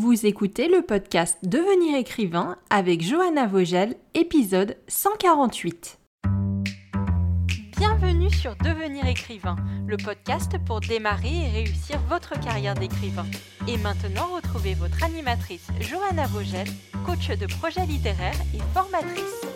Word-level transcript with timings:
Vous 0.00 0.26
écoutez 0.26 0.68
le 0.68 0.82
podcast 0.82 1.38
Devenir 1.42 1.96
écrivain 1.96 2.56
avec 2.70 3.02
Johanna 3.02 3.48
Vogel, 3.48 3.96
épisode 4.14 4.76
148. 4.86 5.98
Bienvenue 7.76 8.30
sur 8.30 8.54
Devenir 8.58 9.08
écrivain, 9.08 9.56
le 9.88 9.96
podcast 9.96 10.52
pour 10.64 10.78
démarrer 10.78 11.46
et 11.46 11.50
réussir 11.50 11.98
votre 12.08 12.38
carrière 12.38 12.74
d'écrivain. 12.74 13.26
Et 13.66 13.76
maintenant, 13.76 14.28
retrouvez 14.36 14.74
votre 14.74 15.02
animatrice 15.02 15.66
Johanna 15.80 16.28
Vogel, 16.28 16.68
coach 17.04 17.36
de 17.36 17.46
projets 17.46 17.86
littéraires 17.86 18.40
et 18.54 18.60
formatrice. 18.72 19.48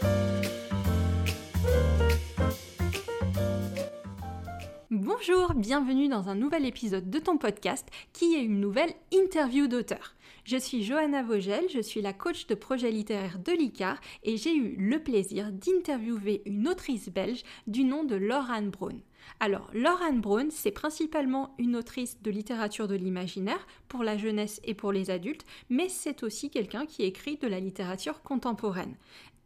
Bonjour, 4.90 5.54
bienvenue 5.54 6.08
dans 6.08 6.28
un 6.28 6.34
nouvel 6.34 6.66
épisode 6.66 7.08
de 7.08 7.18
ton 7.20 7.38
podcast 7.38 7.86
qui 8.12 8.34
est 8.34 8.42
une 8.42 8.60
nouvelle 8.60 8.92
interview 9.12 9.68
d'auteur. 9.68 10.16
Je 10.44 10.56
suis 10.56 10.82
Johanna 10.82 11.22
Vogel, 11.22 11.68
je 11.72 11.80
suis 11.80 12.02
la 12.02 12.12
coach 12.12 12.48
de 12.48 12.56
projet 12.56 12.90
littéraire 12.90 13.38
de 13.38 13.52
l'ICAR 13.52 14.00
et 14.24 14.36
j'ai 14.36 14.52
eu 14.52 14.74
le 14.76 15.00
plaisir 15.00 15.52
d'interviewer 15.52 16.42
une 16.46 16.66
autrice 16.66 17.08
belge 17.10 17.44
du 17.68 17.84
nom 17.84 18.02
de 18.02 18.16
Laurane 18.16 18.70
Braun. 18.70 18.98
Alors, 19.38 19.70
Laurane 19.72 20.20
Braun, 20.20 20.50
c'est 20.50 20.72
principalement 20.72 21.54
une 21.58 21.76
autrice 21.76 22.20
de 22.22 22.30
littérature 22.32 22.88
de 22.88 22.96
l'imaginaire 22.96 23.64
pour 23.86 24.02
la 24.02 24.18
jeunesse 24.18 24.60
et 24.64 24.74
pour 24.74 24.90
les 24.90 25.10
adultes, 25.10 25.46
mais 25.70 25.88
c'est 25.88 26.24
aussi 26.24 26.50
quelqu'un 26.50 26.86
qui 26.86 27.04
écrit 27.04 27.36
de 27.36 27.46
la 27.46 27.60
littérature 27.60 28.20
contemporaine. 28.22 28.96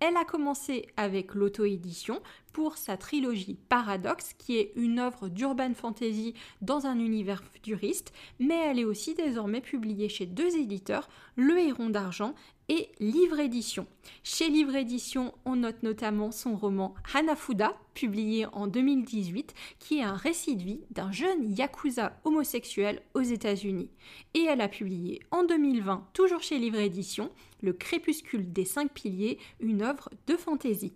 Elle 0.01 0.17
a 0.19 0.25
commencé 0.25 0.87
avec 0.99 1.35
l'auto-édition 1.35 2.21
pour 2.53 2.77
sa 2.77 2.97
trilogie 2.99 3.57
Paradoxe, 3.69 4.35
qui 4.37 4.59
est 4.59 4.73
une 4.77 4.99
œuvre 4.99 5.29
d'urban 5.29 5.73
fantasy 5.75 6.35
dans 6.61 6.87
un 6.87 6.99
univers 6.99 7.43
futuriste, 7.43 8.13
mais 8.39 8.59
elle 8.67 8.79
est 8.79 8.85
aussi 8.85 9.15
désormais 9.15 9.63
publiée 9.63 10.11
chez 10.11 10.27
deux 10.27 10.57
éditeurs, 10.57 11.09
Le 11.37 11.59
Héron 11.59 11.89
d'Argent 11.89 12.35
et 12.69 12.89
Livre 12.99 13.39
Édition. 13.39 13.87
Chez 14.23 14.49
Livre 14.49 14.75
Édition, 14.75 15.35
on 15.45 15.57
note 15.57 15.83
notamment 15.83 16.31
son 16.31 16.57
roman 16.57 16.95
Hanafuda, 17.15 17.77
publié 17.95 18.47
en 18.53 18.67
2018, 18.67 19.55
qui 19.79 19.99
est 19.99 20.03
un 20.03 20.15
récit 20.15 20.57
de 20.57 20.63
vie 20.63 20.81
d'un 20.91 21.13
jeune 21.13 21.57
yakuza 21.57 22.19
homosexuel 22.25 23.03
aux 23.15 23.23
États-Unis. 23.23 23.91
Et 24.35 24.45
elle 24.45 24.61
a 24.61 24.69
publié 24.69 25.21
en 25.31 25.45
2020, 25.45 26.09
toujours 26.13 26.43
chez 26.43 26.59
Livre 26.59 26.79
Édition, 26.79 27.31
Le 27.63 27.73
crépuscule 27.73 28.53
des 28.53 28.65
cinq 28.65 28.93
piliers, 28.93 29.39
une 29.61 29.83
œuvre 29.83 30.11
de 30.27 30.37
fantaisie. 30.37 30.95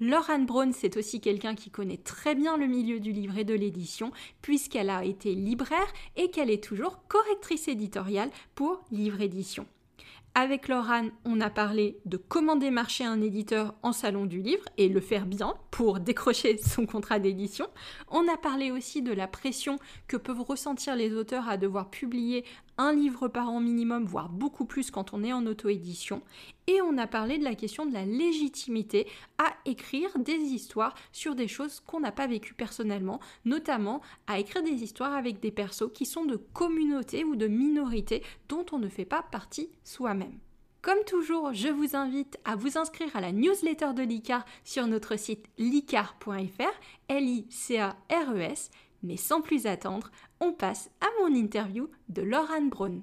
Laurent 0.00 0.40
Braun, 0.40 0.72
c'est 0.72 0.96
aussi 0.96 1.20
quelqu'un 1.20 1.54
qui 1.54 1.70
connaît 1.70 1.96
très 1.96 2.34
bien 2.34 2.56
le 2.56 2.66
milieu 2.66 2.98
du 2.98 3.12
livre 3.12 3.38
et 3.38 3.44
de 3.44 3.54
l'édition, 3.54 4.10
puisqu'elle 4.40 4.90
a 4.90 5.04
été 5.04 5.34
libraire 5.34 5.92
et 6.16 6.28
qu'elle 6.28 6.50
est 6.50 6.64
toujours 6.64 7.06
correctrice 7.06 7.68
éditoriale 7.68 8.30
pour 8.56 8.82
Livre 8.90 9.20
Édition. 9.20 9.64
Avec 10.34 10.68
Laurent, 10.68 11.08
on 11.26 11.42
a 11.42 11.50
parlé 11.50 11.98
de 12.06 12.16
comment 12.16 12.56
démarcher 12.56 13.04
un 13.04 13.20
éditeur 13.20 13.74
en 13.82 13.92
salon 13.92 14.24
du 14.24 14.40
livre 14.40 14.64
et 14.78 14.88
le 14.88 15.00
faire 15.00 15.26
bien 15.26 15.52
pour 15.70 16.00
décrocher 16.00 16.56
son 16.66 16.86
contrat 16.86 17.18
d'édition. 17.18 17.66
On 18.08 18.26
a 18.28 18.38
parlé 18.38 18.70
aussi 18.70 19.02
de 19.02 19.12
la 19.12 19.26
pression 19.26 19.78
que 20.08 20.16
peuvent 20.16 20.40
ressentir 20.40 20.96
les 20.96 21.12
auteurs 21.12 21.50
à 21.50 21.58
devoir 21.58 21.90
publier 21.90 22.46
un 22.78 22.92
livre 22.92 23.28
par 23.28 23.48
an 23.48 23.60
minimum, 23.60 24.04
voire 24.04 24.28
beaucoup 24.28 24.64
plus 24.64 24.90
quand 24.90 25.12
on 25.12 25.22
est 25.22 25.32
en 25.32 25.46
auto-édition. 25.46 26.22
Et 26.66 26.80
on 26.82 26.98
a 26.98 27.06
parlé 27.06 27.38
de 27.38 27.44
la 27.44 27.54
question 27.54 27.86
de 27.86 27.92
la 27.92 28.04
légitimité 28.04 29.06
à 29.38 29.54
écrire 29.64 30.18
des 30.18 30.32
histoires 30.32 30.94
sur 31.12 31.34
des 31.34 31.48
choses 31.48 31.80
qu'on 31.80 32.00
n'a 32.00 32.12
pas 32.12 32.26
vécues 32.26 32.54
personnellement, 32.54 33.20
notamment 33.44 34.00
à 34.26 34.38
écrire 34.38 34.62
des 34.62 34.82
histoires 34.82 35.14
avec 35.14 35.40
des 35.40 35.50
persos 35.50 35.92
qui 35.92 36.06
sont 36.06 36.24
de 36.24 36.36
communautés 36.36 37.24
ou 37.24 37.36
de 37.36 37.46
minorités 37.46 38.22
dont 38.48 38.66
on 38.72 38.78
ne 38.78 38.88
fait 38.88 39.04
pas 39.04 39.22
partie 39.22 39.70
soi-même. 39.84 40.38
Comme 40.82 41.04
toujours, 41.06 41.52
je 41.52 41.68
vous 41.68 41.94
invite 41.94 42.40
à 42.44 42.56
vous 42.56 42.76
inscrire 42.76 43.14
à 43.14 43.20
la 43.20 43.30
newsletter 43.30 43.92
de 43.94 44.02
l'ICAR 44.02 44.44
sur 44.64 44.88
notre 44.88 45.16
site 45.16 45.46
licar.fr, 45.56 46.72
L-I-C-A-R-E-S, 47.08 48.70
mais 49.02 49.16
sans 49.16 49.40
plus 49.42 49.66
attendre, 49.66 50.10
on 50.40 50.52
passe 50.52 50.90
à 51.00 51.06
mon 51.20 51.34
interview 51.34 51.90
de 52.08 52.22
Laurane 52.22 52.70
Braun. 52.70 53.02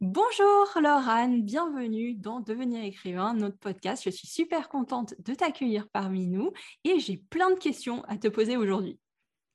Bonjour 0.00 0.68
Laurane, 0.80 1.42
bienvenue 1.42 2.14
dans 2.14 2.40
Devenir 2.40 2.84
écrivain, 2.84 3.34
notre 3.34 3.58
podcast. 3.58 4.04
Je 4.04 4.10
suis 4.10 4.28
super 4.28 4.68
contente 4.68 5.14
de 5.18 5.34
t'accueillir 5.34 5.88
parmi 5.88 6.28
nous 6.28 6.52
et 6.84 7.00
j'ai 7.00 7.16
plein 7.16 7.50
de 7.50 7.58
questions 7.58 8.04
à 8.04 8.16
te 8.16 8.28
poser 8.28 8.56
aujourd'hui. 8.56 9.00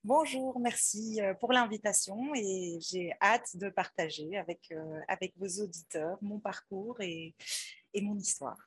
Bonjour, 0.03 0.59
merci 0.59 1.22
euh, 1.22 1.34
pour 1.36 1.53
l'invitation 1.53 2.18
et 2.36 2.78
j'ai 2.82 3.14
hâte 3.22 3.56
de 3.56 3.70
partager 3.70 4.36
avec, 4.36 4.59
euh, 4.74 5.00
avec 5.08 5.34
vos 5.38 5.64
auditeurs 5.64 6.18
mon 6.22 6.40
parcours 6.40 7.00
et, 7.00 7.34
et 7.94 8.02
mon 8.02 8.18
histoire 8.18 8.58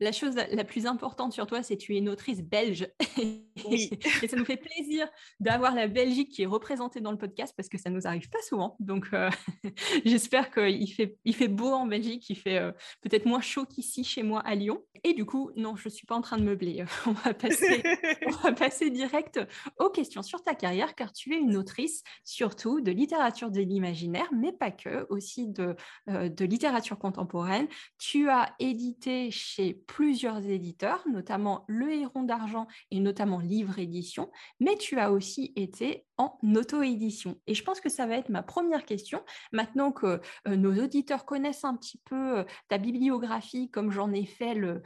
la 0.00 0.12
chose 0.12 0.34
la 0.34 0.64
plus 0.64 0.86
importante 0.86 1.32
sur 1.32 1.46
toi, 1.46 1.62
c'est 1.62 1.76
que 1.76 1.82
tu 1.82 1.94
es 1.94 1.98
une 1.98 2.08
autrice 2.08 2.42
belge. 2.42 2.88
Oui. 3.64 3.90
et 4.22 4.28
ça 4.28 4.36
nous 4.36 4.44
fait 4.44 4.58
plaisir 4.58 5.08
d'avoir 5.40 5.74
la 5.74 5.88
Belgique 5.88 6.30
qui 6.30 6.42
est 6.42 6.46
représentée 6.46 7.00
dans 7.00 7.10
le 7.10 7.16
podcast 7.16 7.54
parce 7.56 7.70
que 7.70 7.78
ça 7.78 7.88
nous 7.88 8.06
arrive 8.06 8.28
pas 8.28 8.42
souvent. 8.42 8.76
Donc, 8.80 9.06
euh, 9.14 9.30
j'espère 10.04 10.50
qu'il 10.50 10.92
fait, 10.92 11.16
il 11.24 11.34
fait 11.34 11.48
beau 11.48 11.72
en 11.72 11.86
Belgique, 11.86 12.28
il 12.28 12.36
fait 12.36 12.58
euh, 12.58 12.70
peut-être 13.00 13.24
moins 13.24 13.40
chaud 13.40 13.64
qu'ici 13.64 14.04
chez 14.04 14.22
moi 14.22 14.40
à 14.40 14.54
Lyon. 14.54 14.84
Et 15.04 15.14
du 15.14 15.24
coup, 15.24 15.50
non, 15.56 15.74
je 15.74 15.88
ne 15.88 15.92
suis 15.92 16.06
pas 16.06 16.14
en 16.14 16.20
train 16.20 16.36
de 16.36 16.42
meubler. 16.42 16.84
On 17.06 17.12
va, 17.12 17.32
passer, 17.32 17.82
on 18.26 18.30
va 18.30 18.52
passer 18.52 18.90
direct 18.90 19.40
aux 19.78 19.90
questions 19.90 20.22
sur 20.22 20.42
ta 20.42 20.54
carrière 20.54 20.94
car 20.94 21.12
tu 21.12 21.34
es 21.34 21.38
une 21.38 21.56
autrice 21.56 22.02
surtout 22.24 22.80
de 22.80 22.90
littérature 22.90 23.50
de 23.50 23.60
l'imaginaire, 23.60 24.28
mais 24.32 24.52
pas 24.52 24.70
que, 24.70 25.06
aussi 25.08 25.48
de, 25.48 25.76
euh, 26.10 26.28
de 26.28 26.44
littérature 26.44 26.98
contemporaine. 26.98 27.68
Tu 27.98 28.28
as 28.28 28.54
édité 28.58 29.30
chez 29.30 29.74
plusieurs 29.86 30.44
éditeurs, 30.46 31.06
notamment 31.08 31.64
Le 31.68 31.92
Héron 31.92 32.22
d'Argent 32.22 32.66
et 32.90 33.00
notamment 33.00 33.38
Livre 33.38 33.78
Édition, 33.78 34.30
mais 34.60 34.76
tu 34.76 34.98
as 34.98 35.12
aussi 35.12 35.52
été 35.56 36.06
en 36.18 36.38
auto-édition. 36.54 37.38
Et 37.46 37.54
je 37.54 37.62
pense 37.62 37.80
que 37.80 37.88
ça 37.88 38.06
va 38.06 38.16
être 38.16 38.28
ma 38.28 38.42
première 38.42 38.84
question. 38.84 39.22
Maintenant 39.52 39.92
que 39.92 40.20
euh, 40.48 40.56
nos 40.56 40.82
auditeurs 40.82 41.24
connaissent 41.24 41.64
un 41.64 41.76
petit 41.76 41.98
peu 42.04 42.38
euh, 42.38 42.44
ta 42.68 42.78
bibliographie, 42.78 43.70
comme 43.70 43.90
j'en 43.90 44.12
ai 44.12 44.24
fait 44.24 44.54
le, 44.54 44.82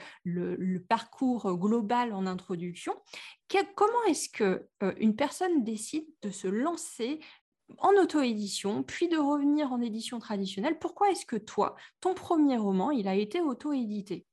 parcours 0.89 1.57
global 1.57 2.13
en 2.13 2.27
introduction, 2.27 2.95
comment 3.75 4.05
est-ce 4.09 4.29
que 4.29 4.67
euh, 4.83 4.93
une 4.99 5.17
personne 5.17 5.63
décide 5.65 6.07
de 6.23 6.31
se 6.31 6.49
lancer 6.49 7.21
en 7.79 7.93
auto-édition, 7.93 8.83
puis 8.83 9.09
de 9.09 9.17
revenir 9.17 9.73
en 9.73 9.81
édition 9.81 10.19
traditionnelle? 10.19 10.79
Pourquoi 10.79 11.11
est-ce 11.11 11.27
que 11.27 11.37
toi, 11.37 11.77
ton 12.01 12.15
premier 12.15 12.57
roman, 12.57 12.91
il 12.91 13.07
a 13.07 13.15
été 13.15 13.41
auto-édité? 13.41 14.27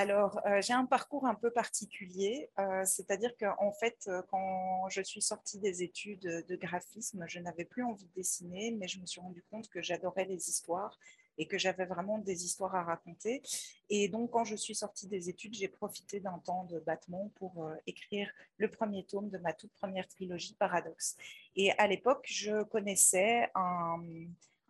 Alors, 0.00 0.38
euh, 0.46 0.62
j'ai 0.62 0.74
un 0.74 0.86
parcours 0.86 1.26
un 1.26 1.34
peu 1.34 1.50
particulier, 1.50 2.50
euh, 2.60 2.84
c'est-à-dire 2.84 3.36
qu'en 3.36 3.72
fait, 3.72 4.04
euh, 4.06 4.22
quand 4.30 4.88
je 4.90 5.02
suis 5.02 5.20
sortie 5.20 5.58
des 5.58 5.82
études 5.82 6.20
de 6.20 6.56
graphisme, 6.56 7.24
je 7.26 7.40
n'avais 7.40 7.64
plus 7.64 7.82
envie 7.82 8.04
de 8.04 8.14
dessiner, 8.14 8.70
mais 8.70 8.86
je 8.86 9.00
me 9.00 9.06
suis 9.06 9.20
rendu 9.20 9.42
compte 9.50 9.68
que 9.68 9.82
j'adorais 9.82 10.24
les 10.24 10.48
histoires 10.48 10.96
et 11.36 11.48
que 11.48 11.58
j'avais 11.58 11.84
vraiment 11.84 12.18
des 12.18 12.44
histoires 12.44 12.76
à 12.76 12.84
raconter. 12.84 13.42
Et 13.90 14.08
donc, 14.08 14.30
quand 14.30 14.44
je 14.44 14.54
suis 14.54 14.76
sortie 14.76 15.08
des 15.08 15.30
études, 15.30 15.54
j'ai 15.54 15.68
profité 15.68 16.20
d'un 16.20 16.38
temps 16.38 16.62
de 16.66 16.78
battement 16.78 17.32
pour 17.34 17.68
écrire 17.88 18.30
le 18.56 18.70
premier 18.70 19.04
tome 19.04 19.30
de 19.30 19.38
ma 19.38 19.52
toute 19.52 19.72
première 19.72 20.06
trilogie 20.06 20.54
Paradoxe. 20.54 21.16
Et 21.56 21.72
à 21.72 21.88
l'époque, 21.88 22.24
je 22.28 22.62
connaissais 22.62 23.50
un 23.56 24.00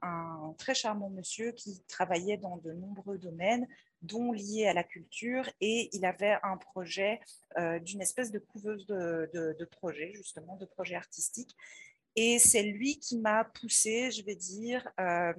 un 0.03 0.55
très 0.59 0.75
charmant 0.75 1.10
monsieur 1.10 1.53
qui 1.53 1.81
travaillait 1.89 2.37
dans 2.37 2.56
de 2.59 2.72
nombreux 2.72 3.19
domaines, 3.19 3.66
dont 4.03 4.32
liés 4.32 4.66
à 4.66 4.72
la 4.72 4.84
culture, 4.84 5.48
et 5.60 5.88
il 5.92 6.04
avait 6.04 6.36
un 6.42 6.56
projet 6.56 7.20
euh, 7.59 7.78
d'une 7.78 8.00
espèce 8.00 8.31
de 8.31 8.38
couveuse 8.38 8.86
de, 8.86 9.31
de, 9.32 9.64
projets, 9.64 10.12
justement, 10.14 10.56
de 10.56 10.66
projets 10.66 10.97
artistiques. 10.97 11.56
Et 12.16 12.38
c'est 12.38 12.62
lui 12.62 12.98
qui 12.98 13.16
m'a 13.19 13.44
poussé, 13.44 14.10
je 14.10 14.25
vais 14.25 14.34
dire, 14.34 14.88
euh, 14.98 15.32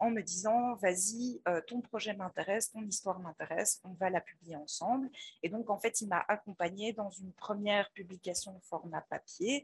en 0.00 0.10
me 0.10 0.20
disant, 0.20 0.74
vas-y, 0.76 1.40
euh, 1.46 1.60
ton 1.66 1.80
projet 1.80 2.12
m'intéresse, 2.12 2.72
ton 2.72 2.82
histoire 2.82 3.20
m'intéresse, 3.20 3.80
on 3.84 3.92
va 3.92 4.10
la 4.10 4.20
publier 4.20 4.56
ensemble. 4.56 5.08
Et 5.42 5.48
donc, 5.48 5.70
en 5.70 5.78
fait, 5.78 6.00
il 6.00 6.08
m'a 6.08 6.24
accompagné 6.26 6.92
dans 6.92 7.10
une 7.10 7.32
première 7.32 7.90
publication 7.92 8.58
format 8.64 9.02
papier, 9.02 9.62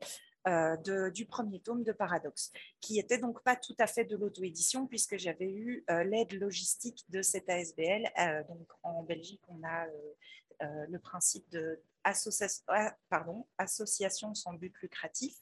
euh, 0.49 1.11
du 1.11 1.27
premier 1.27 1.61
tome 1.61 1.83
de 1.83 1.93
Paradoxe, 1.93 2.51
qui 2.81 2.99
était 2.99 3.19
donc 3.19 3.43
pas 3.43 3.57
tout 3.57 3.75
à 3.79 3.87
fait 3.87 4.05
de 4.05 4.17
l'auto-édition, 4.17 4.87
puisque 4.87 5.19
j'avais 5.19 5.51
eu 5.51 5.85
euh, 5.91 6.03
l'aide 6.05 6.33
logistique 6.33 7.05
de 7.11 7.21
cette 7.21 7.49
ASBL. 7.51 8.11
Euh, 8.19 8.43
donc 8.49 8.67
en 8.83 9.03
Belgique, 9.03 9.43
on 9.49 9.63
a 9.65 9.87
le 10.89 10.99
principe 10.99 11.49
de 11.51 11.81
ah, 12.05 12.13
association 13.59 14.35
sans 14.35 14.53
but 14.55 14.75
lucratif. 14.83 15.35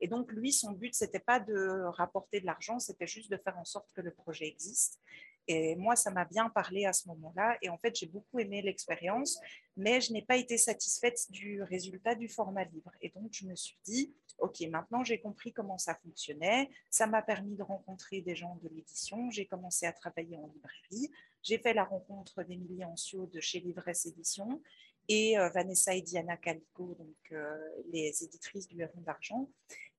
Et 0.00 0.08
donc, 0.08 0.32
lui, 0.32 0.52
son 0.52 0.72
but, 0.72 0.94
c'était 0.94 1.20
pas 1.20 1.38
de 1.38 1.84
rapporter 1.96 2.40
de 2.40 2.46
l'argent, 2.46 2.80
c'était 2.80 3.06
juste 3.06 3.30
de 3.30 3.36
faire 3.36 3.56
en 3.56 3.64
sorte 3.64 3.88
que 3.94 4.00
le 4.00 4.10
projet 4.10 4.46
existe. 4.46 5.00
Et 5.46 5.76
moi, 5.76 5.96
ça 5.96 6.10
m'a 6.10 6.24
bien 6.24 6.48
parlé 6.48 6.86
à 6.86 6.92
ce 6.92 7.08
moment-là. 7.08 7.58
Et 7.62 7.68
en 7.68 7.78
fait, 7.78 7.94
j'ai 7.96 8.06
beaucoup 8.06 8.38
aimé 8.38 8.62
l'expérience, 8.62 9.38
mais 9.76 10.00
je 10.00 10.12
n'ai 10.12 10.22
pas 10.22 10.36
été 10.36 10.56
satisfaite 10.56 11.30
du 11.30 11.62
résultat 11.62 12.14
du 12.14 12.28
format 12.28 12.64
libre. 12.64 12.92
Et 13.00 13.10
donc, 13.10 13.30
je 13.32 13.46
me 13.46 13.54
suis 13.54 13.78
dit, 13.84 14.14
OK, 14.38 14.60
maintenant 14.70 15.04
j'ai 15.04 15.20
compris 15.20 15.52
comment 15.52 15.78
ça 15.78 15.94
fonctionnait. 15.94 16.70
Ça 16.90 17.06
m'a 17.06 17.22
permis 17.22 17.56
de 17.56 17.62
rencontrer 17.62 18.20
des 18.20 18.34
gens 18.34 18.58
de 18.62 18.68
l'édition. 18.68 19.30
J'ai 19.30 19.46
commencé 19.46 19.86
à 19.86 19.92
travailler 19.92 20.36
en 20.36 20.46
librairie. 20.46 21.10
J'ai 21.42 21.58
fait 21.58 21.74
la 21.74 21.84
rencontre 21.84 22.42
d'Emilie 22.42 22.84
Ancio 22.84 23.26
de 23.26 23.40
chez 23.40 23.60
Livresse 23.60 24.06
Édition 24.06 24.60
et 25.08 25.38
euh, 25.38 25.50
Vanessa 25.50 25.94
et 25.94 26.02
Diana 26.02 26.36
Calico, 26.36 26.94
donc 26.98 27.32
euh, 27.32 27.56
les 27.92 28.24
éditrices 28.24 28.66
du 28.66 28.80
Héron 28.80 29.00
d'Argent. 29.02 29.48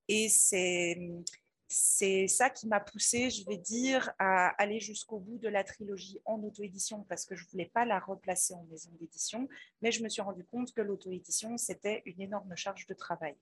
Et 0.07 0.29
c'est 0.29 0.97
c'est 1.67 2.27
ça 2.27 2.49
qui 2.49 2.67
m'a 2.67 2.79
poussée, 2.79 3.29
je 3.29 3.45
vais 3.45 3.57
dire, 3.57 4.11
à 4.19 4.49
aller 4.61 4.79
jusqu'au 4.79 5.19
bout 5.19 5.39
de 5.39 5.49
la 5.49 5.63
trilogie 5.63 6.21
en 6.25 6.41
auto-édition 6.43 7.03
parce 7.09 7.25
que 7.25 7.35
je 7.35 7.43
ne 7.45 7.49
voulais 7.49 7.71
pas 7.73 7.85
la 7.85 7.99
replacer 7.99 8.53
en 8.53 8.63
maison 8.65 8.91
d'édition, 8.99 9.47
mais 9.81 9.91
je 9.91 10.03
me 10.03 10.09
suis 10.09 10.21
rendu 10.21 10.43
compte 10.45 10.73
que 10.73 10.81
l'auto-édition, 10.81 11.57
c'était 11.57 12.03
une 12.05 12.21
énorme 12.21 12.55
charge 12.55 12.85
de 12.85 12.93
travail. 12.93 13.35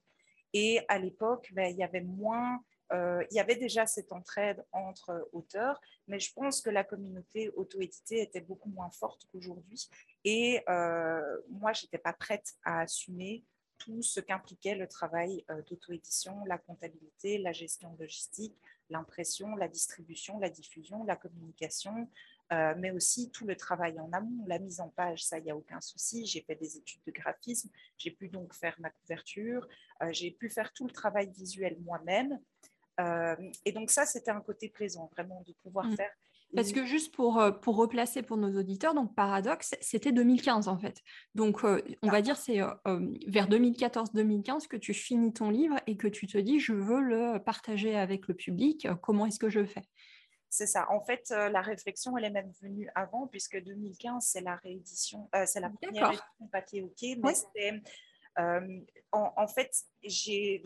Et 0.54 0.82
à 0.88 1.00
l'époque, 1.00 1.52
ben, 1.54 1.70
il 1.70 1.78
y 1.78 1.84
avait 1.84 2.02
moins, 2.02 2.64
euh, 2.94 3.26
il 3.32 3.36
y 3.36 3.40
avait 3.40 3.56
déjà 3.56 3.86
cette 3.88 4.12
entraide 4.12 4.64
entre 4.72 5.28
auteurs, 5.34 5.82
mais 6.08 6.20
je 6.20 6.32
pense 6.32 6.62
que 6.62 6.70
la 6.70 6.84
communauté 6.84 7.50
auto-éditée 7.56 8.22
était 8.22 8.42
beaucoup 8.42 8.70
moins 8.70 8.92
forte 8.92 9.26
qu'aujourd'hui. 9.32 9.90
Et 10.24 10.62
euh, 10.70 11.38
moi, 11.50 11.74
je 11.74 11.86
n'étais 11.86 11.98
pas 11.98 12.14
prête 12.14 12.54
à 12.64 12.82
assumer 12.82 13.44
tout 13.78 14.02
ce 14.02 14.20
qu'impliquait 14.20 14.76
le 14.76 14.88
travail 14.88 15.44
euh, 15.50 15.62
d'auto-édition, 15.70 16.44
la 16.46 16.58
comptabilité, 16.58 17.38
la 17.38 17.52
gestion 17.52 17.96
logistique, 18.00 18.56
l'impression, 18.90 19.56
la 19.56 19.68
distribution, 19.68 20.40
la 20.40 20.50
diffusion, 20.50 21.04
la 21.04 21.16
communication, 21.16 22.08
euh, 22.52 22.74
mais 22.78 22.92
aussi 22.92 23.32
tout 23.32 23.46
le 23.46 23.56
travail 23.56 24.00
en 24.00 24.12
amont, 24.14 24.46
la 24.48 24.60
mise 24.60 24.80
en 24.80 24.90
page, 24.90 25.24
ça, 25.26 25.40
il 25.40 25.46
n'y 25.46 25.52
a 25.52 25.56
aucun 25.56 25.82
souci. 25.82 26.26
J'ai 26.26 26.42
fait 26.42 26.56
des 26.56 26.78
études 26.78 27.02
de 27.06 27.12
graphisme, 27.12 27.70
j'ai 27.98 28.12
pu 28.12 28.30
donc 28.30 28.54
faire 28.54 28.76
ma 28.80 28.90
couverture, 28.90 29.68
euh, 30.02 30.12
j'ai 30.12 30.32
pu 30.32 30.50
faire 30.50 30.72
tout 30.74 30.86
le 30.86 30.94
travail 30.94 31.32
visuel 31.32 31.78
moi-même. 31.82 32.40
et 33.66 33.72
donc 33.72 33.90
ça, 33.90 34.06
c'était 34.06 34.32
un 34.32 34.42
côté 34.42 34.70
plaisant, 34.70 35.10
vraiment, 35.14 35.42
de 35.48 35.54
pouvoir 35.64 35.88
mmh. 35.88 35.96
faire 35.96 36.12
parce 36.56 36.72
que 36.72 36.86
juste 36.86 37.14
pour, 37.14 37.40
euh, 37.40 37.52
pour 37.52 37.76
replacer 37.76 38.22
pour 38.22 38.38
nos 38.38 38.58
auditeurs, 38.60 38.94
donc 38.94 39.16
Paradoxe, 39.16 39.76
c'était 39.82 40.12
2015 40.12 40.68
en 40.68 40.78
fait. 40.78 41.02
Donc 41.36 41.64
euh, 41.64 41.82
on 42.02 42.10
va 42.10 42.22
dire 42.22 42.38
c'est 42.38 42.62
euh, 42.62 42.68
vers 43.28 43.48
2014-2015 43.50 44.68
que 44.68 44.78
tu 44.78 44.94
finis 44.94 45.34
ton 45.34 45.50
livre 45.50 45.76
et 45.88 45.98
que 45.98 46.08
tu 46.08 46.28
te 46.28 46.38
dis 46.38 46.60
je 46.60 46.74
veux 46.74 47.02
le 47.02 47.40
partager 47.40 47.96
avec 47.96 48.28
le 48.28 48.34
public, 48.34 48.88
comment 49.02 49.26
est-ce 49.26 49.40
que 49.40 49.50
je 49.50 49.66
fais? 49.66 49.84
C'est 50.50 50.68
ça. 50.68 50.86
En 50.92 51.02
fait, 51.02 51.32
la 51.32 51.62
réflexion, 51.62 52.16
elle 52.16 52.26
est 52.26 52.30
même 52.30 52.52
venue 52.62 52.88
avant, 52.94 53.26
puisque 53.26 53.60
2015, 53.60 54.24
c'est 54.24 54.42
la 54.42 54.56
réédition, 54.58 55.28
c'est 55.48 55.60
la 55.60 55.72
première 55.72 56.10
édition 56.10 56.48
papier 56.52 56.84
OK, 56.84 57.18
mais 57.24 57.34
c'était 57.34 57.82
euh, 58.40 58.80
en, 59.12 59.48
fait, 59.48 59.72
j'ai 60.04 60.62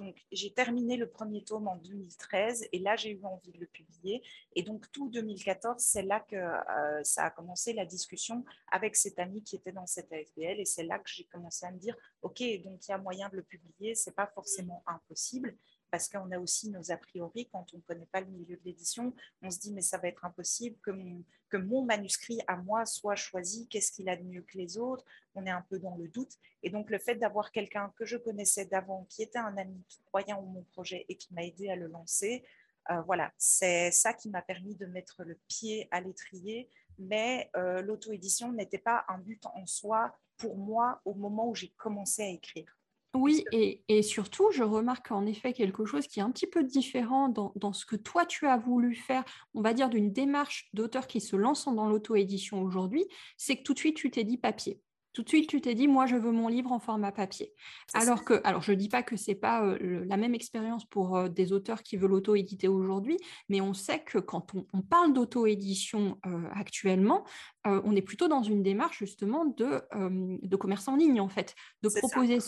terminé 0.56 0.96
le 0.96 1.10
premier 1.10 1.44
tome 1.44 1.68
en 1.68 1.76
2013 1.78 2.70
et 2.72 2.80
là, 2.80 2.96
j'ai 2.96 3.12
eu 3.12 3.26
envie 3.26 3.52
de 3.52 3.60
le 3.60 3.68
publier. 3.68 4.24
Et 4.56 4.64
donc, 4.64 4.90
tout 4.92 5.10
2014, 5.10 5.76
c'est 5.80 6.04
là 6.04 6.22
que 6.22 6.36
euh, 6.36 7.04
ça 7.04 7.26
a 7.26 7.30
commencé 7.30 7.74
la 7.74 7.86
discussion 7.86 8.46
avec 8.72 8.96
cet 8.96 9.20
ami 9.20 9.44
qui 9.44 9.58
était 9.58 9.74
dans 9.74 9.86
cette 9.86 10.12
AFBL 10.14 10.60
et 10.60 10.66
c'est 10.66 10.84
là 10.84 10.98
que 10.98 11.10
j'ai 11.10 11.26
commencé 11.26 11.66
à 11.66 11.72
me 11.72 11.78
dire, 11.78 11.96
OK, 12.22 12.42
donc 12.64 12.88
il 12.88 12.92
y 12.92 12.94
a 12.94 12.98
moyen 12.98 13.28
de 13.30 13.36
le 13.36 13.44
publier, 13.44 13.96
c'est 13.96 14.16
pas 14.16 14.28
forcément 14.28 14.82
impossible 14.88 15.58
parce 15.92 16.10
qu'on 16.10 16.32
a 16.32 16.40
aussi 16.40 16.70
nos 16.70 16.92
a 16.92 16.98
priori 16.98 17.48
quand 17.52 17.66
on 17.74 17.78
ne 17.78 17.82
connaît 17.82 18.08
pas 18.12 18.22
le 18.22 18.28
milieu 18.28 18.56
de 18.56 18.62
l'édition. 18.66 19.14
On 19.42 19.50
se 19.50 19.60
dit, 19.60 19.72
mais 19.72 19.82
ça 19.82 19.98
va 19.98 20.08
être 20.08 20.26
impossible 20.26 20.78
que 20.82 21.58
mon, 21.58 21.84
manuscrit 21.84 22.40
à 22.48 22.58
moi 22.58 22.86
soit 22.86 23.16
choisi, 23.16 23.68
qu'est-ce 23.68 23.92
qu'il 23.92 24.10
a 24.10 24.16
de 24.16 24.24
mieux 24.24 24.42
que 24.42 24.58
les 24.58 24.78
autres? 24.78 25.06
On 25.36 25.46
est 25.46 25.52
un 25.52 25.66
peu 25.70 25.80
dans 25.80 25.96
le 25.96 26.08
doute. 26.08 26.34
Et 26.64 26.70
donc, 26.70 26.90
le 26.90 27.00
fait 27.00 27.16
d'avoir 27.16 27.52
quelqu'un 27.52 27.94
que 27.98 28.06
je 28.06 28.18
connaissais 28.18 28.66
d'avant, 28.66 29.06
qui 29.10 29.24
était 29.24 29.40
un 29.40 29.56
ami, 29.58 29.84
qui 29.88 30.02
croyait 30.04 30.34
en 30.34 30.42
mon 30.42 30.64
projet 30.64 31.06
et 31.10 31.16
qui 31.16 31.34
m'a 31.34 31.44
aidé 31.44 31.70
à 31.70 31.76
le 31.76 31.88
lancer, 31.88 32.44
euh, 32.90 33.02
voilà, 33.02 33.32
c'est 33.38 33.92
ça 33.92 34.14
qui 34.14 34.30
m'a 34.30 34.42
permis 34.42 34.76
de 34.76 34.86
mettre 34.86 35.24
le 35.24 35.36
pied 35.48 35.88
à 35.92 36.02
l'étrier. 36.02 36.70
Mais 37.00 37.50
euh, 37.56 37.82
l'auto-édition 37.82 38.52
n'était 38.52 38.78
pas 38.78 39.06
un 39.08 39.20
but 39.20 39.46
en 39.46 39.66
soi 39.66 40.18
pour 40.38 40.58
moi 40.58 41.02
au 41.06 41.14
moment 41.14 41.50
où 41.50 41.56
j'ai 41.56 41.70
commencé 41.70 42.24
à 42.24 42.28
écrire. 42.28 42.77
Oui, 43.14 43.44
et, 43.52 44.02
surtout, 44.04 44.52
je 44.52 44.64
remarque 44.64 45.12
en 45.12 45.26
effet 45.26 45.54
quelque 45.54 45.86
chose 45.86 46.08
qui 46.08 46.20
est 46.20 46.24
un 46.24 46.32
petit 46.32 46.48
peu 46.48 46.64
différent 46.64 47.30
dans, 47.30 47.74
ce 47.74 47.86
que 47.86 47.96
toi, 47.96 48.26
tu 48.26 48.46
as 48.46 48.58
voulu 48.58 48.96
faire, 48.96 49.24
on 49.54 49.62
va 49.62 49.74
dire, 49.74 49.90
d'une 49.90 50.12
démarche 50.12 50.70
d'auteur 50.74 51.08
qui 51.08 51.22
se 51.22 51.36
lance 51.36 51.66
dans 51.66 51.88
l'auto-édition 51.88 52.62
aujourd'hui, 52.62 53.06
c'est 53.38 53.58
que 53.58 53.64
tout 53.64 53.74
de 53.74 53.80
suite, 53.80 53.98
tu 53.98 54.12
t'es 54.12 54.24
dit 54.24 54.38
papier. 54.38 54.82
Tout 55.14 55.24
de 55.24 55.30
suite, 55.30 55.50
tu 55.50 55.62
t'es 55.62 55.74
dit, 55.74 55.88
moi, 55.88 56.06
je 56.06 56.16
veux 56.16 56.32
mon 56.32 56.48
livre 56.48 56.72
en 56.72 56.80
format 56.80 57.12
papier. 57.12 57.52
Alors 57.96 58.24
que, 58.24 58.40
alors 58.44 58.62
je 58.62 58.72
ne 58.72 58.78
dis 58.78 58.88
pas 58.88 59.02
que 59.02 59.18
ce 59.18 59.32
n'est 59.32 59.36
pas 59.36 59.66
euh, 59.66 60.06
la 60.06 60.16
même 60.16 60.36
expérience 60.36 60.86
pour 60.86 61.18
euh, 61.18 61.28
des 61.28 61.54
auteurs 61.54 61.82
qui 61.82 61.98
veulent 61.98 62.14
auto-éditer 62.14 62.68
aujourd'hui, 62.68 63.18
mais 63.50 63.60
on 63.60 63.74
sait 63.74 64.04
que 64.04 64.20
quand 64.20 64.54
on, 64.54 64.82
parle 64.84 65.14
d'auto-édition 65.14 66.20
euh, 66.28 66.48
actuellement, 66.52 67.26
on 67.66 67.96
est 67.96 68.02
plutôt 68.04 68.28
dans 68.28 68.44
une 68.44 68.62
démarche 68.62 69.00
justement 69.00 69.44
de, 69.44 69.82
de 69.94 70.56
commerce 70.56 70.88
en 70.88 70.96
ligne, 70.96 71.20
en 71.20 71.28
fait, 71.28 71.54
de 71.82 71.90
proposer 71.90 72.40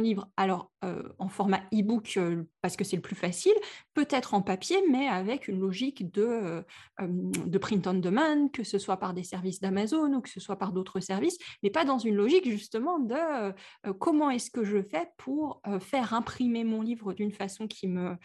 livre, 0.00 0.30
alors 0.36 0.72
euh, 0.84 1.02
en 1.18 1.28
format 1.28 1.62
e-book 1.72 2.14
euh, 2.16 2.44
parce 2.62 2.76
que 2.76 2.84
c'est 2.84 2.96
le 2.96 3.02
plus 3.02 3.16
facile, 3.16 3.54
peut-être 3.94 4.34
en 4.34 4.42
papier, 4.42 4.78
mais 4.90 5.08
avec 5.08 5.48
une 5.48 5.60
logique 5.60 6.10
de, 6.12 6.22
euh, 6.22 6.62
de 7.00 7.58
print 7.58 7.86
on 7.86 7.94
demand, 7.94 8.48
que 8.48 8.64
ce 8.64 8.78
soit 8.78 8.96
par 8.96 9.14
des 9.14 9.24
services 9.24 9.60
d'Amazon 9.60 10.14
ou 10.14 10.20
que 10.20 10.30
ce 10.30 10.40
soit 10.40 10.56
par 10.56 10.72
d'autres 10.72 11.00
services, 11.00 11.38
mais 11.62 11.70
pas 11.70 11.84
dans 11.84 11.98
une 11.98 12.14
logique 12.14 12.48
justement 12.48 12.98
de 12.98 13.52
comment 13.98 14.30
est-ce 14.30 14.50
que 14.50 14.64
je 14.64 14.82
fais 14.82 15.10
pour 15.16 15.60
faire 15.80 16.14
imprimer 16.14 16.64
mon 16.64 16.82
livre 16.82 17.12
d'une 17.12 17.32
façon 17.32 17.66
qui 17.66 17.88
me, 17.88 18.16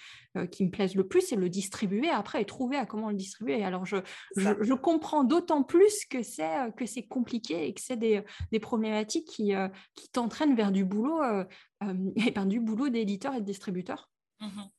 qui 0.52 0.66
me 0.66 0.70
plaise 0.70 0.96
le 0.96 1.08
plus 1.08 1.32
et 1.32 1.36
le 1.36 1.50
distribuer 1.50 2.10
après 2.10 2.42
et 2.42 2.46
trouver 2.46 2.78
à 2.78 2.86
comment 2.86 3.10
le 3.10 3.16
distribuer. 3.16 3.64
Alors 3.64 3.86
je, 3.86 3.98
je, 4.36 4.74
comprends 4.74 5.24
d'autant 5.24 5.64
plus 5.64 6.06
que 6.06 6.22
c'est 6.22 6.72
que 6.76 6.86
c'est 6.86 7.04
compliqué 7.04 7.68
et 7.68 7.74
que 7.74 7.82
c'est 7.82 7.98
des, 7.98 8.24
des, 8.52 8.60
problématiques 8.60 9.28
qui, 9.28 9.54
qui 9.96 10.10
t'entraînent 10.10 10.56
vers 10.56 10.72
du 10.72 10.86
boulot 10.86 11.22
euh, 11.24 11.44
et 12.16 12.32
ben, 12.32 12.46
du 12.46 12.60
boulot 12.60 12.90
d'éditeur 12.90 13.34
et 13.34 13.42
de 13.42 13.46
distributeur. 13.46 14.10
Mhm. 14.40 14.70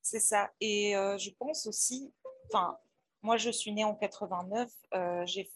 C'est 0.00 0.20
ça. 0.20 0.50
Et 0.60 0.96
euh, 0.96 1.16
je 1.18 1.30
pense 1.30 1.66
aussi, 1.66 2.12
enfin, 2.48 2.76
moi 3.22 3.36
je 3.36 3.50
suis 3.50 3.72
née 3.72 3.84
en 3.84 3.94
89, 3.94 4.70
euh, 4.94 5.26
j'ai 5.26 5.48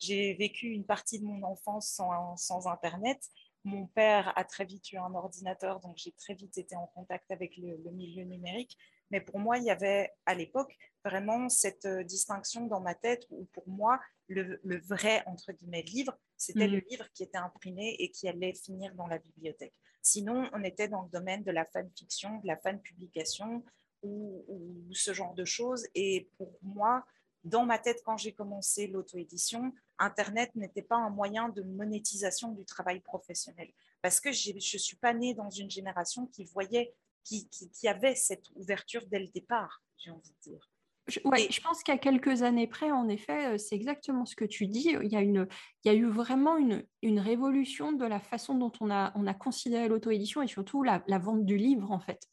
j'ai 0.00 0.34
vécu 0.34 0.68
une 0.68 0.84
partie 0.84 1.18
de 1.18 1.24
mon 1.24 1.42
enfance 1.42 1.90
sans, 1.90 2.36
sans, 2.36 2.68
Internet. 2.68 3.20
Mon 3.64 3.86
père 3.86 4.32
a 4.36 4.44
très 4.44 4.64
vite 4.64 4.92
eu 4.92 4.98
un 4.98 5.12
ordinateur, 5.14 5.80
donc 5.80 5.96
j'ai 5.96 6.12
très 6.12 6.34
vite 6.34 6.56
été 6.56 6.76
en 6.76 6.86
contact 6.86 7.30
avec 7.30 7.56
le, 7.56 7.76
milieu 7.90 8.24
numérique. 8.24 8.78
Mais 9.10 9.20
pour 9.20 9.40
moi, 9.40 9.58
il 9.58 9.64
y 9.64 9.70
avait 9.70 10.12
à 10.26 10.34
l'époque 10.34 10.76
vraiment 11.08 11.48
cette 11.48 11.86
distinction 11.86 12.66
dans 12.66 12.80
ma 12.80 12.94
tête 12.94 13.26
où 13.30 13.44
pour 13.52 13.68
moi, 13.68 14.00
le, 14.28 14.60
le 14.62 14.80
vrai, 14.80 15.22
entre 15.26 15.52
guillemets, 15.52 15.82
livre, 15.82 16.16
c'était 16.36 16.68
le 16.68 16.78
mm. 16.78 16.84
livre 16.90 17.12
qui 17.12 17.22
était 17.22 17.38
imprimé 17.38 17.96
et 17.98 18.10
qui 18.10 18.28
allait 18.28 18.54
finir 18.54 18.94
dans 18.94 19.06
la 19.06 19.18
bibliothèque. 19.18 19.74
Sinon, 20.02 20.48
on 20.52 20.62
était 20.64 20.88
dans 20.88 21.02
le 21.02 21.10
domaine 21.10 21.42
de 21.42 21.50
la 21.50 21.66
fanfiction, 21.66 22.38
de 22.38 22.46
la 22.46 22.56
fan-publication 22.56 23.64
ou, 24.02 24.44
ce 24.92 25.12
genre 25.12 25.34
de 25.34 25.44
choses. 25.44 25.86
Et 25.94 26.30
pour 26.38 26.56
moi, 26.62 27.04
dans 27.44 27.64
ma 27.64 27.78
tête, 27.78 28.02
quand 28.04 28.16
j'ai 28.16 28.32
commencé 28.32 28.86
l'auto-édition, 28.86 29.72
Internet 29.98 30.54
n'était 30.54 30.82
pas 30.82 30.96
un 30.96 31.10
moyen 31.10 31.48
de 31.48 31.62
monétisation 31.62 32.52
du 32.52 32.64
travail 32.64 33.00
professionnel. 33.00 33.70
Parce 34.00 34.20
que 34.20 34.32
je 34.32 34.52
ne 34.52 34.60
suis 34.60 34.96
pas 34.96 35.12
née 35.12 35.34
dans 35.34 35.50
une 35.50 35.70
génération 35.70 36.26
qui 36.26 36.44
voyait, 36.44 36.94
qui, 37.24 37.48
qui 37.48 37.88
avait 37.88 38.14
cette 38.14 38.48
ouverture 38.54 39.06
dès 39.08 39.18
le 39.18 39.28
départ, 39.28 39.82
j'ai 39.98 40.10
envie 40.10 40.30
de 40.30 40.50
dire. 40.50 40.70
Je, 41.08 41.20
je 41.20 41.60
pense 41.60 41.82
qu'à 41.82 41.96
quelques 41.96 42.42
années 42.42 42.66
près, 42.66 42.90
en 42.90 43.08
effet, 43.08 43.54
euh, 43.54 43.58
c'est 43.58 43.74
exactement 43.74 44.26
ce 44.26 44.36
que 44.36 44.44
tu 44.44 44.66
dis. 44.66 44.94
Il 45.02 45.10
y 45.10 45.16
a, 45.16 45.22
une, 45.22 45.48
il 45.84 45.88
y 45.88 45.94
a 45.94 45.94
eu 45.94 46.06
vraiment 46.06 46.56
une, 46.56 46.84
une 47.02 47.18
révolution 47.18 47.92
de 47.92 48.04
la 48.04 48.20
façon 48.20 48.54
dont 48.54 48.72
on 48.80 48.90
a, 48.90 49.12
on 49.14 49.26
a 49.26 49.34
considéré 49.34 49.88
l'auto-édition 49.88 50.42
et 50.42 50.46
surtout 50.46 50.82
la, 50.82 51.02
la, 51.06 51.18
vente 51.18 51.44
du 51.44 51.56
livre, 51.56 51.90
en 51.90 51.98
fait. 51.98 52.28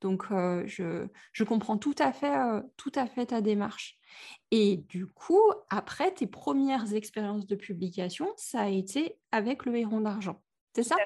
Donc, 0.00 0.24
euh, 0.30 0.62
je, 0.66 1.06
je, 1.32 1.44
comprends 1.44 1.78
tout 1.78 1.94
à, 1.98 2.12
fait, 2.12 2.36
euh, 2.36 2.60
tout 2.76 2.92
à 2.94 3.06
fait 3.06 3.26
ta 3.26 3.40
démarche. 3.40 3.98
Et 4.50 4.78
du 4.88 5.06
coup, 5.06 5.42
après 5.68 6.12
tes 6.12 6.26
premières 6.26 6.94
expériences 6.94 7.46
de 7.46 7.56
publication, 7.56 8.32
ça 8.36 8.62
a 8.62 8.68
été 8.68 9.16
avec 9.32 9.64
le 9.64 9.76
Héron 9.76 10.00
d'Argent. 10.00 10.40
C'est 10.74 10.84
ça? 10.84 10.96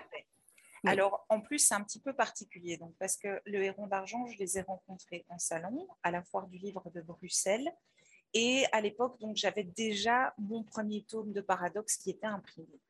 Alors, 0.85 1.25
en 1.29 1.41
plus, 1.41 1.59
c'est 1.59 1.75
un 1.75 1.83
petit 1.83 2.01
peu 2.01 2.13
particulier, 2.13 2.77
donc, 2.77 2.95
parce 2.99 3.17
que 3.17 3.41
le 3.47 3.63
Héron 3.63 3.87
d'Argent, 3.87 4.27
je 4.27 4.39
les 4.39 4.59
ai 4.59 4.63
rencontrés 4.63 5.25
en 5.29 5.39
salon, 5.39 5.89
à 6.03 6.11
la 6.11 6.23
foire 6.23 6.47
du 6.47 6.59
livre 6.59 6.91
de 6.91 7.01
Bruxelles. 7.01 7.73
Et 8.35 8.65
à 8.73 8.81
l'époque, 8.81 9.19
donc, 9.21 9.37
j'avais 9.37 9.65
déjà 9.65 10.35
mon 10.39 10.63
premier 10.63 11.03
tome 11.03 11.33
de 11.33 11.41
Paradoxe 11.41 11.97
qui 11.97 12.11
était 12.11 12.27
imprimé. 12.27 12.81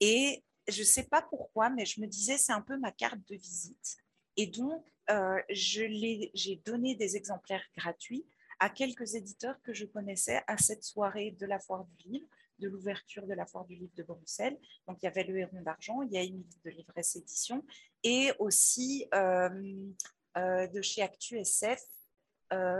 Et 0.00 0.42
je 0.68 0.80
ne 0.80 0.86
sais 0.86 1.04
pas 1.04 1.22
pourquoi, 1.22 1.70
mais 1.70 1.84
je 1.84 2.00
me 2.00 2.06
disais, 2.06 2.38
c'est 2.38 2.52
un 2.52 2.62
peu 2.62 2.78
ma 2.78 2.92
carte 2.92 3.20
de 3.28 3.36
visite. 3.36 3.98
Et 4.36 4.46
donc, 4.46 4.84
euh, 5.10 5.40
j'ai 5.50 6.62
donné 6.64 6.94
des 6.94 7.16
exemplaires 7.16 7.64
gratuits 7.76 8.24
à 8.60 8.70
quelques 8.70 9.14
éditeurs 9.14 9.60
que 9.62 9.72
je 9.72 9.86
connaissais 9.86 10.42
à 10.46 10.56
cette 10.56 10.84
soirée 10.84 11.32
de 11.32 11.46
la 11.46 11.58
foire 11.58 11.84
du 11.84 12.08
livre, 12.08 12.26
de 12.60 12.68
l'ouverture 12.68 13.26
de 13.26 13.34
la 13.34 13.46
foire 13.46 13.64
du 13.64 13.74
livre 13.74 13.94
de 13.96 14.02
Bruxelles. 14.02 14.58
Donc 14.86 14.98
il 15.02 15.06
y 15.06 15.08
avait 15.08 15.24
le 15.24 15.38
Héron 15.38 15.62
d'Argent, 15.62 16.02
il 16.02 16.12
y 16.12 16.18
a 16.18 16.22
Émilie 16.22 16.60
de 16.64 16.70
Livresse 16.70 17.16
Édition 17.16 17.64
et 18.04 18.30
aussi 18.38 19.08
de 19.12 20.82
chez 20.82 21.02
Actu 21.02 21.38
SF, 21.38 21.82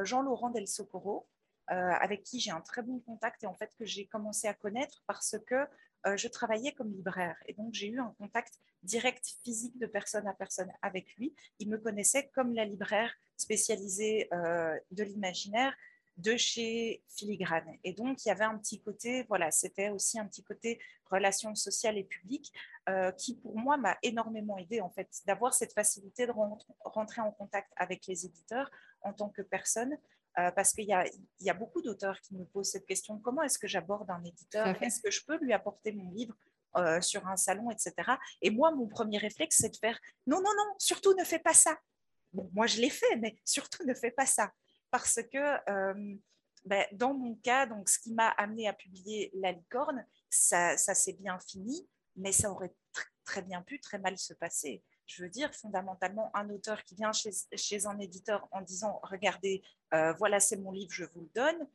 Jean-Laurent 0.02 0.50
Del 0.50 0.68
Socorro, 0.68 1.26
avec 1.66 2.22
qui 2.22 2.40
j'ai 2.40 2.50
un 2.50 2.60
très 2.60 2.82
bon 2.82 3.00
contact 3.00 3.42
et 3.44 3.46
en 3.46 3.54
fait 3.54 3.74
que 3.78 3.84
j'ai 3.84 4.06
commencé 4.06 4.46
à 4.46 4.54
connaître 4.54 5.02
parce 5.06 5.36
que 5.46 5.66
je 6.16 6.28
travaillais 6.28 6.72
comme 6.72 6.92
libraire 6.92 7.36
et 7.46 7.52
donc 7.52 7.74
j'ai 7.74 7.88
eu 7.88 8.00
un 8.00 8.14
contact 8.18 8.58
direct 8.82 9.36
physique 9.44 9.78
de 9.78 9.86
personne 9.86 10.26
à 10.26 10.32
personne 10.32 10.72
avec 10.82 11.14
lui. 11.16 11.34
Il 11.58 11.68
me 11.68 11.78
connaissait 11.78 12.28
comme 12.28 12.54
la 12.54 12.64
libraire 12.64 13.14
spécialisée 13.36 14.28
de 14.30 15.02
l'imaginaire 15.02 15.74
de 16.20 16.36
chez 16.36 17.02
Filigrane. 17.08 17.76
Et 17.84 17.92
donc, 17.92 18.24
il 18.24 18.28
y 18.28 18.30
avait 18.30 18.44
un 18.44 18.58
petit 18.58 18.80
côté, 18.80 19.24
voilà, 19.28 19.50
c'était 19.50 19.90
aussi 19.90 20.18
un 20.18 20.26
petit 20.26 20.42
côté 20.42 20.80
relations 21.10 21.54
sociales 21.54 21.98
et 21.98 22.04
publiques 22.04 22.52
qui, 23.16 23.36
pour 23.36 23.56
moi, 23.58 23.76
m'a 23.76 23.96
énormément 24.02 24.58
aidé, 24.58 24.80
en 24.80 24.90
fait, 24.90 25.08
d'avoir 25.26 25.54
cette 25.54 25.72
facilité 25.72 26.26
de 26.26 26.32
rentrer 26.84 27.20
en 27.20 27.30
contact 27.32 27.72
avec 27.76 28.06
les 28.06 28.26
éditeurs 28.26 28.70
en 29.02 29.12
tant 29.12 29.28
que 29.28 29.42
personne. 29.42 29.96
parce 30.34 30.72
qu'il 30.72 30.84
y, 30.84 31.44
y 31.44 31.50
a, 31.50 31.54
beaucoup 31.54 31.82
d'auteurs 31.82 32.20
qui 32.20 32.34
me 32.34 32.44
posent 32.44 32.70
cette 32.70 32.86
question 32.86 33.18
comment 33.18 33.42
est-ce 33.42 33.58
que 33.58 33.68
j'aborde 33.68 34.10
un 34.10 34.22
éditeur? 34.24 34.80
Est-ce 34.82 35.00
que 35.00 35.10
je 35.10 35.24
peux 35.24 35.38
lui 35.38 35.52
apporter 35.52 35.92
mon 35.92 36.10
livre 36.12 36.36
sur 37.00 37.26
un 37.26 37.36
salon, 37.36 37.70
etc. 37.70 37.94
Et 38.42 38.50
moi, 38.50 38.70
mon 38.72 38.86
premier 38.86 39.18
réflexe, 39.18 39.56
c'est 39.60 39.70
de 39.70 39.76
faire 39.76 39.98
non, 40.26 40.38
non, 40.38 40.50
non, 40.56 40.74
surtout 40.78 41.14
ne 41.14 41.24
fais 41.24 41.40
pas 41.40 41.54
ça. 41.54 41.78
Bon, 42.32 42.48
moi, 42.54 42.66
je 42.66 42.80
l'ai 42.80 42.90
fait, 42.90 43.16
mais 43.16 43.36
surtout 43.44 43.84
ne 43.84 43.94
fais 43.94 44.12
pas 44.12 44.26
ça 44.26 44.52
parce 44.90 45.20
que 45.22 45.60
ben, 46.66 46.84
dans 46.92 47.14
mon 47.14 47.36
cas, 47.36 47.66
donc, 47.66 47.88
ce 47.88 47.98
qui 47.98 48.12
m'a 48.12 48.28
amené 48.28 48.68
à 48.68 48.72
publier 48.72 49.30
La 49.34 49.52
licorne, 49.52 50.04
ça, 50.28 50.76
ça 50.76 50.94
s'est 50.94 51.14
bien 51.14 51.38
fini, 51.40 51.88
mais 52.16 52.32
ça 52.32 52.50
aurait 52.50 52.74
très 53.24 53.42
bien 53.42 53.62
pu 53.62 53.80
très 53.80 53.98
mal 53.98 54.18
se 54.18 54.34
passer. 54.34 54.82
Je 55.06 55.22
veux 55.22 55.30
dire, 55.30 55.52
fondamentalement, 55.54 56.30
un 56.34 56.50
auteur 56.50 56.84
qui 56.84 56.94
vient 56.94 57.12
chez, 57.12 57.30
chez 57.54 57.86
un 57.86 57.98
éditeur 57.98 58.46
en 58.52 58.60
disant 58.60 59.00
Regardez, 59.02 59.62
voilà, 60.18 60.38
c'est 60.38 60.56
mon 60.56 60.70
livre, 60.70 60.92
je 60.92 61.04
vous 61.04 61.22
le 61.22 61.30
donne, 61.34 61.66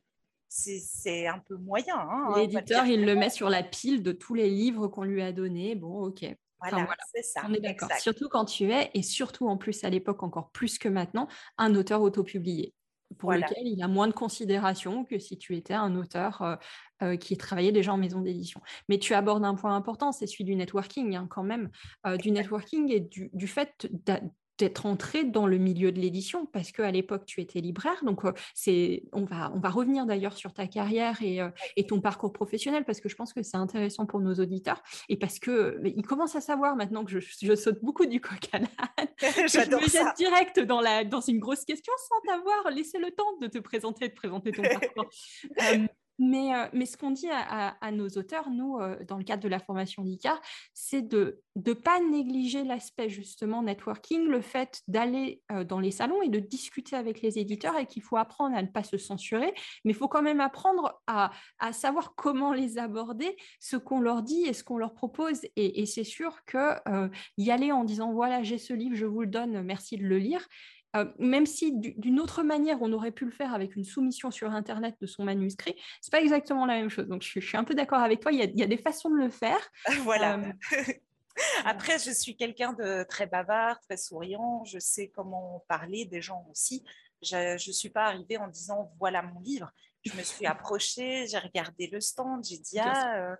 c'est 0.48 1.26
un 1.26 1.40
peu 1.40 1.56
moyen. 1.56 1.98
Hein, 1.98 2.34
L'éditeur, 2.36 2.86
il 2.86 3.04
le 3.04 3.16
met 3.16 3.30
sur 3.30 3.50
la 3.50 3.62
pile 3.62 4.02
de 4.02 4.12
tous 4.12 4.34
les 4.34 4.48
livres 4.48 4.86
qu'on 4.88 5.02
lui 5.02 5.20
a 5.20 5.32
donnés. 5.32 5.74
Bon, 5.74 6.04
ok. 6.04 6.24
Voilà, 6.58 6.96
c'est 7.14 7.22
ça. 7.22 7.42
On 7.44 7.52
est 7.52 7.60
d'accord. 7.60 7.90
Surtout 7.98 8.28
quand 8.28 8.46
tu 8.46 8.72
es, 8.72 8.90
et 8.94 9.02
surtout 9.02 9.48
en 9.48 9.56
plus 9.58 9.84
à 9.84 9.90
l'époque 9.90 10.22
encore 10.22 10.50
plus 10.50 10.78
que 10.78 10.88
maintenant, 10.88 11.28
un 11.58 11.74
auteur 11.74 12.00
autopublié 12.00 12.72
pour 13.18 13.32
lequel 13.32 13.66
il 13.66 13.82
a 13.82 13.88
moins 13.88 14.08
de 14.08 14.12
considération 14.12 15.04
que 15.04 15.18
si 15.18 15.38
tu 15.38 15.56
étais 15.56 15.74
un 15.74 15.96
auteur 15.96 16.42
euh, 16.42 16.56
euh, 17.02 17.16
qui 17.16 17.36
travaillait 17.36 17.72
déjà 17.72 17.92
en 17.92 17.98
maison 17.98 18.20
d'édition. 18.20 18.60
Mais 18.88 18.98
tu 18.98 19.14
abordes 19.14 19.44
un 19.44 19.54
point 19.54 19.74
important, 19.76 20.12
c'est 20.12 20.26
celui 20.26 20.44
du 20.44 20.56
networking 20.56 21.16
hein, 21.16 21.26
quand 21.28 21.44
même, 21.44 21.70
euh, 22.06 22.16
du 22.16 22.30
networking 22.30 22.90
et 22.90 23.00
du, 23.00 23.30
du 23.32 23.46
fait 23.46 23.88
d'être 24.58 24.86
entré 24.86 25.24
dans 25.24 25.46
le 25.46 25.58
milieu 25.58 25.92
de 25.92 26.00
l'édition 26.00 26.46
parce 26.46 26.72
qu'à 26.72 26.90
l'époque 26.90 27.26
tu 27.26 27.40
étais 27.40 27.60
libraire. 27.60 28.04
Donc 28.04 28.22
c'est 28.54 29.04
on 29.12 29.24
va 29.24 29.52
on 29.54 29.58
va 29.58 29.70
revenir 29.70 30.06
d'ailleurs 30.06 30.36
sur 30.36 30.52
ta 30.52 30.66
carrière 30.66 31.22
et, 31.22 31.40
et, 31.76 31.86
ton 31.86 32.00
parcours 32.00 32.32
professionnel 32.32 32.84
parce 32.84 33.00
que 33.00 33.08
je 33.08 33.16
pense 33.16 33.32
que 33.32 33.42
c'est 33.42 33.56
intéressant 33.56 34.06
pour 34.06 34.20
nos 34.20 34.34
auditeurs 34.34 34.82
et 35.08 35.16
parce 35.16 35.38
que 35.38 35.80
ils 35.84 36.06
commencent 36.06 36.36
à 36.36 36.40
savoir 36.40 36.76
maintenant 36.76 37.04
que 37.04 37.10
je, 37.10 37.18
je 37.42 37.54
saute 37.54 37.82
beaucoup 37.82 38.06
du 38.06 38.20
coq 38.20 38.48
à 38.52 38.58
l'âne 38.58 38.68
je 39.18 39.76
me 39.76 39.88
jette 39.88 40.16
direct 40.16 40.60
dans 40.60 40.80
la 40.80 41.04
dans 41.04 41.20
une 41.20 41.38
grosse 41.38 41.64
question 41.64 41.92
sans 42.08 42.20
t'avoir 42.26 42.70
laissé 42.70 42.98
le 42.98 43.10
temps 43.10 43.36
de 43.40 43.46
te 43.46 43.58
présenter 43.58 44.08
de 44.08 44.14
présenter 44.14 44.52
ton 44.52 44.62
parcours 44.80 45.10
mais, 46.18 46.54
euh, 46.54 46.66
mais 46.72 46.86
ce 46.86 46.96
qu'on 46.96 47.10
dit 47.10 47.28
à, 47.30 47.92
nos 47.92 48.08
auteurs, 48.08 48.50
nous, 48.50 48.78
euh, 48.78 48.96
dans 49.06 49.18
le 49.18 49.24
cadre 49.24 49.42
de 49.42 49.48
la 49.48 49.58
formation 49.58 50.02
LICAR, 50.02 50.40
c'est 50.72 51.02
de 51.02 51.42
ne 51.56 51.72
pas 51.72 52.00
négliger 52.00 52.64
l'aspect 52.64 53.08
justement 53.08 53.62
networking, 53.62 54.26
le 54.26 54.40
fait 54.40 54.82
d'aller 54.88 55.42
euh, 55.52 55.64
dans 55.64 55.80
les 55.80 55.90
salons 55.90 56.22
et 56.22 56.28
de 56.28 56.38
discuter 56.38 56.96
avec 56.96 57.22
les 57.22 57.38
éditeurs 57.38 57.76
et 57.78 57.86
qu'il 57.86 58.02
faut 58.02 58.16
apprendre 58.16 58.56
à 58.56 58.62
ne 58.62 58.68
pas 58.68 58.82
se 58.82 58.98
censurer, 58.98 59.52
mais 59.84 59.92
il 59.92 59.94
faut 59.94 60.08
quand 60.08 60.22
même 60.22 60.40
apprendre 60.40 61.00
à, 61.06 61.32
à, 61.58 61.72
savoir 61.72 62.14
comment 62.14 62.52
les 62.52 62.78
aborder, 62.78 63.36
ce 63.60 63.76
qu'on 63.76 64.00
leur 64.00 64.22
dit 64.22 64.44
et 64.46 64.52
ce 64.52 64.64
qu'on 64.64 64.78
leur 64.78 64.94
propose. 64.94 65.42
Et, 65.56 65.82
et 65.82 65.86
c'est 65.86 66.04
sûr 66.04 66.44
que 66.46 66.76
y 67.36 67.50
aller 67.50 67.72
en 67.72 67.84
disant, 67.84 68.12
voilà, 68.12 68.42
j'ai 68.42 68.58
ce 68.58 68.72
livre, 68.72 68.96
je 68.96 69.06
vous 69.06 69.22
le 69.22 69.26
donne, 69.26 69.62
merci 69.62 69.96
de 69.96 70.04
le 70.04 70.18
lire, 70.18 70.46
euh, 70.96 71.04
même 71.18 71.46
si 71.46 71.72
d'une 71.72 72.20
autre 72.20 72.42
manière, 72.42 72.78
on 72.80 72.92
aurait 72.92 73.12
pu 73.12 73.24
le 73.24 73.30
faire 73.30 73.54
avec 73.54 73.76
une 73.76 73.84
soumission 73.84 74.30
sur 74.30 74.50
Internet 74.52 74.96
de 75.00 75.06
son 75.06 75.24
manuscrit, 75.24 75.76
c'est 76.00 76.10
pas 76.10 76.20
exactement 76.20 76.66
la 76.66 76.74
même 76.74 76.88
chose. 76.88 77.06
Donc, 77.06 77.22
je, 77.22 77.40
suis 77.40 77.56
un 77.56 77.64
peu 77.64 77.74
d'accord 77.74 78.00
avec 78.00 78.20
toi. 78.20 78.32
Il 78.32 78.38
y, 78.38 78.62
a, 78.62 78.66
des 78.66 78.76
façons 78.76 79.10
de 79.10 79.16
le 79.16 79.30
faire. 79.30 79.58
voilà. 80.02 80.38
Euh, 80.38 80.52
Après, 81.64 81.98
je 81.98 82.10
suis 82.10 82.36
quelqu'un 82.36 82.72
de 82.72 83.04
très 83.08 83.26
bavard, 83.26 83.80
très 83.80 83.96
souriant. 83.96 84.64
Je 84.64 84.78
sais 84.78 85.08
comment 85.08 85.64
parler 85.68 86.06
des 86.06 86.22
gens 86.22 86.46
aussi. 86.50 86.82
Je 87.22 87.54
ne 87.54 87.72
suis 87.72 87.90
pas 87.90 88.06
arrivée 88.06 88.38
en 88.38 88.48
disant 88.48 88.92
voilà 88.98 89.22
mon 89.22 89.40
livre 89.40 89.70
je 90.06 90.16
me 90.16 90.22
suis 90.22 90.46
approchée, 90.46 91.26
j'ai 91.26 91.38
regardé 91.38 91.88
le 91.88 92.00
stand, 92.00 92.44
j'ai 92.44 92.58
dit 92.58 92.78
ah, 92.78 93.16
euh, 93.16 93.36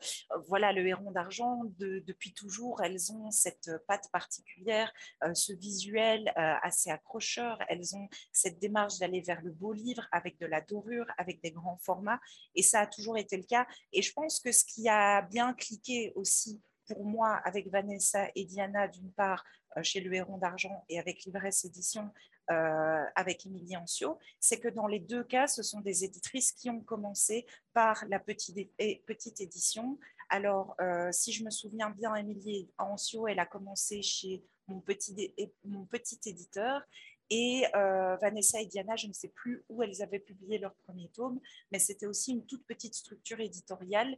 voilà 0.48 0.72
le 0.72 0.86
héron 0.86 1.10
d'argent, 1.10 1.62
depuis 1.78 2.32
toujours, 2.32 2.82
elles 2.82 3.12
ont 3.12 3.30
cette 3.30 3.70
patte 3.86 4.10
particulière, 4.12 4.92
euh, 5.24 5.34
ce 5.34 5.52
visuel 5.52 6.28
euh, 6.36 6.54
assez 6.62 6.90
accrocheur, 6.90 7.58
elles 7.68 7.94
ont 7.94 8.08
cette 8.32 8.58
démarche 8.58 8.98
d'aller 8.98 9.20
vers 9.20 9.40
le 9.42 9.52
beau 9.52 9.72
livre 9.72 10.06
avec 10.12 10.38
de 10.38 10.46
la 10.46 10.60
dorure, 10.60 11.06
avec 11.18 11.42
des 11.42 11.52
grands 11.52 11.78
formats, 11.78 12.20
et 12.54 12.62
ça 12.62 12.80
a 12.80 12.86
toujours 12.86 13.16
été 13.16 13.36
le 13.36 13.44
cas. 13.44 13.66
Et 13.92 14.02
je 14.02 14.12
pense 14.12 14.40
que 14.40 14.52
ce 14.52 14.64
qui 14.64 14.88
a 14.88 15.22
bien 15.22 15.54
cliqué 15.54 16.12
aussi 16.16 16.60
pour 16.86 17.04
moi 17.04 17.40
avec 17.44 17.68
Vanessa 17.68 18.28
et 18.34 18.44
Diana 18.44 18.88
d'une 18.88 19.12
part 19.12 19.44
chez 19.82 20.00
le 20.00 20.14
Héron 20.14 20.38
d'Argent 20.38 20.84
et 20.88 20.98
avec 20.98 21.24
Livresse 21.24 21.64
Édition 21.64 22.10
euh, 22.50 23.04
avec 23.16 23.44
Émilie 23.44 23.76
Ancio, 23.76 24.18
c'est 24.38 24.60
que 24.60 24.68
dans 24.68 24.86
les 24.86 25.00
deux 25.00 25.24
cas, 25.24 25.48
ce 25.48 25.62
sont 25.62 25.80
des 25.80 26.04
éditrices 26.04 26.52
qui 26.52 26.70
ont 26.70 26.80
commencé 26.80 27.44
par 27.72 28.04
la 28.08 28.20
petite, 28.20 28.70
petite 29.04 29.40
édition. 29.40 29.98
Alors, 30.28 30.76
euh, 30.80 31.10
si 31.10 31.32
je 31.32 31.44
me 31.44 31.50
souviens 31.50 31.90
bien, 31.90 32.14
Émilie 32.14 32.68
Ancio, 32.78 33.26
elle 33.26 33.40
a 33.40 33.46
commencé 33.46 34.00
chez 34.00 34.44
mon 34.68 34.80
petit, 34.80 35.34
mon 35.64 35.86
petit 35.86 36.20
éditeur. 36.26 36.82
Et 37.30 37.64
euh, 37.74 38.16
Vanessa 38.16 38.60
et 38.60 38.66
Diana, 38.66 38.94
je 38.94 39.08
ne 39.08 39.12
sais 39.12 39.28
plus 39.28 39.64
où 39.68 39.82
elles 39.82 40.00
avaient 40.00 40.20
publié 40.20 40.58
leur 40.58 40.74
premier 40.86 41.08
tome, 41.08 41.40
mais 41.72 41.80
c'était 41.80 42.06
aussi 42.06 42.30
une 42.30 42.46
toute 42.46 42.64
petite 42.66 42.94
structure 42.94 43.40
éditoriale 43.40 44.16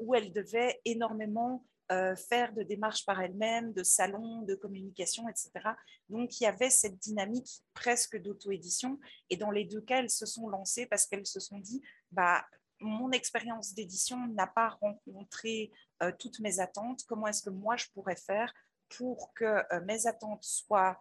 où 0.00 0.16
elles 0.16 0.32
devaient 0.32 0.80
énormément 0.84 1.64
euh, 1.90 2.14
faire 2.14 2.52
de 2.52 2.62
démarches 2.62 3.04
par 3.04 3.20
elles-mêmes, 3.20 3.72
de 3.72 3.82
salons, 3.82 4.42
de 4.42 4.54
communication, 4.54 5.28
etc. 5.28 5.50
Donc, 6.08 6.40
il 6.40 6.44
y 6.44 6.46
avait 6.46 6.70
cette 6.70 6.98
dynamique 6.98 7.64
presque 7.74 8.16
d'auto-édition. 8.16 9.00
Et 9.28 9.36
dans 9.36 9.50
les 9.50 9.64
deux 9.64 9.80
cas, 9.80 9.98
elles 9.98 10.10
se 10.10 10.26
sont 10.26 10.48
lancées 10.48 10.86
parce 10.86 11.06
qu'elles 11.06 11.26
se 11.26 11.40
sont 11.40 11.58
dit, 11.58 11.82
bah, 12.12 12.44
mon 12.78 13.10
expérience 13.10 13.74
d'édition 13.74 14.28
n'a 14.28 14.46
pas 14.46 14.68
rencontré 14.80 15.72
euh, 16.02 16.12
toutes 16.16 16.38
mes 16.38 16.60
attentes. 16.60 17.02
Comment 17.08 17.26
est-ce 17.26 17.42
que 17.42 17.50
moi, 17.50 17.76
je 17.76 17.86
pourrais 17.92 18.16
faire 18.16 18.54
pour 18.88 19.34
que 19.34 19.44
euh, 19.44 19.80
mes 19.84 20.06
attentes 20.06 20.44
soient 20.44 21.00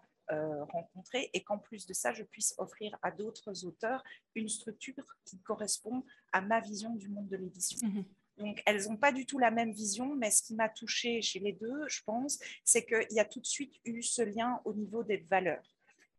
rencontrées 0.71 1.31
et 1.33 1.41
qu'en 1.41 1.57
plus 1.57 1.87
de 1.87 1.93
ça, 1.93 2.13
je 2.13 2.21
puisse 2.21 2.53
offrir 2.59 2.95
à 3.01 3.09
d'autres 3.09 3.65
auteurs 3.65 4.03
une 4.35 4.47
structure 4.47 5.03
qui 5.25 5.39
correspond 5.39 6.05
à 6.31 6.41
ma 6.41 6.59
vision 6.59 6.93
du 6.93 7.09
monde 7.09 7.27
de 7.29 7.37
l'édition. 7.37 7.79
Mmh 7.81 8.03
donc, 8.39 8.61
elles 8.65 8.87
n'ont 8.87 8.97
pas 8.97 9.11
du 9.11 9.25
tout 9.25 9.37
la 9.37 9.51
même 9.51 9.71
vision, 9.71 10.15
mais 10.15 10.31
ce 10.31 10.41
qui 10.41 10.55
m'a 10.55 10.69
touchée 10.69 11.21
chez 11.21 11.39
les 11.39 11.53
deux, 11.53 11.87
je 11.87 12.01
pense, 12.05 12.39
c'est 12.63 12.85
qu'il 12.85 13.11
y 13.11 13.19
a 13.19 13.25
tout 13.25 13.41
de 13.41 13.45
suite 13.45 13.73
eu 13.85 14.01
ce 14.01 14.21
lien 14.21 14.61
au 14.65 14.73
niveau 14.73 15.03
des 15.03 15.17
valeurs. 15.29 15.63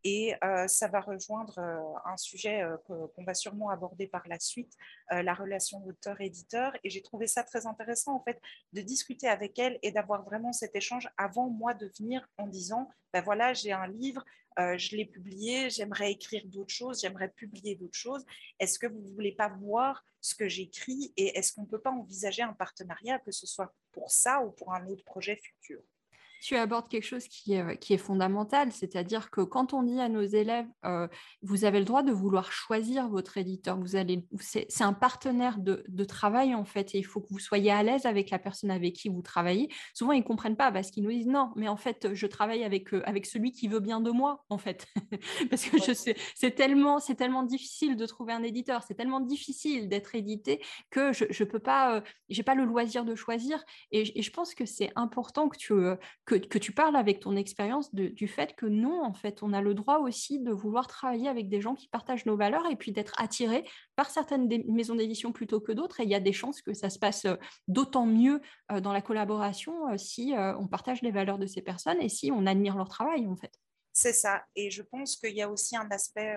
Et 0.03 0.33
euh, 0.43 0.67
ça 0.67 0.87
va 0.87 0.99
rejoindre 0.99 1.59
euh, 1.59 2.11
un 2.11 2.17
sujet 2.17 2.63
euh, 2.63 2.75
qu'on 2.87 3.23
va 3.23 3.33
sûrement 3.33 3.69
aborder 3.69 4.07
par 4.07 4.27
la 4.27 4.39
suite, 4.39 4.73
la 5.11 5.33
relation 5.33 5.85
auteur-éditeur. 5.85 6.75
Et 6.83 6.89
j'ai 6.89 7.01
trouvé 7.01 7.27
ça 7.27 7.43
très 7.43 7.67
intéressant, 7.67 8.15
en 8.15 8.23
fait, 8.23 8.41
de 8.73 8.81
discuter 8.81 9.27
avec 9.27 9.59
elle 9.59 9.77
et 9.83 9.91
d'avoir 9.91 10.23
vraiment 10.23 10.53
cet 10.53 10.75
échange 10.75 11.09
avant 11.17 11.49
moi 11.49 11.73
de 11.73 11.91
venir 11.99 12.27
en 12.37 12.47
disant, 12.47 12.89
ben 13.13 13.21
voilà, 13.21 13.53
j'ai 13.53 13.71
un 13.71 13.87
livre, 13.87 14.23
je 14.57 14.95
l'ai 14.95 15.05
publié, 15.05 15.69
j'aimerais 15.69 16.11
écrire 16.11 16.43
d'autres 16.45 16.73
choses, 16.73 17.01
j'aimerais 17.01 17.29
publier 17.29 17.75
d'autres 17.75 17.97
choses. 17.97 18.25
Est-ce 18.59 18.79
que 18.79 18.87
vous 18.87 18.99
ne 19.01 19.11
voulez 19.13 19.31
pas 19.33 19.49
voir 19.49 20.03
ce 20.19 20.35
que 20.35 20.47
j'écris 20.47 21.13
et 21.17 21.37
est-ce 21.37 21.53
qu'on 21.53 21.63
ne 21.63 21.67
peut 21.67 21.81
pas 21.81 21.91
envisager 21.91 22.41
un 22.41 22.53
partenariat, 22.53 23.19
que 23.19 23.31
ce 23.31 23.47
soit 23.47 23.73
pour 23.91 24.11
ça 24.11 24.41
ou 24.41 24.51
pour 24.51 24.73
un 24.73 24.85
autre 24.87 25.03
projet 25.03 25.35
futur? 25.35 25.81
Tu 26.41 26.55
abordes 26.55 26.89
quelque 26.89 27.05
chose 27.05 27.27
qui 27.27 27.53
est, 27.53 27.77
qui 27.77 27.93
est 27.93 27.97
fondamental, 27.97 28.71
c'est-à-dire 28.71 29.29
que 29.29 29.41
quand 29.41 29.73
on 29.73 29.83
dit 29.83 29.99
à 29.99 30.09
nos 30.09 30.23
élèves, 30.23 30.65
euh, 30.85 31.07
vous 31.43 31.65
avez 31.65 31.79
le 31.79 31.85
droit 31.85 32.03
de 32.03 32.11
vouloir 32.11 32.51
choisir 32.51 33.07
votre 33.09 33.37
éditeur, 33.37 33.79
vous 33.79 33.95
allez, 33.95 34.25
c'est, 34.39 34.67
un 34.81 34.93
partenaire 34.93 35.59
de, 35.59 35.83
de, 35.87 36.03
travail 36.03 36.55
en 36.55 36.65
fait, 36.65 36.95
et 36.95 36.97
il 36.97 37.03
faut 37.03 37.21
que 37.21 37.27
vous 37.29 37.39
soyez 37.39 37.71
à 37.71 37.83
l'aise 37.83 38.07
avec 38.07 38.31
la 38.31 38.39
personne 38.39 38.71
avec 38.71 38.93
qui 38.95 39.09
vous 39.09 39.21
travaillez. 39.21 39.69
Souvent, 39.93 40.13
ils 40.13 40.19
ne 40.19 40.23
comprennent 40.23 40.55
pas 40.55 40.71
parce 40.71 40.89
qu'ils 40.89 41.03
nous 41.03 41.11
disent 41.11 41.27
non, 41.27 41.51
mais 41.55 41.67
en 41.67 41.77
fait, 41.77 42.13
je 42.13 42.25
travaille 42.25 42.63
avec, 42.63 42.93
euh, 42.93 43.03
avec 43.05 43.27
celui 43.27 43.51
qui 43.51 43.67
veut 43.67 43.79
bien 43.79 44.01
de 44.01 44.09
moi, 44.09 44.43
en 44.49 44.57
fait, 44.57 44.87
parce 45.51 45.65
que 45.65 45.77
je 45.77 45.93
sais, 45.93 46.15
c'est 46.35 46.51
tellement, 46.51 46.99
c'est 46.99 47.15
tellement 47.15 47.43
difficile 47.43 47.95
de 47.95 48.05
trouver 48.07 48.33
un 48.33 48.41
éditeur, 48.41 48.81
c'est 48.81 48.95
tellement 48.95 49.19
difficile 49.19 49.87
d'être 49.87 50.15
édité 50.15 50.63
que 50.89 51.13
je 51.13 51.25
ne 51.25 51.47
peux 51.47 51.59
pas, 51.59 51.97
euh, 51.97 52.01
j'ai 52.29 52.43
pas 52.43 52.55
le 52.55 52.65
loisir 52.65 53.05
de 53.05 53.13
choisir, 53.13 53.63
et, 53.91 54.17
et 54.17 54.23
je 54.23 54.31
pense 54.31 54.55
que 54.55 54.65
c'est 54.65 54.91
important 54.95 55.47
que 55.47 55.57
tu 55.57 55.71
que, 56.25 56.30
que, 56.39 56.57
tu 56.57 56.71
parles 56.71 56.95
avec 56.95 57.19
ton 57.19 57.35
expérience 57.35 57.93
du 57.93 58.27
fait 58.27 58.55
que 58.55 58.65
non, 58.65 59.03
en 59.03 59.13
fait, 59.13 59.43
on 59.43 59.53
a 59.53 59.61
le 59.61 59.73
droit 59.73 59.99
aussi 59.99 60.39
de 60.39 60.51
vouloir 60.51 60.87
travailler 60.87 61.27
avec 61.27 61.49
des 61.49 61.61
gens 61.61 61.75
qui 61.75 61.87
partagent 61.87 62.25
nos 62.25 62.37
valeurs 62.37 62.65
et 62.69 62.75
puis 62.75 62.91
d'être 62.91 63.13
attiré 63.17 63.67
par 63.95 64.09
certaines 64.09 64.47
maisons 64.67 64.95
d'édition 64.95 65.31
plutôt 65.31 65.59
que 65.59 65.71
d'autres. 65.71 65.99
Et 65.99 66.03
il 66.03 66.09
y 66.09 66.15
a 66.15 66.19
des 66.19 66.33
chances 66.33 66.61
que 66.61 66.73
ça 66.73 66.89
se 66.89 66.99
passe 66.99 67.25
euh, 67.25 67.35
d'autant 67.67 68.05
mieux 68.05 68.41
euh, 68.71 68.79
dans 68.79 68.93
la 68.93 69.01
collaboration 69.01 69.89
euh, 69.89 69.97
si 69.97 70.33
on 70.35 70.67
partage 70.67 71.01
les 71.01 71.11
valeurs 71.11 71.37
de 71.37 71.45
ces 71.45 71.61
personnes 71.61 72.01
et 72.01 72.09
si 72.09 72.31
on 72.31 72.45
admire 72.45 72.75
leur 72.75 72.89
travail, 72.89 73.27
en 73.27 73.35
fait. 73.35 73.51
C'est 73.93 74.13
ça. 74.13 74.43
Et 74.55 74.71
je 74.71 74.81
pense 74.81 75.17
qu'il 75.17 75.35
y 75.35 75.41
a 75.41 75.49
aussi 75.49 75.75
un 75.75 75.89
aspect 75.91 76.35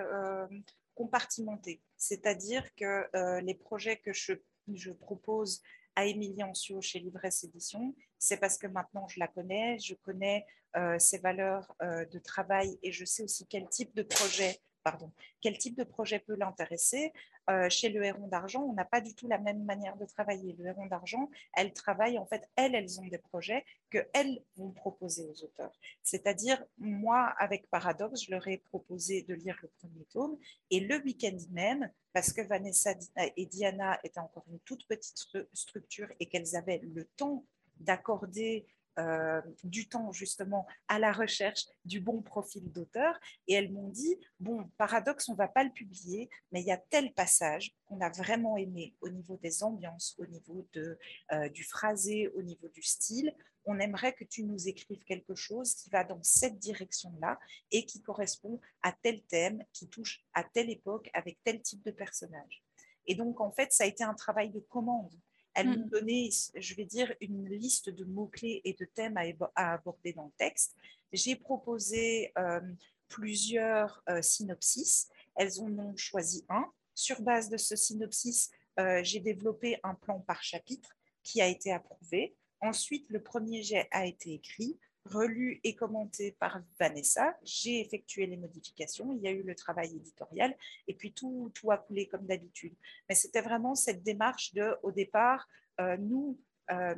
compartimenté. 0.93 1.81
C'est-à-dire 1.97 2.63
que 2.75 3.39
les 3.41 3.55
projets 3.55 3.97
que 3.97 4.13
je, 4.13 4.33
je 4.73 4.91
propose 4.91 5.61
à 5.95 6.05
Émilie 6.05 6.43
Ancio 6.43 6.81
chez 6.81 6.99
Livresse 6.99 7.43
Édition, 7.43 7.95
c'est 8.19 8.37
parce 8.37 8.57
que 8.57 8.67
maintenant 8.67 9.07
je 9.07 9.19
la 9.19 9.27
connais, 9.27 9.77
je 9.79 9.95
connais 9.95 10.45
euh, 10.75 10.99
ses 10.99 11.19
valeurs 11.19 11.73
euh, 11.81 12.05
de 12.05 12.19
travail 12.19 12.77
et 12.83 12.91
je 12.91 13.05
sais 13.05 13.23
aussi 13.23 13.45
quel 13.47 13.67
type 13.69 13.95
de 13.95 14.03
projet 14.03 14.59
pardon, 14.85 15.11
quel 15.41 15.57
type 15.57 15.75
de 15.75 15.83
projet 15.83 16.19
peut 16.19 16.35
l'intéresser. 16.35 17.11
Euh, 17.49 17.69
chez 17.69 17.89
le 17.89 18.03
Héron 18.03 18.27
d'Argent, 18.27 18.63
on 18.63 18.73
n'a 18.73 18.85
pas 18.85 19.01
du 19.01 19.13
tout 19.13 19.27
la 19.27 19.37
même 19.37 19.63
manière 19.65 19.95
de 19.97 20.05
travailler. 20.05 20.53
Le 20.57 20.65
Héron 20.65 20.87
d'Argent, 20.87 21.29
elles 21.53 21.73
travaillent, 21.73 22.17
en 22.17 22.25
fait, 22.25 22.49
elles, 22.55 22.73
elles 22.73 22.99
ont 22.99 23.05
des 23.05 23.19
projets 23.19 23.63
qu'elles 23.91 24.41
vont 24.55 24.71
proposer 24.71 25.25
aux 25.25 25.43
auteurs. 25.43 25.71
C'est-à-dire, 26.01 26.63
moi, 26.79 27.35
avec 27.37 27.69
Paradoxe, 27.69 28.23
je 28.25 28.31
leur 28.31 28.47
ai 28.47 28.57
proposé 28.57 29.21
de 29.21 29.35
lire 29.35 29.59
le 29.61 29.67
premier 29.79 30.05
tome 30.05 30.37
et 30.71 30.79
le 30.79 30.97
week-end 31.03 31.37
même, 31.51 31.91
parce 32.13 32.33
que 32.33 32.41
Vanessa 32.41 32.93
et 33.37 33.45
Diana 33.45 33.99
étaient 34.03 34.19
encore 34.19 34.45
une 34.49 34.59
toute 34.61 34.87
petite 34.87 35.17
structure 35.53 36.07
et 36.19 36.25
qu'elles 36.25 36.55
avaient 36.55 36.81
le 36.83 37.05
temps 37.17 37.45
d'accorder 37.79 38.65
euh, 38.97 39.41
du 39.63 39.89
temps 39.89 40.11
justement 40.13 40.65
à 40.87 40.99
la 40.99 41.11
recherche 41.11 41.65
du 41.83 41.99
bon 41.99 42.21
profil 42.21 42.71
d'auteur. 42.71 43.19
Et 43.47 43.53
elles 43.53 43.71
m'ont 43.71 43.89
dit 43.89 44.17
bon 44.39 44.69
paradoxe 44.77 45.27
on 45.27 45.33
va 45.33 45.49
pas 45.49 45.63
le 45.63 45.71
publier 45.71 46.29
mais 46.51 46.61
il 46.61 46.67
y 46.67 46.71
a 46.71 46.77
tel 46.77 47.13
passage 47.13 47.75
qu'on 47.85 47.99
a 47.99 48.09
vraiment 48.09 48.55
aimé 48.55 48.95
au 49.01 49.09
niveau 49.09 49.37
des 49.37 49.63
ambiances 49.63 50.15
au 50.17 50.25
niveau 50.25 50.65
de 50.73 50.97
euh, 51.33 51.49
du 51.49 51.63
phrasé 51.63 52.29
au 52.29 52.41
niveau 52.41 52.69
du 52.69 52.81
style. 52.81 53.35
On 53.65 53.79
aimerait 53.79 54.13
que 54.13 54.23
tu 54.23 54.43
nous 54.43 54.69
écrives 54.69 55.03
quelque 55.03 55.35
chose 55.35 55.73
qui 55.73 55.89
va 55.89 56.03
dans 56.03 56.21
cette 56.23 56.57
direction 56.59 57.11
là 57.19 57.37
et 57.71 57.85
qui 57.85 58.01
correspond 58.01 58.61
à 58.81 58.93
tel 58.93 59.21
thème 59.23 59.63
qui 59.73 59.89
touche 59.89 60.23
à 60.33 60.43
telle 60.43 60.69
époque 60.69 61.09
avec 61.13 61.37
tel 61.43 61.61
type 61.61 61.83
de 61.83 61.91
personnage. 61.91 62.63
Et 63.07 63.15
donc 63.15 63.41
en 63.41 63.51
fait 63.51 63.73
ça 63.73 63.83
a 63.83 63.87
été 63.87 64.03
un 64.03 64.13
travail 64.13 64.51
de 64.51 64.59
commande 64.59 65.13
elle 65.55 65.69
mm. 65.69 65.89
donnait, 65.89 66.29
je 66.55 66.75
vais 66.75 66.85
dire, 66.85 67.13
une 67.21 67.49
liste 67.49 67.89
de 67.89 68.03
mots-clés 68.03 68.61
et 68.63 68.73
de 68.73 68.85
thèmes 68.85 69.17
à, 69.55 69.73
aborder 69.73 70.13
dans 70.13 70.25
le 70.25 70.33
texte. 70.37 70.75
J'ai 71.11 71.35
proposé 71.35 72.31
euh, 72.37 72.61
plusieurs 73.07 74.03
euh, 74.09 74.21
synopsis. 74.21 75.09
Elles 75.35 75.59
en 75.61 75.71
ont 75.79 75.95
choisi 75.95 76.45
un. 76.49 76.69
Sur 76.93 77.21
base 77.21 77.49
de 77.49 77.57
ce 77.57 77.75
synopsis, 77.75 78.51
euh, 78.79 79.01
j'ai 79.03 79.19
développé 79.19 79.79
un 79.83 79.95
plan 79.95 80.19
par 80.19 80.43
chapitre 80.43 80.95
qui 81.23 81.41
a 81.41 81.47
été 81.47 81.71
approuvé. 81.71 82.35
Ensuite, 82.61 83.05
le 83.09 83.21
premier 83.21 83.63
jet 83.63 83.87
a 83.91 84.05
été 84.05 84.33
écrit 84.33 84.77
relu 85.05 85.59
et 85.63 85.75
commenté 85.75 86.31
par 86.33 86.61
Vanessa. 86.79 87.37
J'ai 87.43 87.79
effectué 87.79 88.25
les 88.25 88.37
modifications, 88.37 89.13
il 89.13 89.21
y 89.21 89.27
a 89.27 89.31
eu 89.31 89.43
le 89.43 89.55
travail 89.55 89.95
éditorial 89.95 90.55
et 90.87 90.93
puis 90.93 91.13
tout, 91.13 91.51
tout 91.53 91.71
a 91.71 91.77
coulé 91.77 92.07
comme 92.07 92.25
d'habitude. 92.25 92.75
Mais 93.07 93.15
c'était 93.15 93.41
vraiment 93.41 93.75
cette 93.75 94.03
démarche 94.03 94.53
de, 94.53 94.75
au 94.83 94.91
départ, 94.91 95.47
euh, 95.79 95.97
nous, 95.97 96.39
euh, 96.71 96.95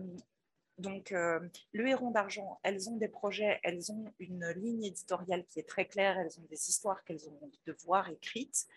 donc 0.77 1.11
euh, 1.11 1.39
le 1.73 1.87
Héron 1.87 2.11
d'Argent, 2.11 2.59
elles 2.63 2.89
ont 2.89 2.97
des 2.97 3.07
projets, 3.09 3.59
elles 3.63 3.91
ont 3.91 4.13
une 4.19 4.47
ligne 4.55 4.85
éditoriale 4.85 5.45
qui 5.45 5.59
est 5.59 5.67
très 5.67 5.85
claire, 5.85 6.17
elles 6.17 6.39
ont 6.39 6.45
des 6.49 6.69
histoires 6.69 7.03
qu'elles 7.03 7.27
ont 7.27 7.51
de 7.65 7.75
voir 7.83 8.09
écrites, 8.09 8.67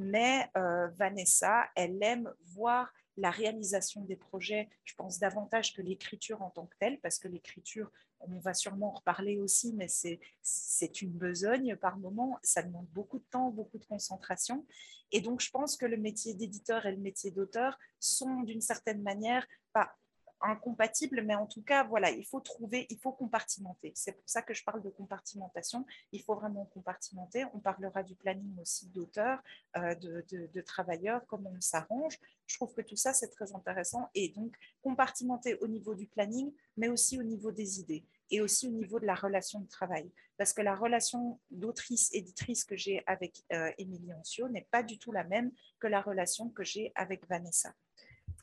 mais 0.00 0.48
Vanessa, 0.54 1.68
elle 1.74 2.00
aime 2.04 2.32
voir 2.54 2.92
la 3.18 3.30
réalisation 3.30 4.02
des 4.02 4.16
projets, 4.16 4.68
je 4.84 4.94
pense 4.94 5.18
davantage 5.18 5.74
que 5.74 5.82
l'écriture 5.82 6.40
en 6.40 6.50
tant 6.50 6.66
que 6.66 6.76
telle, 6.78 6.98
parce 7.00 7.18
que 7.18 7.28
l'écriture, 7.28 7.90
on 8.20 8.38
va 8.38 8.54
sûrement 8.54 8.88
en 8.88 8.98
reparler 8.98 9.38
aussi, 9.38 9.74
mais 9.74 9.88
c'est 9.88 11.02
une 11.02 11.12
besogne 11.12 11.76
par 11.76 11.98
moment, 11.98 12.38
ça 12.42 12.62
demande 12.62 12.86
beaucoup 12.92 13.18
de 13.18 13.24
temps, 13.30 13.50
beaucoup 13.50 13.78
de 13.78 13.84
concentration. 13.84 14.64
Et 15.10 15.20
donc, 15.20 15.40
je 15.40 15.50
pense 15.50 15.76
que 15.76 15.86
le 15.86 15.96
métier 15.96 16.34
d'éditeur 16.34 16.86
et 16.86 16.92
le 16.92 16.98
métier 16.98 17.30
d'auteur 17.30 17.78
sont 17.98 18.42
d'une 18.42 18.60
certaine 18.60 19.02
manière 19.02 19.46
pas 19.72 19.96
incompatibles, 20.40 21.22
mais 21.22 21.34
en 21.34 21.46
tout 21.46 21.62
cas, 21.62 21.84
voilà, 21.84 22.10
il 22.10 22.24
faut 22.24 22.40
trouver, 22.40 22.86
il 22.90 22.98
faut 22.98 23.12
compartimenter. 23.12 23.92
C'est 23.94 24.12
pour 24.12 24.28
ça 24.28 24.42
que 24.42 24.54
je 24.54 24.64
parle 24.64 24.82
de 24.82 24.90
compartimentation. 24.90 25.84
Il 26.12 26.22
faut 26.22 26.34
vraiment 26.34 26.64
compartimenter. 26.66 27.44
On 27.54 27.58
parlera 27.58 28.02
du 28.02 28.14
planning 28.14 28.58
aussi 28.60 28.88
d'auteur, 28.88 29.40
euh, 29.76 29.94
de, 29.94 30.60
travailleurs, 30.60 31.22
comment 31.26 31.52
on 31.56 31.60
s'arrange. 31.60 32.18
Je 32.46 32.56
trouve 32.56 32.72
que 32.74 32.82
tout 32.82 32.96
ça, 32.96 33.12
c'est 33.12 33.28
très 33.28 33.54
intéressant. 33.54 34.08
Et 34.14 34.28
donc, 34.30 34.56
compartimenter 34.82 35.56
au 35.56 35.66
niveau 35.66 35.94
du 35.94 36.06
planning, 36.06 36.52
mais 36.76 36.88
aussi 36.88 37.18
au 37.18 37.22
niveau 37.22 37.52
des 37.52 37.80
idées 37.80 38.04
et 38.30 38.40
aussi 38.40 38.68
au 38.68 38.72
niveau 38.72 39.00
de 39.00 39.06
la 39.06 39.14
relation 39.14 39.60
de 39.60 39.68
travail. 39.68 40.10
Parce 40.36 40.52
que 40.52 40.62
la 40.62 40.74
relation 40.74 41.40
d'autrice-éditrice 41.50 42.64
que 42.64 42.76
j'ai 42.76 43.02
avec 43.06 43.42
euh, 43.52 43.72
Émilie 43.78 44.12
Ancio 44.12 44.48
n'est 44.48 44.68
pas 44.70 44.82
du 44.82 44.98
tout 44.98 45.12
la 45.12 45.24
même 45.24 45.50
que 45.80 45.86
la 45.86 46.00
relation 46.00 46.50
que 46.50 46.62
j'ai 46.62 46.92
avec 46.94 47.26
Vanessa 47.26 47.74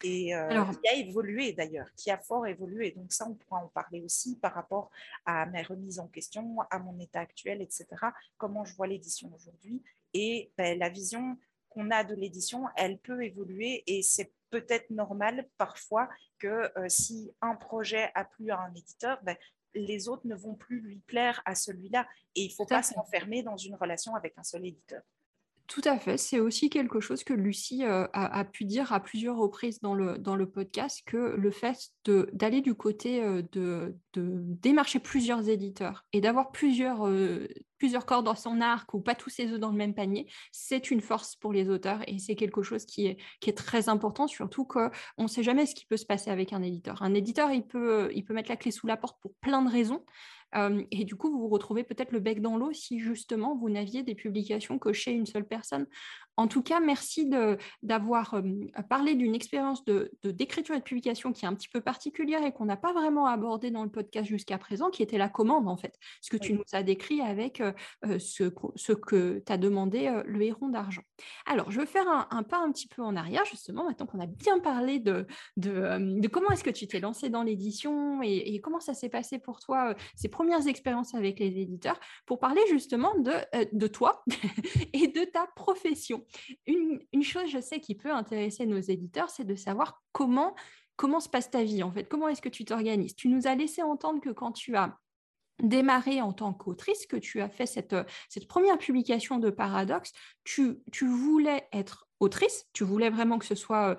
et 0.03 0.35
euh, 0.35 0.63
qui 0.81 0.87
a 0.89 0.93
évolué 0.95 1.53
d'ailleurs, 1.53 1.87
qui 1.95 2.11
a 2.11 2.17
fort 2.17 2.45
évolué. 2.47 2.91
Donc 2.91 3.11
ça, 3.11 3.27
on 3.27 3.35
pourra 3.35 3.63
en 3.63 3.67
parler 3.67 4.01
aussi 4.01 4.37
par 4.37 4.53
rapport 4.53 4.91
à 5.25 5.45
mes 5.45 5.61
remises 5.63 5.99
en 5.99 6.07
question, 6.07 6.57
à 6.69 6.79
mon 6.79 6.99
état 6.99 7.21
actuel, 7.21 7.61
etc. 7.61 7.87
Comment 8.37 8.65
je 8.65 8.75
vois 8.75 8.87
l'édition 8.87 9.31
aujourd'hui 9.33 9.81
et 10.13 10.51
ben, 10.57 10.79
la 10.79 10.89
vision 10.89 11.37
qu'on 11.69 11.91
a 11.91 12.05
de 12.05 12.15
l'édition, 12.15 12.65
elle 12.77 12.97
peut 12.99 13.23
évoluer 13.23 13.83
et 13.85 14.01
c'est 14.01 14.31
peut-être 14.49 14.89
normal 14.89 15.45
parfois 15.57 16.07
que 16.39 16.71
euh, 16.79 16.87
si 16.87 17.33
un 17.41 17.55
projet 17.55 18.11
a 18.15 18.23
plu 18.23 18.49
à 18.49 18.59
un 18.59 18.73
éditeur, 18.73 19.19
ben, 19.23 19.35
les 19.73 20.07
autres 20.07 20.25
ne 20.25 20.35
vont 20.35 20.55
plus 20.55 20.79
lui 20.79 20.99
plaire 20.99 21.41
à 21.43 21.53
celui-là 21.53 22.07
et 22.35 22.43
il 22.43 22.47
ne 22.47 22.53
faut 22.53 22.65
pas 22.65 22.81
s'enfermer 22.81 23.43
dans 23.43 23.57
une 23.57 23.75
relation 23.75 24.15
avec 24.15 24.33
un 24.37 24.43
seul 24.43 24.65
éditeur. 24.65 25.01
Tout 25.67 25.81
à 25.85 25.97
fait. 25.97 26.17
C'est 26.17 26.39
aussi 26.39 26.69
quelque 26.69 26.99
chose 26.99 27.23
que 27.23 27.33
Lucie 27.33 27.83
euh, 27.85 28.07
a, 28.13 28.45
pu 28.45 28.65
dire 28.65 28.93
à 28.93 28.99
plusieurs 28.99 29.37
reprises 29.37 29.79
dans 29.81 29.95
le, 29.95 30.45
podcast, 30.45 31.01
que 31.05 31.35
le 31.35 31.49
fait 31.49 31.91
d'aller 32.05 32.61
du 32.61 32.75
côté 32.75 33.23
euh, 33.23 33.41
de, 33.51 33.95
démarcher 34.13 34.99
plusieurs 34.99 35.49
éditeurs 35.49 36.05
et 36.13 36.21
d'avoir 36.21 36.51
plusieurs, 36.51 37.07
euh, 37.07 37.47
plusieurs 37.79 38.05
cordes 38.05 38.25
dans 38.25 38.35
son 38.35 38.61
arc 38.61 38.93
ou 38.93 39.01
pas 39.01 39.15
tous 39.15 39.31
ses 39.31 39.51
œufs 39.51 39.59
dans 39.59 39.71
le 39.71 39.77
même 39.77 39.95
panier, 39.95 40.27
c'est 40.51 40.91
une 40.91 41.01
force 41.01 41.35
pour 41.35 41.51
les 41.51 41.67
auteurs 41.69 42.01
et 42.07 42.19
c'est 42.19 42.35
quelque 42.35 42.61
chose 42.61 42.85
qui 42.85 43.07
est, 43.07 43.17
qui 43.39 43.49
est 43.49 43.53
très 43.53 43.89
important, 43.89 44.27
surtout 44.27 44.65
qu'on 44.65 44.91
ne 45.17 45.27
sait 45.27 45.43
jamais 45.43 45.65
ce 45.65 45.73
qui 45.73 45.87
peut 45.87 45.97
se 45.97 46.05
passer 46.05 46.29
avec 46.29 46.53
un 46.53 46.61
éditeur. 46.61 47.01
Un 47.01 47.15
éditeur, 47.15 47.51
il 47.51 47.65
peut, 47.65 48.11
il 48.13 48.23
peut 48.23 48.35
mettre 48.35 48.49
la 48.49 48.57
clé 48.57 48.69
sous 48.69 48.85
la 48.85 48.97
porte 48.97 49.19
pour 49.19 49.33
plein 49.41 49.63
de 49.63 49.71
raisons, 49.71 50.05
et 50.91 51.03
du 51.03 51.15
coup, 51.15 51.31
vous 51.31 51.39
vous 51.39 51.49
retrouvez 51.49 51.83
peut-être 51.83 52.11
le 52.11 52.19
bec 52.19 52.41
dans 52.41 52.57
l'eau 52.57 52.71
si 52.71 52.99
justement 52.99 53.55
vous 53.55 53.69
n'aviez 53.69 54.03
des 54.03 54.15
publications 54.15 54.79
que 54.79 54.93
chez 54.93 55.11
une 55.11 55.25
seule 55.25 55.45
personne. 55.45 55.85
En 56.37 56.47
tout 56.47 56.61
cas, 56.61 56.79
merci 56.79 57.29
d'avoir 57.83 58.41
parlé 58.89 59.15
d'une 59.15 59.35
expérience 59.35 59.83
d'écriture 60.23 60.75
et 60.75 60.79
de 60.79 60.83
publication 60.83 61.31
qui 61.31 61.45
est 61.45 61.47
un 61.47 61.53
petit 61.53 61.69
peu 61.69 61.81
particulière 61.81 62.43
et 62.43 62.51
qu'on 62.51 62.65
n'a 62.65 62.77
pas 62.77 62.93
vraiment 62.93 63.25
abordé 63.25 63.71
dans 63.71 63.83
le 63.83 63.89
podcast 63.89 64.27
jusqu'à 64.27 64.57
présent, 64.57 64.89
qui 64.89 65.03
était 65.03 65.17
la 65.17 65.29
commande 65.29 65.67
en 65.67 65.77
fait. 65.77 65.97
Ce 66.21 66.29
que 66.29 66.37
tu 66.37 66.53
nous 66.53 66.63
as 66.73 66.83
décrit 66.83 67.21
avec 67.21 67.61
ce, 68.03 68.51
ce, 68.75 68.93
que 68.93 69.39
t'as 69.45 69.57
demandé 69.57 70.11
le 70.25 70.41
héron 70.41 70.69
d'argent. 70.69 71.03
Alors, 71.45 71.71
je 71.71 71.79
vais 71.79 71.85
faire 71.85 72.07
un, 72.07 72.43
pas 72.43 72.57
un 72.57 72.71
petit 72.71 72.87
peu 72.87 73.01
en 73.01 73.15
arrière, 73.15 73.45
justement, 73.45 73.85
maintenant 73.85 74.05
qu'on 74.05 74.19
a 74.19 74.25
bien 74.25 74.59
parlé 74.59 74.99
de, 74.99 75.25
de, 75.57 76.27
comment 76.27 76.49
est-ce 76.49 76.63
que 76.63 76.69
tu 76.69 76.87
t'es 76.87 76.99
lancé 76.99 77.29
dans 77.29 77.43
l'édition 77.43 78.21
et, 78.21 78.59
comment 78.61 78.79
ça 78.79 78.93
s'est 78.93 79.09
passé 79.09 79.39
pour 79.39 79.59
toi, 79.59 79.95
ces 80.15 80.29
premières 80.29 80.67
expériences 80.67 81.13
avec 81.13 81.39
les 81.39 81.59
éditeurs, 81.59 81.99
pour 82.25 82.39
parler 82.39 82.61
justement 82.69 83.13
de, 83.19 83.33
de 83.71 83.87
toi 83.87 84.23
et 84.93 85.07
de 85.07 85.23
ta 85.25 85.47
profession. 85.55 86.24
Une, 86.65 87.23
chose, 87.23 87.49
je 87.49 87.59
sais, 87.59 87.79
qui 87.79 87.95
peut 87.95 88.11
intéresser 88.11 88.65
nos 88.65 88.79
éditeurs, 88.79 89.29
c'est 89.29 89.45
de 89.45 89.55
savoir 89.55 90.03
comment, 90.11 90.55
se 91.19 91.29
passe 91.29 91.49
ta 91.49 91.63
vie, 91.63 91.83
en 91.83 91.91
fait. 91.91 92.05
Comment 92.05 92.27
est-ce 92.27 92.41
que 92.41 92.49
tu 92.49 92.65
t'organises? 92.65 93.15
Tu 93.15 93.27
nous 93.27 93.47
as 93.47 93.55
laissé 93.55 93.81
entendre 93.81 94.21
que 94.21 94.29
quand 94.29 94.51
tu 94.51 94.75
as 94.75 94.97
démarré 95.61 96.21
en 96.21 96.33
tant 96.33 96.53
qu'autrice, 96.53 97.05
que 97.07 97.15
tu 97.15 97.41
as 97.41 97.49
fait 97.49 97.65
cette, 97.65 97.95
première 98.47 98.77
publication 98.77 99.39
de 99.39 99.49
Paradoxe, 99.49 100.11
tu 100.43 100.83
voulais 101.01 101.67
être 101.71 102.04
autrice, 102.19 102.65
tu 102.73 102.83
voulais 102.83 103.09
vraiment 103.09 103.37
que 103.37 103.45
ce 103.45 103.55
soit 103.55 103.97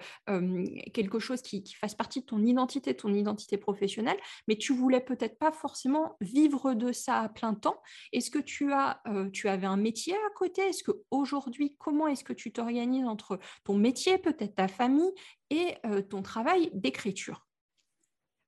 quelque 0.92 1.18
chose 1.18 1.42
qui, 1.42 1.62
fasse 1.78 1.94
partie 1.94 2.20
de 2.20 2.26
ton 2.26 2.42
identité, 2.44 2.94
ton 2.94 3.12
identité 3.12 3.58
professionnelle, 3.58 4.16
mais 4.48 4.56
tu 4.56 4.72
voulais 4.74 5.00
peut-être 5.00 5.38
pas 5.38 5.52
forcément 5.52 6.16
vivre 6.20 6.74
de 6.74 6.92
ça 6.92 7.20
à 7.20 7.28
plein 7.28 7.54
temps. 7.54 7.80
Est-ce 8.12 8.30
que 8.30 8.38
tu 8.38 8.72
as, 8.72 9.02
tu 9.32 9.48
avais 9.48 9.66
un 9.66 9.76
métier 9.76 10.14
à 10.14 10.30
côté? 10.34 10.62
Est-ce 10.62 10.82
que 10.82 10.92
aujourd'hui, 11.10 11.76
comment 11.78 12.06
est-ce 12.06 12.24
que 12.24 12.32
tu 12.32 12.52
t'organises 12.52 13.06
entre 13.06 13.38
ton 13.64 13.76
métier, 13.76 14.18
peut-être 14.18 14.54
ta 14.54 14.68
famille 14.68 15.12
et 15.50 15.74
ton 16.08 16.22
travail 16.22 16.70
d'écriture? 16.72 17.46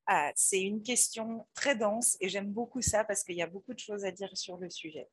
Ah, 0.07 0.33
c'est 0.35 0.63
une 0.63 0.83
question 0.83 1.47
très 1.55 1.77
dense 1.77 2.17
et 2.21 2.31
j'aime 2.31 2.51
beaucoup 2.51 2.81
ça 2.81 3.05
parce 3.05 3.23
qu'il 3.23 3.37
y 3.37 3.43
a 3.43 3.47
beaucoup 3.47 3.75
de 3.75 3.79
choses 3.79 4.07
à 4.07 4.11
dire 4.11 4.35
sur 4.35 4.57
le 4.57 4.71
sujet. 4.71 5.07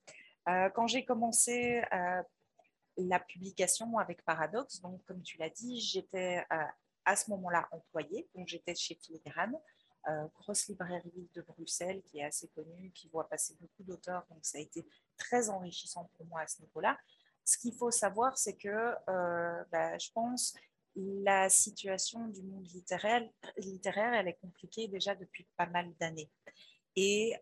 quand 0.45 0.87
j'ai 0.87 1.03
commencé 1.03 1.81
la 2.97 3.19
publication 3.19 3.97
avec 3.97 4.23
Paradox. 4.23 4.81
Donc, 4.81 5.03
comme 5.05 5.21
tu 5.21 5.37
l'as 5.37 5.49
dit, 5.49 5.79
j'étais 5.79 6.45
euh, 6.51 6.63
à 7.05 7.15
ce 7.15 7.29
moment-là 7.31 7.67
employée. 7.71 8.29
Donc, 8.35 8.47
j'étais 8.47 8.75
chez 8.75 8.95
Filigrane, 8.95 9.55
euh, 10.07 10.27
grosse 10.39 10.67
librairie 10.67 11.29
de 11.33 11.41
Bruxelles 11.41 12.01
qui 12.03 12.19
est 12.19 12.25
assez 12.25 12.47
connue, 12.49 12.91
qui 12.91 13.09
voit 13.09 13.27
passer 13.27 13.55
beaucoup 13.59 13.83
d'auteurs. 13.83 14.25
Donc, 14.29 14.39
ça 14.43 14.57
a 14.57 14.61
été 14.61 14.87
très 15.17 15.49
enrichissant 15.49 16.09
pour 16.17 16.25
moi 16.27 16.41
à 16.41 16.47
ce 16.47 16.61
niveau-là. 16.61 16.97
Ce 17.43 17.57
qu'il 17.57 17.73
faut 17.73 17.91
savoir, 17.91 18.37
c'est 18.37 18.55
que 18.55 18.95
euh, 19.09 19.63
bah, 19.71 19.97
je 19.97 20.09
pense 20.11 20.55
la 20.95 21.49
situation 21.49 22.27
du 22.29 22.41
monde 22.41 22.65
littéraire, 22.67 23.27
littéraire, 23.57 24.13
elle 24.13 24.29
est 24.29 24.39
compliquée 24.41 24.87
déjà 24.87 25.13
depuis 25.13 25.45
pas 25.57 25.65
mal 25.67 25.93
d'années. 25.99 26.31
Et 26.95 27.35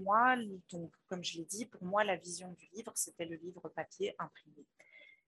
moi, 0.00 0.34
donc, 0.70 0.90
comme 1.06 1.22
je 1.22 1.36
l'ai 1.36 1.44
dit, 1.44 1.66
pour 1.66 1.84
moi, 1.84 2.02
la 2.02 2.16
vision 2.16 2.50
du 2.52 2.66
livre, 2.72 2.92
c'était 2.94 3.26
le 3.26 3.36
livre 3.36 3.68
papier 3.68 4.16
imprimé 4.18 4.64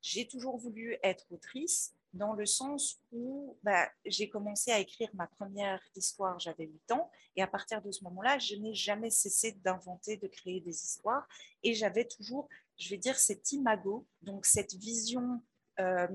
j'ai 0.07 0.29
toujours 0.29 0.57
voulu 0.57 0.97
être 1.03 1.27
autrice 1.33 1.93
dans 2.13 2.33
le 2.33 2.47
sens 2.47 3.01
où 3.11 3.57
bah, 3.65 3.89
j'ai 4.05 4.29
commencé 4.29 4.71
à 4.71 4.79
écrire 4.79 5.11
ma 5.15 5.27
première 5.27 5.83
histoire, 5.97 6.39
j'avais 6.39 6.67
8 6.67 6.93
ans, 6.93 7.11
et 7.35 7.43
à 7.43 7.49
partir 7.49 7.83
de 7.83 7.91
ce 7.91 8.05
moment-là, 8.05 8.39
je 8.39 8.55
n'ai 8.55 8.73
jamais 8.73 9.11
cessé 9.11 9.53
d'inventer, 9.65 10.17
de 10.17 10.29
créer 10.29 10.61
des 10.61 10.85
histoires, 10.85 11.27
et 11.65 11.75
j'avais 11.75 12.05
toujours, 12.05 12.49
je 12.79 12.89
vais 12.89 12.99
dire, 12.99 13.19
cet 13.19 13.51
imago, 13.51 14.07
donc 14.23 14.47
cette 14.47 14.75
vision, 14.75 15.43
euh, 15.81 16.07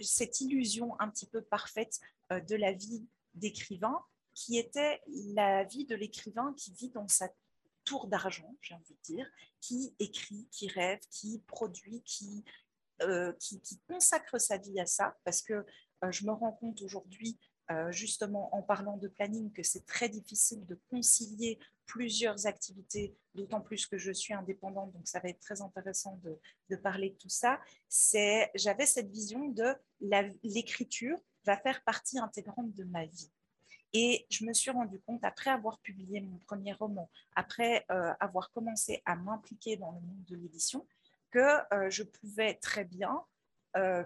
cette 0.00 0.40
illusion 0.40 0.98
un 1.00 1.08
petit 1.08 1.26
peu 1.26 1.42
parfaite 1.42 1.98
euh, 2.30 2.38
de 2.40 2.54
la 2.54 2.72
vie 2.72 3.04
d'écrivain, 3.34 3.98
qui 4.34 4.56
était 4.56 5.02
la 5.34 5.64
vie 5.64 5.84
de 5.84 5.96
l'écrivain 5.96 6.54
qui 6.56 6.72
vit 6.72 6.90
dans 6.90 7.08
sa 7.08 7.28
tour 7.84 8.06
d'argent, 8.06 8.54
j'ai 8.62 8.74
envie 8.74 8.94
de 8.94 9.14
dire, 9.14 9.30
qui 9.60 9.94
écrit, 9.98 10.46
qui 10.50 10.68
rêve, 10.68 11.00
qui 11.10 11.40
produit, 11.46 12.02
qui, 12.04 12.44
euh, 13.02 13.32
qui, 13.40 13.60
consacre 13.88 14.38
sa 14.38 14.56
vie 14.56 14.78
à 14.78 14.86
ça, 14.86 15.16
parce 15.24 15.42
que 15.42 15.52
euh, 16.04 16.12
je 16.12 16.24
me 16.24 16.30
rends 16.30 16.52
compte 16.52 16.80
aujourd'hui, 16.82 17.36
euh, 17.70 17.90
justement 17.90 18.54
en 18.54 18.62
parlant 18.62 18.96
de 18.98 19.08
planning, 19.08 19.52
que 19.52 19.64
c'est 19.64 19.84
très 19.84 20.08
difficile 20.08 20.64
de 20.64 20.80
concilier 20.90 21.58
plusieurs 21.86 22.46
activités, 22.46 23.16
d'autant 23.34 23.60
plus 23.60 23.86
que 23.86 23.98
je 23.98 24.12
suis 24.12 24.32
indépendante, 24.32 24.92
donc 24.92 25.08
ça 25.08 25.18
va 25.18 25.28
être 25.28 25.40
très 25.40 25.60
intéressant 25.60 26.20
de, 26.22 26.76
parler 26.76 27.10
de 27.10 27.16
tout 27.16 27.28
ça. 27.28 27.60
J'avais 28.54 28.86
cette 28.86 29.10
vision 29.10 29.48
de 29.48 29.74
l'écriture 30.44 31.18
va 31.44 31.56
faire 31.56 31.82
partie 31.82 32.18
intégrante 32.18 32.72
de 32.74 32.84
ma 32.84 33.06
vie. 33.06 33.30
Et 33.92 34.26
je 34.30 34.44
me 34.44 34.52
suis 34.52 34.70
rendu 34.70 35.00
compte, 35.00 35.24
après 35.24 35.50
avoir 35.50 35.78
publié 35.80 36.20
mon 36.20 36.38
premier 36.38 36.72
roman, 36.72 37.10
après 37.34 37.84
avoir 37.88 38.50
commencé 38.52 39.02
à 39.04 39.16
m'impliquer 39.16 39.76
dans 39.76 39.92
le 39.92 40.00
monde 40.00 40.24
de 40.26 40.36
l'édition, 40.36 40.86
que 41.34 41.74
euh, 41.74 41.90
je 41.90 42.04
pouvais 42.04 42.54
très 42.54 42.84
bien 42.84 43.24
euh, 43.76 44.04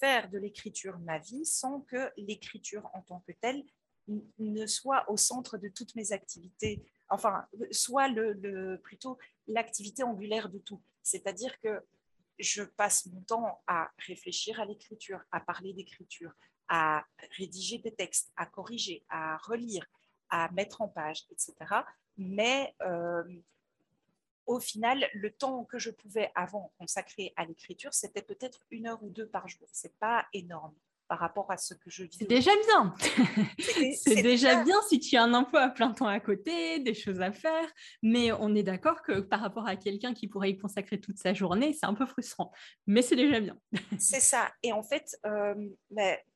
faire 0.00 0.30
de 0.30 0.38
l'écriture 0.38 0.98
ma 1.00 1.18
vie 1.18 1.44
sans 1.44 1.80
que 1.82 2.10
l'écriture 2.16 2.88
en 2.94 3.02
tant 3.02 3.20
que 3.20 3.32
telle 3.42 3.62
ne 4.38 4.66
soit 4.66 5.08
au 5.10 5.18
centre 5.18 5.58
de 5.58 5.68
toutes 5.68 5.94
mes 5.94 6.12
activités, 6.12 6.82
enfin, 7.10 7.46
soit 7.70 8.08
le, 8.08 8.76
plutôt 8.82 9.18
l'activité 9.46 10.02
angulaire 10.02 10.48
de 10.48 10.58
tout. 10.58 10.82
C'est-à-dire 11.02 11.60
que 11.60 11.84
je 12.38 12.62
passe 12.62 13.06
mon 13.06 13.20
temps 13.20 13.62
à 13.66 13.90
réfléchir 13.98 14.58
à 14.58 14.64
l'écriture, 14.64 15.20
à 15.30 15.40
parler 15.40 15.74
d'écriture, 15.74 16.32
à 16.68 17.04
rédiger 17.36 17.78
des 17.78 17.94
textes, 17.94 18.32
à 18.36 18.46
corriger, 18.46 19.04
à 19.10 19.36
relire, 19.36 19.86
à 20.30 20.50
mettre 20.52 20.80
en 20.80 20.88
page, 20.88 21.26
etc. 21.30 21.54
Mais 22.16 22.74
euh, 22.80 23.22
au 24.46 24.60
final, 24.60 25.08
le 25.14 25.30
temps 25.30 25.64
que 25.64 25.78
je 25.78 25.90
pouvais 25.90 26.30
avant 26.34 26.72
consacrer 26.78 27.32
à 27.36 27.44
l'écriture, 27.44 27.94
c'était 27.94 28.22
peut-être 28.22 28.60
une 28.70 28.86
heure 28.86 29.02
ou 29.02 29.10
deux 29.10 29.28
par 29.28 29.48
jour. 29.48 29.68
C'est 29.72 29.96
pas 29.98 30.26
énorme 30.32 30.74
par 31.12 31.18
rapport 31.18 31.50
à 31.50 31.58
ce 31.58 31.74
que 31.74 31.90
je 31.90 32.04
vis. 32.04 32.16
C'est 32.18 32.28
déjà 32.28 32.52
bien. 32.66 32.94
c'est 33.94 34.22
déjà 34.22 34.64
bien 34.64 34.80
si 34.88 34.98
tu 34.98 35.14
as 35.16 35.24
un 35.24 35.34
emploi 35.34 35.60
à 35.60 35.68
plein 35.68 35.92
temps 35.92 36.06
à 36.06 36.18
côté, 36.20 36.78
des 36.78 36.94
choses 36.94 37.20
à 37.20 37.32
faire. 37.32 37.70
Mais 38.02 38.32
on 38.32 38.54
est 38.54 38.62
d'accord 38.62 39.02
que 39.02 39.20
par 39.20 39.40
rapport 39.40 39.66
à 39.66 39.76
quelqu'un 39.76 40.14
qui 40.14 40.26
pourrait 40.26 40.52
y 40.52 40.56
consacrer 40.56 40.98
toute 40.98 41.18
sa 41.18 41.34
journée, 41.34 41.74
c'est 41.74 41.84
un 41.84 41.92
peu 41.92 42.06
frustrant. 42.06 42.50
Mais 42.86 43.02
c'est 43.02 43.16
déjà 43.16 43.40
bien. 43.40 43.58
c'est 43.98 44.20
ça. 44.20 44.50
Et 44.62 44.72
en 44.72 44.82
fait, 44.82 45.18
euh, 45.26 45.54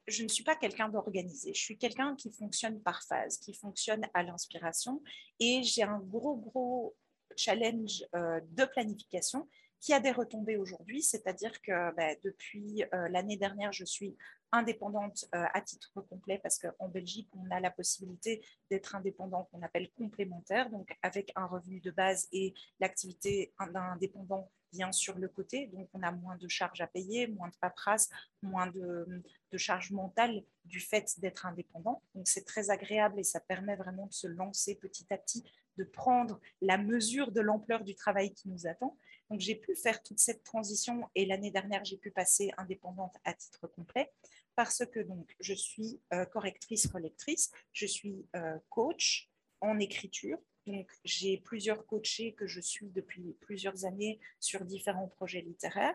je 0.09 0.23
ne 0.23 0.29
suis 0.29 0.45
pas 0.45 0.57
quelqu'un 0.57 0.90
d'organisé. 0.90 1.55
Je 1.55 1.61
suis 1.61 1.79
quelqu'un 1.79 2.14
qui 2.14 2.31
fonctionne 2.31 2.79
par 2.83 3.03
phase, 3.03 3.38
qui 3.38 3.55
fonctionne 3.55 4.07
à 4.12 4.23
l'inspiration. 4.23 5.03
Et 5.40 5.62
j'ai 5.62 5.85
un 5.85 6.01
gros, 6.01 6.37
gros 6.37 6.95
challenge 7.37 8.05
euh, 8.14 8.40
de 8.53 8.64
planification 8.64 9.49
qui 9.81 9.92
a 9.92 10.01
des 10.01 10.11
retombées 10.11 10.57
aujourd'hui, 10.57 11.03
c'est-à-dire 11.03 11.61
que 11.62 11.94
bah, 11.94 12.14
depuis 12.25 12.85
euh, 12.94 13.09
l'année 13.09 13.37
dernière, 13.37 13.72
je 13.72 13.85
suis 13.85 14.16
indépendante 14.57 15.27
euh, 15.35 15.45
à 15.53 15.61
titre 15.61 16.01
complet 16.01 16.38
parce 16.42 16.59
qu'en 16.59 16.88
Belgique, 16.88 17.29
on 17.37 17.51
a 17.51 17.61
la 17.61 17.71
possibilité 17.71 18.45
d'être 18.71 18.95
indépendant 18.95 19.45
qu'on 19.45 19.62
appelle 19.62 19.90
complémentaire, 19.92 20.71
donc 20.71 20.88
avec 21.03 21.33
un 21.37 21.47
revenu 21.47 21.81
de 21.81 21.90
base 21.90 22.29
et 22.33 22.55
l'activité 22.81 23.53
d'un 23.73 23.92
indépendant 23.92 24.51
vient 24.73 24.92
sur 24.92 25.16
le 25.16 25.29
côté, 25.29 25.69
donc 25.69 25.88
on 25.95 26.03
a 26.03 26.11
moins 26.11 26.37
de 26.37 26.49
charges 26.49 26.81
à 26.81 26.87
payer, 26.87 27.29
moins 27.29 27.49
de 27.49 27.57
paperasse, 27.61 28.11
moins 28.42 28.66
de, 28.66 29.23
de 29.53 29.59
charges 29.59 29.92
mentales 29.92 30.42
du 30.64 30.81
fait 30.81 31.19
d'être 31.21 31.47
indépendant. 31.47 32.03
Donc 32.14 32.27
c'est 32.27 32.45
très 32.45 32.71
agréable 32.71 33.21
et 33.21 33.25
ça 33.25 33.40
permet 33.40 33.77
vraiment 33.77 34.07
de 34.07 34.12
se 34.12 34.27
lancer 34.27 34.75
petit 34.75 35.07
à 35.11 35.19
petit 35.19 35.45
de 35.77 35.85
prendre 35.85 36.40
la 36.61 36.79
mesure 36.79 37.33
de 37.33 37.40
l'ampleur 37.40 37.85
du 37.85 37.95
travail 37.95 38.33
qui 38.33 38.49
nous 38.49 38.66
attend. 38.66 38.97
Donc 39.31 39.40
j'ai 39.40 39.57
pu 39.57 39.75
faire 39.75 40.03
toute 40.03 40.19
cette 40.19 40.45
transition 40.45 41.09
et 41.14 41.27
l'année 41.27 41.51
dernière 41.51 41.85
j'ai 41.85 41.97
pu 41.97 42.11
passer 42.11 42.53
indépendante 42.57 43.16
à 43.25 43.35
titre 43.35 43.66
complet 43.66 44.12
parce 44.57 44.85
que 44.87 45.01
donc 45.01 45.37
je 45.38 45.55
suis 45.55 46.01
euh, 46.12 46.25
correctrice 46.25 46.87
relectrice, 46.87 47.53
je 47.73 47.87
suis 47.87 48.27
euh, 48.35 48.59
coach 48.71 49.31
en 49.61 49.79
écriture. 49.79 50.38
Donc 50.66 50.90
j'ai 51.05 51.37
plusieurs 51.37 51.87
coachés 51.87 52.35
que 52.35 52.47
je 52.47 52.61
suis 52.61 52.88
depuis 52.88 53.37
plusieurs 53.40 53.85
années 53.85 54.19
sur 54.40 54.64
différents 54.64 55.07
projets 55.07 55.42
littéraires. 55.42 55.95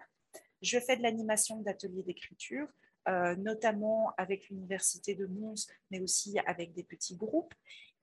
Je 0.61 0.79
fais 0.79 0.95
de 0.95 1.01
l'animation 1.01 1.59
d'ateliers 1.59 2.03
d'écriture, 2.03 2.67
euh, 3.09 3.35
notamment 3.35 4.13
avec 4.17 4.47
l'Université 4.49 5.15
de 5.15 5.25
Mons, 5.25 5.67
mais 5.89 5.99
aussi 5.99 6.39
avec 6.45 6.71
des 6.73 6.83
petits 6.83 7.17
groupes. 7.17 7.53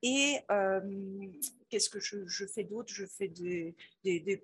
Et 0.03 0.38
euh, 0.51 0.81
qu'est-ce 1.71 1.88
que 1.88 2.01
je, 2.01 2.47
fais 2.47 2.64
d'autre? 2.64 2.92
Je 2.92 3.07
fais 3.07 3.29
des, 3.29 3.75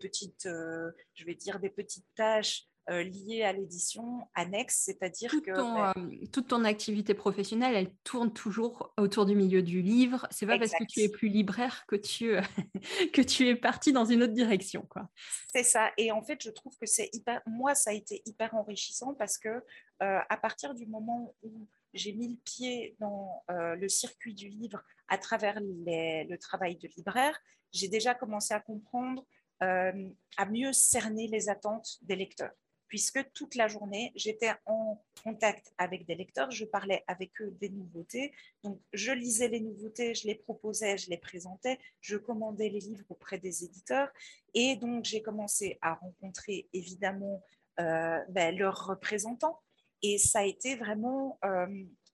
petites, 0.01 0.45
je 0.49 1.25
vais 1.25 1.35
dire 1.35 1.61
des 1.61 1.71
petites 1.71 2.07
tâches 2.15 2.69
euh, 2.91 3.03
liées 3.03 3.43
à 3.43 3.53
l'édition 3.53 4.27
annexe, 4.35 4.83
c'est-à-dire 4.85 5.31
que 5.43 5.51
ben 5.51 5.95
toute 6.33 6.49
ton 6.49 6.65
activité 6.65 7.15
professionnelle, 7.15 7.75
elle 7.75 7.95
tourne 8.05 8.33
toujours 8.33 8.93
autour 8.99 9.27
du 9.27 9.35
milieu 9.35 9.63
du 9.63 9.83
livre. 9.83 10.27
C'est 10.31 10.47
pas 10.47 10.59
parce 10.59 10.73
que 10.73 10.85
tu 10.85 11.01
es 11.01 11.09
plus 11.09 11.29
libraire 11.29 11.85
que 11.87 11.97
tu 11.97 12.37
que 13.13 13.23
tu 13.23 13.49
es 13.49 13.57
parti 13.57 13.93
dans 13.93 14.05
une 14.05 14.23
autre 14.23 14.33
direction, 14.33 14.83
quoi. 14.89 15.09
C'est 15.53 15.63
ça. 15.63 15.91
Et 15.97 16.13
en 16.13 16.23
fait, 16.23 16.43
je 16.43 16.51
trouve 16.51 16.77
que 16.79 16.87
c'est 16.87 17.11
hyper. 17.13 17.41
Moi, 17.47 17.75
ça 17.75 17.91
a 17.91 17.95
été 17.95 18.23
hyper 18.27 18.55
enrichissant 18.55 19.15
parce 19.15 19.39
que 19.39 19.63
à 20.01 20.37
partir 20.37 20.75
du 20.75 20.87
moment 20.87 21.35
où 21.43 21.67
j'ai 21.95 22.13
mis 22.13 22.29
le 22.29 22.37
pied 22.45 22.97
dans 22.99 23.45
euh, 23.51 23.77
le 23.77 23.89
circuit 23.89 24.35
du 24.35 24.49
livre 24.49 24.83
à 25.09 25.17
travers 25.17 25.59
le 25.61 26.37
travail 26.37 26.77
de 26.77 26.89
libraire. 26.97 27.39
J'ai 27.73 27.89
déjà 27.89 28.15
commencé 28.15 28.53
à 28.53 28.61
comprendre, 28.61 29.25
euh, 29.63 30.09
à 30.37 30.47
mieux 30.47 30.73
cerner 30.73 31.29
les 31.29 31.49
attentes 31.49 31.99
des 32.03 32.17
lecteurs, 32.17 32.53
puisque 32.89 33.33
toute 33.33 33.55
la 33.55 33.69
journée, 33.69 34.13
j'étais 34.15 34.53
en 34.67 35.03
contact 35.23 35.73
avec 35.79 36.07
des 36.07 36.15
lecteurs, 36.15 36.51
je 36.51 36.65
parlais 36.65 37.03
avec 37.07 37.41
eux 37.41 37.51
des 37.61 37.69
nouveautés. 37.71 38.33
Donc, 38.63 38.81
je 38.93 39.13
lisais 39.13 39.49
les 39.49 39.61
nouveautés, 39.61 40.15
je 40.15 40.27
les 40.27 40.35
proposais, 40.35 40.99
je 40.99 41.11
les 41.11 41.19
présentais, 41.19 41.79
je 42.01 42.17
commandais 42.17 42.69
les 42.69 42.81
livres 42.81 43.07
auprès 43.09 43.39
des 43.39 43.65
éditeurs. 43.65 44.11
Et 44.55 44.77
donc, 44.77 45.05
j'ai 45.05 45.23
commencé 45.23 45.79
à 45.81 45.95
rencontrer 45.95 46.69
évidemment 46.73 47.43
euh, 47.81 48.21
ben, 48.29 48.57
leurs 48.57 48.87
représentants 48.87 49.61
et 50.03 50.19
ça 50.19 50.41
a 50.41 50.45
été 50.45 50.77
vraiment 50.77 51.39
euh, 51.45 51.67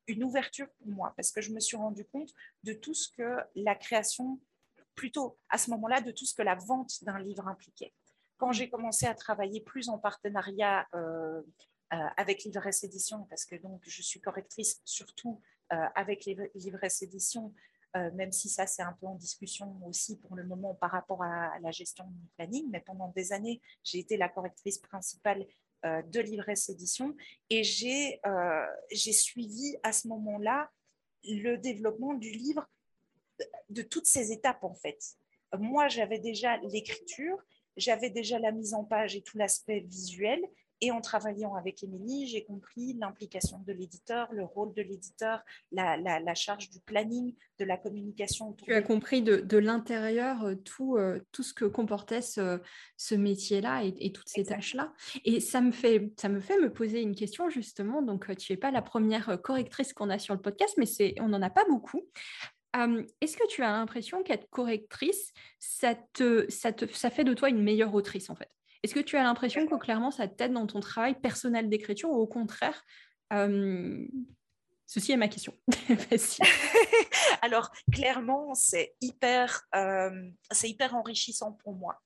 une 0.07 0.25
ouverture 0.25 0.69
pour 0.79 0.89
moi 0.89 1.13
parce 1.17 1.33
que 1.33 1.41
je 1.41 1.53
me 1.53 1.61
suis 1.61 1.77
rendu 1.77 2.05
compte 2.07 2.31
de 2.63 2.73
tout 2.73 2.95
ce 2.95 3.09
que 3.11 3.37
la 3.55 3.75
création 3.75 4.41
plutôt 4.95 5.39
à 5.49 5.59
ce 5.59 5.71
moment-là 5.71 6.01
de 6.01 6.13
tout 6.13 6.25
ce 6.25 6.35
que 6.35 6.43
la 6.43 6.55
vente 6.55 7.03
d'un 7.03 7.19
livre 7.19 7.47
impliquait. 7.49 7.93
Quand 8.40 8.53
j'ai 8.53 8.70
commencé 8.70 9.05
à 9.05 9.14
travailler 9.14 9.61
plus 9.61 9.90
en 9.90 9.98
partenariat 9.98 10.88
euh, 10.94 11.42
euh, 11.92 11.96
avec 12.16 12.42
Livresse 12.44 12.83
Édition, 12.85 13.26
parce 13.29 13.44
que 13.44 13.55
donc 13.57 13.83
je 13.87 14.00
suis 14.00 14.18
correctrice 14.18 14.81
surtout 14.87 15.42
euh, 15.74 15.76
avec 15.94 16.24
Livresse 16.55 17.03
Édition, 17.03 17.53
même 18.14 18.31
si 18.31 18.48
ça 18.48 18.68
c'est 18.68 18.83
un 18.83 18.92
peu 18.92 19.07
en 19.07 19.16
discussion 19.16 19.76
aussi 19.85 20.16
pour 20.16 20.37
le 20.37 20.44
moment 20.44 20.74
par 20.74 20.92
rapport 20.92 21.24
à, 21.24 21.59
la 21.59 21.72
gestion 21.72 22.07
du 22.07 22.29
planning, 22.37 22.70
mais 22.70 22.81
pendant 22.81 23.09
des 23.09 23.33
années 23.33 23.61
j'ai 23.83 23.98
été 23.98 24.16
la 24.16 24.29
correctrice 24.29 24.79
principale 24.79 25.44
de 25.83 26.20
Livresse 26.20 26.68
Édition 26.68 27.16
et 27.50 27.64
j'ai 27.64 28.20
suivi 29.12 29.76
à 29.83 29.92
ce 29.92 30.07
moment-là 30.07 30.70
le 31.24 31.57
développement 31.57 32.14
du 32.14 32.31
livre 32.31 32.64
de 33.70 33.83
toutes 33.83 34.07
ces 34.07 34.31
étapes 34.31 34.62
en 34.62 34.74
fait. 34.74 35.16
Moi, 35.59 35.88
j'avais 35.88 36.20
déjà 36.20 36.59
l'écriture, 36.59 37.42
j'avais 37.81 38.11
déjà 38.11 38.38
la 38.38 38.53
mise 38.53 38.75
en 38.75 38.85
page 38.85 39.16
et 39.16 39.23
tout 39.23 39.38
l'aspect 39.38 39.81
visuel. 39.81 40.40
Et 40.83 40.90
en 40.90 41.03
travaillant 41.03 41.55
avec 41.57 41.83
Émilie, 41.83 42.27
j'ai 42.27 42.43
compris 42.43 42.95
l'implication 42.95 43.62
de 43.66 43.73
l'éditeur, 43.73 44.33
le 44.33 44.45
rôle 44.45 44.73
de 44.73 44.81
l'éditeur, 44.81 45.43
la, 45.73 46.35
charge 46.35 46.71
du 46.71 46.81
planning, 46.81 47.35
de 47.59 47.66
la 47.66 47.77
communication. 47.77 48.55
Tu 48.55 48.73
as 48.73 48.81
compris 48.81 49.21
de, 49.21 49.59
l'intérieur 49.59 50.43
euh, 50.43 50.55
tout, 50.55 50.97
euh, 50.97 51.21
tout 51.33 51.43
ce 51.43 51.53
que 51.53 51.66
comportait 51.66 52.23
ce, 52.23 52.61
ce 52.97 53.14
métier-là 53.14 53.83
et, 53.85 54.11
toutes 54.12 54.31
ces 54.31 54.45
tâches-là. 54.45 54.95
Et 55.27 55.40
ça 55.40 55.61
me, 55.61 55.71
fait, 55.71 56.12
ça 56.16 56.31
me 56.31 56.40
fait 56.40 56.59
me 56.59 56.73
poser 56.73 57.03
une 57.03 57.14
question 57.14 57.51
justement. 57.51 58.01
Donc, 58.01 58.31
euh, 58.31 58.35
tu 58.35 58.51
n'es 58.51 58.57
pas 58.57 58.71
la 58.71 58.81
première 58.81 59.38
correctrice 59.43 59.93
qu'on 59.93 60.09
a 60.09 60.19
sur 60.19 60.35
le 60.35 60.40
podcast, 60.40 60.79
mais 60.79 61.14
on 61.21 61.29
n'en 61.29 61.43
a 61.43 61.51
pas 61.51 61.66
beaucoup. 61.69 62.09
Est-ce 63.21 63.37
que 63.37 63.47
tu 63.49 63.63
as 63.63 63.73
l'impression 63.73 64.23
qu'être 64.23 64.49
correctrice, 64.51 65.33
ça, 65.59 65.95
te, 66.13 66.49
ça, 66.51 66.73
te, 66.73 66.87
ça 66.93 67.11
fait 67.11 67.25
de 67.25 67.35
toi 67.35 67.49
une 67.49 67.63
meilleure 67.63 67.95
autrice 67.95 68.31
en 68.31 68.35
fait? 68.35 68.51
Est-ce 68.83 68.95
que 68.95 69.01
tu 69.01 69.17
as 69.17 69.23
l'impression 69.23 69.67
que 69.67 69.75
clairement 69.77 70.11
ça 70.11 70.29
t'aide 70.29 70.53
dans 70.53 70.67
ton 70.67 70.81
travail 70.81 71.15
personnel 71.21 71.69
d'écriture 71.69 72.11
ou 72.11 72.17
au 72.17 72.27
contraire 72.27 72.85
Ceci 74.87 75.13
est 75.13 75.17
ma 75.17 75.29
question. 75.29 75.57
Alors, 77.43 77.71
clairement, 77.93 78.55
c'est 78.55 78.97
hyper, 79.01 79.63
c'est 80.51 80.69
hyper 80.69 80.97
enrichissant 80.97 81.53
pour 81.53 81.75
moi 81.75 82.01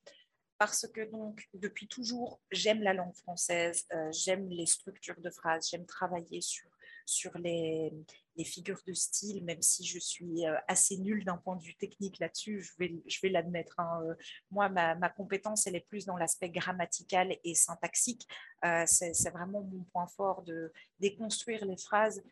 parce 0.59 0.87
que 0.87 1.11
donc 1.11 1.48
depuis 1.55 1.88
toujours 1.88 2.40
j'aime 2.53 2.83
la 2.83 2.94
langue 2.94 3.14
française, 3.14 3.87
j'aime 4.12 4.48
les 4.48 4.66
structures 4.66 5.20
de 5.20 5.31
phrases, 5.31 5.68
j'aime 5.70 5.87
travailler 5.87 6.40
sur 6.40 6.68
sur 7.07 7.37
les, 7.38 7.92
les 8.36 8.44
figures 8.44 8.80
de 8.86 8.92
style, 8.92 9.44
même 9.44 9.62
si 9.62 9.84
je 9.84 9.98
suis 9.98 10.46
euh, 10.46 10.56
assez 10.68 10.96
nulle 10.98 11.24
d'un 11.24 11.36
point 11.36 11.56
de 11.56 11.62
vue 11.62 11.74
technique 11.76 12.18
là-dessus, 12.18 12.62
je 12.62 12.72
vais, 12.78 13.02
je 13.06 13.20
vais 13.22 13.28
l'admettre. 13.28 13.78
Hein. 13.78 14.02
Euh, 14.04 14.14
moi, 14.50 14.68
ma, 14.68 14.94
ma, 14.94 15.08
compétence, 15.08 15.66
elle 15.66 15.76
est 15.76 15.86
plus 15.88 16.06
dans 16.06 16.16
l'aspect 16.16 16.50
grammatical 16.50 17.36
et 17.44 17.54
syntaxique. 17.54 18.26
Euh, 18.64 18.84
c'est 18.86 19.30
vraiment 19.30 19.62
mon 19.62 19.84
point 19.92 20.06
fort 20.06 20.42
de 20.42 20.72
déconstruire 20.98 21.64
les 21.64 21.76
phrases 21.76 22.22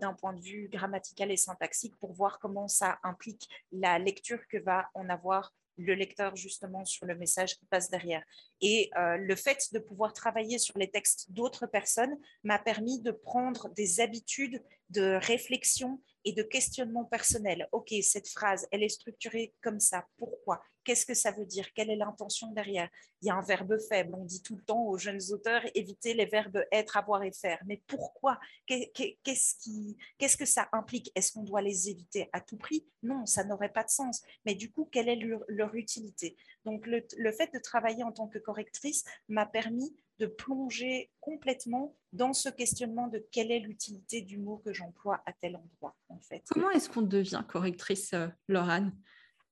d'un 0.00 0.12
point 0.12 0.32
de 0.32 0.40
vue 0.40 0.68
grammatical 0.68 1.30
et 1.30 1.36
syntaxique 1.36 1.96
pour 2.00 2.12
voir 2.12 2.40
comment 2.40 2.66
ça 2.66 2.98
implique 3.04 3.48
la 3.70 4.00
lecture 4.00 4.40
que 4.48 4.56
va 4.56 4.90
en 4.92 5.08
avoir 5.08 5.54
le 5.78 5.94
lecteur 5.94 6.36
justement 6.36 6.84
sur 6.84 7.06
le 7.06 7.14
message 7.14 7.56
qui 7.56 7.64
passe 7.66 7.88
derrière. 7.88 8.22
Et 8.60 8.90
le 8.96 9.34
fait 9.36 9.72
de 9.72 9.78
pouvoir 9.78 10.12
travailler 10.12 10.58
sur 10.58 10.76
les 10.76 10.90
textes 10.90 11.30
d'autres 11.30 11.66
personnes 11.66 12.18
m'a 12.44 12.58
permis 12.58 13.00
de 13.00 13.12
prendre 13.12 13.68
des 13.70 14.00
habitudes 14.00 14.62
de 14.90 15.18
réflexion 15.22 16.00
et 16.24 16.32
de 16.32 16.42
questionnement 16.42 17.04
personnel. 17.04 17.68
OK, 17.72 17.94
cette 18.02 18.28
phrase, 18.28 18.66
elle 18.72 18.82
est 18.82 18.88
structurée 18.88 19.54
comme 19.62 19.80
ça. 19.80 20.06
Pourquoi? 20.18 20.62
Qu'est-ce 20.88 21.04
que 21.04 21.12
ça 21.12 21.32
veut 21.32 21.44
dire? 21.44 21.70
Quelle 21.74 21.90
est 21.90 21.96
l'intention 21.96 22.50
derrière? 22.52 22.88
Il 23.20 23.28
y 23.28 23.30
a 23.30 23.34
un 23.34 23.42
verbe 23.42 23.76
faible. 23.78 24.14
On 24.14 24.24
dit 24.24 24.40
tout 24.40 24.56
le 24.56 24.62
temps 24.62 24.84
aux 24.86 24.96
jeunes 24.96 25.20
auteurs, 25.32 25.60
éviter 25.74 26.14
les 26.14 26.24
verbes 26.24 26.64
être, 26.72 26.96
avoir 26.96 27.24
et 27.24 27.30
faire. 27.30 27.58
Mais 27.66 27.82
pourquoi? 27.86 28.40
Qu'est-ce 28.66 30.36
que 30.38 30.46
ça 30.46 30.70
implique? 30.72 31.12
Est-ce 31.14 31.34
qu'on 31.34 31.42
doit 31.42 31.60
les 31.60 31.90
éviter 31.90 32.30
à 32.32 32.40
tout 32.40 32.56
prix? 32.56 32.86
Non, 33.02 33.26
ça 33.26 33.44
n'aurait 33.44 33.68
pas 33.68 33.84
de 33.84 33.90
sens. 33.90 34.22
Mais 34.46 34.54
du 34.54 34.72
coup, 34.72 34.88
quelle 34.90 35.10
est 35.10 35.20
leur, 35.48 35.74
utilité? 35.74 36.38
Donc, 36.64 36.86
le, 36.86 37.32
fait 37.32 37.52
de 37.52 37.58
travailler 37.58 38.02
en 38.02 38.12
tant 38.12 38.26
que 38.26 38.38
correctrice 38.38 39.04
m'a 39.28 39.44
permis 39.44 39.94
de 40.18 40.24
plonger 40.24 41.10
complètement 41.20 41.96
dans 42.14 42.32
ce 42.32 42.48
questionnement 42.48 43.08
de 43.08 43.18
quelle 43.30 43.52
est 43.52 43.60
l'utilité 43.60 44.22
du 44.22 44.38
mot 44.38 44.56
que 44.64 44.72
j'emploie 44.72 45.22
à 45.26 45.34
tel 45.34 45.56
endroit, 45.56 45.94
en 46.08 46.18
fait. 46.20 46.44
Comment 46.48 46.70
est-ce 46.70 46.88
qu'on 46.88 47.02
devient 47.02 47.44
correctrice, 47.46 48.14
euh, 48.14 48.28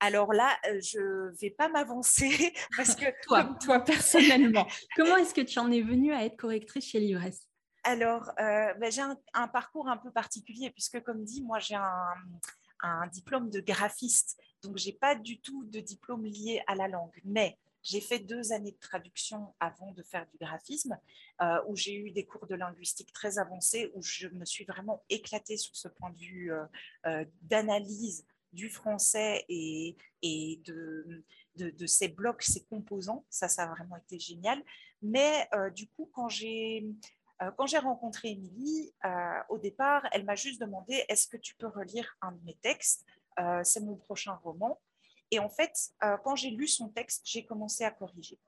alors 0.01 0.33
là, 0.33 0.57
je 0.81 0.99
ne 0.99 1.37
vais 1.41 1.51
pas 1.51 1.69
m'avancer 1.69 2.55
parce 2.77 2.95
que 2.95 3.07
toi, 3.23 3.57
toi 3.63 3.81
personnellement, 3.81 4.67
comment 4.97 5.17
est-ce 5.17 5.35
que 5.35 5.41
tu 5.41 5.59
en 5.59 5.71
es 5.71 5.83
venue 5.83 6.13
à 6.13 6.25
être 6.25 6.37
correctrice 6.37 6.87
chez 6.87 7.01
Livresse? 7.01 7.49
Alors, 7.85 8.31
euh, 8.41 8.75
ben, 8.75 8.91
j'ai 8.91 9.03
un, 9.03 9.49
parcours 9.49 9.89
un 9.89 9.97
peu 9.97 10.11
particulier 10.11 10.71
puisque, 10.71 11.01
comme 11.03 11.25
dit, 11.25 11.43
moi 11.43 11.61
j'ai 11.61 11.77
un, 11.77 12.15
un, 12.81 13.07
diplôme 13.07 13.49
de 13.49 13.61
graphiste, 13.61 14.37
donc 14.63 14.77
j'ai 14.77 14.93
pas 14.93 15.15
du 15.15 15.41
tout 15.41 15.65
de 15.65 15.79
diplôme 15.79 16.25
lié 16.25 16.63
à 16.67 16.75
la 16.75 16.89
langue, 16.89 17.21
mais 17.25 17.57
j'ai 17.87 18.01
fait 18.01 18.19
deux 18.19 18.53
années 18.53 18.73
de 18.73 18.79
traduction 18.79 19.55
avant 19.61 19.93
de 19.93 20.03
faire 20.03 20.27
du 20.27 20.37
graphisme, 20.39 20.99
euh, 21.41 21.61
où 21.69 21.77
j'ai 21.77 21.95
eu 21.95 22.11
des 22.11 22.27
cours 22.27 22.47
de 22.49 22.57
linguistique 22.57 23.13
très 23.13 23.39
avancés, 23.39 23.93
où 23.95 24.03
je 24.03 24.27
me 24.27 24.45
suis 24.45 24.65
vraiment 24.65 25.05
éclatée 25.09 25.57
sur 25.57 25.77
ce 25.77 25.87
point 25.87 26.11
de 26.11 26.19
vue 26.19 26.53
euh, 26.53 26.65
euh, 27.07 27.25
d'analyse 27.43 28.27
du 28.53 28.71
français 28.71 29.45
et, 29.49 29.97
et 30.23 30.61
de, 30.65 31.25
de, 31.57 31.87
ces 31.87 32.09
blocs, 32.09 32.43
ces 32.43 32.65
composants. 32.65 33.25
Ça, 33.31 33.49
ça 33.49 33.65
a 33.65 33.67
vraiment 33.69 33.97
été 33.97 34.19
génial. 34.19 34.63
Mais 35.03 35.49
du 35.75 35.89
coup, 35.89 36.11
quand 36.13 36.29
j'ai... 36.29 36.87
quand 37.57 37.67
j'ai 37.67 37.79
rencontré 37.79 38.31
Émilie, 38.31 38.95
au 39.51 39.59
départ, 39.59 40.07
elle 40.13 40.25
m'a 40.25 40.37
juste 40.37 40.61
demandé 40.61 41.05
est-ce 41.09 41.29
que 41.29 41.37
tu 41.37 41.55
peux 41.57 41.69
relire 41.69 42.17
un 42.23 42.33
de 42.33 42.43
mes 42.45 42.57
textes? 42.57 43.05
C'est 43.63 43.81
mon 43.81 43.97
prochain 43.97 44.35
roman. 44.43 44.81
Et 45.31 45.39
en 45.39 45.49
fait, 45.49 45.73
euh, 46.05 46.17
quand 46.25 46.37
j'ai 46.37 46.51
lu 46.51 46.69
son 46.69 46.89
texte, 46.89 47.23
j'ai 47.25 47.45
commencé 47.45 47.85
à 47.85 47.91
corriger. 47.91 48.39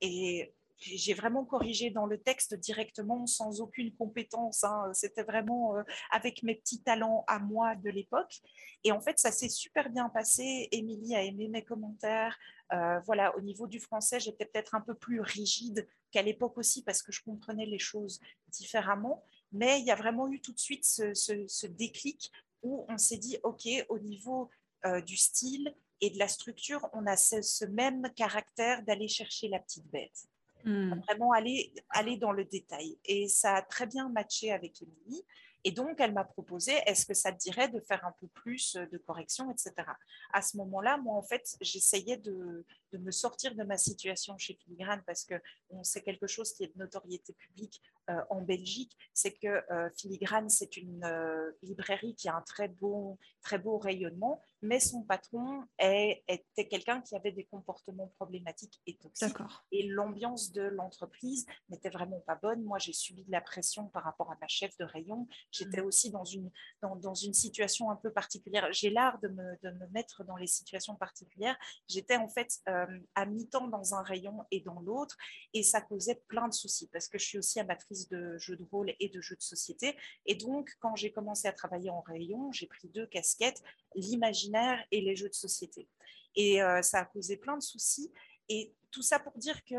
Et 0.00 0.54
j'ai 0.82 1.14
vraiment 1.14 1.44
corrigé 1.44 1.90
dans 1.90 2.06
le 2.06 2.18
texte 2.18 2.54
directement, 2.54 3.26
sans 3.26 3.60
aucune 3.60 3.94
compétence. 3.94 4.64
Hein. 4.64 4.90
C'était 4.92 5.22
vraiment 5.22 5.76
euh, 5.76 5.82
avec 6.10 6.42
mes 6.42 6.54
petits 6.54 6.82
talents 6.82 7.24
à 7.28 7.38
moi 7.38 7.74
de 7.76 7.90
l'époque. 7.90 8.40
Et 8.84 8.92
en 8.92 9.00
fait, 9.00 9.18
ça 9.18 9.30
s'est 9.30 9.48
super 9.48 9.90
bien 9.90 10.08
passé. 10.08 10.68
Émilie 10.72 11.14
a 11.14 11.22
aimé 11.22 11.48
mes 11.48 11.64
commentaires. 11.64 12.38
Euh, 12.72 13.00
voilà, 13.06 13.36
au 13.36 13.40
niveau 13.40 13.66
du 13.66 13.80
français, 13.80 14.18
j'étais 14.18 14.46
peut-être 14.46 14.74
un 14.74 14.80
peu 14.80 14.94
plus 14.94 15.20
rigide 15.20 15.86
qu'à 16.10 16.22
l'époque 16.22 16.58
aussi 16.58 16.82
parce 16.82 17.02
que 17.02 17.12
je 17.12 17.22
comprenais 17.22 17.66
les 17.66 17.78
choses 17.78 18.20
différemment. 18.48 19.22
Mais 19.52 19.80
il 19.80 19.86
y 19.86 19.90
a 19.90 19.96
vraiment 19.96 20.28
eu 20.28 20.40
tout 20.40 20.52
de 20.52 20.58
suite 20.58 20.84
ce, 20.84 21.66
déclic 21.66 22.32
où 22.62 22.86
on 22.88 22.98
s'est 22.98 23.18
dit, 23.18 23.38
OK, 23.42 23.68
au 23.88 23.98
niveau 23.98 24.50
du 25.04 25.16
style, 25.16 25.74
et 26.02 26.10
de 26.10 26.18
la 26.18 26.28
structure, 26.28 26.86
on 26.92 27.06
a 27.06 27.16
ce, 27.16 27.64
même 27.66 28.12
caractère 28.14 28.82
d'aller 28.82 29.06
chercher 29.06 29.48
la 29.48 29.60
petite 29.60 29.86
bête. 29.86 30.26
Hmm. 30.64 31.00
Vraiment 31.00 31.32
aller, 31.32 31.72
aller 31.90 32.16
dans 32.16 32.32
le 32.32 32.44
détail. 32.44 32.98
Et 33.04 33.28
ça 33.28 33.56
a 33.56 33.62
très 33.62 33.86
bien 33.86 34.08
matché 34.08 34.52
avec 34.52 34.82
Émilie. 34.82 35.24
Et 35.64 35.70
donc, 35.70 36.00
elle 36.00 36.12
m'a 36.12 36.24
proposé, 36.24 36.72
est-ce 36.86 37.06
que 37.06 37.14
ça 37.14 37.32
te 37.32 37.38
dirait 37.38 37.68
de 37.68 37.78
faire 37.78 38.04
un 38.04 38.12
peu 38.20 38.26
plus 38.26 38.74
de 38.74 38.98
correction, 38.98 39.48
etc. 39.50 39.72
À 40.32 40.42
ce 40.42 40.56
moment-là, 40.56 40.98
moi, 40.98 41.14
en 41.14 41.22
fait, 41.22 41.56
j'essayais 41.60 42.16
de, 42.16 42.64
de, 42.90 42.98
me 42.98 43.12
sortir 43.12 43.54
de 43.54 43.62
ma 43.62 43.78
situation 43.78 44.36
chez 44.38 44.54
Filigrane 44.54 45.02
parce 45.06 45.24
que 45.24 45.34
c'est 45.82 46.02
quelque 46.02 46.26
chose 46.26 46.52
qui 46.52 46.64
est 46.64 46.74
de 46.74 46.78
notoriété 46.78 47.32
publique 47.34 47.80
euh, 48.10 48.20
en 48.30 48.40
Belgique, 48.40 48.96
c'est 49.14 49.32
que 49.32 49.62
euh, 49.70 49.88
Filigrane, 49.96 50.48
c'est 50.48 50.76
une 50.76 51.04
euh, 51.04 51.52
librairie 51.62 52.16
qui 52.16 52.28
a 52.28 52.34
un 52.34 52.40
très 52.42 52.66
beau, 52.66 53.16
très 53.42 53.58
beau 53.58 53.78
rayonnement, 53.78 54.42
mais 54.62 54.80
son 54.80 55.02
patron 55.02 55.64
est, 55.78 56.22
était 56.28 56.68
quelqu'un 56.68 57.00
qui 57.00 57.16
avait 57.16 57.32
des 57.32 57.44
comportements 57.44 58.08
problématiques 58.16 58.80
et 58.86 58.96
toxiques. 58.96 59.36
Et 59.72 59.88
l'ambiance 59.88 60.52
de 60.52 60.62
l'entreprise 60.62 61.46
n'était 61.68 61.90
vraiment 61.90 62.20
pas 62.20 62.36
bonne. 62.36 62.62
Moi, 62.62 62.78
j'ai 62.78 62.92
subi 62.92 63.24
de 63.24 63.32
la 63.32 63.40
pression 63.40 63.88
par 63.88 64.04
rapport 64.04 64.30
à 64.30 64.36
ma 64.40 64.48
chef 64.48 64.76
de 64.78 64.84
rayon. 64.84 65.26
J'étais 65.50 65.82
mmh. 65.82 65.86
aussi 65.86 66.10
dans 66.10 66.24
une, 66.24 66.50
dans, 66.80 66.96
dans, 66.96 67.14
une 67.14 67.34
situation 67.34 67.90
un 67.90 67.96
peu 67.96 68.12
particulière. 68.12 68.68
J'ai 68.72 68.90
l'art 68.90 69.18
de 69.20 69.28
me, 69.28 69.58
de 69.62 69.70
me, 69.70 69.86
mettre 69.88 70.24
dans 70.24 70.36
les 70.36 70.46
situations 70.46 70.94
particulières. 70.94 71.58
J'étais 71.88 72.16
en 72.16 72.28
fait 72.28 72.62
à 73.14 73.26
mi-temps 73.26 73.68
dans 73.68 73.94
un 73.94 74.02
rayon 74.02 74.44
et 74.50 74.60
dans 74.60 74.80
l'autre, 74.80 75.16
et 75.52 75.62
ça 75.62 75.80
causait 75.80 76.22
plein 76.28 76.48
de 76.48 76.54
soucis 76.54 76.88
parce 76.92 77.08
que 77.08 77.18
je 77.18 77.24
suis 77.24 77.38
aussi 77.38 77.60
amatrice 77.60 78.08
de 78.08 78.38
jeux 78.38 78.56
de 78.56 78.64
rôle 78.70 78.94
et 79.00 79.08
de 79.08 79.20
jeux 79.20 79.36
de 79.36 79.42
société. 79.42 79.96
Et 80.26 80.34
donc, 80.34 80.70
quand 80.80 80.96
j'ai 80.96 81.12
commencé 81.12 81.48
à 81.48 81.52
travailler 81.52 81.90
en 81.90 82.00
rayon, 82.00 82.52
j'ai 82.52 82.66
pris 82.66 82.88
deux 82.88 83.06
casquettes, 83.06 83.62
l'imaginaire 83.94 84.51
et 84.90 85.00
les 85.00 85.16
jeux 85.16 85.28
de 85.28 85.34
société. 85.34 85.88
Et 86.34 86.62
euh, 86.62 86.82
ça 86.82 87.00
a 87.00 87.04
causé 87.04 87.36
plein 87.36 87.56
de 87.56 87.62
soucis. 87.62 88.12
Et 88.48 88.74
tout 88.90 89.02
ça 89.02 89.18
pour 89.18 89.32
dire 89.38 89.64
que, 89.64 89.76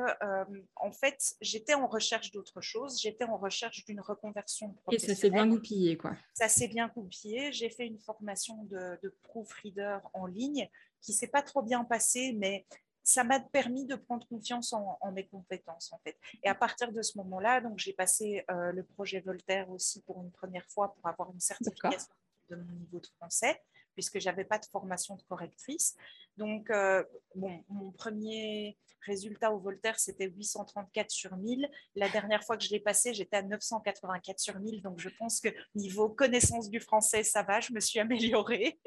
en 0.77 0.91
fait, 0.91 1.35
j'étais 1.41 1.75
en 1.75 1.85
recherche 1.85 2.31
d'autre 2.31 2.61
chose. 2.61 2.99
J'étais 2.99 3.25
en 3.25 3.37
recherche 3.37 3.85
d'une 3.85 3.99
reconversion 3.99 4.73
professionnelle. 4.73 5.11
Et 5.11 5.15
ça 5.15 5.21
s'est 5.21 5.29
bien 5.29 5.45
goupillé, 5.45 5.97
quoi. 5.97 6.13
Ça 6.33 6.47
s'est 6.47 6.67
bien 6.67 6.87
goupillé. 6.87 7.51
J'ai 7.51 7.69
fait 7.69 7.85
une 7.85 7.99
formation 7.99 8.63
de, 8.63 8.97
de 9.03 9.15
proofreader 9.21 9.99
en 10.13 10.25
ligne 10.25 10.67
qui 11.01 11.13
s'est 11.13 11.27
pas 11.27 11.43
trop 11.43 11.61
bien 11.61 11.83
passée, 11.83 12.33
mais 12.33 12.65
ça 13.03 13.23
m'a 13.23 13.39
permis 13.39 13.85
de 13.85 13.95
prendre 13.95 14.25
confiance 14.27 14.73
en, 14.73 14.97
mes 15.11 15.27
compétences 15.27 15.91
en 15.91 15.99
fait. 15.99 16.17
Et 16.41 16.47
à 16.47 16.55
partir 16.55 16.91
de 16.91 17.01
ce 17.01 17.17
moment-là, 17.17 17.61
donc 17.61 17.77
j'ai 17.77 17.93
passé 17.93 18.45
euh, 18.49 18.71
le 18.71 18.83
projet 18.83 19.19
Voltaire 19.19 19.69
aussi 19.69 20.01
pour 20.03 20.23
une 20.23 20.31
première 20.31 20.65
fois 20.69 20.93
pour 20.93 21.07
avoir 21.07 21.31
une 21.31 21.41
certification 21.41 22.13
de 22.49 22.55
mon 22.55 22.71
niveau 22.71 22.99
de 22.99 23.07
français 23.17 23.61
puisque 23.93 24.19
j'avais 24.19 24.45
pas 24.45 24.59
de 24.59 24.65
formation 24.65 25.15
de 25.15 25.23
correctrice. 25.23 25.95
Donc 26.37 26.69
euh, 26.69 27.03
mon 27.35 27.91
premier 27.91 28.77
résultat 29.05 29.51
au 29.51 29.59
Voltaire 29.59 29.99
c'était 29.99 30.27
834 30.27 31.11
sur 31.11 31.35
1000. 31.35 31.69
La 31.95 32.09
dernière 32.09 32.43
fois 32.43 32.57
que 32.57 32.63
je 32.63 32.69
l'ai 32.69 32.79
passé, 32.79 33.13
j'étais 33.13 33.37
à 33.37 33.41
984 33.41 34.39
sur 34.39 34.59
1000. 34.59 34.81
Donc 34.81 34.99
je 34.99 35.09
pense 35.09 35.39
que 35.39 35.49
niveau 35.75 36.09
connaissance 36.09 36.69
du 36.69 36.79
français, 36.79 37.23
ça 37.23 37.43
va, 37.43 37.59
je 37.59 37.73
me 37.73 37.79
suis 37.79 37.99
améliorée. 37.99 38.79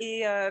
Et, 0.00 0.26
euh, 0.26 0.50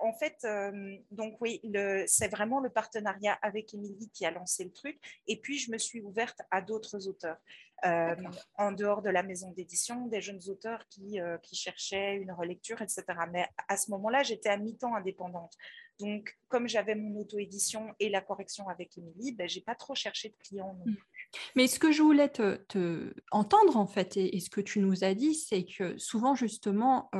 en 0.00 0.12
fait, 0.12 0.36
euh, 0.44 0.96
donc 1.10 1.40
oui, 1.40 1.60
c'est 2.06 2.28
vraiment 2.28 2.60
le 2.60 2.70
partenariat 2.70 3.38
avec 3.42 3.74
Émilie 3.74 4.10
qui 4.12 4.26
a 4.26 4.30
lancé 4.30 4.64
le 4.64 4.72
truc. 4.72 4.98
Et 5.26 5.40
puis, 5.40 5.58
je 5.58 5.70
me 5.70 5.78
suis 5.78 6.00
ouverte 6.00 6.40
à 6.50 6.60
d'autres 6.60 7.06
auteurs. 7.08 7.36
Euh, 7.84 8.16
en 8.56 8.72
dehors 8.72 9.02
de 9.02 9.10
la 9.10 9.22
maison 9.22 9.52
d'édition, 9.52 10.06
des 10.06 10.20
jeunes 10.20 10.40
auteurs 10.48 10.82
qui, 10.88 11.20
euh, 11.20 11.38
qui 11.38 11.54
cherchaient 11.54 12.16
une 12.16 12.32
relecture, 12.32 12.82
etc. 12.82 13.04
Mais 13.30 13.46
à 13.68 13.76
ce 13.76 13.92
moment-là, 13.92 14.24
j'étais 14.24 14.48
à 14.48 14.56
mi-temps 14.56 14.96
indépendante. 14.96 15.54
Donc, 16.00 16.36
comme 16.48 16.68
j'avais 16.68 16.96
mon 16.96 17.20
auto-édition 17.20 17.94
et 18.00 18.08
la 18.08 18.20
correction 18.20 18.68
avec 18.68 18.98
Émilie, 18.98 19.32
ben, 19.32 19.48
je 19.48 19.56
n'ai 19.56 19.62
pas 19.62 19.76
trop 19.76 19.94
cherché 19.94 20.30
de 20.30 20.36
clients 20.42 20.74
non 20.74 20.92
hmm. 20.92 20.96
Mais 21.54 21.66
ce 21.66 21.78
que 21.78 21.92
je 21.92 22.02
voulais 22.02 22.30
te, 22.30 23.12
entendre, 23.30 23.76
en 23.76 23.86
fait, 23.86 24.16
et, 24.16 24.40
ce 24.40 24.50
que 24.50 24.60
tu 24.60 24.80
nous 24.80 25.04
as 25.04 25.14
dit, 25.14 25.34
c'est 25.34 25.64
que 25.64 25.98
souvent, 25.98 26.34
justement, 26.34 27.10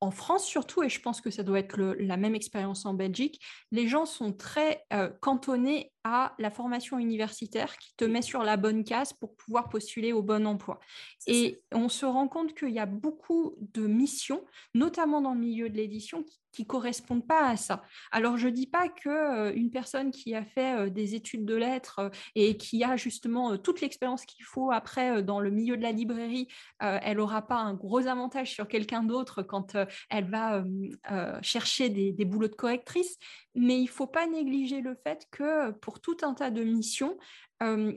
en 0.00 0.10
France 0.10 0.44
surtout, 0.44 0.82
et 0.82 0.88
je 0.88 1.00
pense 1.00 1.20
que 1.20 1.30
ça 1.30 1.42
doit 1.42 1.58
être 1.58 1.78
la 1.78 2.16
même 2.16 2.34
expérience 2.34 2.84
en 2.84 2.94
Belgique, 2.94 3.40
les 3.72 3.88
gens 3.88 4.04
sont 4.04 4.32
très 4.32 4.84
euh, 4.92 5.10
cantonnés 5.20 5.92
à 6.04 6.34
la 6.38 6.50
formation 6.50 6.98
universitaire 6.98 7.76
qui 7.78 7.96
te 7.96 8.04
met 8.04 8.22
sur 8.22 8.44
la 8.44 8.56
bonne 8.56 8.84
case 8.84 9.12
pour 9.12 9.34
pouvoir 9.34 9.68
postuler 9.68 10.12
au 10.12 10.22
bon 10.22 10.46
emploi. 10.46 10.78
Et 11.26 11.60
on 11.72 11.88
se 11.88 12.06
rend 12.06 12.28
compte 12.28 12.54
qu'il 12.54 12.70
y 12.70 12.78
a 12.78 12.86
beaucoup 12.86 13.56
de 13.74 13.88
missions, 13.88 14.44
notamment 14.72 15.20
dans 15.20 15.34
le 15.34 15.40
milieu 15.40 15.68
de 15.68 15.76
l'édition, 15.76 16.24
qui 16.52 16.62
ne 16.62 16.66
correspondent 16.68 17.26
pas 17.26 17.48
à 17.48 17.56
ça. 17.56 17.82
Alors, 18.12 18.38
je 18.38 18.46
ne 18.46 18.52
dis 18.52 18.68
pas 18.68 18.88
qu'une 18.88 19.10
euh, 19.10 19.70
personne 19.72 20.12
qui 20.12 20.34
a 20.34 20.44
fait 20.44 20.78
euh, 20.78 20.90
des 20.90 21.16
études 21.16 21.44
de 21.44 21.56
lettres 21.56 22.12
et 22.36 22.56
qui 22.56 22.84
a 22.84 22.96
justement 22.96 23.58
toute 23.58 23.80
l'expérience 23.80 24.24
qu'il 24.24 24.44
faut 24.44 24.70
après 24.70 25.22
dans 25.24 25.40
le 25.40 25.50
milieu 25.50 25.76
de 25.76 25.82
la 25.82 25.92
librairie, 25.92 26.48
elle 26.80 27.16
n'aura 27.16 27.42
pas 27.42 27.56
un 27.56 27.74
gros 27.74 28.06
avantage 28.06 28.52
sur 28.52 28.68
quelqu'un 28.68 29.02
d'autre 29.02 29.42
quand 29.42 29.76
elle 30.10 30.30
va 30.30 30.64
chercher 31.42 31.88
des, 31.88 32.12
des, 32.12 32.24
boulots 32.24 32.48
de 32.48 32.54
correctrice, 32.54 33.16
mais 33.54 33.78
il 33.78 33.84
ne 33.84 33.88
faut 33.88 34.06
pas 34.06 34.26
négliger 34.26 34.80
le 34.80 34.94
fait 34.94 35.26
que 35.30 35.70
pour 35.72 36.00
tout 36.00 36.16
un 36.22 36.34
tas 36.34 36.50
de 36.50 36.62
missions, 36.62 37.16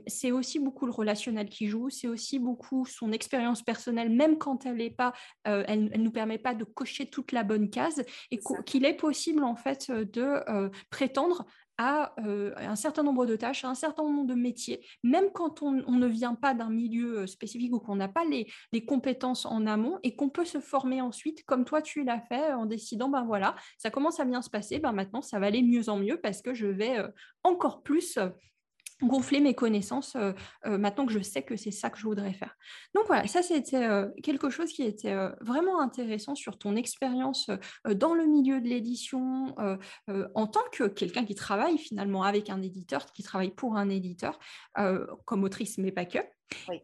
c'est 0.06 0.32
aussi 0.32 0.58
beaucoup 0.58 0.86
le 0.86 0.92
relationnel 0.92 1.48
qui 1.48 1.66
joue, 1.66 1.90
c'est 1.90 2.08
aussi 2.08 2.38
beaucoup 2.38 2.86
son 2.86 3.12
expérience 3.12 3.62
personnelle, 3.62 4.08
même 4.10 4.38
quand 4.38 4.64
elle 4.64 4.80
est 4.80 4.90
pas, 4.90 5.12
elle, 5.44 5.90
ne 5.90 5.98
nous 5.98 6.10
permet 6.10 6.38
pas 6.38 6.54
de 6.54 6.64
cocher 6.64 7.06
toute 7.06 7.32
la 7.32 7.44
bonne 7.44 7.68
case, 7.68 8.02
et 8.30 8.40
qu'il 8.64 8.84
est 8.84 8.94
possible 8.94 9.44
en 9.44 9.56
fait 9.56 9.90
de 9.90 10.70
prétendre 10.90 11.44
à 11.82 12.12
un 12.18 12.76
certain 12.76 13.02
nombre 13.02 13.24
de 13.24 13.36
tâches, 13.36 13.64
à 13.64 13.68
un 13.68 13.74
certain 13.74 14.02
nombre 14.02 14.26
de 14.26 14.34
métiers, 14.34 14.86
même 15.02 15.30
quand 15.32 15.62
on, 15.62 15.72
ne 15.72 16.06
vient 16.06 16.34
pas 16.34 16.52
d'un 16.52 16.68
milieu 16.68 17.26
spécifique 17.26 17.72
ou 17.72 17.80
qu'on 17.80 17.96
n'a 17.96 18.08
pas 18.08 18.26
les, 18.26 18.84
compétences 18.84 19.46
en 19.46 19.66
amont 19.66 19.98
et 20.02 20.14
qu'on 20.14 20.28
peut 20.28 20.44
se 20.44 20.60
former 20.60 21.00
ensuite, 21.00 21.42
comme 21.46 21.64
toi 21.64 21.80
tu 21.80 22.04
l'as 22.04 22.20
fait 22.20 22.52
en 22.52 22.66
décidant, 22.66 23.08
ben 23.08 23.24
voilà, 23.24 23.56
ça 23.78 23.88
commence 23.90 24.20
à 24.20 24.26
bien 24.26 24.42
se 24.42 24.50
passer, 24.50 24.78
ben 24.78 24.92
maintenant 24.92 25.22
ça 25.22 25.38
va 25.38 25.46
aller 25.46 25.62
mieux 25.62 25.88
en 25.88 25.96
mieux 25.96 26.20
parce 26.20 26.42
que 26.42 26.52
je 26.52 26.66
vais 26.66 26.98
encore 27.44 27.82
plus 27.82 28.18
gonfler 29.02 29.40
mes 29.40 29.54
connaissances 29.54 30.16
euh, 30.16 30.32
euh, 30.66 30.78
maintenant 30.78 31.06
que 31.06 31.12
je 31.12 31.20
sais 31.20 31.42
que 31.42 31.56
c'est 31.56 31.70
ça 31.70 31.90
que 31.90 31.98
je 31.98 32.04
voudrais 32.04 32.32
faire. 32.32 32.56
Donc 32.94 33.06
voilà, 33.06 33.26
ça 33.26 33.42
c'était 33.42 33.84
euh, 33.84 34.08
quelque 34.22 34.50
chose 34.50 34.72
qui 34.72 34.82
était 34.82 35.16
vraiment 35.40 35.80
intéressant 35.80 36.34
sur 36.34 36.58
ton 36.58 36.76
expérience 36.76 37.50
dans 37.88 38.14
le 38.14 38.26
milieu 38.26 38.60
de 38.60 38.68
l'édition 38.68 39.54
en 40.34 40.46
tant 40.46 40.60
que 40.72 40.84
quelqu'un 40.84 41.24
qui 41.24 41.34
travaille 41.34 41.78
finalement 41.78 42.22
avec 42.22 42.50
un 42.50 42.62
éditeur, 42.62 43.06
qui 43.12 43.22
travaille 43.22 43.50
pour 43.50 43.76
un 43.76 43.88
éditeur 43.88 44.38
comme 45.24 45.44
autrice 45.44 45.78
mais 45.78 45.92
pas 45.92 46.04
que. 46.04 46.18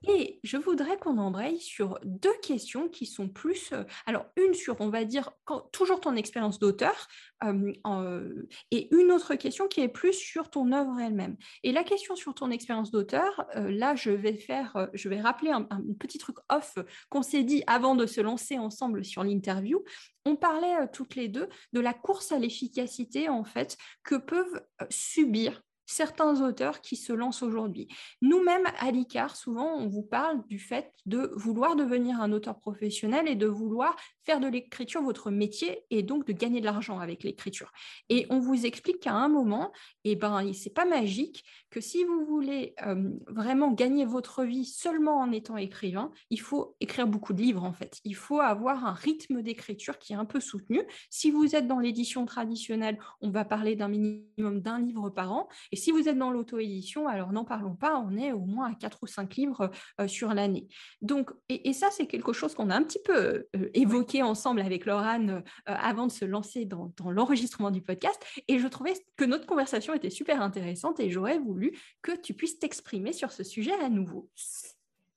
Et 0.09 0.41
je 0.43 0.57
voudrais 0.57 0.97
qu'on 0.99 1.19
embraye 1.19 1.61
sur 1.61 1.99
deux 2.05 2.37
questions 2.43 2.89
qui 2.89 3.07
sont 3.07 3.29
plus... 3.29 3.73
Euh, 3.73 3.85
alors, 4.07 4.27
une 4.37 4.55
sur, 4.55 4.77
on 4.81 4.89
va 4.89 5.05
dire, 5.05 5.33
toujours 5.73 6.01
ton 6.01 6.17
expérience 6.17 6.59
d'auteur, 6.59 7.09
euh, 7.45 8.43
et 8.71 8.95
une 8.95 9.13
autre 9.13 9.35
question 9.35 9.69
qui 9.69 9.81
est 9.81 9.89
plus 9.89 10.13
sur 10.13 10.51
ton 10.51 10.73
œuvre 10.73 10.99
elle-même. 11.01 11.37
Et 11.63 11.73
la 11.73 11.85
question 11.85 12.17
sur 12.17 12.35
ton 12.35 12.51
expérience 12.51 12.91
d'auteur, 12.91 13.47
euh, 13.57 13.71
là, 13.71 13.95
je 13.95 14.11
vais 14.11 14.37
faire, 14.37 14.89
je 14.95 15.09
vais 15.09 15.21
rappeler 15.21 15.51
un, 15.51 15.67
petit 15.99 16.19
truc 16.19 16.37
off 16.49 16.75
qu'on 17.09 17.23
s'est 17.23 17.45
dit 17.45 17.63
avant 17.67 17.95
de 17.95 18.07
se 18.07 18.21
lancer 18.21 18.59
ensemble 18.59 19.05
sur 19.05 19.25
l'interview. 19.25 19.83
On 20.25 20.37
parlait 20.37 20.89
toutes 20.93 21.15
les 21.15 21.29
deux 21.29 21.49
de 21.73 21.81
la 21.81 21.95
course 21.95 22.33
à 22.33 22.39
l'efficacité, 22.39 23.29
en 23.29 23.45
fait, 23.45 23.77
que 24.03 24.17
peuvent 24.17 24.63
subir 24.91 25.63
certains 25.87 26.43
auteurs 26.47 26.81
qui 26.81 26.97
se 26.97 27.13
lancent 27.13 27.43
aujourd'hui. 27.43 27.89
Nous-mêmes, 28.23 28.67
à 28.79 28.91
l'ICAR, 28.91 29.37
souvent, 29.37 29.77
on 29.77 29.89
vous 29.89 30.03
parle 30.03 30.47
du 30.49 30.59
fait 30.59 30.93
de 31.07 31.31
vouloir 31.37 31.77
devenir 31.77 32.21
un 32.21 32.33
auteur 32.33 32.59
professionnel 32.59 33.29
et 33.29 33.37
de 33.37 33.47
vouloir 33.47 33.97
faire 34.25 34.41
de 34.41 34.49
l'écriture 34.49 35.03
votre 35.03 35.31
métier 35.31 35.85
et 35.91 36.03
donc 36.03 36.27
de 36.27 36.33
gagner 36.33 36.61
de 36.61 36.65
l'argent 36.65 36.99
avec 36.99 37.23
l'écriture. 37.23 37.73
Et 38.09 38.27
on 38.29 38.41
vous 38.41 38.67
explique 38.67 39.01
qu'à 39.01 39.15
un 39.15 39.29
moment, 39.29 39.73
eh 40.05 40.17
ben, 40.17 40.53
c'est 40.53 40.75
pas 40.75 40.85
magique, 40.85 41.45
que 41.71 41.81
si 41.81 42.05
vous 42.05 42.25
voulez 42.25 42.75
euh, 42.85 43.11
vraiment 43.29 43.71
gagner 43.71 44.05
votre 44.05 44.45
vie 44.45 44.65
seulement 44.65 45.21
en 45.21 45.31
étant 45.31 45.57
écrivain, 45.57 46.11
il 46.31 46.41
faut 46.41 46.77
écrire 46.81 47.07
beaucoup 47.07 47.33
de 47.33 47.41
livres 47.41 47.65
en 47.65 47.73
fait. 47.73 48.01
Il 48.05 48.17
faut 48.17 48.41
avoir 48.41 48.85
un 48.85 48.93
rythme 48.93 49.43
d'écriture 49.43 49.99
qui 49.99 50.13
est 50.13 50.17
un 50.17 50.25
peu 50.25 50.41
soutenu. 50.41 50.83
Si 51.11 51.31
vous 51.31 51.55
êtes 51.55 51.67
dans 51.67 51.79
l'édition 51.79 52.27
traditionnelle, 52.27 52.99
on 53.21 53.31
va 53.31 53.45
parler 53.45 53.77
d'un 53.77 53.89
minimum 53.89 54.61
d'un 54.61 54.81
livre 54.81 55.11
par 55.11 55.33
an. 55.33 55.49
Et 55.73 55.76
si 55.77 55.91
vous 55.91 56.09
êtes 56.09 56.19
dans 56.19 56.31
l'auto-édition, 56.31 57.09
alors 57.09 57.33
n'en 57.33 57.45
parlons 57.45 57.75
pas, 57.75 57.99
on 57.99 58.17
est 58.17 58.33
au 58.33 58.41
moins 58.41 58.73
à 58.73 58.75
4 58.75 58.99
ou 59.03 59.07
5 59.07 59.35
livres 59.37 59.71
euh, 60.01 60.09
sur 60.09 60.35
l'année. 60.35 60.67
Donc, 61.03 61.31
et, 61.49 61.73
ça, 61.73 61.89
c'est 61.91 62.07
quelque 62.07 62.33
chose 62.33 62.55
qu'on 62.55 62.71
a 62.71 62.77
un 62.77 62.83
petit 62.83 63.01
peu 63.05 63.47
euh, 63.57 63.71
évoqué 63.75 64.23
ensemble 64.23 64.61
avec 64.61 64.87
Laurane 64.87 65.31
euh, 65.31 65.43
avant 65.67 66.07
de 66.07 66.13
se 66.13 66.25
lancer 66.25 66.65
dans, 66.65 66.93
l'enregistrement 67.11 67.71
du 67.71 67.83
podcast. 67.83 68.21
Et 68.49 68.59
je 68.59 68.67
trouvais 68.67 68.95
que 69.17 69.25
notre 69.25 69.47
conversation 69.47 69.95
était 69.95 70.11
super 70.11 70.41
intéressante 70.41 71.01
et 71.01 71.11
j'aurais 71.11 71.39
voulu 71.39 71.79
que 72.03 72.13
tu 72.13 72.35
puisses 72.35 72.59
t'exprimer 72.59 73.13
sur 73.13 73.33
ce 73.33 73.45
sujet 73.45 73.75
à 73.83 73.89
nouveau. 73.89 74.29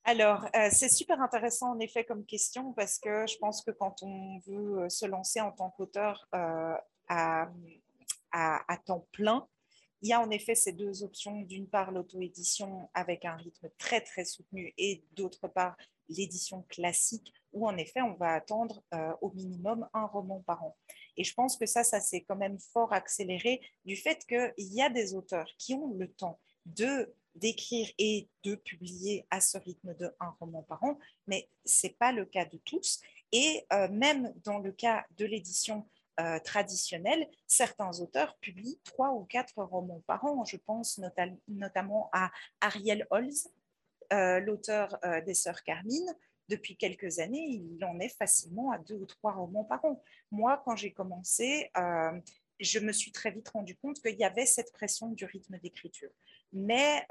Alors, 0.05 0.45
c'est 0.71 0.89
super 0.89 1.21
intéressant 1.21 1.71
en 1.73 1.79
effet 1.79 2.03
comme 2.03 2.25
question 2.25 2.73
parce 2.73 2.97
que 2.99 3.27
je 3.27 3.37
pense 3.37 3.63
que 3.63 3.69
quand 3.71 4.01
on 4.01 4.39
veut 4.47 4.89
se 4.89 5.05
lancer 5.05 5.39
en 5.39 5.51
tant 5.51 5.69
qu'auteur 5.69 6.27
à, 7.09 7.47
temps 8.85 9.05
plein, 9.11 9.47
il 10.01 10.09
y 10.09 10.13
a 10.13 10.21
en 10.21 10.29
effet 10.29 10.55
ces 10.55 10.71
deux 10.71 11.03
options. 11.03 11.41
D'une 11.41 11.67
part, 11.67 11.91
l'auto-édition 11.91 12.89
avec 12.93 13.25
un 13.25 13.35
rythme 13.35 13.69
très, 13.77 14.01
très 14.01 14.25
soutenu 14.25 14.73
et 14.77 15.03
d'autre 15.13 15.47
part, 15.47 15.75
l'édition 16.09 16.63
classique 16.63 17.33
où 17.53 17.67
en 17.67 17.77
effet, 17.77 18.01
on 18.01 18.13
va 18.13 18.33
attendre 18.33 18.83
euh, 18.93 19.11
au 19.21 19.31
minimum 19.31 19.87
un 19.93 20.05
roman 20.05 20.41
par 20.45 20.63
an. 20.63 20.75
Et 21.17 21.23
je 21.23 21.33
pense 21.33 21.57
que 21.57 21.65
ça, 21.65 21.83
ça 21.83 21.99
s'est 21.99 22.21
quand 22.21 22.35
même 22.35 22.59
fort 22.59 22.93
accéléré 22.93 23.61
du 23.85 23.95
fait 23.95 24.25
qu'il 24.27 24.73
y 24.73 24.81
a 24.81 24.89
des 24.89 25.15
auteurs 25.15 25.49
qui 25.57 25.73
ont 25.73 25.93
le 25.93 26.07
temps 26.11 26.39
d'écrire 27.35 27.89
et 27.97 28.29
de 28.43 28.55
publier 28.55 29.25
à 29.31 29.41
ce 29.41 29.57
rythme 29.57 29.95
de 29.95 30.11
un 30.19 30.35
roman 30.39 30.63
par 30.63 30.83
an, 30.83 30.99
mais 31.27 31.49
ce 31.65 31.87
n'est 31.87 31.93
pas 31.93 32.11
le 32.11 32.25
cas 32.25 32.45
de 32.45 32.57
tous. 32.57 33.01
Et 33.31 33.65
euh, 33.73 33.87
même 33.89 34.33
dans 34.43 34.59
le 34.59 34.71
cas 34.71 35.05
de 35.17 35.25
l'édition 35.25 35.87
euh, 36.19 36.37
traditionnelle, 36.39 37.29
certains 37.47 37.99
auteurs 38.01 38.35
publient 38.39 38.79
trois 38.83 39.11
ou 39.13 39.23
quatre 39.23 39.63
romans 39.63 40.03
par 40.05 40.25
an. 40.25 40.43
Je 40.43 40.57
pense 40.57 40.99
notamment 41.47 42.09
à 42.11 42.29
Ariel 42.59 43.07
Holz, 43.09 43.47
euh, 44.11 44.39
l'auteur 44.41 44.97
euh, 45.05 45.21
des 45.21 45.33
Sœurs 45.33 45.63
Carmine. 45.63 46.13
Depuis 46.49 46.75
quelques 46.75 47.19
années, 47.19 47.45
il 47.47 47.85
en 47.85 47.99
est 47.99 48.09
facilement 48.09 48.71
à 48.71 48.79
deux 48.79 48.95
ou 48.95 49.05
trois 49.05 49.31
romans 49.31 49.63
par 49.63 49.85
an. 49.85 50.01
Moi, 50.31 50.61
quand 50.65 50.75
j'ai 50.75 50.91
commencé, 50.91 51.71
je 52.59 52.79
me 52.79 52.91
suis 52.91 53.11
très 53.11 53.29
vite 53.29 53.49
rendu 53.49 53.77
compte 53.77 54.01
qu'il 54.01 54.17
y 54.17 54.23
avait 54.23 54.47
cette 54.47 54.71
pression 54.73 55.09
du 55.09 55.25
rythme 55.25 55.59
d'écriture. 55.59 56.09
Mais 56.51 57.05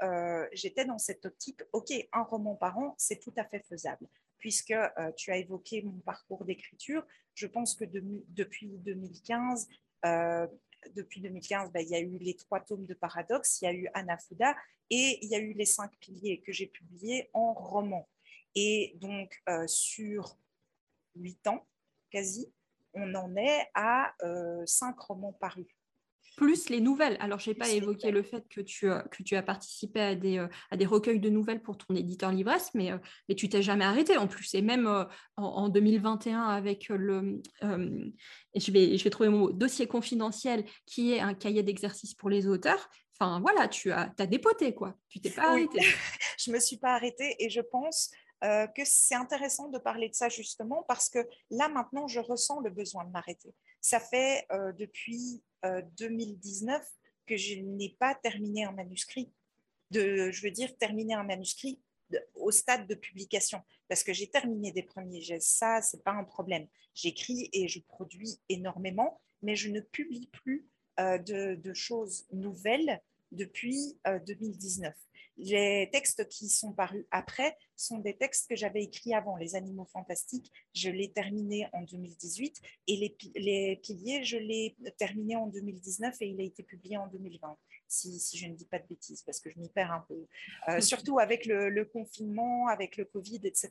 j'étais 0.51 0.83
dans 0.83 0.97
cette 0.97 1.25
optique, 1.25 1.61
OK, 1.71 1.89
un 2.11 2.23
roman 2.23 2.55
par 2.55 2.77
an, 2.79 2.95
c'est 2.97 3.21
tout 3.21 3.33
à 3.37 3.45
fait 3.45 3.61
faisable 3.61 4.07
puisque 4.39 4.71
euh, 4.71 5.11
tu 5.15 5.31
as 5.31 5.37
évoqué 5.37 5.81
mon 5.83 5.99
parcours 5.99 6.45
d'écriture. 6.45 7.05
Je 7.35 7.47
pense 7.47 7.75
que 7.75 7.85
depuis 7.85 8.77
2015, 8.79 9.67
euh, 10.05 10.47
depuis 10.95 11.21
2015, 11.21 11.71
ben, 11.71 11.81
il 11.81 11.89
y 11.89 11.95
a 11.95 11.99
eu 11.99 12.17
les 12.17 12.35
trois 12.35 12.59
tomes 12.59 12.85
de 12.85 12.93
Paradoxe, 12.93 13.61
il 13.61 13.65
y 13.65 13.67
a 13.67 13.73
eu 13.73 13.89
Anafuda 13.93 14.55
et 14.89 15.19
il 15.21 15.29
y 15.29 15.35
a 15.35 15.39
eu 15.39 15.53
les 15.53 15.65
cinq 15.65 15.91
piliers 15.99 16.41
que 16.41 16.51
j'ai 16.51 16.67
publiés 16.67 17.29
en 17.33 17.53
roman. 17.53 18.09
Et 18.55 18.93
donc, 18.95 19.41
euh, 19.47 19.67
sur 19.67 20.37
huit 21.15 21.45
ans, 21.47 21.67
quasi, 22.09 22.51
on 22.93 23.13
en 23.13 23.35
est 23.35 23.69
à 23.75 24.15
cinq 24.65 24.99
romans 24.99 25.33
parus 25.33 25.67
plus 26.39 26.69
les 26.69 26.79
nouvelles. 26.79 27.17
Alors, 27.19 27.37
je 27.37 27.49
n'ai 27.49 27.53
pas 27.53 27.67
évoqué 27.67 28.11
le 28.11 28.23
fait 28.23 28.47
que 28.47 28.61
tu, 28.61 28.87
que 28.87 29.23
tu 29.23 29.35
as 29.35 29.43
participé 29.43 29.99
à 29.99 30.15
des, 30.15 30.37
à 30.71 30.77
des 30.77 30.85
recueils 30.85 31.19
de 31.19 31.29
nouvelles 31.29 31.61
pour 31.61 31.77
ton 31.77 31.93
éditeur 31.93 32.31
Livresse, 32.31 32.71
mais, 32.73 32.91
mais 33.27 33.35
tu 33.35 33.49
t'es 33.49 33.61
jamais 33.61 33.83
arrêté 33.83 34.15
en 34.15 34.25
plus. 34.25 34.55
Et 34.55 34.61
même 34.61 34.87
en, 35.35 35.67
2021, 35.67 36.41
avec 36.41 36.87
le. 36.87 37.41
je, 37.61 38.71
vais, 38.71 38.97
je 38.97 39.03
vais 39.03 39.09
trouver 39.09 39.27
mon 39.27 39.49
dossier 39.49 39.85
confidentiel, 39.85 40.63
qui 40.85 41.11
est 41.11 41.19
un 41.19 41.33
cahier 41.33 41.61
d'exercice 41.61 42.13
pour 42.13 42.29
les 42.29 42.47
auteurs. 42.47 42.89
Enfin, 43.19 43.41
voilà, 43.41 43.67
tu 43.67 43.91
as, 43.91 44.13
as 44.17 44.25
dépoté, 44.25 44.73
quoi. 44.73 44.95
Tu 45.09 45.19
t'es 45.19 45.31
pas 45.31 45.49
arrêté. 45.49 45.79
je 46.39 46.51
me 46.51 46.59
suis 46.59 46.77
pas 46.77 46.93
arrêtée 46.93 47.35
et 47.39 47.49
je 47.49 47.59
pense 47.59 48.11
que 48.41 48.85
c'est 48.85 49.15
intéressant 49.15 49.67
de 49.67 49.77
parler 49.77 50.07
de 50.07 50.15
ça 50.15 50.29
justement 50.29 50.85
parce 50.87 51.09
que 51.09 51.19
là, 51.49 51.67
maintenant, 51.67 52.07
je 52.07 52.21
ressens 52.21 52.61
le 52.61 52.69
besoin 52.69 53.03
de 53.03 53.11
m'arrêter. 53.11 53.53
Ça 53.81 53.99
fait 53.99 54.45
depuis 54.77 55.41
2019 55.97 56.81
euh, 56.81 56.85
que 57.25 57.37
je 57.37 57.55
n'ai 57.55 57.95
pas 57.99 58.15
terminé 58.15 58.65
un 58.65 58.71
manuscrit. 58.71 59.31
De, 59.91 60.29
je 60.31 60.43
veux 60.43 60.51
dire, 60.51 60.77
terminer 60.77 61.15
un 61.15 61.23
manuscrit 61.23 61.79
au 62.35 62.51
stade 62.51 62.87
de 62.87 62.95
publication. 62.95 63.61
Parce 63.87 64.03
que 64.03 64.13
j'ai 64.13 64.27
terminé 64.27 64.71
des 64.71 64.83
premiers 64.83 65.21
gestes, 65.21 65.49
ça, 65.49 65.81
ce 65.81 65.95
n'est 65.95 66.03
pas 66.03 66.11
un 66.11 66.23
problème. 66.23 66.67
J'écris 66.93 67.49
et 67.53 67.67
je 67.67 67.79
produis 67.81 68.39
énormément, 68.49 69.19
mais 69.41 69.55
je 69.55 69.69
ne 69.69 69.79
publie 69.79 70.27
plus 70.27 70.67
euh, 70.99 71.17
de, 71.17 71.73
choses 71.73 72.25
nouvelles 72.31 73.01
depuis 73.31 73.97
2019. 74.27 74.89
Euh, 74.89 74.93
les 75.37 75.89
textes 75.91 76.27
qui 76.27 76.49
sont 76.49 76.73
parus 76.73 77.05
après 77.11 77.57
sont 77.79 77.99
des 77.99 78.15
textes 78.15 78.49
que 78.49 78.55
j'avais 78.55 78.83
écrits 78.83 79.13
avant. 79.13 79.35
Les 79.37 79.55
Animaux 79.55 79.85
Fantastiques, 79.85 80.51
je 80.73 80.89
l'ai 80.89 81.11
terminé 81.11 81.67
en 81.73 81.81
2018 81.83 82.61
et 82.87 82.95
les, 82.97 83.17
les 83.35 83.75
Piliers, 83.77 84.23
je 84.23 84.37
l'ai 84.37 84.75
terminé 84.97 85.35
en 85.35 85.47
2019 85.47 86.15
et 86.21 86.27
il 86.27 86.41
a 86.41 86.43
été 86.43 86.63
publié 86.63 86.97
en 86.97 87.07
2020, 87.07 87.57
si, 87.87 88.19
si 88.19 88.37
je 88.37 88.47
ne 88.47 88.55
dis 88.55 88.65
pas 88.65 88.79
de 88.79 88.87
bêtises, 88.87 89.21
parce 89.23 89.39
que 89.39 89.49
je 89.49 89.59
m'y 89.59 89.69
perds 89.69 89.91
un 89.91 90.05
peu. 90.07 90.27
Euh, 90.69 90.81
surtout 90.81 91.19
avec 91.19 91.45
le, 91.45 91.83
confinement, 91.85 92.67
avec 92.67 92.97
le 92.97 93.05
Covid, 93.05 93.41
etc. 93.43 93.69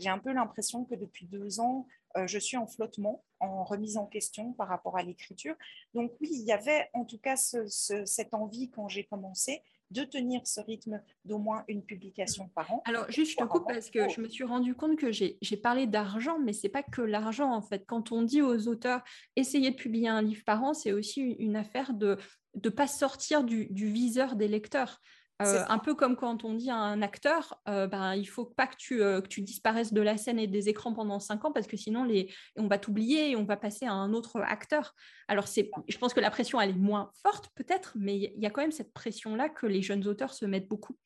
J'ai 0.00 0.08
un 0.08 0.18
peu 0.18 0.32
l'impression 0.32 0.84
que 0.84 0.94
depuis 0.94 1.26
deux 1.26 1.60
ans, 1.60 1.86
euh, 2.16 2.26
je 2.26 2.38
suis 2.38 2.56
en 2.56 2.66
flottement, 2.66 3.24
en 3.40 3.64
remise 3.64 3.96
en 3.96 4.06
question 4.06 4.52
par 4.52 4.68
rapport 4.68 4.96
à 4.96 5.02
l'écriture. 5.02 5.54
Donc 5.94 6.12
oui, 6.20 6.28
il 6.32 6.44
y 6.44 6.52
avait 6.52 6.88
en 6.92 7.04
tout 7.04 7.18
cas 7.18 7.36
cette 7.36 8.34
envie 8.34 8.70
quand 8.70 8.88
j'ai 8.88 9.04
commencé 9.04 9.62
de 9.94 10.02
tenir 10.02 10.40
ce 10.44 10.60
rythme 10.60 11.00
d'au 11.24 11.38
moins 11.38 11.64
une 11.68 11.82
publication 11.82 12.48
par 12.54 12.72
an. 12.72 12.82
Alors, 12.84 13.10
juste, 13.10 13.32
je 13.32 13.36
te 13.36 13.44
coupe 13.44 13.66
parce 13.66 13.90
que 13.90 14.08
je 14.08 14.20
me 14.20 14.28
suis 14.28 14.44
rendu 14.44 14.74
compte 14.74 14.98
que 14.98 15.12
j'ai 15.12 15.56
parlé 15.56 15.86
d'argent, 15.86 16.38
mais 16.38 16.52
c'est 16.52 16.68
pas 16.68 16.82
que 16.82 17.00
l'argent, 17.00 17.52
en 17.52 17.62
fait. 17.62 17.84
Quand 17.86 18.12
on 18.12 18.22
dit 18.22 18.42
aux 18.42 18.68
auteurs, 18.68 19.02
essayez 19.36 19.70
de 19.70 19.76
publier 19.76 20.08
un 20.08 20.20
livre 20.20 20.42
par 20.44 20.62
an, 20.62 20.74
c'est 20.74 20.92
aussi 20.92 21.20
une 21.38 21.56
affaire 21.56 21.94
de 21.94 22.18
ne 22.62 22.68
pas 22.68 22.88
sortir 22.88 23.44
du, 23.44 23.66
du 23.70 23.86
viseur 23.86 24.36
des 24.36 24.48
lecteurs. 24.48 25.00
Euh, 25.42 25.64
un 25.68 25.78
peu 25.78 25.96
comme 25.96 26.14
quand 26.14 26.44
on 26.44 26.54
dit 26.54 26.70
à 26.70 26.76
un 26.76 27.02
acteur, 27.02 27.60
euh, 27.68 27.88
ben, 27.88 28.14
il 28.14 28.24
faut 28.24 28.44
pas 28.44 28.68
que 28.68 28.76
tu, 28.76 29.02
euh, 29.02 29.20
que 29.20 29.26
tu, 29.26 29.42
disparaisses 29.42 29.92
de 29.92 30.00
la 30.00 30.16
scène 30.16 30.38
et 30.38 30.46
des 30.46 30.68
écrans 30.68 30.92
pendant 30.92 31.18
cinq 31.18 31.44
ans 31.44 31.50
parce 31.50 31.66
que 31.66 31.76
sinon 31.76 32.04
les, 32.04 32.32
on 32.56 32.68
va 32.68 32.78
t'oublier 32.78 33.30
et 33.30 33.36
on 33.36 33.44
va 33.44 33.56
passer 33.56 33.84
à 33.84 33.92
un 33.92 34.12
autre 34.12 34.40
acteur. 34.40 34.94
Alors 35.26 35.48
c'est, 35.48 35.70
je 35.88 35.98
pense 35.98 36.14
que 36.14 36.20
la 36.20 36.30
pression 36.30 36.60
elle 36.60 36.70
est 36.70 36.74
moins 36.74 37.10
forte 37.20 37.50
peut-être, 37.56 37.94
mais 37.96 38.16
il 38.16 38.40
y 38.40 38.46
a 38.46 38.50
quand 38.50 38.62
même 38.62 38.70
cette 38.70 38.92
pression 38.92 39.34
là 39.34 39.48
que 39.48 39.66
les 39.66 39.82
jeunes 39.82 40.06
auteurs 40.06 40.32
se 40.34 40.46
mettent 40.46 40.68
beaucoup 40.68 40.96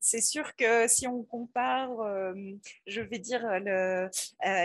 c'est 0.00 0.22
sûr 0.22 0.56
que 0.56 0.88
si 0.88 1.06
on 1.06 1.22
compare, 1.22 2.00
euh, 2.00 2.34
je 2.86 3.02
vais 3.02 3.18
dire, 3.18 3.44
euh, 3.44 4.08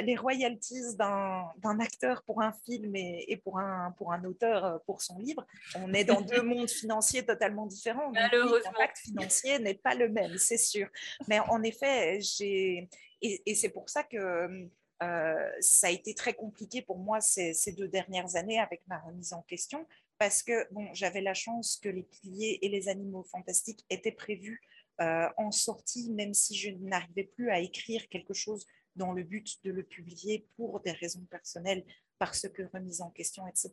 les 0.01 0.15
royalties 0.15 0.95
d'un 0.95 1.79
acteur 1.79 2.23
pour 2.23 2.41
un 2.41 2.53
film 2.65 2.95
et, 2.95 3.39
pour, 3.43 3.59
un, 3.59 3.93
pour 3.97 4.13
un 4.13 4.23
auteur 4.23 4.65
euh, 4.65 4.77
pour 4.85 5.01
son 5.01 5.19
livre, 5.19 5.45
on 5.75 5.93
est 5.93 6.05
dans 6.05 6.21
deux 6.21 6.41
mondes 6.41 6.69
financiers 6.69 7.25
totalement 7.25 7.65
différents. 7.65 8.11
L'impact 8.11 8.97
financier 8.99 9.59
n'est 9.59 9.73
pas 9.73 9.93
le 9.93 10.07
même, 10.07 10.37
c'est 10.37 10.57
sûr. 10.57 10.87
Mais 11.27 11.39
en 11.39 11.61
effet, 11.63 12.19
j'ai. 12.21 12.89
Et, 13.21 13.55
c'est 13.55 13.69
pour 13.69 13.89
ça 13.89 14.03
que. 14.03 14.69
ça 15.59 15.87
a 15.87 15.89
été 15.89 16.15
très 16.15 16.33
compliqué 16.33 16.81
pour 16.81 16.97
moi 16.97 17.19
ces, 17.19 17.53
ces, 17.53 17.73
deux 17.73 17.89
dernières 17.89 18.37
années 18.37 18.59
avec 18.59 18.81
ma 18.87 18.99
remise 18.99 19.33
en 19.33 19.41
question 19.41 19.85
parce 20.17 20.43
que 20.43 20.65
bon, 20.71 20.87
j'avais 20.93 21.19
la 21.19 21.33
chance 21.33 21.77
que 21.81 21.89
les 21.89 22.03
piliers 22.03 22.59
et 22.61 22.69
les 22.69 22.87
animaux 22.87 23.23
fantastiques 23.23 23.85
étaient 23.89 24.13
prévus 24.13 24.61
euh, 25.01 25.27
en 25.37 25.51
sortie, 25.51 26.09
même 26.11 26.33
si 26.33 26.55
je 26.55 26.71
n'arrivais 26.71 27.25
plus 27.25 27.49
à 27.49 27.59
écrire 27.59 28.07
quelque 28.09 28.33
chose 28.33 28.65
dans 28.95 29.11
le 29.11 29.23
but 29.23 29.57
de 29.63 29.71
le 29.71 29.83
publier 29.83 30.47
pour 30.55 30.79
des 30.79 30.91
raisons 30.91 31.25
personnelles, 31.29 31.85
parce 32.17 32.47
que 32.47 32.63
remise 32.73 33.01
en 33.01 33.09
question, 33.09 33.45
etc. 33.47 33.71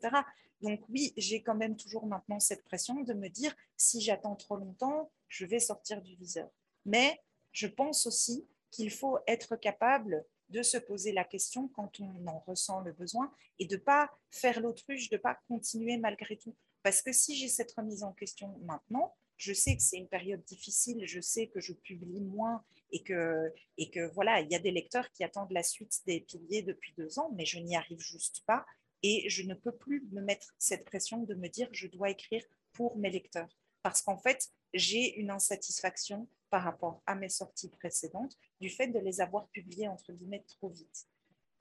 Donc 0.61 0.81
oui, 0.89 1.13
j'ai 1.17 1.41
quand 1.41 1.55
même 1.55 1.77
toujours 1.77 2.05
maintenant 2.05 2.39
cette 2.39 2.63
pression 2.63 3.01
de 3.01 3.13
me 3.13 3.29
dire, 3.29 3.55
si 3.77 4.01
j'attends 4.01 4.35
trop 4.35 4.57
longtemps, 4.57 5.11
je 5.27 5.45
vais 5.45 5.59
sortir 5.59 6.01
du 6.01 6.15
viseur. 6.15 6.49
Mais 6.85 7.21
je 7.51 7.67
pense 7.67 8.05
aussi 8.05 8.45
qu'il 8.71 8.91
faut 8.91 9.17
être 9.27 9.55
capable 9.55 10.25
de 10.49 10.61
se 10.61 10.77
poser 10.77 11.11
la 11.11 11.23
question 11.23 11.67
quand 11.69 11.99
on 11.99 12.27
en 12.27 12.39
ressent 12.39 12.81
le 12.81 12.91
besoin 12.91 13.31
et 13.59 13.65
de 13.65 13.75
ne 13.75 13.81
pas 13.81 14.11
faire 14.29 14.59
l'autruche, 14.59 15.09
de 15.09 15.15
ne 15.15 15.21
pas 15.21 15.39
continuer 15.47 15.97
malgré 15.97 16.37
tout. 16.37 16.55
Parce 16.83 17.01
que 17.01 17.11
si 17.11 17.35
j'ai 17.35 17.47
cette 17.47 17.71
remise 17.71 18.03
en 18.03 18.11
question 18.11 18.57
maintenant, 18.63 19.15
je 19.43 19.53
sais 19.53 19.75
que 19.75 19.81
c'est 19.81 19.97
une 19.97 20.07
période 20.07 20.43
difficile, 20.45 21.05
je 21.05 21.19
sais 21.19 21.47
que 21.47 21.59
je 21.59 21.73
publie 21.73 22.21
moins 22.21 22.63
et 22.91 23.03
que, 23.03 23.51
et 23.77 23.89
que 23.89 24.09
voilà, 24.13 24.39
il 24.39 24.49
y 24.49 24.55
a 24.55 24.59
des 24.59 24.71
lecteurs 24.71 25.11
qui 25.11 25.23
attendent 25.23 25.51
la 25.51 25.63
suite 25.63 25.99
des 26.07 26.21
piliers 26.21 26.61
depuis 26.61 26.93
deux 26.97 27.19
ans, 27.19 27.29
mais 27.35 27.45
je 27.45 27.59
n'y 27.59 27.75
arrive 27.75 27.99
juste 27.99 28.43
pas 28.45 28.65
et 29.01 29.29
je 29.29 29.43
ne 29.43 29.53
peux 29.53 29.75
plus 29.75 30.07
me 30.11 30.21
mettre 30.21 30.55
cette 30.57 30.85
pression 30.85 31.23
de 31.23 31.35
me 31.35 31.49
dire 31.49 31.67
je 31.73 31.87
dois 31.87 32.09
écrire 32.09 32.43
pour 32.71 32.97
mes 32.97 33.09
lecteurs 33.09 33.49
parce 33.81 34.01
qu'en 34.01 34.17
fait, 34.17 34.49
j'ai 34.73 35.19
une 35.19 35.29
insatisfaction 35.29 36.29
par 36.49 36.63
rapport 36.63 37.03
à 37.05 37.15
mes 37.15 37.29
sorties 37.29 37.69
précédentes 37.69 38.37
du 38.61 38.69
fait 38.69 38.87
de 38.87 38.99
les 38.99 39.19
avoir 39.19 39.49
publiées 39.49 39.89
entre 39.89 40.13
guillemets 40.13 40.45
trop 40.47 40.69
vite. 40.69 41.07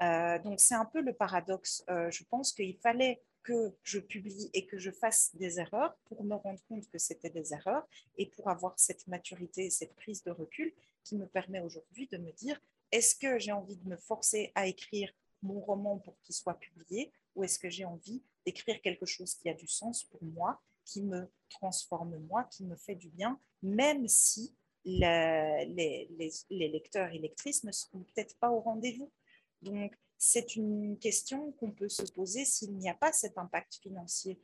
Euh, 0.03 0.39
donc 0.39 0.61
c'est 0.61 0.77
un 0.77 0.85
peu 0.85 1.01
le 1.01 1.13
paradoxe. 1.13 1.85
Euh, 1.91 2.11
je 2.13 2.23
pense 2.31 2.53
qu'il 2.53 2.77
fallait 2.79 3.21
que 3.43 3.75
je 3.83 3.99
publie 3.99 4.51
et 4.55 4.67
que 4.67 4.79
je 4.79 4.91
fasse 4.91 5.35
des 5.35 5.59
erreurs 5.59 5.97
pour 6.05 6.25
me 6.25 6.35
rendre 6.35 6.61
compte 6.69 6.89
que 6.89 6.99
c'était 6.99 7.31
des 7.31 7.53
erreurs 7.53 7.87
et 8.17 8.27
pour 8.27 8.49
avoir 8.49 8.79
cette 8.79 9.07
maturité, 9.07 9.71
cette 9.71 9.95
prise 9.95 10.23
de 10.23 10.31
recul 10.31 10.73
qui 11.05 11.17
me 11.17 11.27
permet 11.27 11.61
aujourd'hui 11.61 12.09
de 12.09 12.19
me 12.19 12.33
dire 12.33 12.61
est-ce 12.93 13.15
que 13.17 13.39
j'ai 13.39 13.53
envie 13.53 13.77
de 13.77 13.89
me 13.89 13.97
forcer 13.97 14.53
à 14.55 14.67
écrire 14.67 15.13
mon 15.43 15.61
roman 15.61 15.99
pour 15.99 16.19
qu'il 16.21 16.35
soit 16.35 16.59
publié 16.59 17.13
ou 17.35 17.45
est-ce 17.45 17.59
que 17.59 17.71
j'ai 17.71 17.85
envie 17.85 18.23
d'écrire 18.45 18.81
quelque 18.83 19.07
chose 19.07 19.35
qui 19.35 19.49
a 19.49 19.55
du 19.55 19.67
sens 19.67 20.05
pour 20.05 20.23
moi, 20.23 20.61
qui 20.85 21.03
me 21.03 21.29
transforme 21.49 22.19
moi, 22.29 22.45
qui 22.45 22.65
me 22.65 22.77
fait 22.77 22.95
du 22.95 23.09
bien, 23.09 23.41
même 23.63 24.07
si 24.09 24.55
les, 24.85 26.09
les 26.51 26.69
lecteurs 26.69 27.13
et 27.13 27.19
lectrices 27.19 27.65
ne 27.65 27.73
seront 27.73 28.01
peut-être 28.01 28.37
pas 28.39 28.51
au 28.51 28.61
rendez-vous. 28.61 29.11
Donc, 29.63 29.95
c'est 30.25 30.55
une 30.55 30.97
question 31.01 31.51
qu'on 31.59 31.73
peut 31.73 31.89
se 31.89 32.05
poser 32.05 32.45
s'il 32.45 32.77
n'y 32.77 32.89
a 32.89 32.95
pas 32.95 33.13
cet 33.13 33.39
impact 33.39 33.81
financier. 33.83 34.39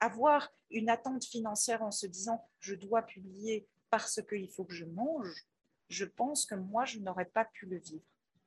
avoir 0.00 0.52
une 0.70 0.90
attente 0.90 1.24
financière 1.24 1.82
en 1.84 1.92
se 1.92 2.08
disant 2.08 2.44
je 2.58 2.74
dois 2.74 3.02
publier 3.02 3.68
parce 3.90 4.20
qu'il 4.28 4.50
faut 4.50 4.64
que 4.64 4.74
je 4.74 4.86
mange, 4.86 5.46
je 5.88 6.04
pense 6.04 6.46
que 6.46 6.56
moi, 6.56 6.84
je 6.84 6.98
n'aurais 6.98 7.26
pas 7.26 7.44
pu 7.44 7.66
le 7.66 7.78
vivre. 7.78 8.02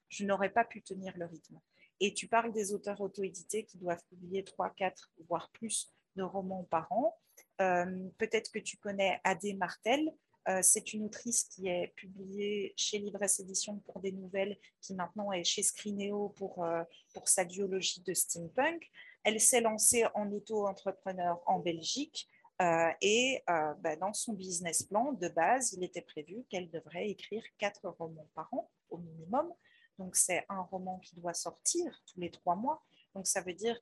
Je 0.10 0.26
n'aurais 0.26 0.50
pas 0.50 0.66
pu 0.66 0.82
tenir 0.82 1.18
le 1.18 1.26
rythme. 1.26 1.58
Et 2.02 2.14
tu 2.14 2.28
parles 2.28 2.52
des 2.52 2.74
auteurs 2.74 3.00
auto-édités 3.00 3.64
qui 3.64 3.78
doivent 3.78 4.04
publier 4.10 4.44
3, 4.44 4.72
4, 4.72 5.10
voire 5.30 5.50
plus 5.52 5.94
de 6.18 6.24
romans 6.24 6.66
par 6.66 6.92
an. 6.92 7.18
Euh, 7.62 8.10
peut-être 8.18 8.52
que 8.52 8.60
tu 8.60 8.76
connais 8.76 9.22
Adé 9.24 9.54
Martel, 9.54 10.12
euh, 10.50 10.60
c'est 10.62 10.94
une 10.94 11.06
autrice 11.06 11.46
qui 11.46 11.68
est 11.68 11.94
publiée 11.96 12.74
chez 12.76 13.00
Libresse 13.00 13.40
Édition 13.40 13.78
pour 13.80 14.00
des 14.00 14.12
nouvelles, 14.12 14.58
qui 14.82 14.94
maintenant 14.94 15.32
est 15.32 15.44
chez 15.44 15.64
Scrineo 15.64 16.30
pour, 16.30 16.64
euh, 16.64 16.84
pour 17.14 17.28
sa 17.30 17.46
duologie 17.46 18.02
de 18.02 18.14
steampunk. 18.14 18.90
Elle 19.24 19.40
s'est 19.40 19.62
lancée 19.62 20.06
en 20.16 20.30
auto-entrepreneur 20.32 21.42
en 21.46 21.60
Belgique 21.60 22.28
euh, 22.62 22.92
et 23.02 23.42
ben, 23.48 23.98
dans 24.00 24.14
son 24.14 24.34
business 24.34 24.84
plan 24.84 25.14
de 25.14 25.28
base, 25.30 25.74
il 25.74 25.84
était 25.84 26.02
prévu 26.02 26.44
qu'elle 26.50 26.70
devrait 26.70 27.10
écrire 27.10 27.44
quatre 27.58 27.88
romans 27.90 28.28
par 28.36 28.54
an 28.54 28.70
au 28.90 28.98
minimum. 28.98 29.52
Donc 29.98 30.16
c'est 30.16 30.46
un 30.50 30.62
roman 30.62 31.00
qui 31.00 31.16
doit 31.16 31.34
sortir 31.34 32.04
tous 32.06 32.20
les 32.20 32.32
trois 32.32 32.56
mois. 32.56 32.84
Donc 33.16 33.28
ça 33.28 33.42
veut 33.42 33.54
dire 33.54 33.80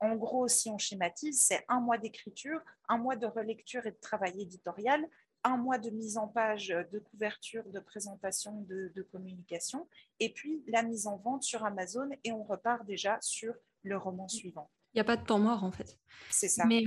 en 0.00 0.16
gros, 0.16 0.48
si 0.48 0.68
on 0.70 0.78
schématise, 0.78 1.42
c'est 1.42 1.64
un 1.68 1.80
mois 1.80 1.98
d'écriture, 1.98 2.60
un 2.88 2.98
mois 2.98 3.16
de 3.16 3.26
relecture 3.26 3.86
et 3.86 3.92
de 3.92 3.96
travail 3.96 4.40
éditorial, 4.40 5.02
un 5.44 5.58
mois 5.58 5.78
de 5.78 5.90
mise 5.90 6.16
en 6.16 6.26
page, 6.26 6.68
de 6.68 6.98
couverture, 6.98 7.64
de 7.66 7.78
présentation, 7.78 8.62
de, 8.62 9.08
communication, 9.12 9.86
et 10.18 10.32
puis 10.32 10.64
la 10.66 10.82
mise 10.82 11.06
en 11.06 11.18
vente 11.18 11.42
sur 11.42 11.64
Amazon, 11.64 12.08
et 12.24 12.32
on 12.32 12.42
repart 12.42 12.84
déjà 12.86 13.18
sur 13.20 13.54
le 13.82 13.96
roman 13.96 14.26
suivant. 14.26 14.70
Il 14.94 14.98
n'y 14.98 15.00
a 15.00 15.04
pas 15.04 15.16
de 15.16 15.24
temps 15.24 15.40
mort 15.40 15.64
en 15.64 15.72
fait. 15.72 15.98
C'est 16.30 16.48
ça. 16.48 16.64
Mais 16.66 16.84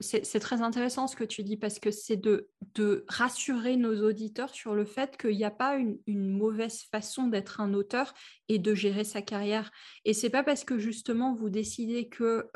c'est 0.00 0.40
très 0.40 0.62
intéressant 0.62 1.06
ce 1.06 1.16
que 1.16 1.24
tu 1.24 1.42
dis 1.42 1.56
parce 1.56 1.78
que 1.78 1.90
c'est 1.90 2.16
de, 2.16 2.48
de, 2.74 3.04
rassurer 3.08 3.76
nos 3.76 4.06
auditeurs 4.06 4.54
sur 4.54 4.74
le 4.74 4.84
fait 4.84 5.16
qu'il 5.16 5.36
n'y 5.36 5.44
a 5.44 5.50
pas 5.50 5.76
une, 5.76 5.98
mauvaise 6.06 6.82
façon 6.90 7.28
d'être 7.28 7.60
un 7.60 7.74
auteur 7.74 8.14
et 8.48 8.58
de 8.58 8.74
gérer 8.74 9.04
sa 9.04 9.22
carrière. 9.22 9.70
Et 10.04 10.12
c'est 10.12 10.30
pas 10.30 10.42
parce 10.42 10.64
que 10.64 10.78
justement 10.78 11.34
vous 11.34 11.50
décidez 11.50 12.08
que 12.08 12.48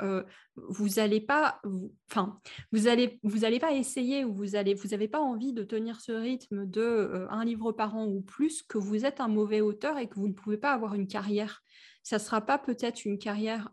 vous 0.57 0.89
n'allez 0.97 1.21
pas, 1.21 1.61
enfin, 2.11 2.39
vous 2.73 2.87
allez, 2.87 3.19
vous 3.23 3.45
allez 3.45 3.59
pas 3.59 3.73
essayer 3.73 4.25
ou 4.25 4.35
vous 4.35 4.57
allez, 4.57 4.75
vous 4.75 4.89
n'avez 4.89 5.09
pas 5.09 5.21
envie 5.21 5.53
de 5.53 5.63
tenir 5.63 6.01
ce 6.01 6.13
rythme 6.13 6.67
de 6.67 7.27
un 7.31 7.45
livre 7.45 7.73
par 7.73 7.97
an 7.97 8.07
ou 8.07 8.21
plus 8.21 8.63
que 8.63 8.79
vous 8.79 9.05
êtes 9.05 9.21
un 9.21 9.29
mauvais 9.29 9.61
auteur 9.61 9.99
et 9.99 10.09
que 10.09 10.15
vous 10.15 10.29
ne 10.29 10.35
pouvez 10.35 10.59
pas 10.59 10.73
avoir 10.73 10.95
une 10.95 11.07
carrière 11.07 11.63
ça 12.03 12.17
ne 12.17 12.21
sera 12.21 12.41
pas 12.41 12.59
peut-être 12.59 13.05
une 13.05 13.19
carrière, 13.19 13.71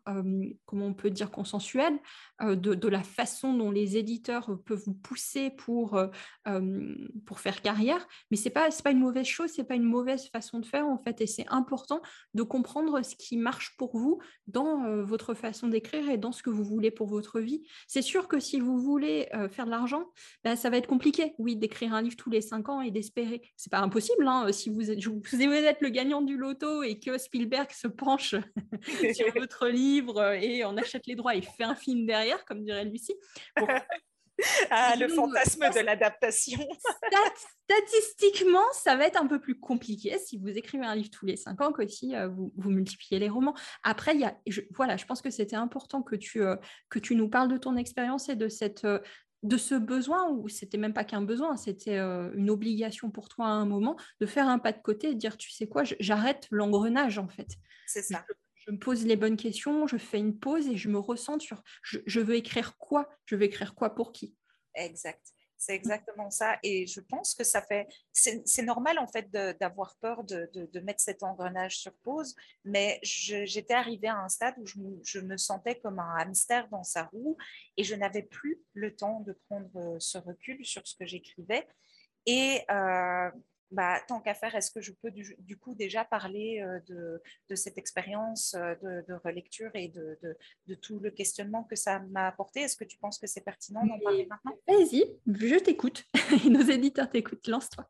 comment 0.65 0.87
on 0.87 0.93
peut 0.93 1.09
dire, 1.09 1.31
consensuelle, 1.31 1.97
de, 2.41 2.87
la 2.87 3.03
façon 3.03 3.53
dont 3.53 3.71
les 3.71 3.97
éditeurs 3.97 4.57
peuvent 4.65 4.83
vous 4.85 4.93
pousser 4.93 5.49
pour, 5.51 5.99
pour 7.25 7.39
faire 7.39 7.61
carrière, 7.61 8.07
mais 8.31 8.37
ce 8.37 8.45
n'est 8.45 8.53
pas, 8.53 8.69
pas 8.83 8.91
une 8.91 8.99
mauvaise 8.99 9.25
chose, 9.25 9.51
ce 9.51 9.61
n'est 9.61 9.67
pas 9.67 9.75
une 9.75 9.83
mauvaise 9.83 10.27
façon 10.29 10.59
de 10.59 10.65
faire 10.65 10.87
en 10.87 10.97
fait, 10.97 11.21
et 11.21 11.27
c'est 11.27 11.47
important 11.49 12.01
de 12.33 12.43
comprendre 12.43 13.01
ce 13.01 13.15
qui 13.15 13.37
marche 13.37 13.75
pour 13.77 13.97
vous 13.97 14.19
dans 14.47 15.03
votre 15.03 15.33
façon 15.33 15.67
d'écrire 15.67 16.09
et 16.09 16.17
dans 16.17 16.31
ce 16.31 16.43
que 16.43 16.49
vous 16.49 16.63
voulez 16.63 16.91
pour 16.91 17.07
votre 17.07 17.39
vie. 17.39 17.63
C'est 17.87 18.01
sûr 18.01 18.27
que 18.27 18.39
si 18.39 18.59
vous 18.59 18.79
voulez 18.79 19.27
faire 19.51 19.65
de 19.65 19.71
l'argent, 19.71 20.05
ben, 20.43 20.55
ça 20.55 20.69
va 20.69 20.77
être 20.77 20.87
compliqué, 20.87 21.33
oui, 21.37 21.55
d'écrire 21.55 21.93
un 21.93 22.01
livre 22.01 22.15
tous 22.15 22.29
les 22.29 22.41
cinq 22.41 22.69
ans 22.69 22.81
et 22.81 22.91
d'espérer. 22.91 23.41
C'est 23.55 23.71
pas 23.71 23.79
impossible, 23.79 24.27
hein, 24.27 24.51
si 24.51 24.69
vous 24.69 24.91
êtes, 24.91 25.03
vous 25.03 25.35
êtes 25.43 25.81
le 25.81 25.89
gagnant 25.89 26.21
du 26.21 26.37
loto 26.37 26.83
et 26.83 26.99
que 26.99 27.17
Spielberg 27.17 27.71
se 27.71 27.87
penche 27.87 28.16
sur 29.13 29.33
votre 29.33 29.67
livre 29.67 30.33
et 30.33 30.65
on 30.65 30.77
achète 30.77 31.07
les 31.07 31.15
droits 31.15 31.35
et 31.35 31.41
fait 31.41 31.63
un 31.63 31.75
film 31.75 32.05
derrière, 32.05 32.43
comme 32.45 32.63
dirait 32.63 32.85
Lucie. 32.85 33.15
ah, 34.69 34.95
le 34.95 35.07
fantasme 35.07 35.69
de 35.73 35.79
l'adaptation. 35.79 36.59
Statistiquement, 37.69 38.65
ça 38.73 38.95
va 38.95 39.07
être 39.07 39.19
un 39.21 39.27
peu 39.27 39.39
plus 39.39 39.59
compliqué 39.59 40.17
si 40.19 40.37
vous 40.37 40.49
écrivez 40.49 40.85
un 40.85 40.95
livre 40.95 41.09
tous 41.09 41.25
les 41.25 41.35
cinq 41.35 41.61
ans 41.61 41.71
que 41.71 41.87
si 41.87 42.15
euh, 42.15 42.27
vous, 42.27 42.53
vous, 42.55 42.69
multipliez 42.69 43.19
les 43.19 43.29
romans. 43.29 43.55
Après, 43.83 44.13
il 44.13 44.21
y 44.21 44.25
a, 44.25 44.37
je, 44.47 44.61
voilà, 44.75 44.97
je 44.97 45.05
pense 45.05 45.21
que 45.21 45.29
c'était 45.29 45.55
important 45.55 46.01
que 46.01 46.15
tu, 46.15 46.43
euh, 46.43 46.55
que 46.89 46.99
tu 46.99 47.15
nous 47.15 47.29
parles 47.29 47.49
de 47.49 47.57
ton 47.57 47.75
expérience 47.75 48.29
et 48.29 48.35
de 48.35 48.47
cette, 48.47 48.85
euh, 48.85 48.99
de 49.43 49.57
ce 49.57 49.75
besoin, 49.75 50.29
ou 50.29 50.47
c'était 50.49 50.77
même 50.77 50.93
pas 50.93 51.03
qu'un 51.03 51.21
besoin, 51.21 51.55
c'était 51.57 51.99
une 51.99 52.49
obligation 52.49 53.11
pour 53.11 53.29
toi 53.29 53.45
à 53.45 53.49
un 53.49 53.65
moment, 53.65 53.95
de 54.19 54.25
faire 54.25 54.47
un 54.47 54.57
pas 54.57 54.71
de 54.71 54.81
côté 54.81 55.09
et 55.09 55.13
de 55.13 55.19
dire, 55.19 55.37
tu 55.37 55.51
sais 55.51 55.67
quoi, 55.67 55.83
j'arrête 55.99 56.47
l'engrenage 56.49 57.19
en 57.19 57.27
fait. 57.27 57.47
C'est 57.87 58.03
ça. 58.03 58.23
Je, 58.53 58.71
me 58.71 58.77
pose 58.77 59.05
les 59.05 59.15
bonnes 59.15 59.37
questions, 59.37 59.87
je 59.87 59.97
fais 59.97 60.19
une 60.19 60.37
pause 60.37 60.67
et 60.67 60.77
je 60.77 60.89
me 60.89 60.99
ressens 60.99 61.39
sur, 61.39 61.63
je 61.81 62.19
veux 62.19 62.35
écrire 62.35 62.77
quoi, 62.77 63.09
je 63.25 63.35
veux 63.35 63.43
écrire 63.43 63.73
quoi 63.73 63.95
pour 63.95 64.11
qui? 64.11 64.35
Exact. 64.75 65.33
C'est 65.57 65.73
exactement 65.73 66.29
ça. 66.29 66.59
Et 66.61 66.85
je 66.85 66.99
pense 66.99 67.33
que 67.33 67.43
ça 67.43 67.61
fait. 67.61 67.87
C'est 68.11 68.61
normal, 68.61 68.99
en 68.99 69.07
fait, 69.07 69.29
d'avoir 69.31 69.95
peur 69.97 70.23
de, 70.23 70.49
de, 70.53 70.79
mettre 70.81 71.01
cet 71.01 71.23
engrenage 71.23 71.79
sur 71.79 71.93
pause. 72.03 72.35
Mais 72.63 72.99
j'étais 73.01 73.73
arrivée 73.73 74.07
à 74.07 74.17
un 74.17 74.29
stade 74.29 74.53
où 74.57 74.67
je, 74.67 74.77
je, 75.03 75.19
me 75.19 75.35
sentais 75.35 75.79
comme 75.79 75.99
un 75.99 76.15
hamster 76.19 76.67
dans 76.69 76.83
sa 76.83 77.05
roue 77.05 77.37
et 77.75 77.83
je 77.83 77.95
n'avais 77.95 78.21
plus 78.21 78.61
le 78.73 78.95
temps 78.95 79.21
de 79.21 79.33
prendre 79.49 79.97
ce 79.99 80.19
recul 80.19 80.63
sur 80.63 80.87
ce 80.87 80.95
que 80.95 81.07
j'écrivais. 81.07 81.67
Et 82.27 82.61
euh, 82.69 83.31
bah, 83.71 83.99
tant 84.07 84.21
qu'à 84.21 84.33
faire, 84.33 84.55
est-ce 84.55 84.71
que 84.71 84.81
je 84.81 84.91
peux 84.93 85.11
du, 85.11 85.57
coup 85.57 85.75
déjà 85.75 86.05
parler 86.05 86.61
euh, 86.61 87.19
de, 87.49 87.55
cette 87.55 87.77
expérience 87.77 88.55
euh, 88.55 88.75
de, 89.07 89.13
relecture 89.25 89.71
et 89.73 89.89
de, 89.89 90.75
tout 90.81 90.99
le 90.99 91.11
questionnement 91.11 91.63
que 91.63 91.75
ça 91.75 91.99
m'a 91.99 92.27
apporté? 92.27 92.61
Est-ce 92.61 92.77
que 92.77 92.85
tu 92.85 92.97
penses 92.97 93.19
que 93.19 93.27
c'est 93.27 93.41
pertinent 93.41 93.85
d'en 93.85 93.99
parler 93.99 94.25
maintenant? 94.25 94.57
Vas-y, 94.67 95.05
je 95.27 95.59
t'écoute. 95.59 96.05
Nos 96.49 96.61
éditeurs 96.61 97.09
t'écoutent, 97.09 97.47
lance-toi. 97.47 97.89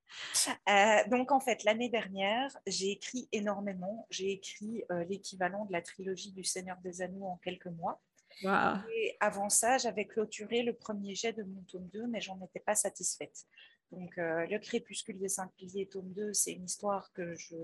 Euh, 0.69 1.09
donc 1.09 1.31
en 1.31 1.39
fait, 1.39 1.63
l'année 1.63 1.89
dernière, 1.89 2.55
j'ai 2.65 2.91
écrit 2.91 3.29
énormément. 3.31 4.07
J'ai 4.09 4.31
écrit 4.31 4.83
l'équivalent 5.09 5.65
de 5.65 5.73
la 5.73 5.81
trilogie 5.81 6.31
du 6.31 6.43
Seigneur 6.43 6.77
des 6.83 7.01
Anneaux 7.01 7.25
en 7.25 7.37
quelques 7.37 7.67
mois. 7.67 8.01
Et 8.43 9.17
avant 9.19 9.49
ça, 9.49 9.77
j'avais 9.77 10.05
clôturé 10.05 10.63
le 10.63 10.73
premier 10.73 11.15
jet 11.15 11.33
de 11.33 11.43
mon 11.43 11.61
tome 11.63 11.87
2, 11.93 12.07
mais 12.07 12.21
j'en 12.21 12.39
étais 12.43 12.59
pas 12.59 12.75
satisfaite. 12.75 13.45
Donc, 13.91 14.17
euh, 14.17 14.45
Le 14.47 14.59
Crépuscule 14.59 15.17
des 15.17 15.29
Cinq 15.29 15.49
Piliers, 15.55 15.87
tome 15.87 16.11
2, 16.11 16.33
c'est 16.33 16.51
une 16.51 16.65
histoire 16.65 17.11
que 17.13 17.35
je, 17.35 17.55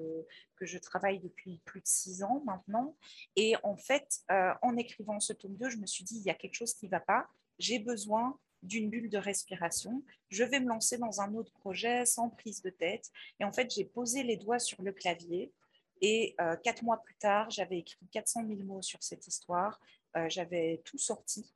que 0.55 0.65
je 0.65 0.78
travaille 0.78 1.19
depuis 1.19 1.59
plus 1.65 1.82
de 1.82 1.88
six 1.88 2.24
ans 2.24 2.41
maintenant. 2.45 2.95
Et 3.36 3.55
en 3.63 3.76
fait, 3.76 4.21
euh, 4.32 4.53
en 4.61 4.78
écrivant 4.78 5.19
ce 5.19 5.34
tome 5.34 5.55
2, 5.55 5.69
je 5.69 5.78
me 5.78 5.86
suis 5.86 6.03
dit, 6.03 6.17
il 6.17 6.24
y 6.24 6.30
a 6.30 6.34
quelque 6.34 6.55
chose 6.55 6.74
qui 6.74 6.86
ne 6.86 6.91
va 6.91 7.01
pas. 7.01 7.28
J'ai 7.59 7.80
besoin 7.80 8.39
d'une 8.61 8.89
bulle 8.89 9.09
de 9.09 9.17
respiration. 9.17 10.01
Je 10.30 10.45
vais 10.45 10.61
me 10.61 10.69
lancer 10.69 10.97
dans 10.97 11.19
un 11.19 11.34
autre 11.36 11.51
projet 11.51 12.05
sans 12.05 12.30
prise 12.30 12.61
de 12.61 12.69
tête. 12.69 13.11
Et 13.41 13.43
en 13.43 13.51
fait, 13.51 13.74
j'ai 13.74 13.84
posé 13.84 14.24
les 14.24 14.38
doigts 14.38 14.59
sur 14.59 14.82
le 14.82 14.93
clavier. 14.93 15.51
Et 15.99 16.36
euh, 16.39 16.55
quatre 16.55 16.84
mois 16.84 17.01
plus 17.03 17.15
tard, 17.15 17.49
j'avais 17.49 17.80
écrit 17.80 18.07
400 18.11 18.47
000 18.47 18.63
mots 18.63 18.82
sur 18.82 19.03
cette 19.03 19.28
histoire. 19.28 19.82
j'avais 20.28 20.82
tout 20.86 20.97
sorti. 20.97 21.53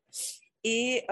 Et 0.66 1.06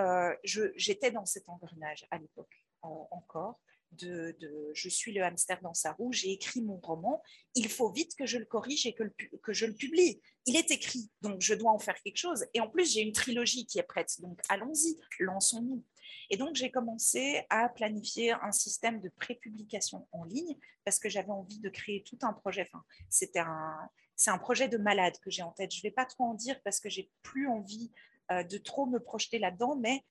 j'étais 0.44 1.12
dans 1.12 1.26
cet 1.26 1.48
engrenage 1.48 2.06
à 2.12 2.18
l'époque 2.18 2.65
encore 3.12 3.60
de, 3.92 4.36
je 4.74 4.90
suis 4.90 5.14
le 5.14 5.24
hamster 5.24 5.62
dans 5.62 5.74
sa 5.74 5.94
roue, 5.94 6.12
j'ai 6.12 6.32
écrit 6.32 6.62
mon 6.62 6.78
roman, 6.78 7.22
il 7.56 7.70
faut 7.70 7.92
vite 7.92 8.16
que 8.16 8.26
je 8.26 8.38
le 8.38 8.46
corrige 8.46 8.86
et 8.86 8.94
que, 8.94 9.04
que, 9.42 9.54
je 9.54 9.66
le 9.66 9.74
publie. 9.74 10.22
Il 10.46 10.56
est 10.56 10.72
écrit, 10.72 11.10
donc 11.22 11.42
je 11.42 11.54
dois 11.54 11.72
en 11.72 11.80
faire 11.80 12.00
quelque 12.02 12.18
chose. 12.18 12.46
Et 12.54 12.60
en 12.60 12.70
plus, 12.70 12.92
j'ai 12.92 13.02
une 13.02 13.14
trilogie 13.14 13.66
qui 13.66 13.80
est 13.80 13.84
prête, 13.84 14.20
donc 14.22 14.40
allons-y, 14.50 15.00
lançons-nous. 15.20 15.84
Et 16.30 16.38
donc, 16.38 16.56
j'ai 16.56 16.72
commencé 16.72 17.46
à 17.50 17.70
planifier 17.70 18.32
un 18.32 18.52
système 18.52 19.00
de 19.00 19.10
prépublication 19.10 20.08
en 20.12 20.24
ligne 20.24 20.58
parce 20.84 21.00
que 21.00 21.10
j'avais 21.10 21.32
envie 21.32 21.60
de 21.60 21.70
créer 21.70 22.04
tout 22.04 22.18
un 22.22 22.34
projet. 22.34 22.62
Enfin, 22.62 22.84
c'était 23.10 23.40
un, 23.40 23.90
c'est 24.16 24.32
un 24.32 24.38
projet 24.38 24.68
de 24.68 24.78
malade 24.78 25.18
que 25.22 25.30
j'ai 25.30 25.44
en 25.44 25.52
tête. 25.52 25.74
Je 25.74 25.80
ne 25.80 25.84
vais 25.84 25.92
pas 25.92 26.06
trop 26.06 26.26
en 26.26 26.34
dire 26.34 26.60
parce 26.64 26.80
que 26.80 26.90
j'ai 26.90 27.12
plus 27.22 27.48
envie 27.48 27.92
de 28.30 28.58
trop 28.58 28.86
me 28.86 29.00
projeter 29.00 29.40
là-dedans, 29.40 29.76
mais 29.76 30.04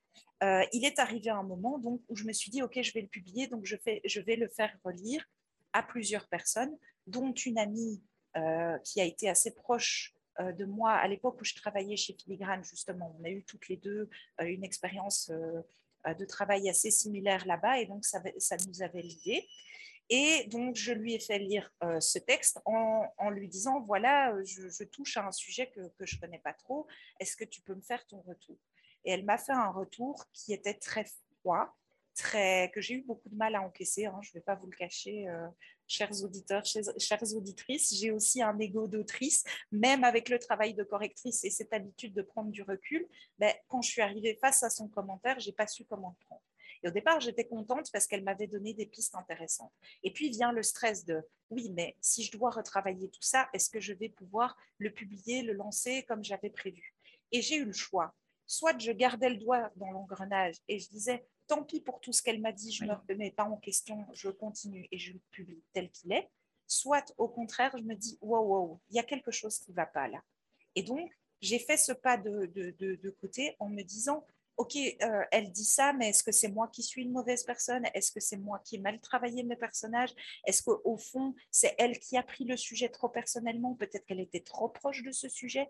euh, 0.42 0.64
il 0.72 0.84
est 0.84 0.98
arrivé 0.98 1.30
un 1.30 1.42
moment 1.42 1.78
donc, 1.78 2.00
où 2.08 2.16
je 2.16 2.24
me 2.24 2.32
suis 2.32 2.50
dit, 2.50 2.62
OK, 2.62 2.80
je 2.80 2.92
vais 2.92 3.00
le 3.00 3.08
publier, 3.08 3.46
donc 3.46 3.64
je, 3.64 3.76
fais, 3.76 4.00
je 4.04 4.20
vais 4.20 4.36
le 4.36 4.48
faire 4.48 4.76
relire 4.84 5.24
à 5.72 5.82
plusieurs 5.82 6.28
personnes, 6.28 6.76
dont 7.06 7.32
une 7.32 7.58
amie 7.58 8.02
euh, 8.36 8.78
qui 8.78 9.00
a 9.00 9.04
été 9.04 9.28
assez 9.28 9.54
proche 9.54 10.14
de 10.40 10.64
moi 10.64 10.90
à 10.90 11.06
l'époque 11.06 11.40
où 11.40 11.44
je 11.44 11.54
travaillais 11.54 11.96
chez 11.96 12.12
Filigrane, 12.12 12.64
justement. 12.64 13.16
On 13.20 13.24
a 13.24 13.30
eu 13.30 13.44
toutes 13.44 13.68
les 13.68 13.76
deux 13.76 14.10
une 14.40 14.64
expérience 14.64 15.30
de 15.30 16.24
travail 16.24 16.68
assez 16.68 16.90
similaire 16.90 17.46
là-bas, 17.46 17.78
et 17.78 17.86
donc 17.86 18.04
ça, 18.04 18.20
ça 18.38 18.56
nous 18.66 18.82
avait 18.82 19.02
liés. 19.02 19.46
Et 20.10 20.44
donc, 20.48 20.76
je 20.76 20.92
lui 20.92 21.14
ai 21.14 21.18
fait 21.18 21.38
lire 21.38 21.70
euh, 21.82 21.98
ce 21.98 22.18
texte 22.18 22.60
en, 22.66 23.30
lui 23.30 23.48
disant, 23.48 23.80
voilà, 23.80 24.32
euh, 24.34 24.44
je, 24.44 24.84
touche 24.84 25.16
à 25.16 25.26
un 25.26 25.32
sujet 25.32 25.70
que, 25.70 25.80
je 26.04 26.16
ne 26.16 26.20
connais 26.20 26.38
pas 26.38 26.52
trop, 26.52 26.86
est-ce 27.20 27.36
que 27.36 27.44
tu 27.44 27.62
peux 27.62 27.74
me 27.74 27.80
faire 27.80 28.06
ton 28.06 28.20
retour? 28.20 28.58
Et 29.04 29.12
elle 29.12 29.24
m'a 29.24 29.38
fait 29.38 29.52
un 29.52 29.70
retour 29.70 30.26
qui 30.32 30.52
était 30.52 30.74
très 30.74 31.06
froid, 31.40 31.74
très, 32.14 32.70
que 32.74 32.80
j'ai 32.80 32.94
eu 32.94 33.02
beaucoup 33.02 33.28
de 33.28 33.34
mal 33.34 33.54
à 33.54 33.62
encaisser, 33.62 34.06
hein, 34.06 34.20
je 34.22 34.30
ne 34.30 34.34
vais 34.34 34.40
pas 34.40 34.54
vous 34.54 34.66
le 34.66 34.76
cacher, 34.76 35.26
euh, 35.28 35.48
chers 35.86 36.22
auditeurs, 36.22 36.64
chères, 36.64 37.34
auditrices, 37.34 37.94
j'ai 37.94 38.10
aussi 38.10 38.42
un 38.42 38.58
ego 38.58 38.86
d'autrice, 38.86 39.42
même 39.72 40.04
avec 40.04 40.28
le 40.28 40.38
travail 40.38 40.74
de 40.74 40.84
correctrice 40.84 41.44
et 41.44 41.50
cette 41.50 41.72
habitude 41.72 42.14
de 42.14 42.22
prendre 42.22 42.50
du 42.50 42.62
recul, 42.62 43.06
ben, 43.38 43.52
quand 43.68 43.82
je 43.82 43.90
suis 43.90 44.02
arrivée 44.02 44.38
face 44.40 44.62
à 44.62 44.70
son 44.70 44.88
commentaire, 44.88 45.40
je 45.40 45.48
n'ai 45.48 45.54
pas 45.54 45.66
su 45.66 45.84
comment 45.84 46.14
le 46.18 46.26
prendre. 46.26 46.42
Et 46.84 46.88
au 46.88 46.90
départ, 46.90 47.18
j'étais 47.18 47.46
contente 47.46 47.90
parce 47.90 48.06
qu'elle 48.06 48.22
m'avait 48.22 48.46
donné 48.46 48.74
des 48.74 48.84
pistes 48.84 49.14
intéressantes. 49.14 49.72
Et 50.02 50.12
puis 50.12 50.28
vient 50.28 50.52
le 50.52 50.62
stress 50.62 51.06
de 51.06 51.22
oui, 51.48 51.70
mais 51.74 51.96
si 52.02 52.22
je 52.22 52.32
dois 52.32 52.50
retravailler 52.50 53.08
tout 53.08 53.22
ça, 53.22 53.48
est-ce 53.54 53.70
que 53.70 53.80
je 53.80 53.94
vais 53.94 54.10
pouvoir 54.10 54.54
le 54.78 54.92
publier, 54.92 55.42
le 55.42 55.54
lancer 55.54 56.02
comme 56.04 56.22
j'avais 56.22 56.50
prévu? 56.50 56.94
Et 57.32 57.40
j'ai 57.40 57.56
eu 57.56 57.64
le 57.64 57.72
choix. 57.72 58.14
Soit 58.46 58.78
je 58.78 58.92
gardais 58.92 59.30
le 59.30 59.38
doigt 59.38 59.70
dans 59.76 59.90
l'engrenage 59.90 60.56
et 60.68 60.78
je 60.78 60.90
disais 60.90 61.26
tant 61.46 61.64
pis 61.64 61.80
pour 61.80 62.00
tout 62.00 62.12
ce 62.12 62.22
qu'elle 62.22 62.42
m'a 62.42 62.52
dit, 62.52 62.70
je 62.70 62.84
ne 62.84 62.90
me 62.90 62.96
remets 63.08 63.30
pas 63.30 63.44
en 63.44 63.56
question, 63.56 64.04
je 64.12 64.28
continue 64.28 64.86
et 64.92 64.98
je 64.98 65.14
le 65.14 65.20
publie 65.30 65.62
tel 65.72 65.90
qu'il 65.90 66.12
est. 66.12 66.28
Soit 66.66 67.14
au 67.16 67.28
contraire, 67.28 67.74
je 67.78 67.82
me 67.82 67.94
dis 67.94 68.18
wow, 68.20 68.40
wow, 68.40 68.80
il 68.90 68.96
y 68.96 68.98
a 68.98 69.04
quelque 69.04 69.30
chose 69.30 69.58
qui 69.58 69.70
ne 69.70 69.76
va 69.76 69.86
pas 69.86 70.08
là. 70.08 70.22
Et 70.74 70.82
donc, 70.82 71.10
j'ai 71.40 71.58
fait 71.58 71.76
ce 71.78 71.92
pas 71.92 72.18
de, 72.18 72.46
de, 72.46 72.94
de 72.96 73.10
côté 73.10 73.56
en 73.58 73.68
me 73.68 73.82
disant 73.82 74.26
ok, 74.56 74.76
euh, 74.76 75.22
elle 75.32 75.50
dit 75.50 75.64
ça, 75.64 75.92
mais 75.92 76.10
est-ce 76.10 76.22
que 76.22 76.32
c'est 76.32 76.48
moi 76.48 76.68
qui 76.68 76.82
suis 76.82 77.02
une 77.02 77.12
mauvaise 77.12 77.44
personne? 77.44 77.84
Est-ce 77.94 78.12
que 78.12 78.20
c'est 78.20 78.36
moi 78.36 78.60
qui 78.64 78.76
ai 78.76 78.78
mal 78.78 79.00
travaillé 79.00 79.42
mes 79.42 79.56
personnages? 79.56 80.14
Est-ce 80.46 80.62
qu'au 80.62 80.96
fond, 80.96 81.34
c'est 81.50 81.74
elle 81.78 81.98
qui 81.98 82.16
a 82.16 82.22
pris 82.22 82.44
le 82.44 82.56
sujet 82.56 82.88
trop 82.88 83.08
personnellement 83.08 83.74
Peut-être 83.74 84.04
qu'elle 84.06 84.20
était 84.20 84.40
trop 84.40 84.68
proche 84.68 85.02
de 85.02 85.10
ce 85.10 85.28
sujet? 85.28 85.68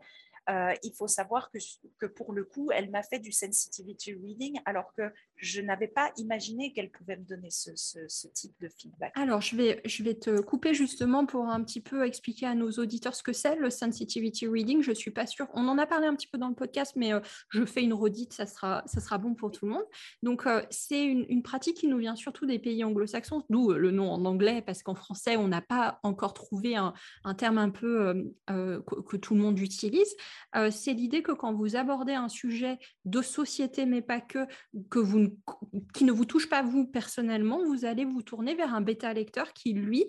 Euh, 0.50 0.74
il 0.82 0.92
faut 0.94 1.08
savoir 1.08 1.50
que, 1.50 1.58
que, 1.98 2.06
pour 2.06 2.32
le 2.32 2.44
coup, 2.44 2.70
elle 2.70 2.90
m'a 2.90 3.02
fait 3.02 3.18
du 3.18 3.32
sensitivity 3.32 4.12
reading 4.12 4.60
alors 4.66 4.92
que 4.92 5.10
je 5.36 5.60
n'avais 5.60 5.88
pas 5.88 6.12
imaginé 6.16 6.72
qu'elle 6.72 6.90
pouvait 6.90 7.16
me 7.16 7.24
donner 7.24 7.50
ce, 7.50 7.70
type 8.28 8.54
de 8.60 8.68
feedback. 8.68 9.12
Alors, 9.16 9.40
je 9.40 9.56
vais, 9.56 9.80
je 9.84 10.02
vais 10.02 10.14
te 10.14 10.40
couper 10.40 10.74
justement 10.74 11.26
pour 11.26 11.48
un 11.48 11.62
petit 11.62 11.80
peu 11.80 12.06
expliquer 12.06 12.46
à 12.46 12.54
nos 12.54 12.70
auditeurs 12.72 13.14
ce 13.14 13.22
que 13.22 13.32
c'est 13.32 13.56
le 13.56 13.70
sensitivity 13.70 14.46
reading. 14.46 14.82
Je 14.82 14.90
ne 14.90 14.94
suis 14.94 15.10
pas 15.10 15.26
sûre. 15.26 15.46
On 15.54 15.66
en 15.68 15.78
a 15.78 15.86
parlé 15.86 16.06
un 16.06 16.14
petit 16.14 16.28
peu 16.28 16.38
dans 16.38 16.48
le 16.48 16.54
podcast, 16.54 16.94
mais 16.96 17.12
euh, 17.12 17.20
je 17.50 17.64
fais 17.64 17.82
une 17.82 17.94
redite, 17.94 18.32
ça 18.32 18.46
sera, 18.46 18.82
ça 18.86 19.00
sera 19.00 19.18
bon 19.18 19.34
pour 19.34 19.50
tout 19.50 19.66
le 19.66 19.72
monde. 19.72 19.84
Donc, 20.22 20.46
euh, 20.46 20.62
c'est 20.70 21.04
une, 21.04 21.42
pratique 21.42 21.76
qui 21.76 21.88
nous 21.88 21.98
vient 21.98 22.16
surtout 22.16 22.46
des 22.46 22.58
pays 22.58 22.82
anglo-saxons, 22.84 23.44
d'où 23.50 23.72
le 23.72 23.90
nom 23.90 24.10
en 24.10 24.24
anglais, 24.24 24.62
parce 24.62 24.82
qu'en 24.82 24.94
français, 24.94 25.36
on 25.36 25.48
n'a 25.48 25.60
pas 25.60 26.00
encore 26.02 26.32
trouvé 26.32 26.74
un, 26.74 26.94
un 27.24 27.34
terme 27.34 27.58
un 27.58 27.68
peu 27.68 28.32
que, 28.46 29.00
que, 29.02 29.16
tout 29.16 29.34
le 29.34 29.40
monde 29.40 29.58
utilise. 29.58 30.14
Euh, 30.56 30.70
c'est 30.70 30.92
l'idée 30.92 31.22
que 31.22 31.32
quand 31.32 31.52
vous 31.52 31.76
abordez 31.76 32.14
un 32.14 32.28
sujet 32.28 32.78
de 33.04 33.22
société, 33.22 33.86
mais 33.86 34.02
pas 34.02 34.20
que, 34.20 34.46
que 34.90 34.98
vous, 34.98 35.23
qui 35.92 36.04
ne 36.04 36.12
vous 36.12 36.24
touche 36.24 36.48
pas 36.48 36.62
vous 36.62 36.86
personnellement, 36.86 37.64
vous 37.64 37.84
allez 37.84 38.04
vous 38.04 38.22
tourner 38.22 38.54
vers 38.54 38.74
un 38.74 38.80
bêta 38.80 39.12
lecteur 39.12 39.52
qui, 39.52 39.72
lui, 39.72 40.04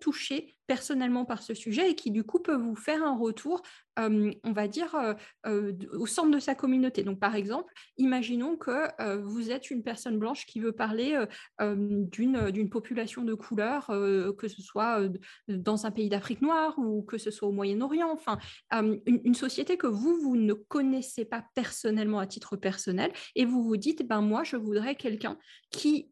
touché 0.00 0.58
personnellement 0.68 1.24
par 1.24 1.42
ce 1.42 1.54
sujet 1.54 1.90
et 1.90 1.94
qui 1.96 2.12
du 2.12 2.22
coup 2.22 2.38
peut 2.38 2.54
vous 2.54 2.76
faire 2.76 3.02
un 3.02 3.16
retour, 3.16 3.62
euh, 3.98 4.30
on 4.44 4.52
va 4.52 4.68
dire, 4.68 4.94
euh, 4.94 5.14
euh, 5.46 5.72
au 5.94 6.06
centre 6.06 6.30
de 6.30 6.38
sa 6.38 6.54
communauté. 6.54 7.02
Donc 7.02 7.18
par 7.18 7.34
exemple, 7.34 7.72
imaginons 7.96 8.56
que 8.56 9.16
vous 9.22 9.50
êtes 9.50 9.70
une 9.70 9.82
personne 9.82 10.18
blanche 10.18 10.44
qui 10.44 10.60
veut 10.60 10.72
parler 10.72 11.18
d'une 11.58 12.68
population 12.70 13.22
de 13.22 13.32
couleur, 13.32 13.86
que 13.86 14.46
ce 14.46 14.60
soit 14.60 15.00
dans 15.48 15.86
un 15.86 15.90
pays 15.90 16.10
d'Afrique 16.10 16.42
noire 16.42 16.78
ou 16.78 17.02
que 17.02 17.16
ce 17.16 17.30
soit 17.30 17.48
au 17.48 17.52
Moyen-Orient, 17.52 18.10
enfin 18.12 18.38
une, 18.70 19.00
une, 19.06 19.34
société 19.34 19.78
que 19.78 19.86
vous, 19.86 20.20
vous 20.20 20.36
ne 20.36 20.52
connaissez 20.52 21.24
pas 21.24 21.44
personnellement 21.54 22.18
à 22.18 22.26
titre 22.26 22.56
personnel 22.56 23.10
et 23.34 23.46
vous 23.46 23.62
vous 23.62 23.78
dites, 23.78 24.06
ben 24.06 24.20
moi, 24.20 24.44
je 24.44 24.56
voudrais 24.56 24.96
quelqu'un 24.96 25.38
qui, 25.70 26.10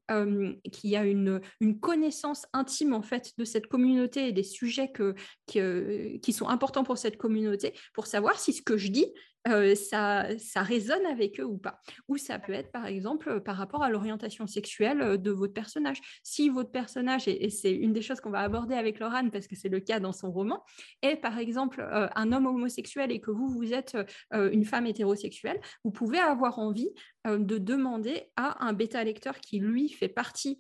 qui 0.72 0.96
a 0.96 1.04
une, 1.04 1.42
une 1.60 1.78
connaissance 1.78 2.46
intime 2.54 2.94
en 2.94 3.02
fait 3.02 3.32
de 3.36 3.44
cette 3.44 3.55
communauté 3.64 4.28
et 4.28 4.32
des 4.32 4.42
sujets 4.42 4.92
que, 4.92 5.14
qui 5.46 6.32
sont 6.32 6.48
importants 6.48 6.84
pour 6.84 6.98
cette 6.98 7.16
communauté, 7.16 7.72
pour 7.94 8.06
savoir 8.06 8.38
si 8.38 8.52
ce 8.52 8.60
que 8.60 8.76
je 8.76 8.88
dis, 8.88 9.06
euh, 9.48 9.74
ça, 9.74 10.26
ça 10.38 10.62
résonne 10.62 11.06
avec 11.06 11.38
eux 11.40 11.44
ou 11.44 11.56
pas. 11.56 11.80
Ou 12.08 12.16
ça 12.16 12.38
peut 12.38 12.52
être, 12.52 12.72
par 12.72 12.86
exemple, 12.86 13.28
euh, 13.28 13.40
par 13.40 13.56
rapport 13.56 13.82
à 13.82 13.90
l'orientation 13.90 14.46
sexuelle 14.46 15.00
euh, 15.00 15.16
de 15.16 15.30
votre 15.30 15.52
personnage. 15.52 15.98
Si 16.22 16.48
votre 16.48 16.70
personnage, 16.70 17.28
et, 17.28 17.48
c'est 17.50 17.72
une 17.72 17.92
des 17.92 18.02
choses 18.02 18.20
qu'on 18.20 18.30
va 18.30 18.40
aborder 18.40 18.74
avec 18.74 18.98
Laurane, 18.98 19.30
parce 19.30 19.46
que 19.46 19.54
c'est 19.54 19.68
le 19.68 19.80
cas 19.80 20.00
dans 20.00 20.12
son 20.12 20.32
roman, 20.32 20.64
est, 21.02 21.16
par 21.16 21.38
exemple, 21.38 21.86
un 21.90 22.32
homme 22.32 22.46
homosexuel 22.46 23.12
et 23.12 23.20
que 23.20 23.30
vous, 23.30 23.48
vous 23.48 23.72
êtes 23.72 23.96
une 24.32 24.64
femme 24.64 24.86
hétérosexuelle, 24.86 25.60
vous 25.84 25.90
pouvez 25.90 26.18
avoir 26.18 26.58
envie 26.58 26.90
de 27.24 27.58
demander 27.58 28.30
à 28.36 28.64
un 28.64 28.72
bêta-lecteur 28.72 29.38
qui, 29.40 29.58
lui, 29.58 29.88
fait 29.88 30.08
partie 30.08 30.58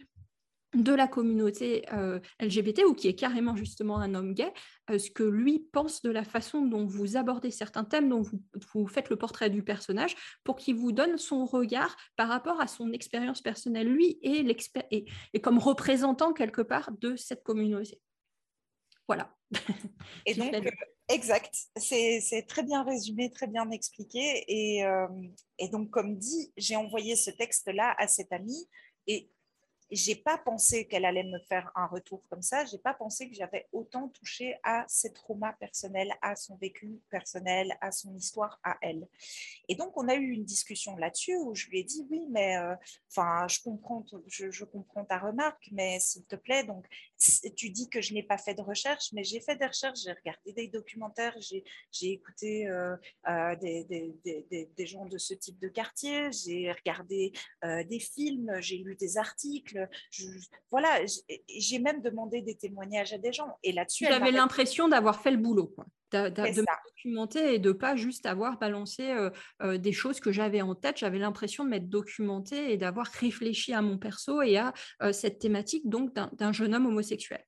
de 0.74 0.92
la 0.92 1.08
communauté 1.08 1.84
euh, 1.92 2.20
LGBT 2.40 2.84
ou 2.86 2.94
qui 2.94 3.08
est 3.08 3.14
carrément 3.14 3.56
justement 3.56 3.98
un 3.98 4.14
homme 4.14 4.34
gay, 4.34 4.52
euh, 4.90 4.98
ce 4.98 5.10
que 5.10 5.22
lui 5.22 5.60
pense 5.72 6.02
de 6.02 6.10
la 6.10 6.24
façon 6.24 6.62
dont 6.62 6.86
vous 6.86 7.16
abordez 7.16 7.50
certains 7.50 7.84
thèmes, 7.84 8.08
dont 8.08 8.22
vous, 8.22 8.86
faites 8.86 9.08
le 9.08 9.16
portrait 9.16 9.50
du 9.50 9.62
personnage, 9.62 10.14
pour 10.44 10.56
qu'il 10.56 10.76
vous 10.76 10.92
donne 10.92 11.18
son 11.18 11.46
regard 11.46 11.96
par 12.16 12.28
rapport 12.28 12.60
à 12.60 12.66
son 12.66 12.92
expérience 12.92 13.40
personnelle, 13.40 13.88
lui, 13.88 14.18
et, 14.22 14.44
et, 14.90 15.06
et 15.32 15.40
comme 15.40 15.58
représentant 15.58 16.32
quelque 16.32 16.62
part 16.62 16.90
de 17.00 17.16
cette 17.16 17.42
communauté. 17.42 18.00
Voilà. 19.06 19.32
Et 20.26 20.34
donc, 20.34 20.52
euh, 20.52 20.70
exact, 21.08 21.54
c'est 21.76 22.44
très 22.48 22.64
bien 22.64 22.82
résumé, 22.82 23.30
très 23.30 23.46
bien 23.46 23.70
expliqué. 23.70 24.44
Et, 24.48 24.82
et 25.60 25.68
donc, 25.68 25.90
comme 25.90 26.16
dit, 26.16 26.52
j'ai 26.56 26.74
envoyé 26.74 27.14
ce 27.14 27.30
texte-là 27.30 27.94
à 27.98 28.08
cet 28.08 28.32
ami 28.32 28.68
et 29.06 29.30
j'ai 29.90 30.16
pas 30.16 30.38
pensé 30.38 30.86
qu'elle 30.86 31.04
allait 31.04 31.24
me 31.24 31.38
faire 31.38 31.70
un 31.74 31.86
retour 31.86 32.22
comme 32.28 32.42
ça. 32.42 32.64
J'ai 32.64 32.78
pas 32.78 32.94
pensé 32.94 33.28
que 33.28 33.34
j'avais 33.34 33.68
autant 33.72 34.08
touché 34.08 34.58
à 34.62 34.84
ses 34.88 35.12
traumas 35.12 35.52
personnels, 35.54 36.12
à 36.22 36.34
son 36.36 36.56
vécu 36.56 37.00
personnel, 37.10 37.76
à 37.80 37.92
son 37.92 38.14
histoire 38.16 38.58
à 38.64 38.76
elle. 38.82 39.06
Et 39.68 39.74
donc 39.74 39.96
on 39.96 40.08
a 40.08 40.14
eu 40.14 40.30
une 40.30 40.44
discussion 40.44 40.96
là-dessus 40.96 41.36
où 41.36 41.54
je 41.54 41.68
lui 41.68 41.80
ai 41.80 41.84
dit 41.84 42.06
oui, 42.10 42.22
mais 42.30 42.56
euh, 42.56 42.74
enfin 43.10 43.46
je 43.48 43.60
comprends, 43.62 44.04
je, 44.26 44.64
comprends 44.64 45.04
ta 45.04 45.18
remarque, 45.18 45.68
mais 45.72 46.00
s'il 46.00 46.24
te 46.24 46.36
plaît, 46.36 46.64
donc 46.64 46.86
tu 47.56 47.70
dis 47.70 47.88
que 47.88 48.00
je 48.00 48.14
n'ai 48.14 48.22
pas 48.22 48.38
fait 48.38 48.54
de 48.54 48.62
recherche, 48.62 49.10
mais 49.12 49.24
j'ai 49.24 49.40
fait 49.40 49.56
des 49.56 49.66
recherches, 49.66 50.00
j'ai 50.04 50.12
regardé 50.12 50.52
des 50.52 50.68
documentaires, 50.68 51.36
j'ai 51.40 52.12
écouté 52.12 52.68
euh, 52.68 52.96
euh, 53.28 53.56
des, 53.56 53.84
des, 53.84 54.68
des, 54.76 54.86
gens 54.86 55.06
de 55.06 55.18
ce 55.18 55.34
type 55.34 55.58
de 55.58 55.68
quartier, 55.68 56.30
j'ai 56.32 56.70
regardé 56.72 57.32
des 57.62 58.00
films, 58.00 58.52
j'ai 58.60 58.78
lu 58.78 58.96
des 58.96 59.16
articles 59.16 59.88
voilà, 60.70 61.00
j'ai 61.48 61.78
même 61.78 62.00
demandé 62.02 62.42
des 62.42 62.56
témoignages 62.56 63.12
à 63.12 63.18
des 63.18 63.32
gens. 63.32 63.56
Et 63.62 63.72
là-dessus, 63.72 64.06
j'avais 64.08 64.32
l'impression 64.32 64.88
d'avoir 64.88 65.22
fait 65.22 65.30
le 65.30 65.38
boulot, 65.38 65.68
quoi. 65.68 65.86
De 66.12 66.60
me 66.60 66.88
documenter 66.88 67.54
et 67.54 67.58
de 67.58 67.72
pas 67.72 67.96
juste 67.96 68.26
avoir 68.26 68.58
balancé 68.58 69.10
euh, 69.10 69.30
euh, 69.62 69.78
des 69.78 69.92
choses 69.92 70.20
que 70.20 70.32
j'avais 70.32 70.62
en 70.62 70.74
tête. 70.74 70.98
J'avais 70.98 71.18
l'impression 71.18 71.64
de 71.64 71.70
m'être 71.70 71.88
documentée 71.88 72.72
et 72.72 72.76
d'avoir 72.76 73.06
réfléchi 73.06 73.72
à 73.72 73.82
mon 73.82 73.98
perso 73.98 74.42
et 74.42 74.56
à 74.56 74.72
euh, 75.02 75.12
cette 75.12 75.38
thématique 75.38 75.88
donc 75.88 76.14
d'un 76.14 76.52
jeune 76.52 76.74
homme 76.74 76.86
homosexuel. 76.86 77.44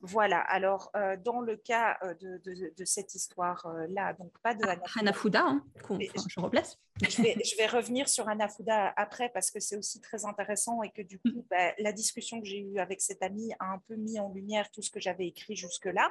Voilà. 0.00 0.40
Alors 0.40 0.90
dans 1.24 1.40
le 1.40 1.56
cas 1.56 1.98
de, 2.20 2.84
cette 2.84 3.14
histoire-là, 3.14 4.14
donc 4.14 4.32
pas 4.42 4.54
de 4.54 4.64
ah, 4.66 4.76
Hanafuda, 4.98 5.44
hein, 5.44 5.64
je 6.28 6.40
replace. 6.40 6.78
je, 7.08 7.22
vais, 7.22 7.36
je 7.44 7.56
vais, 7.56 7.66
revenir 7.66 8.08
sur 8.08 8.28
Hanafuda 8.28 8.92
après 8.96 9.30
parce 9.32 9.50
que 9.50 9.60
c'est 9.60 9.76
aussi 9.76 10.00
très 10.00 10.24
intéressant 10.24 10.82
et 10.82 10.90
que 10.90 11.02
du 11.02 11.18
coup, 11.18 11.46
bah, 11.50 11.72
la 11.78 11.92
discussion 11.92 12.40
que 12.40 12.46
j'ai 12.46 12.60
eue 12.60 12.78
avec 12.78 13.00
cet 13.00 13.22
ami 13.22 13.52
a 13.58 13.66
un 13.72 13.78
peu 13.86 13.96
mis 13.96 14.18
en 14.18 14.32
lumière 14.32 14.70
tout 14.70 14.82
ce 14.82 14.90
que 14.90 15.00
j'avais 15.00 15.26
écrit 15.26 15.56
jusque-là. 15.56 16.10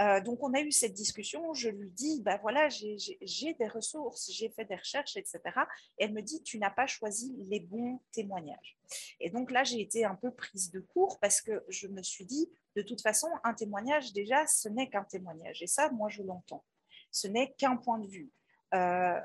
Euh, 0.00 0.20
donc, 0.20 0.42
on 0.42 0.54
a 0.54 0.60
eu 0.60 0.72
cette 0.72 0.94
discussion. 0.94 1.52
Je 1.52 1.68
lui 1.68 1.90
dis, 1.90 2.22
bah 2.22 2.38
voilà, 2.40 2.68
j'ai 2.68 3.54
des 3.54 3.68
ressources, 3.68 4.30
j'ai 4.32 4.48
fait 4.48 4.64
des 4.64 4.76
recherches, 4.76 5.16
etc. 5.16 5.40
Et 5.98 6.04
elle 6.04 6.12
me 6.12 6.22
dit, 6.22 6.42
tu 6.42 6.58
n'as 6.58 6.70
pas 6.70 6.86
choisi 6.86 7.34
les 7.50 7.60
bons 7.60 8.00
témoignages. 8.12 8.78
Et 9.20 9.30
donc 9.30 9.50
là, 9.50 9.62
j'ai 9.64 9.80
été 9.80 10.04
un 10.04 10.14
peu 10.14 10.30
prise 10.30 10.70
de 10.70 10.80
court 10.80 11.18
parce 11.20 11.40
que 11.40 11.64
je 11.68 11.86
me 11.86 12.02
suis 12.02 12.24
dit, 12.24 12.50
de 12.76 12.82
toute 12.82 13.02
façon, 13.02 13.28
un 13.44 13.52
témoignage, 13.52 14.12
déjà, 14.12 14.46
ce 14.46 14.68
n'est 14.68 14.88
qu'un 14.88 15.04
témoignage. 15.04 15.62
Et 15.62 15.66
ça, 15.66 15.90
moi, 15.90 16.08
je 16.08 16.22
l'entends. 16.22 16.64
Ce 17.10 17.26
n'est 17.26 17.52
qu'un 17.52 17.76
point 17.76 17.98
de 17.98 18.06
vue. 18.06 18.30
Euh, 18.74 19.20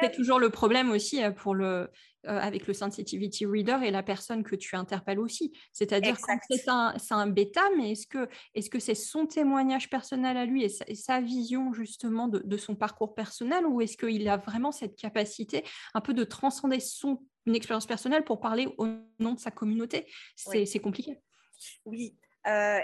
c'est 0.00 0.12
toujours 0.12 0.38
le 0.38 0.50
problème 0.50 0.90
aussi 0.90 1.22
euh, 1.22 1.30
pour 1.30 1.54
le, 1.54 1.64
euh, 1.64 2.38
avec 2.38 2.66
le 2.66 2.74
sensitivity 2.74 3.46
reader 3.46 3.78
et 3.84 3.90
la 3.90 4.02
personne 4.02 4.42
que 4.42 4.56
tu 4.56 4.76
interpelles 4.76 5.18
aussi. 5.18 5.52
C'est-à-dire 5.72 6.16
que 6.16 6.22
c'est 6.50 6.68
un, 6.68 6.94
un, 7.10 7.26
bêta, 7.26 7.62
mais 7.76 7.92
est-ce 7.92 8.06
que 8.06 8.28
c'est 8.54 8.60
-ce 8.60 8.80
c'est 8.80 8.94
son 8.94 9.26
témoignage 9.26 9.90
personnel 9.90 10.36
à 10.36 10.44
lui 10.44 10.64
et 10.64 10.68
sa, 10.68 11.20
vision 11.20 11.72
justement 11.72 12.28
de, 12.28 12.56
son 12.56 12.74
parcours 12.74 13.14
personnel 13.14 13.66
ou 13.66 13.80
est-ce 13.80 13.96
qu'il 13.96 14.28
a 14.28 14.36
vraiment 14.36 14.72
cette 14.72 14.96
capacité 14.96 15.64
un 15.94 16.00
peu 16.00 16.14
de 16.14 16.24
transcender 16.24 16.80
son 16.80 17.20
expérience 17.46 17.86
personnelle 17.86 18.24
pour 18.24 18.40
parler 18.40 18.68
au 18.78 18.86
nom 19.18 19.34
de 19.34 19.40
sa 19.40 19.50
communauté? 19.50 20.06
C'est 20.36 20.80
compliqué. 20.80 21.18
Oui, 21.84 22.16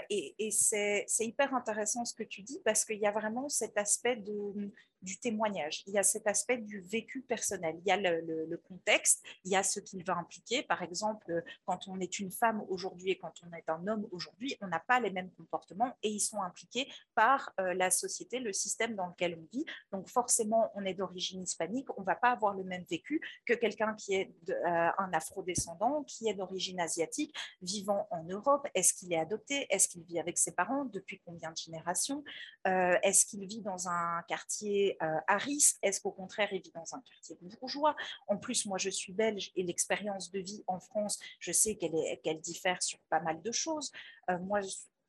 et, 0.09 0.35
et 0.37 0.51
c'est 0.51 1.05
hyper 1.19 1.53
intéressant 1.53 2.05
ce 2.05 2.13
que 2.13 2.23
tu 2.23 2.41
dis 2.43 2.59
parce 2.63 2.85
qu'il 2.85 2.99
y 2.99 3.07
a 3.07 3.11
vraiment 3.11 3.49
cet 3.49 3.77
aspect 3.77 4.17
de, 4.17 4.71
du 5.05 5.19
témoignage, 5.19 5.83
il 5.85 5.93
y 5.93 5.97
a 5.97 6.03
cet 6.03 6.27
aspect 6.27 6.57
du 6.57 6.81
vécu 6.81 7.21
personnel, 7.21 7.75
il 7.79 7.87
y 7.87 7.91
a 7.91 7.97
le, 7.97 8.57
contexte, 8.67 9.23
il 9.43 9.51
y 9.51 9.55
a 9.55 9.63
ce 9.63 9.79
qu'il 9.79 10.03
va 10.03 10.17
impliquer. 10.17 10.63
Par 10.63 10.81
exemple, 10.81 11.43
quand 11.65 11.87
on 11.87 11.99
est 11.99 12.19
une 12.19 12.31
femme 12.31 12.63
aujourd'hui 12.67 13.11
et 13.11 13.17
quand 13.17 13.33
on 13.45 13.55
est 13.55 13.69
un 13.69 13.87
homme 13.87 14.07
aujourd'hui, 14.11 14.57
on 14.61 14.67
n'a 14.67 14.79
pas 14.79 14.99
les 14.99 15.11
mêmes 15.11 15.29
comportements 15.31 15.95
et 16.01 16.09
ils 16.09 16.19
sont 16.19 16.41
impliqués 16.41 16.91
par 17.13 17.53
euh, 17.59 17.73
la 17.73 17.91
société, 17.91 18.39
le 18.39 18.51
système 18.51 18.95
dans 18.95 19.07
lequel 19.07 19.37
on 19.39 19.47
vit. 19.55 19.65
Donc 19.91 20.09
forcément, 20.09 20.71
on 20.73 20.83
est 20.85 20.95
d'origine 20.95 21.43
hispanique, 21.43 21.87
on 21.97 22.01
ne 22.01 22.05
va 22.05 22.15
pas 22.15 22.31
avoir 22.31 22.55
le 22.55 22.63
même 22.63 22.85
vécu 22.89 23.21
que 23.45 23.53
quelqu'un 23.53 23.93
qui 23.93 24.15
est 24.15 24.33
de, 24.43 24.53
euh, 24.53 24.89
un 24.97 25.13
afro-descendant, 25.13 26.03
qui 26.03 26.27
est 26.27 26.33
d'origine 26.33 26.79
asiatique, 26.79 27.35
vivant 27.61 28.07
en 28.09 28.23
Europe. 28.23 28.67
Est-ce 28.73 28.93
qu'il 28.93 29.13
est 29.13 29.19
adopté? 29.19 29.67
Est-ce 29.69 29.87
qu'il 29.87 30.03
vit 30.03 30.19
avec 30.19 30.37
ses 30.37 30.51
parents? 30.51 30.85
Depuis 30.85 31.21
combien 31.23 31.51
de 31.51 31.57
générations? 31.57 32.23
Euh, 32.67 32.97
Est-ce 33.03 33.25
qu'il 33.25 33.45
vit 33.45 33.61
dans 33.61 33.87
un 33.87 34.23
quartier 34.27 34.94
euh, 35.01 35.19
à 35.27 35.37
risque 35.37 35.77
Est-ce 35.81 36.01
qu'au 36.01 36.11
contraire, 36.11 36.49
il 36.51 36.61
vit 36.61 36.71
dans 36.73 36.95
un 36.95 37.01
quartier 37.01 37.37
bourgeois? 37.41 37.95
En 38.27 38.37
plus, 38.37 38.65
moi, 38.65 38.77
je 38.77 38.89
suis 38.89 39.13
belge 39.13 39.51
et 39.55 39.63
l'expérience 39.63 40.31
de 40.31 40.39
vie 40.39 40.63
en 40.67 40.79
France, 40.79 41.19
je 41.39 41.51
sais 41.51 41.75
qu'elle 41.75 42.41
diffère 42.41 42.81
sur 42.81 42.99
pas 43.09 43.19
mal 43.19 43.41
de 43.41 43.51
choses. 43.51 43.91
Euh, 44.29 44.37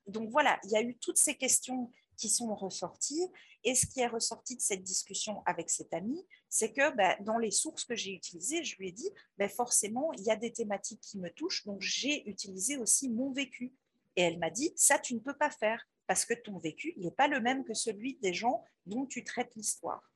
donc 0.07 0.29
voilà, 0.29 0.59
il 0.63 0.71
y 0.71 0.75
a 0.75 0.81
eu 0.81 0.97
toutes 0.97 1.17
ces 1.17 1.35
questions 1.35 1.91
qui 2.17 2.29
sont 2.29 2.53
ressortis. 2.55 3.29
Et 3.63 3.75
ce 3.75 3.85
qui 3.85 3.99
est 3.99 4.07
ressorti 4.07 4.55
de 4.55 4.61
cette 4.61 4.83
discussion 4.83 5.41
avec 5.45 5.69
cet 5.69 5.93
ami, 5.93 6.25
c'est 6.49 6.71
que 6.71 6.95
ben, 6.95 7.15
dans 7.21 7.37
les 7.37 7.51
sources 7.51 7.85
que 7.85 7.95
j'ai 7.95 8.11
utilisées, 8.11 8.63
je 8.63 8.77
lui 8.77 8.89
ai 8.89 8.91
dit, 8.91 9.09
ben, 9.37 9.49
forcément, 9.49 10.11
il 10.13 10.23
y 10.23 10.31
a 10.31 10.35
des 10.35 10.51
thématiques 10.51 11.01
qui 11.01 11.19
me 11.19 11.29
touchent, 11.29 11.65
donc 11.65 11.81
j'ai 11.81 12.27
utilisé 12.29 12.77
aussi 12.77 13.09
mon 13.09 13.31
vécu. 13.31 13.73
Et 14.15 14.21
elle 14.21 14.39
m'a 14.39 14.49
dit, 14.49 14.73
ça, 14.75 14.97
tu 14.97 15.13
ne 15.15 15.19
peux 15.19 15.35
pas 15.35 15.51
faire, 15.51 15.87
parce 16.07 16.25
que 16.25 16.33
ton 16.33 16.57
vécu, 16.57 16.93
n'est 16.97 17.11
pas 17.11 17.27
le 17.27 17.41
même 17.41 17.63
que 17.63 17.73
celui 17.73 18.15
des 18.15 18.33
gens 18.33 18.63
dont 18.85 19.05
tu 19.05 19.23
traites 19.23 19.51
l'histoire. 19.55 20.11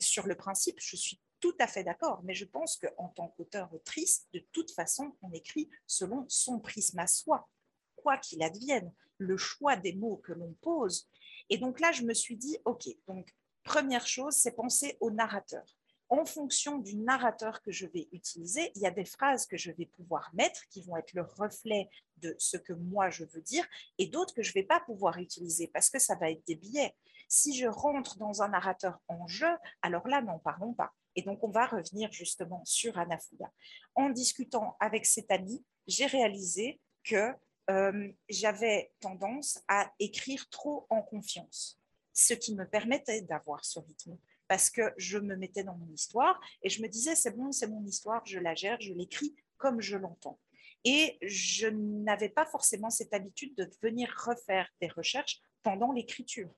Sur 0.00 0.26
le 0.26 0.34
principe, 0.34 0.80
je 0.80 0.96
suis 0.96 1.20
tout 1.40 1.54
à 1.60 1.66
fait 1.66 1.84
d'accord, 1.84 2.22
mais 2.24 2.34
je 2.34 2.44
pense 2.44 2.76
qu'en 2.76 3.08
tant 3.08 3.28
qu'auteur-autrice, 3.28 4.26
de 4.32 4.40
toute 4.52 4.72
façon, 4.72 5.16
on 5.22 5.32
écrit 5.32 5.70
selon 5.86 6.26
son 6.28 6.58
prisme 6.58 6.98
à 6.98 7.06
soi, 7.06 7.48
quoi 7.94 8.18
qu'il 8.18 8.42
advienne, 8.42 8.92
le 9.18 9.36
choix 9.36 9.76
des 9.76 9.94
mots 9.94 10.16
que 10.18 10.32
l'on 10.32 10.54
pose. 10.60 11.08
Et 11.48 11.58
donc 11.58 11.80
là, 11.80 11.92
je 11.92 12.02
me 12.02 12.14
suis 12.14 12.36
dit, 12.36 12.58
OK, 12.64 12.88
donc 13.06 13.32
première 13.62 14.06
chose, 14.06 14.34
c'est 14.34 14.56
penser 14.56 14.96
au 15.00 15.10
narrateur. 15.10 15.64
En 16.08 16.24
fonction 16.24 16.78
du 16.78 16.96
narrateur 16.96 17.62
que 17.62 17.72
je 17.72 17.86
vais 17.86 18.08
utiliser, 18.12 18.70
il 18.76 18.82
y 18.82 18.86
a 18.86 18.92
des 18.92 19.04
phrases 19.04 19.46
que 19.46 19.56
je 19.56 19.72
vais 19.72 19.86
pouvoir 19.86 20.30
mettre 20.34 20.68
qui 20.68 20.82
vont 20.82 20.96
être 20.96 21.12
le 21.14 21.22
reflet 21.22 21.88
de 22.18 22.34
ce 22.38 22.56
que 22.56 22.72
moi 22.72 23.10
je 23.10 23.24
veux 23.24 23.42
dire 23.42 23.66
et 23.98 24.06
d'autres 24.06 24.32
que 24.32 24.42
je 24.42 24.50
ne 24.50 24.54
vais 24.54 24.62
pas 24.62 24.80
pouvoir 24.80 25.18
utiliser 25.18 25.66
parce 25.68 25.90
que 25.90 25.98
ça 25.98 26.14
va 26.14 26.30
être 26.30 26.46
des 26.46 26.54
biais. 26.54 26.94
Si 27.28 27.56
je 27.56 27.66
rentre 27.66 28.18
dans 28.18 28.42
un 28.42 28.48
narrateur 28.48 29.00
en 29.08 29.26
jeu, 29.26 29.50
alors 29.82 30.06
là, 30.06 30.22
n'en 30.22 30.38
parlons 30.38 30.74
pas. 30.74 30.92
Et 31.16 31.22
donc, 31.22 31.42
on 31.42 31.50
va 31.50 31.66
revenir 31.66 32.12
justement 32.12 32.62
sur 32.64 32.98
Anafuda. 32.98 33.50
En 33.96 34.10
discutant 34.10 34.76
avec 34.78 35.06
cet 35.06 35.32
ami, 35.32 35.64
j'ai 35.88 36.06
réalisé 36.06 36.80
que 37.02 37.34
euh, 37.68 38.12
j'avais 38.28 38.92
tendance 39.00 39.60
à 39.66 39.90
écrire 39.98 40.48
trop 40.50 40.86
en 40.88 41.02
confiance, 41.02 41.80
ce 42.12 42.34
qui 42.34 42.54
me 42.54 42.64
permettait 42.64 43.22
d'avoir 43.22 43.64
ce 43.64 43.80
rythme 43.80 44.16
parce 44.48 44.70
que 44.70 44.92
je 44.96 45.18
me 45.18 45.36
mettais 45.36 45.64
dans 45.64 45.76
mon 45.76 45.92
histoire 45.92 46.40
et 46.62 46.68
je 46.68 46.82
me 46.82 46.88
disais, 46.88 47.14
c'est 47.14 47.36
bon, 47.36 47.52
c'est 47.52 47.68
mon 47.68 47.84
histoire, 47.84 48.24
je 48.26 48.38
la 48.38 48.54
gère, 48.54 48.80
je 48.80 48.92
l'écris 48.92 49.34
comme 49.56 49.80
je 49.80 49.96
l'entends. 49.96 50.38
Et 50.84 51.18
je 51.22 51.66
n'avais 51.68 52.28
pas 52.28 52.46
forcément 52.46 52.90
cette 52.90 53.12
habitude 53.12 53.54
de 53.56 53.68
venir 53.82 54.14
refaire 54.24 54.68
des 54.80 54.88
recherches 54.88 55.40
pendant 55.62 55.92
l'écriture 55.92 56.50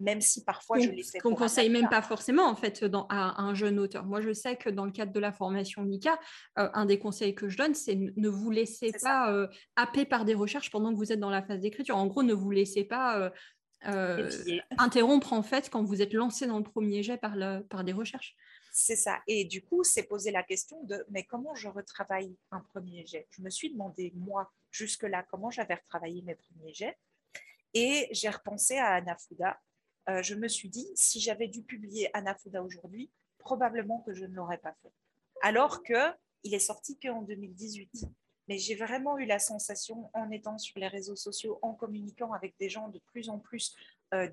même 0.00 0.20
si 0.20 0.44
parfois 0.44 0.78
je 0.78 0.90
les 0.90 1.02
fais. 1.02 1.18
Qu'on 1.18 1.34
conseille 1.34 1.70
même 1.70 1.88
pas 1.88 2.02
forcément 2.02 2.46
en 2.48 2.56
fait 2.56 2.84
dans, 2.84 3.06
à, 3.08 3.40
un 3.42 3.54
jeune 3.54 3.78
auteur. 3.78 4.04
Moi, 4.04 4.20
je 4.20 4.32
sais 4.32 4.56
que 4.56 4.68
dans 4.68 4.84
le 4.84 4.92
cadre 4.92 5.12
de 5.12 5.20
la 5.20 5.32
formation 5.32 5.82
Mika, 5.82 6.18
euh, 6.58 6.68
un 6.74 6.86
des 6.86 6.98
conseils 6.98 7.34
que 7.34 7.48
je 7.48 7.56
donne, 7.56 7.74
c'est 7.74 7.94
ne 7.94 8.28
vous 8.28 8.50
laissez 8.50 8.92
pas 9.02 9.32
euh, 9.32 9.46
happer 9.76 10.04
par 10.04 10.24
des 10.24 10.34
recherches 10.34 10.70
pendant 10.70 10.92
que 10.92 10.98
vous 10.98 11.12
êtes 11.12 11.20
dans 11.20 11.30
la 11.30 11.42
phase 11.42 11.60
d'écriture. 11.60 11.96
En 11.96 12.06
gros, 12.06 12.22
ne 12.22 12.34
vous 12.34 12.50
laissez 12.50 12.84
pas 12.84 13.18
euh, 13.18 13.30
interrompre 14.78 15.32
en 15.32 15.42
fait 15.42 15.70
quand 15.70 15.82
vous 15.82 16.02
êtes 16.02 16.12
lancé 16.12 16.46
dans 16.46 16.58
le 16.58 16.64
premier 16.64 17.02
jet 17.02 17.16
par, 17.16 17.36
par 17.68 17.84
des 17.84 17.92
recherches. 17.92 18.36
C'est 18.72 18.96
ça. 18.96 19.20
Et 19.28 19.44
du 19.44 19.62
coup, 19.62 19.84
c'est 19.84 20.02
poser 20.02 20.32
la 20.32 20.42
question 20.42 20.82
de 20.84 21.04
mais 21.08 21.24
comment 21.24 21.54
je 21.54 21.68
retravaille 21.68 22.36
un 22.50 22.60
premier 22.60 23.06
jet? 23.06 23.28
Je 23.30 23.42
me 23.42 23.50
suis 23.50 23.70
demandé, 23.70 24.12
moi, 24.16 24.50
jusque-là, 24.72 25.24
comment 25.30 25.50
j'avais 25.50 25.74
retravaillé 25.74 26.22
mes 26.22 26.34
premiers 26.34 26.74
jets. 26.74 26.98
Et 27.72 28.08
j'ai 28.10 28.30
repensé 28.30 28.76
à 28.76 28.94
Anafuda 28.94 29.58
euh, 30.08 30.22
je 30.22 30.34
me 30.34 30.48
suis 30.48 30.68
dit, 30.68 30.86
si 30.94 31.20
j'avais 31.20 31.48
dû 31.48 31.62
publier 31.62 32.10
Anafuda 32.14 32.62
aujourd'hui, 32.62 33.10
probablement 33.38 34.00
que 34.00 34.12
je 34.12 34.24
ne 34.24 34.34
l'aurais 34.34 34.58
pas 34.58 34.74
fait. 34.82 34.92
Alors 35.42 35.82
qu'il 35.82 36.54
est 36.54 36.58
sorti 36.58 36.98
qu'en 36.98 37.22
2018. 37.22 38.06
Mais 38.48 38.58
j'ai 38.58 38.74
vraiment 38.74 39.18
eu 39.18 39.24
la 39.24 39.38
sensation, 39.38 40.10
en 40.12 40.30
étant 40.30 40.58
sur 40.58 40.78
les 40.78 40.88
réseaux 40.88 41.16
sociaux, 41.16 41.58
en 41.62 41.72
communiquant 41.72 42.32
avec 42.32 42.54
des 42.58 42.68
gens 42.68 42.88
de 42.88 43.00
plus 43.12 43.28
en 43.28 43.38
plus 43.38 43.74
euh, 44.14 44.28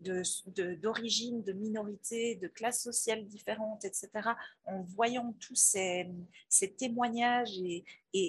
d'origine, 0.00 1.42
de, 1.42 1.52
de, 1.52 1.58
minorités, 1.58 2.36
de 2.36 2.48
classes 2.48 2.82
sociales 2.82 3.26
différentes, 3.26 3.84
etc., 3.84 4.08
en 4.64 4.82
voyant 4.82 5.34
tous 5.40 5.54
ces, 5.54 6.08
témoignages 6.78 7.58
et, 7.58 7.84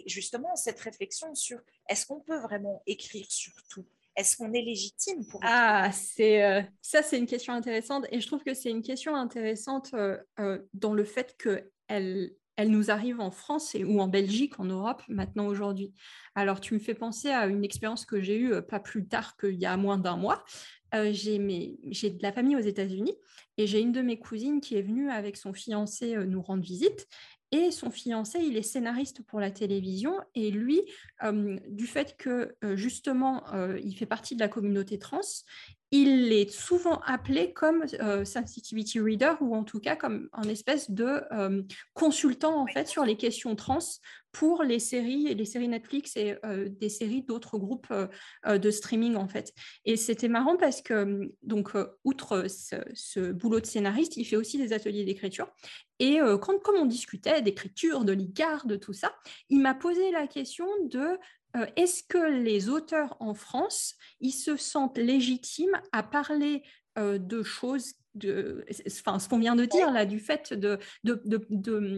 justement 0.05 0.55
cette 0.55 0.79
réflexion 0.79 1.33
sur 1.33 1.59
est-ce 1.87 2.05
qu'on 2.05 2.19
peut 2.19 2.39
vraiment 2.39 2.83
écrire 2.85 3.25
sur 3.29 3.53
tout? 3.69 3.85
Est-ce 4.15 4.35
qu'on 4.35 4.53
est 4.53 4.61
légitime 4.61 5.25
pour 5.25 5.39
Ah, 5.43 5.89
euh, 6.19 6.61
ça, 6.81 7.01
c'est 7.01 7.17
une 7.17 7.25
question 7.25 7.53
intéressante, 7.53 8.05
et 8.11 8.19
je 8.19 8.27
trouve 8.27 8.43
que 8.43 8.53
c'est 8.53 8.69
une 8.69 8.83
question 8.83 9.15
intéressante 9.15 9.93
euh, 9.93 10.59
dans 10.73 10.93
le 10.93 11.05
fait 11.05 11.35
que 11.37 11.71
elle, 11.87 12.33
elle 12.57 12.69
nous 12.69 12.91
arrive 12.91 13.19
en 13.19 13.31
France 13.31 13.75
ou 13.85 14.01
en 14.01 14.07
Belgique, 14.07 14.59
en 14.59 14.65
Europe, 14.65 15.01
maintenant 15.07 15.47
aujourd'hui. 15.47 15.93
Alors, 16.35 16.59
tu 16.59 16.73
me 16.73 16.79
fais 16.79 16.93
penser 16.93 17.29
à 17.29 17.47
une 17.47 17.63
expérience 17.63 18.05
que 18.05 18.21
j'ai 18.21 18.37
eue 18.37 18.61
pas 18.61 18.79
plus 18.79 19.07
tard 19.07 19.35
qu'il 19.37 19.55
y 19.55 19.65
a 19.65 19.77
moins 19.77 19.97
d'un 19.97 20.17
mois. 20.17 20.43
j'ai 20.93 21.39
de 21.39 22.21
la 22.21 22.31
famille 22.31 22.55
aux 22.55 22.59
États-Unis 22.59 23.15
et 23.57 23.67
j'ai 23.67 23.79
une 23.79 23.91
de 23.91 24.01
mes 24.01 24.19
cousines 24.19 24.61
qui 24.61 24.75
est 24.75 24.81
venue 24.81 25.09
avec 25.09 25.37
son 25.37 25.53
fiancé 25.53 26.15
nous 26.25 26.41
rendre 26.41 26.63
visite 26.63 27.07
et 27.51 27.71
son 27.71 27.91
fiancé, 27.91 28.39
il 28.39 28.55
est 28.55 28.61
scénariste 28.61 29.23
pour 29.23 29.41
la 29.41 29.51
télévision. 29.51 30.15
Et 30.35 30.51
lui, 30.51 30.81
euh, 31.23 31.57
du 31.67 31.85
fait 31.85 32.15
que 32.17 32.55
euh, 32.63 32.77
justement, 32.77 33.43
euh, 33.53 33.77
il 33.83 33.95
fait 33.95 34.05
partie 34.05 34.35
de 34.35 34.39
la 34.39 34.47
communauté 34.47 34.97
trans, 34.97 35.19
il 35.93 36.31
est 36.31 36.49
souvent 36.49 37.01
appelé 37.01 37.51
comme 37.51 37.83
sensitivity 38.23 39.01
reader 39.01 39.33
ou 39.41 39.57
en 39.57 39.65
tout 39.65 39.81
cas 39.81 39.97
comme 39.97 40.29
un 40.31 40.43
espèce 40.43 40.89
de 40.89 41.21
consultant 41.93 42.61
en 42.61 42.65
fait 42.65 42.87
sur 42.87 43.03
les 43.03 43.17
questions 43.17 43.57
trans 43.57 43.79
pour 44.31 44.63
les 44.63 44.79
séries, 44.79 45.33
les 45.33 45.45
séries 45.45 45.67
Netflix 45.67 46.15
et 46.17 46.35
des 46.69 46.89
séries 46.89 47.21
d'autres 47.21 47.57
groupes 47.57 47.93
de 48.47 48.71
streaming 48.71 49.15
en 49.15 49.27
fait. 49.27 49.53
Et 49.85 49.97
c'était 49.97 50.27
marrant 50.27 50.57
parce 50.57 50.81
que 50.81 51.31
donc 51.43 51.71
outre 52.03 52.45
ce, 52.47 52.75
ce, 52.93 53.31
boulot 53.31 53.59
de 53.59 53.65
scénariste, 53.65 54.17
il 54.17 54.25
fait 54.25 54.35
aussi 54.35 54.57
des 54.57 54.73
ateliers 54.73 55.03
d'écriture. 55.03 55.49
Et 55.99 56.19
quand, 56.41 56.59
comme 56.59 56.77
on 56.77 56.85
discutait 56.85 57.41
d'écriture, 57.41 58.05
de 58.05 58.13
l'ICAR, 58.13 58.65
de 58.65 58.75
tout 58.75 58.93
ça, 58.93 59.13
il 59.49 59.59
m'a 59.59 59.75
posé 59.75 60.11
la 60.11 60.27
question 60.27 60.67
de 60.85 61.17
est-ce 61.75 62.03
que 62.03 62.41
les 62.41 62.69
auteurs 62.69 63.17
en 63.19 63.33
France, 63.33 63.95
ils 64.19 64.31
se 64.31 64.55
sentent 64.55 64.97
légitimes 64.97 65.79
à 65.91 66.03
parler 66.03 66.63
de 66.97 67.43
choses 67.43 67.93
de, 68.15 68.65
enfin, 68.87 69.19
ce 69.19 69.29
qu'on 69.29 69.39
vient 69.39 69.55
de 69.55 69.65
dire 69.65 69.91
là, 69.91 70.05
du 70.05 70.19
fait 70.19 70.53
de, 70.53 70.79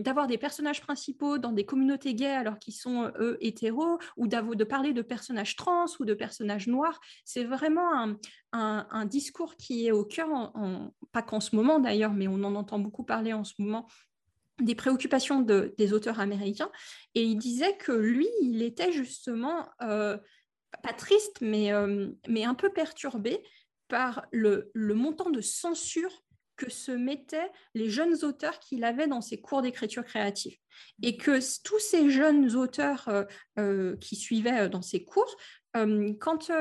d'avoir 0.01 0.27
des 0.27 0.37
personnages 0.37 0.81
principaux 0.81 1.37
dans 1.37 1.51
des 1.51 1.65
communautés 1.65 2.13
gays 2.13 2.27
alors 2.27 2.59
qu'ils 2.59 2.75
sont 2.75 3.11
eux 3.19 3.37
hétéros, 3.41 3.97
ou 4.17 4.27
de 4.27 4.63
parler 4.63 4.93
de 4.93 5.01
personnages 5.01 5.55
trans 5.55 5.85
ou 5.99 6.05
de 6.05 6.13
personnages 6.13 6.67
noirs, 6.67 6.99
c'est 7.25 7.43
vraiment 7.43 8.15
un, 8.51 9.05
discours 9.05 9.55
qui 9.57 9.87
est 9.87 9.91
au 9.91 10.05
cœur, 10.05 10.53
pas 11.11 11.21
qu'en 11.21 11.39
ce 11.39 11.55
moment 11.55 11.79
d'ailleurs, 11.79 12.13
mais 12.13 12.27
on 12.27 12.43
en 12.43 12.55
entend 12.55 12.79
beaucoup 12.79 13.03
parler 13.03 13.33
en 13.33 13.43
ce 13.43 13.53
moment 13.57 13.87
des 14.61 14.75
préoccupations 14.75 15.41
des 15.41 15.93
auteurs 15.93 16.19
américains. 16.19 16.71
Et 17.15 17.23
il 17.23 17.37
disait 17.37 17.75
que 17.77 17.91
lui, 17.91 18.27
il 18.41 18.61
était 18.61 18.91
justement 18.91 19.67
euh, 19.81 20.17
pas 20.83 20.93
triste, 20.93 21.37
mais, 21.41 21.73
euh, 21.73 22.09
mais 22.27 22.43
un 22.43 22.53
peu 22.53 22.69
perturbé 22.69 23.43
par 23.93 24.25
le, 24.31 24.71
montant 24.73 25.29
de 25.29 25.39
censure 25.39 26.23
que 26.55 26.71
se 26.71 26.91
mettaient 26.91 27.51
les 27.75 27.91
jeunes 27.91 28.25
auteurs 28.25 28.57
qu'il 28.57 28.85
avait 28.85 29.05
dans 29.05 29.21
ses 29.21 29.39
cours 29.39 29.61
d'écriture 29.61 30.03
créative. 30.03 30.57
Et 31.03 31.15
que 31.15 31.37
tous 31.63 31.77
ces 31.77 32.09
jeunes 32.09 32.55
auteurs 32.55 33.07
euh, 33.07 33.23
euh, 33.59 33.95
qui 33.97 34.15
suivaient 34.15 34.61
euh, 34.61 34.67
dans 34.67 34.81
ses 34.81 35.03
cours, 35.03 35.35
quand, 36.19 36.51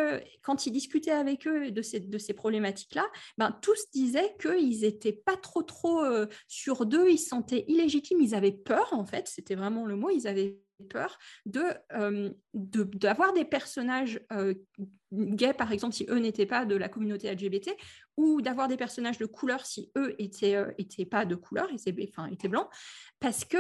quand 0.43 0.66
il 0.66 0.72
discutait 0.72 1.11
avec 1.11 1.47
eux 1.47 1.70
de 1.70 1.83
ces, 1.83 2.01
de 2.01 2.18
ces 2.18 2.33
problématiques-là, 2.35 3.07
ben, 3.37 3.59
tous 3.62 3.91
disaient 3.93 4.35
qu'ils 4.41 4.80
n'étaient 4.80 5.12
pas 5.12 5.37
trop 5.37 5.62
trop 5.62 6.03
sur 6.49 6.87
d'eux, 6.87 7.11
ils 7.11 7.18
se 7.18 7.28
sentaient 7.28 7.66
illégitimes, 7.68 8.22
ils 8.22 8.35
avaient 8.35 8.53
peur 8.53 8.89
en 8.93 9.05
fait, 9.05 9.28
c'était 9.28 9.55
vraiment 9.55 9.85
le 9.85 9.97
mot, 9.97 10.09
ils 10.09 10.26
avaient 10.26 10.57
peur 10.89 11.18
de 11.45 11.62
d'avoir 12.55 13.35
des 13.35 13.45
personnages 13.45 14.18
gays, 15.13 15.55
par 15.55 15.73
exemple, 15.73 15.95
si 15.95 16.07
eux 16.09 16.19
n'étaient 16.19 16.47
pas 16.47 16.65
de 16.65 16.75
la 16.75 16.89
communauté 16.89 17.33
LGBT, 17.33 17.71
ou 18.17 18.43
d'avoir 18.43 18.69
des 18.69 18.77
personnages 18.77 19.19
de 19.19 19.27
couleur 19.27 19.65
si 19.65 19.91
eux 19.97 20.15
étaient, 20.19 20.57
étaient 20.79 21.07
pas 21.07 21.25
de 21.25 21.35
couleur, 21.35 21.69
étaient, 21.73 21.95
enfin, 22.11 22.29
étaient 22.31 22.49
blancs, 22.49 22.69
parce 23.21 23.45
que 23.45 23.57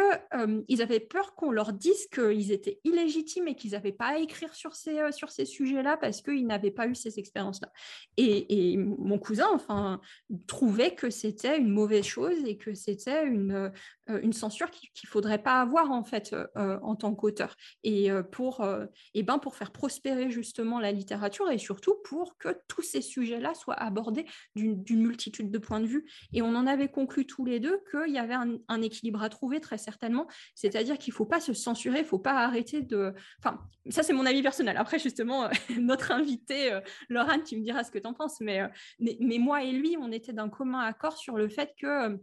ils 0.68 0.82
avaient 0.82 1.00
peur 1.00 1.34
qu'on 1.34 1.50
leur 1.50 1.72
dise 1.72 2.06
qu'ils 2.08 2.52
étaient 2.52 2.80
illégitimes 2.84 3.48
et 3.48 3.54
qu'ils 3.54 3.72
n'avaient 3.72 3.92
pas 3.92 4.08
à 4.08 4.18
écrire 4.18 4.54
sur 4.54 4.74
ces, 4.74 5.12
sur 5.12 5.30
ces 5.30 5.44
sujets-là 5.44 5.96
parce 5.96 6.20
qu'ils 6.20 6.46
n'avaient 6.46 6.70
pas 6.70 6.86
eu 6.86 6.94
ces 6.94 7.18
expériences-là. 7.18 7.72
Et, 8.16 8.72
et, 8.72 8.76
mon 8.76 9.18
cousin, 9.18 9.48
enfin, 9.54 10.00
trouvait 10.46 10.94
que 10.94 11.10
c'était 11.10 11.58
une 11.58 11.70
mauvaise 11.70 12.04
chose 12.04 12.44
et 12.44 12.56
que 12.56 12.74
c'était 12.74 13.24
une, 13.26 13.72
une 14.08 14.32
censure 14.32 14.70
qu'il 14.70 14.90
ne 15.04 15.08
faudrait 15.08 15.42
pas 15.42 15.60
avoir 15.60 15.90
en 15.90 16.04
fait 16.04 16.34
en 16.56 16.96
tant 16.96 17.14
qu'auteur. 17.14 17.56
Et 17.84 18.10
pour, 18.32 18.66
et 19.14 19.22
ben, 19.22 19.38
pour 19.38 19.54
faire 19.54 19.70
prospérer 19.70 20.30
justement 20.30 20.78
la 20.78 20.92
littérature, 20.92 21.41
et 21.50 21.58
surtout 21.58 21.94
pour 22.04 22.36
que 22.38 22.48
tous 22.68 22.82
ces 22.82 23.00
sujets-là 23.00 23.54
soient 23.54 23.74
abordés 23.74 24.26
d'une 24.54 25.02
multitude 25.02 25.50
de 25.50 25.58
points 25.58 25.80
de 25.80 25.86
vue. 25.86 26.04
Et 26.32 26.42
on 26.42 26.54
en 26.54 26.66
avait 26.66 26.88
conclu 26.88 27.26
tous 27.26 27.44
les 27.44 27.60
deux 27.60 27.80
qu'il 27.90 28.12
y 28.12 28.18
avait 28.18 28.34
un, 28.34 28.82
équilibre 28.82 29.22
à 29.22 29.28
trouver 29.28 29.60
très 29.60 29.78
certainement, 29.78 30.26
c'est-à-dire 30.54 30.98
qu'il 30.98 31.12
ne 31.12 31.16
faut 31.16 31.26
pas 31.26 31.40
se 31.40 31.52
censurer, 31.52 31.98
il 31.98 32.02
ne 32.02 32.06
faut 32.06 32.18
pas 32.18 32.34
arrêter 32.34 32.82
de... 32.82 33.14
Enfin, 33.38 33.60
ça 33.90 34.02
c'est 34.02 34.12
mon 34.12 34.26
avis 34.26 34.42
personnel. 34.42 34.76
Après, 34.76 34.98
justement, 34.98 35.48
notre 35.78 36.10
invité, 36.10 36.72
euh, 36.72 36.80
Laurent, 37.08 37.38
tu 37.40 37.56
me 37.56 37.62
diras 37.62 37.84
ce 37.84 37.90
que 37.90 37.98
tu 37.98 38.06
en 38.06 38.14
penses, 38.14 38.40
mais, 38.40 38.60
mais, 38.98 39.16
mais, 39.20 39.38
moi 39.38 39.62
et 39.62 39.72
lui, 39.72 39.96
on 40.00 40.10
était 40.10 40.32
d'un 40.32 40.48
commun 40.48 40.80
accord 40.80 41.16
sur 41.16 41.36
le 41.36 41.48
fait 41.48 41.74
que 41.80 42.18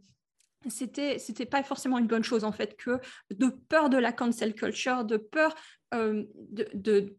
c'était 0.68 1.20
c'était 1.20 1.46
pas 1.46 1.64
forcément 1.64 1.98
une 1.98 2.08
bonne 2.08 2.24
chose 2.24 2.44
en 2.44 2.52
fait 2.52 2.76
que 2.76 3.00
de 3.32 3.48
peur 3.48 3.90
de 3.90 3.98
la 3.98 4.12
cancel 4.12 4.54
culture 4.54 5.06
de 5.06 5.18
peur 5.18 5.56
euh, 5.94 6.26
de, 6.52 7.16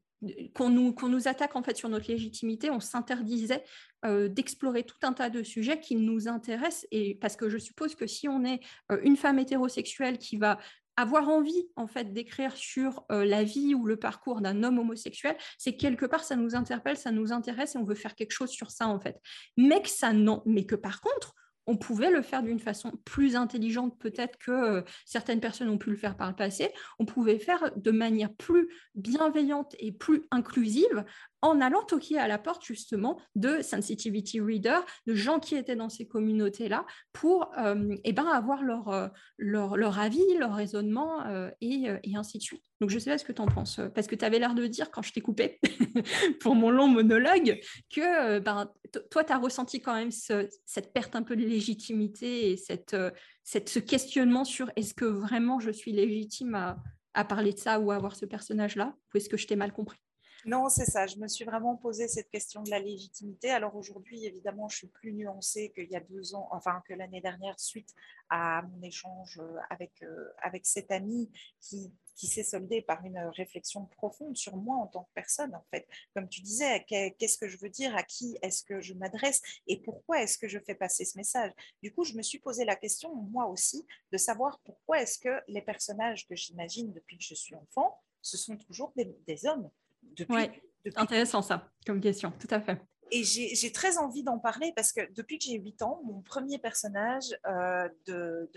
qu'on 0.54 0.68
nous, 0.68 0.94
nous 1.02 1.28
attaque 1.28 1.56
en 1.56 1.62
fait 1.62 1.76
sur 1.76 1.88
notre 1.88 2.10
légitimité, 2.10 2.70
on 2.70 2.80
s'interdisait 2.80 3.64
euh, 4.04 4.28
d'explorer 4.28 4.84
tout 4.84 4.98
un 5.02 5.12
tas 5.12 5.30
de 5.30 5.42
sujets 5.42 5.80
qui 5.80 5.96
nous 5.96 6.28
intéressent. 6.28 6.86
Parce 7.20 7.36
que 7.36 7.48
je 7.48 7.58
suppose 7.58 7.94
que 7.94 8.06
si 8.06 8.28
on 8.28 8.44
est 8.44 8.60
euh, 8.90 9.00
une 9.02 9.16
femme 9.16 9.38
hétérosexuelle 9.38 10.18
qui 10.18 10.36
va 10.36 10.58
avoir 10.96 11.28
envie 11.28 11.68
en 11.76 11.86
fait 11.86 12.12
d'écrire 12.12 12.54
sur 12.54 13.04
la 13.08 13.42
vie 13.42 13.74
ou 13.74 13.86
le 13.86 13.96
parcours 13.96 14.42
d'un 14.42 14.62
homme 14.64 14.78
homosexuel, 14.78 15.34
c'est 15.56 15.74
quelque 15.74 16.04
part 16.04 16.24
ça 16.24 16.36
nous 16.36 16.54
interpelle, 16.54 16.98
ça 16.98 17.10
nous 17.10 17.32
intéresse 17.32 17.74
et 17.74 17.78
on 17.78 17.84
veut 17.84 17.94
faire 17.94 18.14
quelque 18.14 18.32
chose 18.32 18.50
sur 18.50 18.70
ça 18.70 18.86
en 18.86 19.00
fait. 19.00 19.18
Mais 19.56 19.80
ça 19.86 20.12
non, 20.12 20.42
mais 20.44 20.66
que 20.66 20.74
par 20.74 21.00
contre 21.00 21.34
on 21.70 21.76
pouvait 21.76 22.10
le 22.10 22.20
faire 22.20 22.42
d'une 22.42 22.58
façon 22.58 22.90
plus 23.04 23.36
intelligente 23.36 23.96
peut-être 24.00 24.36
que 24.38 24.50
euh, 24.50 24.82
certaines 25.04 25.38
personnes 25.38 25.68
ont 25.68 25.78
pu 25.78 25.90
le 25.90 25.96
faire 25.96 26.16
par 26.16 26.28
le 26.28 26.34
passé. 26.34 26.72
On 26.98 27.04
pouvait 27.04 27.38
faire 27.38 27.70
de 27.76 27.90
manière 27.92 28.34
plus 28.34 28.68
bienveillante 28.96 29.76
et 29.78 29.92
plus 29.92 30.24
inclusive 30.32 31.04
en 31.42 31.60
allant 31.60 31.82
toquer 31.82 32.18
à 32.18 32.28
la 32.28 32.38
porte 32.38 32.64
justement 32.64 33.20
de 33.34 33.62
sensitivity 33.62 34.40
reader, 34.40 34.80
de 35.06 35.14
gens 35.14 35.40
qui 35.40 35.56
étaient 35.56 35.76
dans 35.76 35.88
ces 35.88 36.06
communautés-là, 36.06 36.86
pour 37.12 37.50
euh, 37.58 37.96
eh 38.04 38.12
ben, 38.12 38.26
avoir 38.26 38.62
leur, 38.62 38.88
euh, 38.88 39.08
leur, 39.38 39.76
leur, 39.76 39.98
avis, 39.98 40.24
leur 40.38 40.54
raisonnement 40.54 41.26
euh, 41.26 41.50
et, 41.60 41.86
et, 42.04 42.16
ainsi 42.16 42.38
de 42.38 42.42
suite. 42.42 42.62
Donc 42.80 42.90
je 42.90 42.98
sais 42.98 43.10
pas 43.10 43.18
ce 43.18 43.24
que 43.24 43.32
tu 43.32 43.42
en 43.42 43.46
penses, 43.46 43.80
parce 43.94 44.06
que 44.06 44.14
tu 44.14 44.24
avais 44.24 44.38
l'air 44.38 44.54
de 44.54 44.66
dire 44.66 44.90
quand 44.90 45.02
je 45.02 45.12
t'ai 45.12 45.20
coupé 45.20 45.60
pour 46.40 46.54
mon 46.54 46.70
long 46.70 46.88
monologue 46.88 47.60
que 47.94 48.38
ben, 48.38 48.70
toi, 49.10 49.22
tu 49.22 49.32
as 49.32 49.38
ressenti 49.38 49.82
quand 49.82 49.94
même 49.94 50.10
cette 50.10 50.92
perte 50.94 51.14
un 51.14 51.22
peu 51.22 51.36
de 51.36 51.42
légitimité 51.42 52.50
et 52.50 52.56
cette, 52.56 52.96
cette, 53.44 53.68
ce 53.68 53.78
questionnement 53.80 54.44
sur 54.44 54.70
est-ce 54.76 54.94
que 54.94 55.04
vraiment 55.04 55.60
je 55.60 55.70
suis 55.70 55.92
légitime 55.92 56.54
à, 56.54 56.78
à 57.12 57.24
parler 57.24 57.52
de 57.52 57.58
ça 57.58 57.80
ou 57.80 57.90
à 57.90 57.96
avoir 57.96 58.16
ce 58.16 58.24
personnage-là, 58.24 58.94
ou 59.12 59.18
est-ce 59.18 59.28
que 59.28 59.36
je 59.36 59.46
t'ai 59.46 59.56
mal 59.56 59.72
compris? 59.72 59.98
Non, 60.46 60.68
c'est 60.68 60.84
ça. 60.84 61.06
Je 61.06 61.16
me 61.16 61.28
suis 61.28 61.44
vraiment 61.44 61.76
posé 61.76 62.08
cette 62.08 62.30
question 62.30 62.62
de 62.62 62.70
la 62.70 62.78
légitimité. 62.78 63.50
Alors 63.50 63.76
aujourd'hui, 63.76 64.24
évidemment, 64.24 64.68
je 64.68 64.78
suis 64.78 64.86
plus 64.86 65.12
nuancée 65.12 65.72
qu'il 65.74 65.90
y 65.90 65.96
a 65.96 66.00
deux 66.00 66.34
ans, 66.34 66.48
enfin 66.50 66.82
que 66.86 66.94
l'année 66.94 67.20
dernière, 67.20 67.58
suite 67.58 67.94
à 68.30 68.62
mon 68.62 68.82
échange 68.82 69.38
euh, 69.40 69.58
avec, 69.70 70.02
euh, 70.02 70.28
avec 70.42 70.64
cet 70.64 70.90
ami 70.90 71.30
qui, 71.60 71.92
qui 72.14 72.26
s'est 72.26 72.44
soldé 72.44 72.80
par 72.80 73.04
une 73.04 73.18
réflexion 73.36 73.86
profonde 73.86 74.36
sur 74.36 74.56
moi 74.56 74.76
en 74.76 74.86
tant 74.86 75.04
que 75.04 75.10
personne, 75.14 75.54
en 75.54 75.64
fait. 75.70 75.88
Comme 76.14 76.28
tu 76.28 76.40
disais, 76.40 76.84
qu'est-ce 76.84 77.38
que 77.38 77.48
je 77.48 77.58
veux 77.58 77.70
dire, 77.70 77.94
à 77.96 78.02
qui 78.02 78.38
est-ce 78.42 78.62
que 78.62 78.80
je 78.80 78.94
m'adresse? 78.94 79.42
Et 79.66 79.80
pourquoi 79.80 80.22
est-ce 80.22 80.38
que 80.38 80.48
je 80.48 80.58
fais 80.58 80.74
passer 80.74 81.04
ce 81.04 81.18
message? 81.18 81.52
Du 81.82 81.92
coup, 81.92 82.04
je 82.04 82.14
me 82.14 82.22
suis 82.22 82.38
posé 82.38 82.64
la 82.64 82.76
question, 82.76 83.14
moi 83.14 83.46
aussi, 83.46 83.86
de 84.12 84.18
savoir 84.18 84.60
pourquoi 84.60 85.02
est-ce 85.02 85.18
que 85.18 85.40
les 85.48 85.62
personnages 85.62 86.26
que 86.28 86.36
j'imagine 86.36 86.92
depuis 86.92 87.18
que 87.18 87.24
je 87.24 87.34
suis 87.34 87.54
enfant, 87.54 88.00
ce 88.22 88.36
sont 88.36 88.56
toujours 88.56 88.92
des 88.94 89.46
hommes 89.46 89.70
depuis, 90.02 90.50
Intéressant 90.96 91.42
ça, 91.42 91.70
comme 91.86 92.00
question, 92.00 92.32
tout 92.38 92.48
à 92.50 92.60
fait. 92.60 92.80
Et 93.12 93.24
j'ai 93.24 93.72
très 93.72 93.98
envie 93.98 94.22
d'en 94.22 94.38
parler 94.38 94.72
parce 94.76 94.92
que 94.92 95.00
depuis 95.12 95.38
que 95.38 95.44
j'ai 95.44 95.58
8 95.58 95.82
ans, 95.82 96.00
mon 96.04 96.22
premier 96.22 96.58
personnage 96.58 97.36
euh, 97.46 97.88
de, 98.06 98.48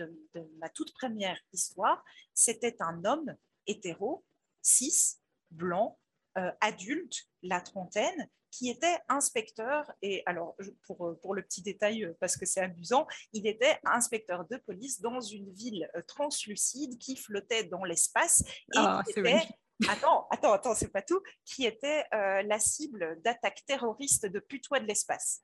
ma 0.58 0.68
toute 0.68 0.92
première 0.94 1.38
histoire, 1.52 2.04
c'était 2.34 2.76
un 2.80 3.04
homme 3.04 3.34
hétéro, 3.66 4.24
cis, 4.62 5.16
blanc, 5.50 5.98
euh, 6.38 6.52
adulte, 6.60 7.24
la 7.42 7.60
trentaine, 7.60 8.28
qui 8.52 8.70
était 8.70 8.98
inspecteur, 9.08 9.90
et 10.00 10.22
alors 10.26 10.56
pour, 10.86 11.18
pour 11.20 11.34
le 11.34 11.42
petit 11.42 11.62
détail, 11.62 12.04
euh, 12.04 12.16
parce 12.20 12.36
que 12.36 12.46
c'est 12.46 12.60
amusant, 12.60 13.08
il 13.32 13.48
était 13.48 13.80
inspecteur 13.84 14.46
de 14.46 14.56
police 14.58 15.00
dans 15.00 15.20
une 15.20 15.52
ville 15.52 15.90
translucide 16.06 16.96
qui 16.98 17.16
flottait 17.16 17.64
dans 17.64 17.82
l'espace 17.82 18.44
et 18.72 18.76
ah, 18.76 19.02
était 19.08 19.40
Attends, 19.88 20.26
attends, 20.30 20.52
attends, 20.52 20.74
c'est 20.74 20.92
pas 20.92 21.02
tout, 21.02 21.20
qui 21.44 21.66
était 21.66 22.04
euh, 22.14 22.42
la 22.42 22.58
cible 22.58 23.20
d'attaques 23.22 23.64
terroristes 23.66 24.26
de 24.26 24.38
putois 24.38 24.80
de 24.80 24.86
l'espace. 24.86 25.42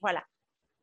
Voilà. 0.00 0.24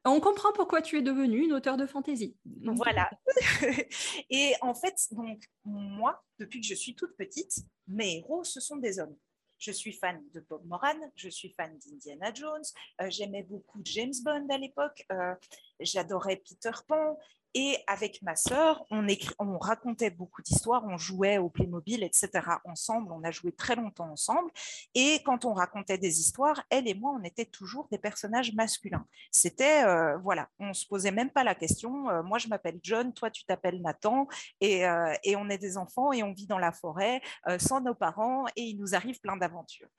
On 0.04 0.20
comprend 0.20 0.52
pourquoi 0.52 0.82
tu 0.82 0.98
es 0.98 1.02
devenue 1.02 1.44
une 1.44 1.54
auteure 1.54 1.78
de 1.78 1.86
fantaisie. 1.86 2.36
Voilà. 2.64 3.10
Et 4.32 4.56
en 4.62 4.74
fait, 4.74 4.96
donc, 5.12 5.44
moi, 5.64 6.24
depuis 6.40 6.60
que 6.60 6.66
je 6.66 6.74
suis 6.74 6.96
toute 6.96 7.16
petite, 7.16 7.54
mes 7.88 8.18
héros, 8.18 8.44
ce 8.44 8.60
sont 8.60 8.78
des 8.78 9.00
hommes. 9.00 9.16
Je 9.60 9.72
suis 9.72 9.94
fan 9.94 10.20
de 10.34 10.40
Bob 10.50 10.66
Moran, 10.66 11.00
je 11.16 11.30
suis 11.30 11.54
fan 11.54 11.78
d'Indiana 11.78 12.34
Jones, 12.34 12.64
euh, 13.00 13.12
j'aimais 13.12 13.44
beaucoup 13.44 13.80
James 13.84 14.14
Bond 14.24 14.48
à 14.50 14.58
l'époque, 14.58 15.06
euh, 15.12 15.36
j'adorais 15.80 16.38
Peter 16.38 16.72
Pan, 16.88 17.16
et 17.54 17.78
avec 17.88 18.22
ma 18.22 18.36
sœur, 18.36 18.86
on, 18.92 19.06
on 19.40 19.58
racontait 19.58 20.10
beaucoup 20.10 20.42
d'histoires, 20.42 20.84
on 20.88 20.98
jouait 20.98 21.38
au 21.38 21.50
Playmobil, 21.50 22.04
etc. 22.04 22.30
ensemble. 22.66 23.12
On 23.12 23.24
a 23.24 23.32
joué 23.32 23.52
très 23.52 23.76
longtemps 23.76 24.10
ensemble. 24.10 24.50
Et 24.96 25.22
quand 25.26 25.46
on 25.46 25.54
racontait 25.54 25.98
des 25.98 26.20
histoires, 26.20 26.64
elle 26.70 26.88
et 26.88 26.94
moi, 26.94 27.18
on 27.20 27.24
était 27.24 27.46
toujours 27.46 27.88
des 27.92 27.98
personnages 27.98 28.54
masculins. 28.54 29.06
C'était, 29.32 29.84
euh, 29.84 30.18
voilà, 30.18 30.48
on 30.60 30.74
se 30.74 30.86
posait 30.86 31.12
même 31.12 31.30
pas 31.30 31.44
la 31.44 31.56
question. 31.56 32.10
Euh, 32.10 32.24
moi, 32.24 32.38
je 32.38 32.48
m'appelle 32.48 32.80
John, 32.82 33.14
toi, 33.14 33.30
tu 33.30 33.44
t'appelles 33.46 33.82
Nathan, 33.82 34.28
et, 34.62 34.86
euh, 34.88 35.14
et, 35.24 35.36
on 35.36 35.50
est 35.50 35.58
des 35.58 35.78
enfants 35.78 36.14
et 36.14 36.24
on 36.24 36.34
vit 36.34 36.48
dans 36.48 36.60
la 36.60 36.72
forêt 36.72 37.22
sans 37.58 37.82
nos 37.82 37.96
parents, 37.96 38.46
et 38.56 38.64
il 38.64 38.78
nous 38.78 38.96
arrive 38.96 39.20
plein 39.20 39.38
d'aventures. 39.38 39.90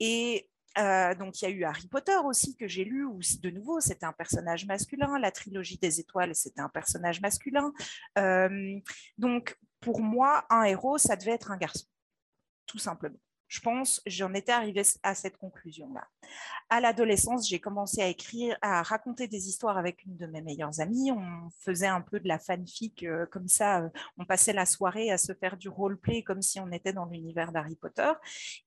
Et 0.00 0.48
euh, 0.78 1.14
donc, 1.14 1.40
il 1.40 1.44
y 1.44 1.48
a 1.48 1.50
eu 1.50 1.64
Harry 1.64 1.86
Potter 1.88 2.16
aussi 2.24 2.56
que 2.56 2.68
j'ai 2.68 2.84
lu, 2.84 3.04
où 3.04 3.20
de 3.40 3.50
nouveau, 3.50 3.80
c'était 3.80 4.06
un 4.06 4.12
personnage 4.12 4.66
masculin. 4.66 5.18
La 5.18 5.30
trilogie 5.30 5.78
des 5.78 6.00
étoiles, 6.00 6.34
c'était 6.34 6.60
un 6.60 6.68
personnage 6.68 7.20
masculin. 7.20 7.72
Euh, 8.18 8.78
donc, 9.18 9.56
pour 9.80 10.00
moi, 10.00 10.44
un 10.50 10.64
héros, 10.64 10.98
ça 10.98 11.16
devait 11.16 11.32
être 11.32 11.50
un 11.50 11.56
garçon, 11.56 11.86
tout 12.66 12.78
simplement 12.78 13.18
je 13.48 13.60
pense, 13.60 14.02
j'en 14.06 14.34
étais 14.34 14.52
arrivée 14.52 14.82
à 15.02 15.14
cette 15.14 15.36
conclusion-là. 15.36 16.06
À 16.68 16.80
l'adolescence, 16.80 17.48
j'ai 17.48 17.60
commencé 17.60 18.02
à 18.02 18.08
écrire, 18.08 18.56
à 18.60 18.82
raconter 18.82 19.28
des 19.28 19.48
histoires 19.48 19.78
avec 19.78 20.04
une 20.04 20.16
de 20.16 20.26
mes 20.26 20.42
meilleures 20.42 20.80
amies. 20.80 21.12
On 21.12 21.48
faisait 21.60 21.86
un 21.86 22.00
peu 22.00 22.18
de 22.18 22.26
la 22.26 22.40
fanfic 22.40 23.04
euh, 23.04 23.26
comme 23.26 23.46
ça. 23.46 23.82
Euh, 23.82 23.88
on 24.18 24.24
passait 24.24 24.52
la 24.52 24.66
soirée 24.66 25.12
à 25.12 25.18
se 25.18 25.32
faire 25.32 25.56
du 25.56 25.68
roleplay 25.68 26.24
comme 26.24 26.42
si 26.42 26.58
on 26.58 26.72
était 26.72 26.92
dans 26.92 27.04
l'univers 27.04 27.52
d'Harry 27.52 27.76
Potter. 27.76 28.12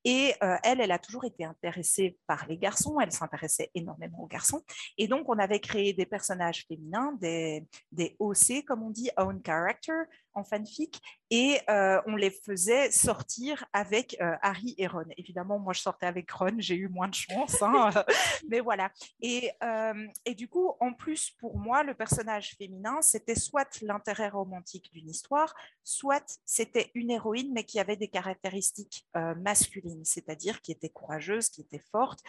Et 0.05 0.33
euh, 0.43 0.55
elle, 0.63 0.79
elle 0.79 0.93
a 0.93 0.99
toujours 0.99 1.25
été 1.25 1.43
intéressée 1.43 2.17
par 2.25 2.47
les 2.47 2.57
garçons. 2.57 2.99
Elle 3.01 3.11
s'intéressait 3.11 3.69
énormément 3.75 4.23
aux 4.23 4.27
garçons. 4.27 4.63
Et 4.97 5.09
donc, 5.09 5.27
on 5.27 5.37
avait 5.37 5.59
créé 5.59 5.91
des 5.91 6.05
personnages 6.05 6.65
féminins, 6.67 7.11
des, 7.19 7.67
des 7.91 8.15
OC, 8.19 8.63
comme 8.65 8.83
on 8.83 8.91
dit, 8.91 9.09
Own 9.17 9.41
Character, 9.45 9.91
en 10.39 10.43
fanfic 10.43 11.01
et 11.31 11.59
euh, 11.69 12.01
on 12.07 12.15
les 12.15 12.31
faisait 12.31 12.89
sortir 12.89 13.63
avec 13.71 14.17
euh, 14.19 14.35
Harry 14.41 14.73
et 14.77 14.87
Ron. 14.87 15.05
Évidemment, 15.15 15.59
moi 15.59 15.73
je 15.73 15.81
sortais 15.81 16.07
avec 16.07 16.31
Ron, 16.31 16.55
j'ai 16.57 16.75
eu 16.75 16.87
moins 16.87 17.07
de 17.07 17.13
chance, 17.13 17.61
hein, 17.61 17.91
mais 18.49 18.61
voilà. 18.61 18.91
Et, 19.21 19.51
euh, 19.63 20.07
et, 20.25 20.33
du 20.33 20.47
coup, 20.47 20.73
en 20.79 20.93
plus, 20.93 21.29
pour 21.39 21.59
moi, 21.59 21.83
le 21.83 21.93
personnage 21.93 22.55
féminin, 22.57 23.01
c'était 23.01 23.35
soit 23.35 23.79
l'intérêt 23.81 24.29
romantique 24.29 24.91
d'une 24.91 25.07
histoire, 25.07 25.53
soit 25.83 26.39
c'était 26.45 26.89
une 26.95 27.11
héroïne, 27.11 27.51
mais 27.53 27.63
qui 27.63 27.79
avait 27.79 27.95
des 27.95 28.07
caractéristiques 28.07 29.07
masculines, 29.37 30.05
c'est-à-dire 30.05 30.61
qui 30.61 30.71
était 30.71 30.89
courageuse, 30.89 31.49
qui 31.49 31.61
était 31.61 31.83
forte, 31.91 32.19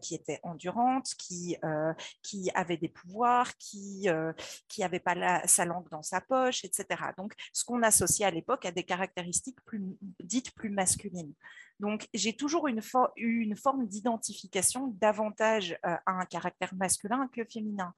qui 0.00 0.14
était 0.14 0.40
endurante, 0.42 1.14
qui, 1.18 1.56
qui 2.22 2.50
avait 2.54 2.76
des 2.76 2.88
pouvoirs, 2.88 3.56
qui 3.58 4.08
qui 4.68 4.82
avait 4.82 5.00
pas 5.00 5.14
la, 5.14 5.46
sa 5.46 5.64
langue 5.64 5.88
dans 5.90 6.02
sa 6.02 6.20
poche, 6.20 6.64
etc. 6.64 6.86
Donc, 7.16 7.34
ce 7.52 7.64
qu'on 7.64 7.82
associait 7.82 8.26
à 8.26 8.30
l'époque 8.30 8.64
à 8.64 8.72
des 8.72 8.84
caractéristiques 8.84 9.60
plus, 9.64 9.82
dites 10.22 10.52
plus 10.54 10.70
masculines. 10.70 11.32
Donc, 11.80 12.08
j'ai 12.14 12.34
toujours 12.34 12.68
une 12.68 12.80
eu 13.16 13.40
une 13.40 13.56
forme 13.56 13.86
d'identification 13.86 14.94
davantage 15.00 15.72
euh, 15.84 15.96
à 16.06 16.12
un 16.12 16.24
caractère 16.24 16.74
masculin 16.74 17.28
que 17.32 17.44
féminin. 17.44 17.94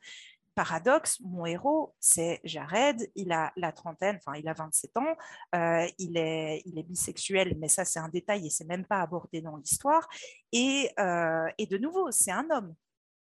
Paradoxe, 0.55 1.21
mon 1.21 1.45
héros, 1.45 1.95
c'est 2.01 2.41
Jared, 2.43 3.11
il 3.15 3.31
a 3.31 3.53
la 3.57 3.73
trentaine, 3.73 4.17
enfin 4.17 4.39
il 4.39 4.49
a 4.49 4.55
27 4.55 4.97
ans, 4.97 5.15
euh, 5.55 5.87
il, 5.99 6.17
est, 6.17 6.63
il 6.65 6.79
est 6.79 6.83
bisexuel, 6.83 7.55
mais 7.59 7.69
ça 7.69 7.85
c'est 7.85 7.99
un 7.99 8.09
détail 8.09 8.47
et 8.47 8.51
c'est 8.51 8.65
même 8.65 8.87
pas 8.87 9.03
abordé 9.03 9.43
dans 9.43 9.57
l'histoire. 9.57 10.09
Et, 10.53 10.91
euh, 10.99 11.47
et 11.59 11.67
de 11.67 11.77
nouveau, 11.77 12.11
c'est 12.11 12.31
un 12.31 12.49
homme, 12.49 12.75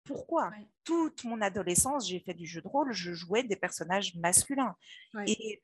pourquoi? 0.03 0.51
Toute 0.83 1.23
mon 1.23 1.39
adolescence, 1.39 2.09
j'ai 2.09 2.19
fait 2.19 2.33
du 2.33 2.45
jeu 2.45 2.61
de 2.61 2.67
rôle, 2.67 2.91
je 2.91 3.13
jouais 3.13 3.43
des 3.43 3.55
personnages 3.55 4.15
masculins. 4.15 4.75
Et 5.25 5.63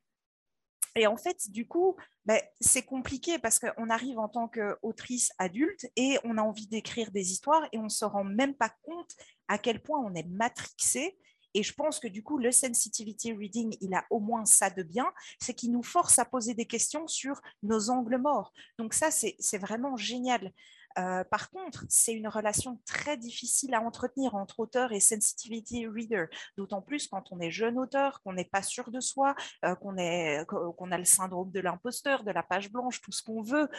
et 0.95 1.07
en 1.07 1.17
fait, 1.17 1.49
du 1.49 1.67
coup, 1.67 1.95
ben, 2.25 2.39
c'est 2.59 2.83
compliqué 2.83 3.39
parce 3.39 3.59
qu'on 3.59 3.89
arrive 3.89 4.19
en 4.19 4.29
tant 4.29 4.47
qu'autrice 4.47 5.31
adulte 5.37 5.85
et 5.95 6.17
on 6.23 6.37
a 6.37 6.41
envie 6.41 6.67
d'écrire 6.67 7.11
des 7.11 7.31
histoires 7.31 7.67
et 7.71 7.77
on 7.77 7.83
ne 7.83 7.89
se 7.89 8.05
rend 8.05 8.23
même 8.23 8.55
pas 8.55 8.71
compte 8.81 9.11
à 9.47 9.57
quel 9.57 9.81
point 9.81 9.99
on 9.99 10.13
est 10.13 10.27
matrixé. 10.27 11.17
Et 11.55 11.63
je 11.63 11.73
pense 11.73 11.99
que 11.99 12.07
du 12.07 12.23
coup, 12.23 12.37
le 12.37 12.51
sensitivity 12.51 13.33
reading, 13.33 13.75
il 13.81 13.93
a 13.95 14.05
au 14.11 14.19
moins 14.19 14.45
ça 14.45 14.69
de 14.69 14.83
bien, 14.83 15.11
c'est 15.39 15.53
qu'il 15.53 15.71
nous 15.71 15.83
force 15.83 16.19
à 16.19 16.25
poser 16.25 16.53
des 16.53 16.65
questions 16.65 17.07
sur 17.07 17.41
nos 17.63 17.89
angles 17.89 18.17
morts. 18.17 18.53
Donc 18.77 18.93
ça, 18.93 19.09
c'est 19.11 19.57
vraiment 19.57 19.97
génial. 19.97 20.51
Euh, 20.97 21.23
par 21.23 21.49
contre, 21.51 21.85
c'est 21.87 22.13
une 22.13 22.27
relation 22.27 22.81
très 22.85 23.17
difficile 23.17 23.73
à 23.73 23.81
entretenir 23.81 24.35
entre 24.35 24.59
auteur 24.59 24.91
et 24.91 24.99
sensitivity 24.99 25.87
reader, 25.87 26.25
d'autant 26.57 26.81
plus 26.81 27.07
quand 27.07 27.31
on 27.31 27.39
est 27.39 27.51
jeune 27.51 27.77
auteur, 27.77 28.21
qu'on 28.21 28.33
n'est 28.33 28.45
pas 28.45 28.63
sûr 28.63 28.91
de 28.91 28.99
soi, 28.99 29.35
euh, 29.65 29.75
qu'on 29.75 29.97
a 29.97 30.97
le 30.97 31.05
syndrome 31.05 31.51
de 31.51 31.59
l'imposteur, 31.59 32.23
de 32.23 32.31
la 32.31 32.43
page 32.43 32.71
blanche, 32.71 33.01
tout 33.01 33.11
ce 33.11 33.23
qu'on 33.23 33.41
veut, 33.41 33.69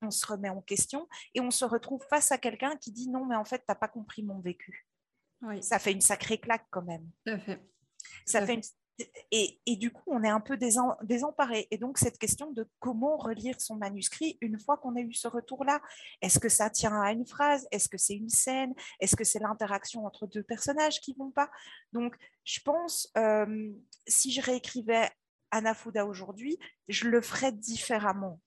on, 0.00 0.10
se 0.10 0.26
remet 0.26 0.50
en 0.50 0.60
question 0.60 1.08
et 1.34 1.40
on 1.40 1.50
se 1.50 1.64
retrouve 1.64 2.04
face 2.08 2.32
à 2.32 2.38
quelqu'un 2.38 2.76
qui 2.76 2.92
dit 2.92 3.08
non, 3.08 3.24
mais 3.24 3.36
en 3.36 3.44
fait, 3.44 3.58
tu 3.58 3.64
n'as 3.68 3.74
pas 3.74 3.88
compris 3.88 4.22
mon 4.22 4.40
vécu. 4.40 4.86
Ça 5.60 5.78
fait 5.78 5.92
une 5.92 6.00
sacrée 6.00 6.38
claque 6.38 6.66
quand 6.70 6.82
même. 6.82 7.08
Ça 7.26 7.38
fait. 7.38 7.60
Ça 8.26 8.46
fait 8.46 8.54
une 8.54 8.62
et, 9.30 9.76
du 9.76 9.90
coup, 9.90 10.02
on 10.06 10.22
est 10.22 10.28
un 10.28 10.40
peu 10.40 10.56
désemparé. 10.56 11.66
Et 11.70 11.78
donc, 11.78 11.98
cette 11.98 12.18
question 12.18 12.52
de 12.52 12.68
comment 12.78 13.16
relire 13.16 13.60
son 13.60 13.76
manuscrit 13.76 14.38
une 14.40 14.58
fois 14.58 14.76
qu'on 14.76 14.96
a 14.96 15.00
eu 15.00 15.12
ce 15.12 15.28
retour-là, 15.28 15.80
est-ce 16.20 16.38
que 16.38 16.48
ça 16.48 16.70
tient 16.70 17.00
à 17.00 17.12
une 17.12 17.26
phrase? 17.26 17.66
Est-ce 17.70 17.88
que 17.88 17.98
c'est 17.98 18.14
une 18.14 18.28
scène? 18.28 18.74
Est-ce 19.00 19.16
que 19.16 19.24
c'est 19.24 19.38
l'interaction 19.38 20.04
entre 20.04 20.26
deux 20.26 20.42
personnages 20.42 21.00
qui 21.00 21.14
vont 21.14 21.30
pas? 21.30 21.50
Donc, 21.92 22.14
je 22.44 22.60
pense, 22.60 23.10
euh, 23.16 23.70
si 24.06 24.32
je 24.32 24.42
réécrivais 24.42 25.10
Anafuda 25.50 26.06
aujourd'hui, 26.06 26.58
je 26.88 27.08
le 27.08 27.22
ferais 27.22 27.52
différemment. 27.52 28.40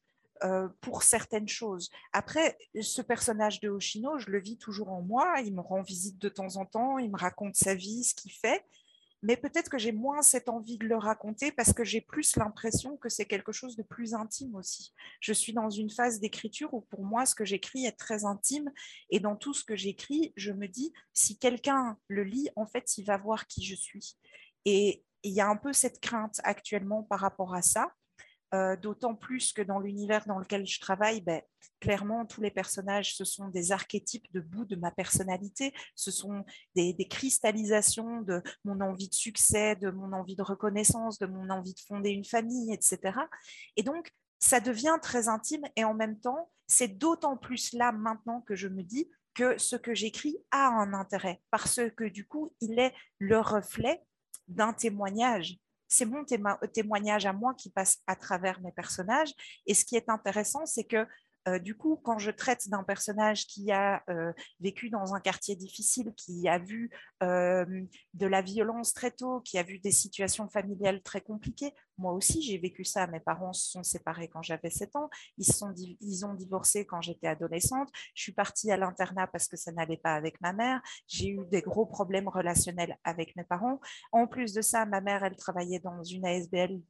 Euh, 0.43 0.68
pour 0.82 1.04
certaines 1.04 1.48
choses. 1.48 1.89
Après, 2.12 2.58
ce 2.82 3.02
personnage 3.02 3.62
de 3.62 3.70
Hoshino, 3.70 4.18
je 4.20 4.30
le 4.30 4.41
vis 4.41 4.58
toujours 4.58 4.91
en 4.91 5.02
moi, 5.02 5.36
il 5.46 5.56
me 5.56 5.62
rend 5.62 5.82
visite 5.82 6.20
de 6.20 6.28
temps 6.28 6.58
en 6.58 6.66
temps, 6.66 6.98
il 6.98 7.10
me 7.10 7.18
raconte 7.18 7.56
sa 7.56 7.74
vie, 7.74 8.04
ce 8.04 8.14
qu'il 8.14 8.34
fait, 8.34 8.66
mais 9.22 9.38
peut-être 9.38 9.70
que 9.70 9.78
j'ai 9.78 9.91
moins 9.91 10.22
cette 10.22 10.49
envie 10.49 10.78
de 10.78 10.86
le 10.86 10.97
raconter 10.97 11.51
parce 11.51 11.74
que 11.74 11.84
j'ai 11.84 12.01
plus 12.01 12.36
l'impression 12.36 12.97
que 12.97 13.09
c'est 13.09 13.26
quelque 13.26 13.51
chose 13.51 13.76
de 13.76 13.84
plus 13.84 14.13
intime 14.13 14.55
aussi. 14.55 14.93
Je 15.20 15.34
suis 15.34 15.53
dans 15.53 15.70
une 15.70 15.89
phase 15.89 16.20
d'écriture 16.20 16.74
où 16.74 16.82
pour 16.82 17.03
moi, 17.03 17.26
ce 17.26 17.36
que 17.36 17.45
j'écris 17.45 17.86
est 17.86 17.97
très 17.97 18.26
intime 18.26 18.72
et 19.09 19.20
dans 19.20 19.36
tout 19.36 19.53
ce 19.53 19.63
que 19.63 19.76
j'écris, 19.76 20.34
je 20.36 20.51
me 20.51 20.68
dis, 20.68 20.93
si 21.13 21.38
quelqu'un 21.38 21.97
le 22.07 22.24
lit, 22.24 22.49
en 22.55 22.66
fait, 22.66 22.97
il 22.97 23.05
va 23.05 23.18
voir 23.18 23.47
qui 23.47 23.63
je 23.63 23.76
suis. 23.76 24.18
Et 24.66 25.03
il 25.24 25.34
y 25.34 25.41
a 25.41 25.47
un 25.47 25.57
peu 25.57 25.74
cette 25.74 25.99
crainte 25.99 26.39
actuellement 26.43 27.03
par 27.03 27.20
rapport 27.20 27.55
à 27.55 27.61
ça. 27.61 27.91
Euh, 28.54 28.76
d'autant 28.76 29.16
plus 29.16 29.54
que 29.54 29.62
dans 29.62 29.80
l'univers 29.80 30.26
dans 30.28 30.38
lequel 30.38 30.68
je 30.68 30.80
travaille, 30.80 31.20
ben, 31.20 31.41
clairement, 31.80 32.26
tous 32.26 32.41
les 32.41 32.52
personnages, 32.52 33.16
ce 33.16 33.26
sont 33.26 33.50
des 33.50 33.72
archétypes 33.72 34.32
de 34.34 34.39
bout 34.39 34.66
de 34.66 34.76
ma 34.76 34.91
personnalité, 34.91 35.74
ce 35.96 36.12
sont 36.12 36.46
des, 36.76 36.96
cristallisations 37.10 38.22
de 38.22 38.43
mon 38.64 38.82
envie 38.82 39.10
de 39.10 39.14
succès, 39.14 39.76
de 39.76 39.89
mon 39.89 40.14
envie 40.14 40.36
de 40.36 40.43
reconnaissance, 40.43 41.18
de 41.18 41.26
mon 41.26 41.50
envie 41.50 41.74
de 41.74 41.80
fonder 41.80 42.12
une 42.12 42.24
famille, 42.24 42.72
etc. 42.72 43.18
Et 43.78 43.84
donc, 43.84 44.12
ça 44.39 44.60
devient 44.60 44.98
très 45.02 45.28
intime 45.28 45.64
et 45.76 45.84
en 45.84 45.96
même 45.96 46.20
temps, 46.20 46.52
c'est 46.68 46.98
d'autant 47.00 47.38
plus 47.38 47.74
là 47.74 47.91
maintenant 47.91 48.41
que 48.41 48.56
je 48.56 48.68
me 48.68 48.84
dis 48.84 49.10
que 49.34 49.58
ce 49.58 49.76
que 49.76 49.96
j'écris 49.96 50.38
a 50.52 50.68
un 50.68 50.93
intérêt 50.93 51.41
parce 51.50 51.82
que 51.98 52.06
du 52.06 52.28
coup, 52.28 52.54
il 52.62 52.80
est 52.80 52.93
le 53.18 53.39
reflet 53.39 54.04
d'un 54.48 54.72
témoignage 54.72 55.58
c'est 55.88 56.06
mon 56.06 56.26
témoignage 56.74 57.26
à 57.26 57.34
moi 57.34 57.54
qui 57.54 57.70
passe 57.70 58.00
à 58.08 58.16
travers 58.16 58.60
mes 58.62 58.72
personnages. 58.72 59.32
Et 59.66 59.74
ce 59.74 59.86
qui 59.86 59.96
est 59.96 60.10
intéressant, 60.10 60.66
c'est 60.66 60.84
que 60.84 61.06
euh, 61.48 61.60
du 61.60 61.76
coup, 61.76 62.00
quand 62.04 62.18
je 62.18 62.32
traite 62.32 62.70
d'un 62.70 62.84
personnage 62.84 63.46
qui 63.46 63.72
a 63.72 64.04
euh, 64.10 64.34
vécu 64.60 64.89
dans 64.89 65.14
un 65.14 65.20
quartier 65.20 65.56
difficile, 65.56 66.12
qui 66.18 66.48
a 66.48 66.58
vu 66.58 66.89
euh, 67.24 67.66
de 68.14 68.26
la 68.26 68.41
violence 68.41 68.93
très 68.93 69.12
tôt, 69.12 69.41
qui 69.41 69.58
a 69.58 69.64
vu 69.64 69.80
des 69.80 69.91
situations 69.91 70.50
familiales 70.50 71.02
très 71.04 71.22
compliquées, 71.22 71.74
moi 71.98 72.14
aussi 72.14 72.41
j'ai 72.41 72.58
vécu 72.58 72.84
ça. 72.84 73.06
Mes 73.08 73.20
parents 73.20 73.54
se 73.54 73.70
sont 73.70 73.84
séparés 73.84 74.28
quand 74.28 74.41
j'avais 74.41 74.70
7 74.70 74.96
ans, 74.96 75.10
ils, 75.38 75.46
sont, 75.46 75.74
ils 75.76 76.26
ont 76.26 76.34
divorcé 76.34 76.86
quand 76.86 77.02
j'étais 77.02 77.28
adolescente, 77.28 77.89
je 78.16 78.24
suis 78.24 78.34
partie 78.34 78.72
à 78.72 78.78
l'internat 78.78 79.28
parce 79.28 79.48
que 79.48 79.58
ça 79.58 79.72
n'allait 79.72 79.98
pas 79.98 80.16
avec 80.16 80.41
ma 80.41 80.52
mère, 80.52 80.82
j'ai 81.08 81.30
eu 81.30 81.46
des 81.52 81.62
gros 81.62 81.86
problèmes 81.86 82.28
relationnels 82.28 82.98
avec 83.04 83.36
mes 83.36 83.43
parents. 83.43 83.80
En 84.12 84.28
plus 84.28 84.54
de 84.54 84.62
ça, 84.62 84.86
ma 84.86 85.02
mère, 85.02 85.24
elle 85.24 85.36
travaillait 85.36 85.80
dans 85.80 86.04
une 86.04 86.26
ASBL 86.26 86.82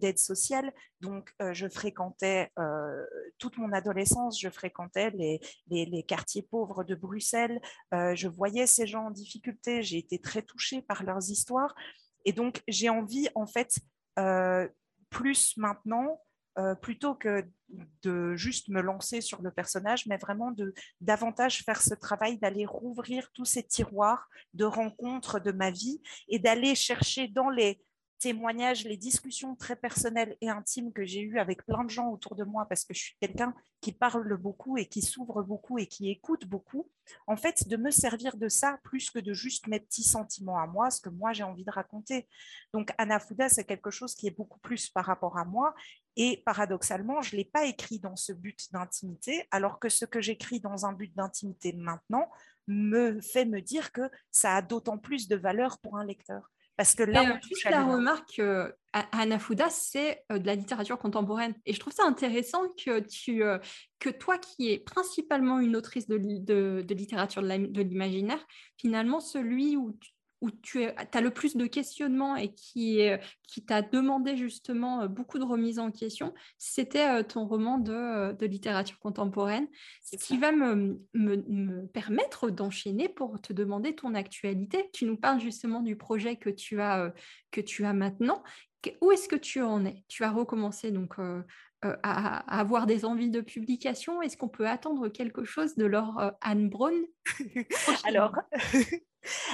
d'aide 0.00 0.18
sociale, 0.18 0.72
donc 1.00 1.30
je 1.52 1.68
fréquentais 1.68 2.50
euh, 2.58 2.85
toute 3.38 3.58
mon 3.58 3.72
adolescence, 3.72 4.40
je 4.40 4.48
fréquentais 4.48 5.10
les, 5.10 5.40
les, 5.68 6.02
quartiers 6.02 6.42
pauvres 6.42 6.84
de 6.84 6.94
Bruxelles. 6.94 7.60
Euh, 7.94 8.14
je 8.14 8.28
voyais 8.28 8.66
ces 8.66 8.86
gens 8.86 9.06
en 9.06 9.10
difficulté. 9.10 9.82
J'ai 9.82 9.98
été 9.98 10.18
très 10.18 10.42
touchée 10.42 10.82
par 10.82 11.02
leurs 11.02 11.30
histoires. 11.30 11.74
Et 12.24 12.32
donc, 12.32 12.62
j'ai 12.68 12.88
envie, 12.88 13.28
en 13.34 13.46
fait, 13.46 13.78
euh, 14.18 14.68
plus 15.10 15.56
maintenant, 15.56 16.20
plutôt 16.80 17.14
que 17.14 17.44
de 18.02 18.34
juste 18.34 18.68
me 18.68 18.80
lancer 18.80 19.20
sur 19.20 19.42
le 19.42 19.50
personnage, 19.50 20.06
mais 20.06 20.16
vraiment 20.16 20.52
de 20.52 20.72
davantage 21.02 21.64
faire 21.64 21.82
ce 21.82 21.94
travail 21.94 22.38
d'aller 22.38 22.64
rouvrir 22.64 23.30
tous 23.32 23.44
ces 23.44 23.62
tiroirs 23.62 24.28
de 24.54 24.64
rencontres 24.64 25.38
de 25.38 25.52
ma 25.52 25.70
vie 25.70 26.00
et 26.28 26.38
d'aller 26.38 26.74
chercher 26.74 27.28
dans 27.28 27.50
les 27.50 27.84
témoignages, 28.18 28.84
les 28.84 28.96
discussions 28.96 29.54
très 29.56 29.76
personnelles 29.76 30.36
et 30.40 30.48
intimes 30.48 30.92
que 30.92 31.04
j'ai 31.04 31.20
eues 31.20 31.38
avec 31.38 31.64
plein 31.66 31.84
de 31.84 31.90
gens 31.90 32.08
autour 32.10 32.34
de 32.34 32.44
moi, 32.44 32.66
parce 32.68 32.84
que 32.84 32.94
je 32.94 33.00
suis 33.00 33.16
quelqu'un 33.20 33.54
qui 33.80 33.92
parle 33.92 34.36
beaucoup 34.36 34.76
et 34.78 34.86
qui 34.86 35.02
s'ouvre 35.02 35.42
beaucoup 35.42 35.78
et 35.78 35.86
qui 35.86 36.10
écoute 36.10 36.46
beaucoup, 36.46 36.90
en 37.26 37.36
fait, 37.36 37.68
de 37.68 37.76
me 37.76 37.90
servir 37.90 38.36
de 38.36 38.48
ça 38.48 38.78
plus 38.82 39.10
que 39.10 39.18
de 39.18 39.32
juste 39.32 39.66
mes 39.66 39.80
petits 39.80 40.02
sentiments 40.02 40.58
à 40.58 40.66
moi, 40.66 40.90
ce 40.90 41.00
que 41.00 41.10
moi 41.10 41.32
j'ai 41.32 41.44
envie 41.44 41.64
de 41.64 41.70
raconter. 41.70 42.28
Donc, 42.72 42.92
Anafuda, 42.98 43.48
c'est 43.48 43.64
quelque 43.64 43.90
chose 43.90 44.14
qui 44.14 44.26
est 44.26 44.36
beaucoup 44.36 44.58
plus 44.60 44.88
par 44.88 45.04
rapport 45.04 45.38
à 45.38 45.44
moi. 45.44 45.74
Et 46.16 46.42
paradoxalement, 46.46 47.20
je 47.20 47.36
ne 47.36 47.38
l'ai 47.38 47.44
pas 47.44 47.66
écrit 47.66 47.98
dans 47.98 48.16
ce 48.16 48.32
but 48.32 48.72
d'intimité, 48.72 49.46
alors 49.50 49.78
que 49.78 49.88
ce 49.88 50.04
que 50.04 50.20
j'écris 50.20 50.60
dans 50.60 50.86
un 50.86 50.92
but 50.92 51.14
d'intimité 51.14 51.74
maintenant 51.74 52.30
me 52.66 53.20
fait 53.20 53.44
me 53.44 53.60
dire 53.60 53.92
que 53.92 54.10
ça 54.32 54.56
a 54.56 54.62
d'autant 54.62 54.98
plus 54.98 55.28
de 55.28 55.36
valeur 55.36 55.78
pour 55.78 55.98
un 55.98 56.04
lecteur. 56.04 56.50
Parce 56.76 56.94
que 56.94 57.02
là, 57.02 57.22
on 57.22 57.48
touche 57.48 57.64
la 57.64 57.84
remarque, 57.84 58.38
euh, 58.38 58.70
c'est 59.70 60.22
euh, 60.30 60.38
de 60.38 60.46
la 60.46 60.54
littérature 60.54 60.98
contemporaine. 60.98 61.54
Et 61.64 61.72
je 61.72 61.80
trouve 61.80 61.92
ça 61.92 62.04
intéressant 62.04 62.68
que, 62.76 63.00
tu, 63.00 63.42
euh, 63.42 63.58
que 63.98 64.10
toi, 64.10 64.36
qui 64.36 64.70
es 64.72 64.78
principalement 64.78 65.58
une 65.58 65.74
autrice 65.74 66.06
de, 66.06 66.18
de, 66.18 66.82
de 66.86 66.94
littérature 66.94 67.42
de 67.42 67.82
l'imaginaire, 67.82 68.44
finalement, 68.76 69.20
celui 69.20 69.76
où 69.76 69.92
tu 70.00 70.10
où 70.40 70.50
tu 70.50 70.84
as 70.84 71.20
le 71.20 71.30
plus 71.30 71.56
de 71.56 71.66
questionnements 71.66 72.36
et 72.36 72.52
qui, 72.52 73.00
qui 73.46 73.64
t'a 73.64 73.82
demandé 73.82 74.36
justement 74.36 75.02
euh, 75.02 75.08
beaucoup 75.08 75.38
de 75.38 75.44
remises 75.44 75.78
en 75.78 75.90
question, 75.90 76.34
c'était 76.58 77.08
euh, 77.08 77.22
ton 77.22 77.46
roman 77.46 77.78
de, 77.78 77.92
euh, 77.92 78.32
de 78.32 78.46
littérature 78.46 78.98
contemporaine, 78.98 79.68
ce 80.02 80.16
qui 80.16 80.36
va 80.36 80.52
me, 80.52 81.00
me, 81.14 81.86
permettre 81.86 82.50
d'enchaîner 82.50 83.08
pour 83.08 83.40
te 83.40 83.52
demander 83.52 83.94
ton 83.94 84.14
actualité. 84.14 84.90
Tu 84.92 85.06
nous 85.06 85.16
parles 85.16 85.40
justement 85.40 85.80
du 85.80 85.96
projet 85.96 86.36
que 86.36 86.50
tu 86.50 86.80
as, 86.80 87.12
que 87.50 87.60
tu 87.60 87.84
as 87.84 87.92
maintenant. 87.92 88.42
Où 89.00 89.10
est-ce 89.10 89.28
que 89.28 89.36
tu 89.36 89.62
en 89.62 89.84
es? 89.84 90.04
Tu 90.08 90.22
as 90.22 90.30
recommencé 90.30 90.92
donc 90.92 91.16
à, 91.82 92.58
avoir 92.58 92.86
des 92.86 93.04
envies 93.04 93.30
de 93.30 93.40
publication? 93.40 94.22
Est-ce 94.22 94.36
qu'on 94.36 94.48
peut 94.48 94.68
attendre 94.68 95.08
quelque 95.08 95.44
chose 95.44 95.76
de 95.76 95.86
leur 95.86 96.34
Anne 96.40 96.68
Braun 96.68 97.04
Alors, 98.04 98.34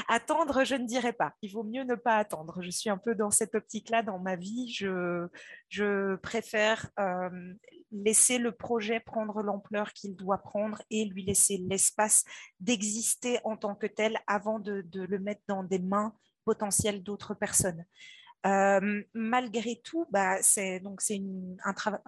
attendre, 0.09 0.65
je 0.65 0.75
ne 0.75 0.87
dirais 0.87 1.13
pas. 1.13 1.35
Il 1.43 1.53
vaut 1.53 1.65
mieux 1.65 1.85
ne 1.85 1.95
pas 1.95 2.17
attendre. 2.17 2.61
Je 2.63 2.71
suis 2.71 2.91
un 2.91 2.99
peu 2.99 3.15
dans 3.15 3.31
cette 3.31 3.55
optique-là 3.55 4.03
dans 4.03 4.19
ma 4.19 4.37
vie. 4.37 4.73
Je, 4.73 5.27
je 5.69 6.17
préfère 6.17 6.91
euh, 6.99 7.55
laisser 7.91 8.39
le 8.39 8.53
projet 8.53 9.01
prendre 9.01 9.43
l'ampleur 9.43 9.93
qu'il 9.93 10.17
doit 10.17 10.39
prendre 10.39 10.83
et 10.91 11.05
lui 11.05 11.25
laisser 11.25 11.59
l'espace 11.69 12.25
d'exister 12.61 13.39
en 13.45 13.57
tant 13.57 13.75
que 13.75 13.87
tel 13.87 14.19
avant 14.27 14.59
de, 14.59 14.85
le 14.93 15.19
mettre 15.19 15.43
dans 15.49 15.63
des 15.63 15.79
mains 15.79 16.15
potentielles 16.45 17.03
d'autres 17.03 17.35
personnes. 17.35 17.85
Euh, 18.47 19.03
malgré 19.15 19.81
tout, 19.83 20.07
bah, 20.11 20.43
c'est 20.43 20.81
donc 20.81 21.01
c'est 21.01 21.21
un 21.65 21.73
travail. 21.73 22.01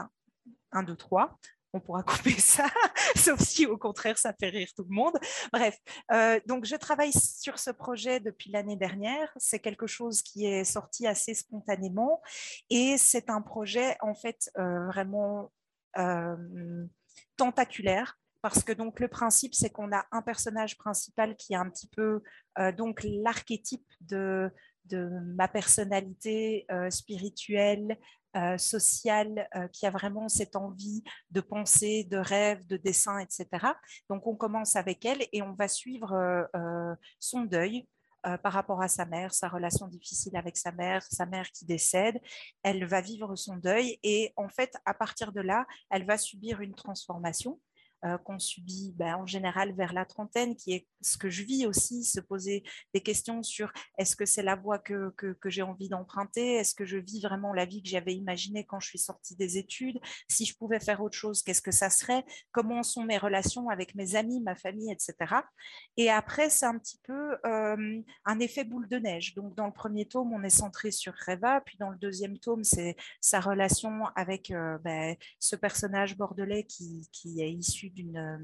Un, 0.72 0.82
deux, 0.82 0.96
trois 0.96 1.38
on 1.76 1.80
pourra 1.80 2.02
couper 2.04 2.38
ça, 2.38 2.68
sauf 3.16 3.40
si 3.40 3.66
au 3.66 3.76
contraire 3.76 4.16
ça 4.16 4.32
fait 4.32 4.48
rire 4.48 4.68
tout 4.76 4.86
le 4.88 4.94
monde. 4.94 5.14
Bref, 5.52 5.76
euh, 6.12 6.38
donc 6.46 6.66
je 6.66 6.76
travaille 6.76 7.12
sur 7.12 7.58
ce 7.58 7.70
projet 7.70 8.20
depuis 8.20 8.50
l'année 8.50 8.76
dernière. 8.76 9.32
C'est 9.36 9.58
quelque 9.58 9.88
chose 9.88 10.22
qui 10.22 10.46
est 10.46 10.64
sorti 10.64 11.06
assez 11.06 11.34
spontanément 11.34 12.22
et 12.70 12.96
c'est 12.96 13.28
un 13.28 13.42
projet 13.42 13.96
en 14.00 14.14
fait 14.14 14.50
euh, 14.56 14.86
vraiment 14.86 15.52
tentaculaire 17.36 18.18
parce 18.42 18.64
que 18.64 18.72
donc 18.72 18.98
le 18.98 19.06
principe 19.08 19.54
c'est 19.54 19.70
qu'on 19.70 19.92
a 19.92 20.04
un 20.10 20.22
personnage 20.22 20.76
principal 20.76 21.36
qui 21.36 21.52
est 21.52 21.56
un 21.56 21.70
petit 21.70 21.88
peu 21.88 22.20
donc 22.76 23.00
l'archétype 23.04 23.86
de 24.00 24.50
de 24.86 25.08
ma 25.36 25.48
personnalité 25.48 26.66
spirituelle, 26.90 27.98
sociale, 28.56 29.48
qui 29.72 29.86
a 29.86 29.90
vraiment 29.90 30.28
cette 30.28 30.56
envie 30.56 31.02
de 31.30 31.40
penser, 31.40 32.04
de 32.04 32.16
rêve, 32.16 32.66
de 32.66 32.76
dessin, 32.76 33.18
etc. 33.18 33.46
Donc 34.10 34.26
on 34.26 34.34
commence 34.36 34.76
avec 34.76 35.04
elle 35.04 35.26
et 35.32 35.42
on 35.42 35.52
va 35.52 35.68
suivre 35.68 36.48
son 37.20 37.42
deuil, 37.42 37.86
par 38.42 38.54
rapport 38.54 38.80
à 38.80 38.88
sa 38.88 39.04
mère, 39.04 39.34
sa 39.34 39.48
relation 39.48 39.86
difficile 39.86 40.34
avec 40.36 40.56
sa 40.56 40.72
mère, 40.72 41.02
sa 41.02 41.26
mère 41.26 41.50
qui 41.50 41.66
décède. 41.66 42.18
Elle 42.62 42.86
va 42.86 43.02
vivre 43.02 43.36
son 43.36 43.56
deuil 43.56 43.98
et 44.02 44.32
en 44.36 44.48
fait, 44.48 44.74
à 44.86 44.94
partir 44.94 45.30
de 45.30 45.42
là, 45.42 45.66
elle 45.90 46.06
va 46.06 46.16
subir 46.16 46.62
une 46.62 46.74
transformation 46.74 47.60
euh, 48.04 48.18
qu'on 48.18 48.38
subit 48.38 48.92
ben, 48.96 49.16
en 49.16 49.26
général 49.26 49.74
vers 49.74 49.94
la 49.94 50.04
trentaine, 50.04 50.56
qui 50.56 50.74
est 50.74 50.86
ce 51.00 51.16
que 51.16 51.30
je 51.30 51.42
vis 51.42 51.64
aussi, 51.66 52.04
se 52.04 52.20
poser 52.20 52.62
des 52.92 53.00
questions 53.00 53.42
sur 53.42 53.72
est-ce 53.96 54.14
que 54.14 54.26
c'est 54.26 54.42
la 54.42 54.56
voie 54.56 54.78
que, 54.78 55.14
j'ai 55.46 55.62
envie 55.62 55.88
d'emprunter, 55.88 56.56
est-ce 56.56 56.74
que 56.74 56.84
je 56.84 56.98
vis 56.98 57.22
vraiment 57.22 57.54
la 57.54 57.64
vie 57.64 57.82
que 57.82 57.88
j'avais 57.88 58.14
imaginée 58.14 58.64
quand 58.66 58.78
je 58.78 58.88
suis 58.88 58.98
sortie 58.98 59.36
des 59.36 59.56
études, 59.56 59.98
si 60.28 60.44
je 60.44 60.54
pouvais 60.54 60.80
faire 60.80 61.00
autre 61.02 61.16
chose, 61.16 61.42
qu'est-ce 61.42 61.62
que 61.62 61.70
ça 61.70 61.88
serait, 61.88 62.26
comment 62.52 62.82
sont 62.82 63.04
mes 63.04 63.16
relations 63.16 63.70
avec 63.70 63.94
mes 63.94 64.16
amis, 64.16 64.40
ma 64.40 64.54
famille, 64.54 64.92
etc. 64.92 65.36
Et 65.96 66.10
après, 66.10 66.50
c'est 66.50 66.66
un 66.66 66.78
petit 66.78 67.00
peu 67.04 67.36
euh, 67.46 68.02
un 68.26 68.40
effet 68.40 68.64
boule 68.64 68.88
de 68.88 68.98
neige. 68.98 69.34
Donc, 69.34 69.54
dans 69.54 69.66
le 69.66 69.72
premier 69.72 70.04
tome, 70.06 70.32
on 70.34 70.42
est 70.42 70.50
centré 70.50 70.90
sur 70.90 71.14
Reva, 71.26 71.62
puis 71.62 71.78
dans 71.78 71.88
le 71.88 71.96
deuxième 71.96 72.38
tome, 72.38 72.64
c'est 72.64 72.96
sa 73.22 73.40
relation 73.40 74.04
avec 74.14 74.50
euh, 74.50 74.76
ben, 74.84 75.16
ce 75.38 75.56
personnage 75.56 76.18
bordelais 76.18 76.64
qui 76.64 77.08
est 77.40 77.52
issu 77.52 77.93
d'une 77.94 78.16
euh, 78.16 78.38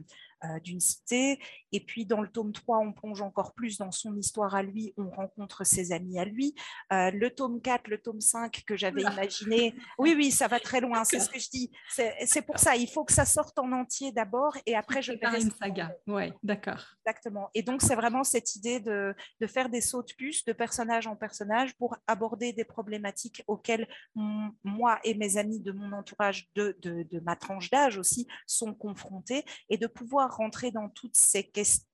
d'une 0.62 0.80
cité. 0.80 1.38
Et 1.72 1.80
puis 1.80 2.06
dans 2.06 2.20
le 2.20 2.28
tome 2.28 2.52
3, 2.52 2.78
on 2.78 2.92
plonge 2.92 3.22
encore 3.22 3.54
plus 3.54 3.78
dans 3.78 3.90
son 3.90 4.16
histoire 4.16 4.54
à 4.54 4.62
lui, 4.62 4.94
on 4.96 5.10
rencontre 5.10 5.64
ses 5.64 5.92
amis 5.92 6.18
à 6.18 6.24
lui. 6.24 6.54
Euh, 6.92 7.10
le 7.10 7.30
tome 7.30 7.60
4, 7.60 7.88
le 7.88 7.98
tome 7.98 8.20
5 8.20 8.62
que 8.66 8.76
j'avais 8.76 9.02
imaginé, 9.02 9.74
oui, 9.98 10.14
oui, 10.16 10.30
ça 10.30 10.48
va 10.48 10.60
très 10.60 10.80
loin, 10.80 11.04
c'est 11.04 11.20
ce 11.20 11.28
que 11.28 11.38
je 11.38 11.48
dis. 11.50 11.70
C'est 11.88 12.42
pour 12.42 12.58
ça, 12.58 12.76
il 12.76 12.88
faut 12.88 13.04
que 13.04 13.12
ça 13.12 13.24
sorte 13.24 13.58
en 13.58 13.72
entier 13.72 14.12
d'abord 14.12 14.56
et 14.66 14.74
après 14.74 15.02
je 15.02 15.12
vais 15.12 15.40
une 15.40 15.50
saga. 15.50 15.94
Oui, 16.06 16.32
d'accord. 16.42 16.84
Exactement. 17.04 17.50
Et 17.54 17.62
donc 17.62 17.82
c'est 17.82 17.94
vraiment 17.94 18.24
cette 18.24 18.56
idée 18.56 18.80
de, 18.80 19.14
de, 19.40 19.46
faire 19.46 19.68
des 19.68 19.80
sauts 19.80 20.02
de 20.02 20.12
puce 20.12 20.44
de 20.44 20.52
personnage 20.52 21.06
en 21.06 21.16
personnage 21.16 21.74
pour 21.76 21.96
aborder 22.06 22.52
des 22.52 22.64
problématiques 22.64 23.42
auxquelles 23.46 23.88
moi 24.14 24.98
et 25.04 25.14
mes 25.14 25.36
amis 25.36 25.60
de 25.60 25.72
mon 25.72 25.92
entourage, 25.92 26.48
de, 26.54 26.76
de, 26.82 27.04
de 27.10 27.20
ma 27.20 27.36
tranche 27.36 27.70
d'âge 27.70 27.98
aussi, 27.98 28.26
sont 28.46 28.74
confrontés 28.74 29.44
et 29.68 29.76
de 29.76 29.86
pouvoir 29.86 30.29
rentrer 30.30 30.70
dans 30.70 30.88
toutes 30.88 31.16
ces 31.16 31.44
questions 31.44 31.84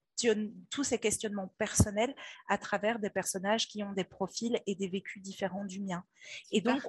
tous 0.70 0.82
ces 0.82 0.98
questionnements 0.98 1.52
personnels 1.58 2.14
à 2.48 2.56
travers 2.56 2.98
des 2.98 3.10
personnages 3.10 3.68
qui 3.68 3.82
ont 3.82 3.92
des 3.92 4.04
profils 4.04 4.58
et 4.66 4.74
des 4.74 4.88
vécus 4.88 5.22
différents 5.22 5.66
du 5.66 5.80
mien. 5.80 6.02
Et 6.50 6.62
donc, 6.62 6.82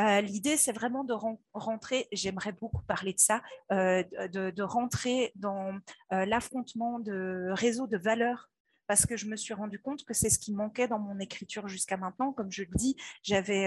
euh, 0.00 0.20
l'idée, 0.20 0.56
c'est 0.56 0.72
vraiment 0.72 1.04
de 1.04 1.14
rentrer, 1.52 2.08
j'aimerais 2.12 2.52
beaucoup 2.52 2.82
parler 2.82 3.12
de 3.12 3.20
ça, 3.20 3.42
euh, 3.72 4.02
de, 4.28 4.62
rentrer 4.62 5.32
dans 5.36 5.78
euh, 6.12 6.24
l'affrontement 6.26 6.98
de 6.98 7.48
réseaux 7.50 7.86
de 7.86 7.96
valeurs 7.96 8.50
parce 8.86 9.06
que 9.06 9.16
je 9.16 9.26
me 9.26 9.36
suis 9.36 9.54
rendu 9.54 9.78
compte 9.78 10.04
que 10.04 10.12
c'est 10.12 10.28
ce 10.28 10.38
qui 10.38 10.52
manquait 10.52 10.88
dans 10.88 10.98
mon 10.98 11.18
écriture 11.18 11.68
jusqu'à 11.68 11.96
maintenant. 11.96 12.32
Comme 12.32 12.52
je 12.52 12.64
le 12.64 12.74
dis, 12.74 12.96
j'avais 13.22 13.66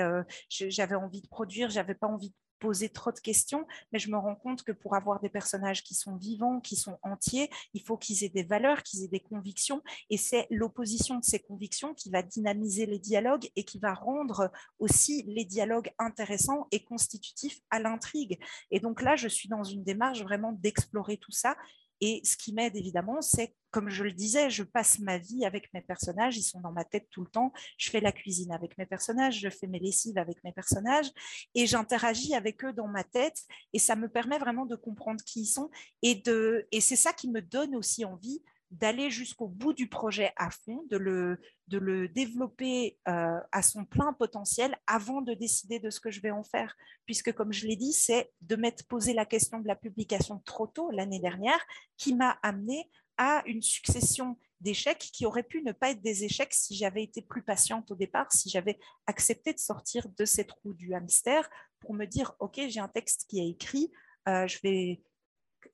j'avais 0.49 0.93
envie 0.93 1.23
de 1.23 1.27
produire, 1.27 1.71
j'avais 1.71 1.95
pas 1.95 2.05
envie 2.05 2.29
de 2.29 2.35
poser 2.59 2.89
trop 2.89 3.11
de 3.11 3.19
questions, 3.19 3.65
mais 3.91 3.99
je 3.99 4.09
me 4.09 4.17
rends 4.17 4.35
compte 4.35 4.63
que 4.63 4.71
pour 4.71 4.95
avoir 4.95 5.19
des 5.19 5.29
personnages 5.29 5.83
qui 5.83 5.95
sont 5.95 6.15
vivants, 6.15 6.59
qui 6.59 6.75
sont 6.75 6.97
entiers, 7.03 7.49
il 7.73 7.81
faut 7.83 7.97
qu'ils 7.97 8.23
aient 8.23 8.29
des 8.29 8.43
valeurs, 8.43 8.83
qu'ils 8.83 9.03
aient 9.03 9.09
des 9.09 9.19
convictions, 9.19 9.81
et 10.09 10.17
c'est 10.17 10.47
l'opposition 10.49 11.19
de 11.19 11.23
ces 11.23 11.39
convictions 11.39 11.93
qui 11.93 12.09
va 12.09 12.21
dynamiser 12.21 12.85
les 12.85 12.99
dialogues 12.99 13.49
et 13.55 13.63
qui 13.63 13.79
va 13.79 13.93
rendre 13.93 14.51
aussi 14.79 15.23
les 15.27 15.45
dialogues 15.45 15.91
intéressants 15.99 16.67
et 16.71 16.83
constitutifs 16.83 17.59
à 17.69 17.79
l'intrigue. 17.79 18.39
Et 18.71 18.79
donc 18.79 19.01
là, 19.01 19.15
je 19.15 19.27
suis 19.27 19.49
dans 19.49 19.63
une 19.63 19.83
démarche 19.83 20.21
vraiment 20.21 20.51
d'explorer 20.51 21.17
tout 21.17 21.31
ça 21.31 21.55
et 22.01 22.21
ce 22.23 22.37
qui 22.37 22.53
m'aide 22.53 22.75
évidemment, 22.75 23.21
c'est, 23.21 23.55
comme 23.71 23.89
je 23.89 24.03
le 24.03 24.11
disais, 24.11 24.49
je 24.49 24.63
passe 24.63 24.99
ma 24.99 25.17
vie 25.17 25.45
avec 25.45 25.71
mes 25.73 25.81
personnages, 25.81 26.37
ils 26.37 26.43
sont 26.43 26.61
dans 26.61 26.71
ma 26.71 26.85
tête 26.85 27.07
tout 27.09 27.21
le 27.21 27.29
temps. 27.29 27.51
Je 27.77 27.89
fais 27.89 27.99
la 27.99 28.11
cuisine 28.11 28.51
avec 28.51 28.77
mes 28.77 28.85
personnages, 28.85 29.39
je 29.39 29.49
fais 29.49 29.67
mes 29.67 29.79
lessives 29.79 30.17
avec 30.17 30.43
mes 30.43 30.51
personnages 30.51 31.09
et 31.55 31.65
j'interagis 31.65 32.35
avec 32.35 32.63
eux 32.63 32.73
dans 32.73 32.87
ma 32.87 33.03
tête 33.03 33.43
et 33.73 33.79
ça 33.79 33.95
me 33.95 34.09
permet 34.09 34.39
vraiment 34.39 34.65
de 34.65 34.75
comprendre 34.75 35.23
qui 35.23 35.41
ils 35.41 35.47
sont 35.47 35.69
et, 36.01 36.15
de, 36.15 36.67
et 36.71 36.81
c'est 36.81 36.95
ça 36.95 37.13
qui 37.13 37.29
me 37.29 37.41
donne 37.41 37.75
aussi 37.75 38.05
envie 38.05 38.41
d'aller 38.71 39.09
jusqu'au 39.09 39.47
bout 39.47 39.73
du 39.73 39.87
projet 39.87 40.33
à 40.35 40.49
fond, 40.49 40.83
de 40.89 40.97
le, 40.97 41.39
de 41.67 41.77
le 41.77 42.09
développer 42.09 42.97
euh, 43.07 43.39
à 43.51 43.61
son 43.61 43.85
plein 43.85 44.13
potentiel 44.13 44.75
avant 44.87 45.21
de 45.21 45.33
décider 45.33 45.79
de 45.79 45.89
ce 45.89 45.99
que 45.99 46.11
je 46.11 46.21
vais 46.21 46.31
en 46.31 46.43
faire. 46.43 46.75
Puisque, 47.05 47.31
comme 47.33 47.53
je 47.53 47.65
l'ai 47.65 47.77
dit, 47.77 47.93
c'est 47.93 48.31
de 48.41 48.55
m'être 48.55 48.85
posé 48.87 49.13
la 49.13 49.25
question 49.25 49.59
de 49.59 49.67
la 49.67 49.75
publication 49.75 50.41
trop 50.45 50.67
tôt 50.67 50.91
l'année 50.91 51.19
dernière 51.19 51.63
qui 51.97 52.13
m'a 52.13 52.37
amené 52.43 52.89
à 53.17 53.41
une 53.45 53.61
succession 53.61 54.37
d'échecs 54.59 55.09
qui 55.13 55.25
auraient 55.25 55.43
pu 55.43 55.61
ne 55.61 55.71
pas 55.71 55.91
être 55.91 56.01
des 56.01 56.23
échecs 56.23 56.53
si 56.53 56.75
j'avais 56.75 57.03
été 57.03 57.21
plus 57.21 57.43
patiente 57.43 57.91
au 57.91 57.95
départ, 57.95 58.31
si 58.31 58.49
j'avais 58.49 58.79
accepté 59.05 59.53
de 59.53 59.59
sortir 59.59 60.07
de 60.17 60.25
cette 60.25 60.51
roue 60.51 60.73
du 60.73 60.93
hamster 60.93 61.49
pour 61.79 61.93
me 61.93 62.05
dire, 62.05 62.33
OK, 62.39 62.59
j'ai 62.67 62.79
un 62.79 62.87
texte 62.87 63.25
qui 63.29 63.39
est 63.39 63.49
écrit, 63.49 63.91
euh, 64.27 64.47
je 64.47 64.59
vais 64.63 65.01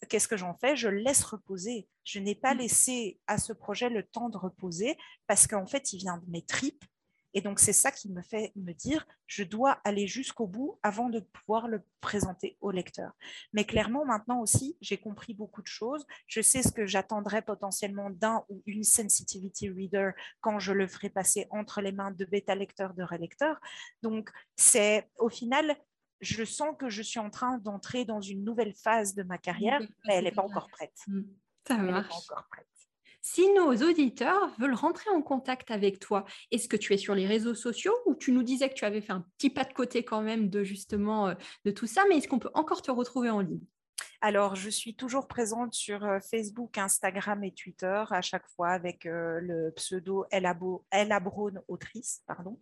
qu'est-ce 0.10 0.28
que 0.28 0.38
j'en 0.38 0.56
fais? 0.56 0.76
Je 0.76 0.88
laisse 0.88 1.24
reposer. 1.24 1.88
Je 2.04 2.20
n'ai 2.20 2.36
pas 2.36 2.54
mmh. 2.54 2.58
laissé 2.58 3.20
à 3.28 3.38
ce 3.38 3.54
projet 3.54 3.90
le 3.90 4.04
temps 4.04 4.30
de 4.30 4.38
reposer 4.38 4.98
parce 5.28 5.48
qu'en 5.48 5.66
fait, 5.66 5.94
il 5.94 5.98
vient 5.98 6.18
de 6.18 6.30
mes 6.30 6.44
tripes. 6.44 6.86
Et 7.36 7.42
donc, 7.42 7.60
c'est 7.60 7.74
ça 7.74 7.92
qui 7.92 8.12
me 8.12 8.22
fait 8.22 8.52
me 8.56 8.74
dire, 8.74 9.08
je 9.26 9.44
dois 9.44 9.80
aller 9.84 10.08
jusqu'au 10.08 10.46
bout 10.46 10.80
avant 10.84 11.10
de 11.10 11.20
pouvoir 11.20 11.68
le 11.68 11.82
présenter 12.00 12.58
au 12.62 12.70
lecteur. 12.70 13.12
Mais 13.54 13.66
clairement, 13.66 14.06
maintenant 14.06 14.40
aussi, 14.40 14.78
j'ai 14.82 14.98
compris 14.98 15.34
beaucoup 15.34 15.62
de 15.62 15.68
choses. 15.68 16.06
Je 16.28 16.42
sais 16.42 16.62
ce 16.62 16.72
que 16.72 16.86
j'attendrai 16.86 17.42
potentiellement 17.42 18.12
d'un 18.12 18.44
ou 18.50 18.62
une 18.68 18.84
sensitivity 18.84 19.70
reader 19.70 20.12
quand 20.42 20.60
je 20.60 20.74
le 20.74 20.88
ferai 20.88 21.10
passer 21.10 21.48
entre 21.50 21.82
les 21.82 21.92
mains 21.92 22.12
de 22.12 22.26
bêta-lecteurs, 22.26 22.94
de 22.94 23.04
relecteurs. 23.04 23.60
Donc, 24.04 24.30
c'est 24.56 25.10
au 25.18 25.30
final, 25.30 25.76
je 26.24 26.44
sens 26.44 26.76
que 26.78 26.90
je 26.90 27.02
suis 27.02 27.20
en 27.20 27.30
train 27.30 27.58
d'entrer 27.60 28.06
dans 28.06 28.22
une 28.22 28.44
nouvelle 28.44 28.74
phase 28.74 29.14
de 29.14 29.24
ma 29.24 29.38
carrière, 29.38 29.80
mais 30.06 30.16
elle 30.16 30.24
n'est 30.24 30.32
pas 30.32 30.44
encore 30.44 30.70
prête. 30.70 30.98
Mm. 31.08 31.22
Ça 31.68 31.78
marche. 31.78 32.14
Si 33.26 33.50
nos 33.54 33.74
auditeurs 33.74 34.54
veulent 34.60 34.74
rentrer 34.74 35.10
en 35.10 35.22
contact 35.22 35.72
avec 35.72 36.00
toi, 36.00 36.26
est-ce 36.52 36.68
que 36.68 36.76
tu 36.76 36.94
es 36.94 36.98
sur 36.98 37.16
les 37.16 37.26
réseaux 37.26 37.56
sociaux 37.56 37.96
ou 38.06 38.16
tu 38.16 38.34
nous 38.34 38.44
disais 38.44 38.68
que 38.68 38.74
tu 38.74 38.84
avais 38.84 39.00
fait 39.00 39.14
un 39.14 39.26
petit 39.38 39.50
pas 39.50 39.64
de 39.64 39.72
côté 39.72 40.04
quand 40.04 40.22
même 40.22 40.50
de 40.50 40.64
justement 40.66 41.30
euh, 41.30 41.34
de 41.64 41.72
tout 41.72 41.88
ça, 41.88 42.04
mais 42.10 42.18
est-ce 42.18 42.28
qu'on 42.28 42.40
peut 42.40 42.52
encore 42.54 42.82
te 42.82 42.92
retrouver 42.92 43.30
en 43.30 43.40
ligne? 43.40 43.64
Alors, 44.26 44.56
je 44.56 44.70
suis 44.70 44.96
toujours 44.96 45.28
présente 45.28 45.74
sur 45.74 46.06
euh, 46.06 46.20
Facebook, 46.22 46.78
Instagram 46.78 47.44
et 47.44 47.52
Twitter, 47.52 48.06
à 48.10 48.22
chaque 48.22 48.48
fois 48.56 48.70
avec 48.70 49.06
euh, 49.06 49.42
le 49.42 49.74
pseudo 49.76 50.26
Ella 50.32 50.58
autrice. 51.68 52.24
Pardon. 52.26 52.58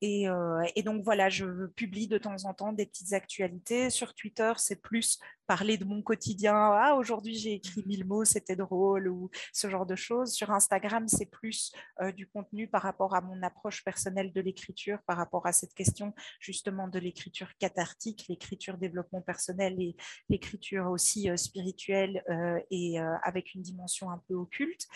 Et, 0.00 0.26
et, 0.74 0.82
donc 0.82 1.04
voilà, 1.04 1.28
je 1.28 1.66
publie 1.66 2.08
de 2.08 2.18
temps 2.18 2.44
en 2.44 2.54
temps 2.54 2.72
des 2.72 2.86
petites 2.86 3.12
actualités. 3.12 3.90
Sur 3.90 4.14
Twitter, 4.14 4.52
c'est 4.56 4.82
plus 4.82 5.20
parler 5.48 5.78
de 5.78 5.86
mon 5.86 6.02
quotidien. 6.02 6.54
Ah, 6.54 6.94
aujourd'hui, 6.94 7.34
j'ai 7.34 7.54
écrit 7.54 7.82
mille 7.86 8.04
mots, 8.04 8.26
c'était 8.26 8.54
drôle, 8.54 9.08
ou 9.08 9.30
ce 9.54 9.68
genre 9.70 9.86
de 9.86 9.96
choses. 9.96 10.32
Sur 10.32 10.50
Instagram, 10.50 11.08
c'est 11.08 11.26
plus 11.26 11.72
euh, 12.02 12.12
du 12.12 12.28
contenu 12.28 12.68
par 12.68 12.82
rapport 12.82 13.14
à 13.14 13.22
mon 13.22 13.42
approche 13.42 13.82
personnelle 13.82 14.30
de 14.32 14.40
l'écriture, 14.42 14.98
par 15.06 15.16
rapport 15.16 15.46
à 15.46 15.52
cette 15.52 15.72
question 15.72 16.14
justement 16.38 16.86
de 16.86 16.98
l'écriture 16.98 17.48
cathartique, 17.58 18.26
l'écriture 18.28 18.76
développement 18.76 19.22
personnel 19.22 19.80
et 19.80 19.96
l'écriture 20.28 20.90
aussi 20.90 21.30
euh, 21.30 21.36
spirituelle 21.38 22.22
euh, 22.28 22.60
et 22.70 22.98
avec 23.22 23.54
une 23.54 23.62
dimension 23.62 24.10
un 24.10 24.22
peu 24.28 24.34
occulte. 24.34 24.86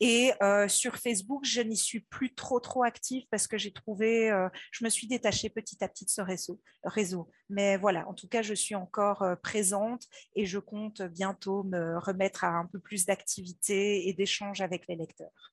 Et 0.00 0.30
sur 0.68 0.96
Facebook, 0.96 1.44
je 1.44 1.60
n'y 1.62 1.76
suis 1.76 2.00
plus 2.00 2.32
trop, 2.34 2.60
trop 2.60 2.84
active 2.84 3.24
parce 3.30 3.48
que 3.48 3.58
j'ai 3.58 3.72
trouvé, 3.72 4.30
je 4.70 4.84
me 4.84 4.90
suis 4.90 5.08
détachée 5.08 5.50
petit 5.50 5.82
à 5.82 5.88
petit 5.88 6.04
de 6.04 6.10
ce 6.10 6.20
réseau. 6.20 6.60
réseau. 6.84 7.28
Mais 7.48 7.76
voilà, 7.76 8.08
en 8.08 8.14
tout 8.14 8.28
cas, 8.28 8.42
je 8.42 8.54
suis 8.54 8.74
encore 8.74 9.24
présente 9.42 10.06
et 10.34 10.46
je 10.46 10.58
compte 10.58 11.02
bientôt 11.02 11.62
me 11.62 11.98
remettre 11.98 12.44
à 12.44 12.48
un 12.48 12.66
peu 12.66 12.78
plus 12.78 13.06
d'activité 13.06 14.08
et 14.08 14.12
d'échange 14.12 14.60
avec 14.60 14.86
les 14.88 14.96
lecteurs. 14.96 15.52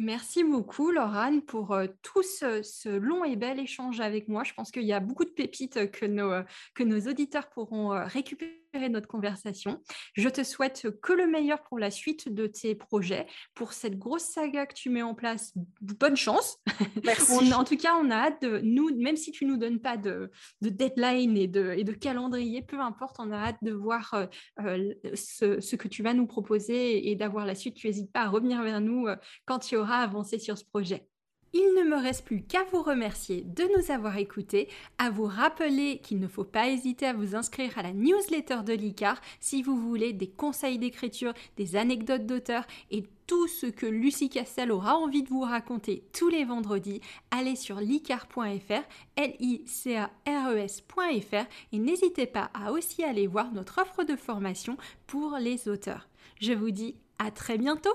Merci 0.00 0.44
beaucoup, 0.44 0.92
Laurane, 0.92 1.42
pour 1.42 1.72
euh, 1.72 1.88
tout 2.02 2.22
ce, 2.22 2.88
long 2.88 3.24
et 3.24 3.34
bel 3.34 3.58
échange 3.58 3.98
avec 3.98 4.28
moi. 4.28 4.44
Je 4.44 4.54
pense 4.54 4.70
qu'il 4.70 4.84
y 4.84 4.92
a 4.92 5.00
beaucoup 5.00 5.24
de 5.24 5.30
pépites 5.30 5.90
que 5.90 6.06
nos, 6.06 6.44
nos 6.78 7.00
auditeurs 7.10 7.48
pourront 7.48 7.92
euh, 7.92 8.04
récupérer 8.04 8.60
notre 8.88 9.08
conversation. 9.08 9.82
Je 10.14 10.28
te 10.28 10.44
souhaite 10.44 10.86
que 11.02 11.12
le 11.12 11.26
meilleur 11.26 11.62
pour 11.62 11.78
la 11.78 11.90
suite 11.90 12.32
de 12.32 12.46
tes 12.46 12.74
projets, 12.74 13.26
pour 13.54 13.72
cette 13.72 13.98
grosse 13.98 14.24
saga 14.24 14.66
que 14.66 14.74
tu 14.74 14.90
mets 14.90 15.02
en 15.02 15.14
place. 15.14 15.52
Bonne 15.80 16.16
chance. 16.16 16.58
Merci. 17.04 17.52
en 17.52 17.64
tout 17.64 17.76
cas, 17.76 17.94
on 18.00 18.10
a 18.10 18.16
hâte 18.16 18.42
de 18.42 18.60
nous, 18.62 18.94
même 18.96 19.16
si 19.16 19.32
tu 19.32 19.46
nous 19.46 19.56
donnes 19.56 19.80
pas 19.80 19.96
de, 19.96 20.30
deadline 20.60 21.36
et 21.36 21.48
de, 21.48 21.72
et 21.76 21.84
de, 21.84 21.92
calendrier, 21.92 22.62
peu 22.62 22.78
importe, 22.78 23.16
on 23.18 23.32
a 23.32 23.38
hâte 23.38 23.58
de 23.62 23.72
voir 23.72 24.14
euh, 24.14 24.26
euh, 24.60 24.94
ce, 25.14 25.76
que 25.76 25.88
tu 25.88 26.02
vas 26.02 26.14
nous 26.14 26.26
proposer 26.26 27.10
et 27.10 27.16
d'avoir 27.16 27.46
la 27.46 27.54
suite. 27.54 27.74
Tu 27.74 27.86
n'hésites 27.86 28.12
pas 28.12 28.22
à 28.22 28.28
revenir 28.28 28.62
vers 28.62 28.80
nous 28.80 29.06
euh, 29.06 29.16
quand 29.46 29.58
tu 29.58 29.76
auras 29.76 29.98
avancé 29.98 30.38
sur 30.38 30.58
ce 30.58 30.64
projet. 30.64 31.06
Il 31.54 31.74
ne 31.78 31.84
me 31.88 31.96
reste 31.96 32.24
plus 32.24 32.42
qu'à 32.42 32.64
vous 32.72 32.82
remercier 32.82 33.42
de 33.42 33.64
nous 33.76 33.90
avoir 33.90 34.18
écoutés, 34.18 34.68
à 34.98 35.08
vous 35.10 35.24
rappeler 35.24 35.98
qu'il 36.02 36.20
ne 36.20 36.28
faut 36.28 36.44
pas 36.44 36.68
hésiter 36.68 37.06
à 37.06 37.14
vous 37.14 37.34
inscrire 37.34 37.78
à 37.78 37.82
la 37.82 37.92
newsletter 37.92 38.58
de 38.66 38.74
l'ICAR 38.74 39.20
si 39.40 39.62
vous 39.62 39.76
voulez 39.76 40.12
des 40.12 40.28
conseils 40.28 40.78
d'écriture, 40.78 41.32
des 41.56 41.76
anecdotes 41.76 42.26
d'auteur 42.26 42.66
et 42.90 43.04
tout 43.26 43.46
ce 43.46 43.66
que 43.66 43.86
Lucie 43.86 44.28
Castel 44.30 44.70
aura 44.72 44.96
envie 44.96 45.22
de 45.22 45.28
vous 45.28 45.40
raconter 45.40 46.02
tous 46.12 46.28
les 46.28 46.44
vendredis. 46.44 47.00
Allez 47.30 47.56
sur 47.56 47.80
licar.fr, 47.80 48.82
L-I-C-A-R-E-S.fr 49.16 50.04
et 51.72 51.78
n'hésitez 51.78 52.26
pas 52.26 52.50
à 52.54 52.72
aussi 52.72 53.04
aller 53.04 53.26
voir 53.26 53.52
notre 53.52 53.80
offre 53.80 54.04
de 54.04 54.16
formation 54.16 54.76
pour 55.06 55.36
les 55.38 55.68
auteurs. 55.68 56.08
Je 56.40 56.52
vous 56.52 56.70
dis 56.70 56.96
à 57.18 57.30
très 57.30 57.58
bientôt 57.58 57.94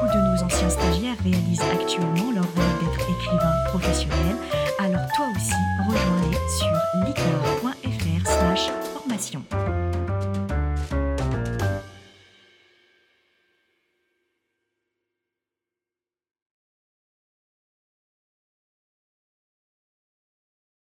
beaucoup 0.00 0.12
de 0.12 0.20
nos 0.20 0.42
anciens 0.42 0.70
stagiaires 0.70 1.16
réalisent 1.22 1.60
actuellement 1.60 2.32
leur 2.32 2.44
rôle 2.44 2.74
d'être 2.80 3.10
écrivain 3.10 3.52
professionnel, 3.68 4.36
alors 4.78 5.06
toi 5.16 5.26
aussi, 5.34 5.52
rejoins-les 5.86 6.38
sur 6.58 7.06
licar.fr 7.06 8.26
slash 8.26 8.70
formation. 8.94 9.42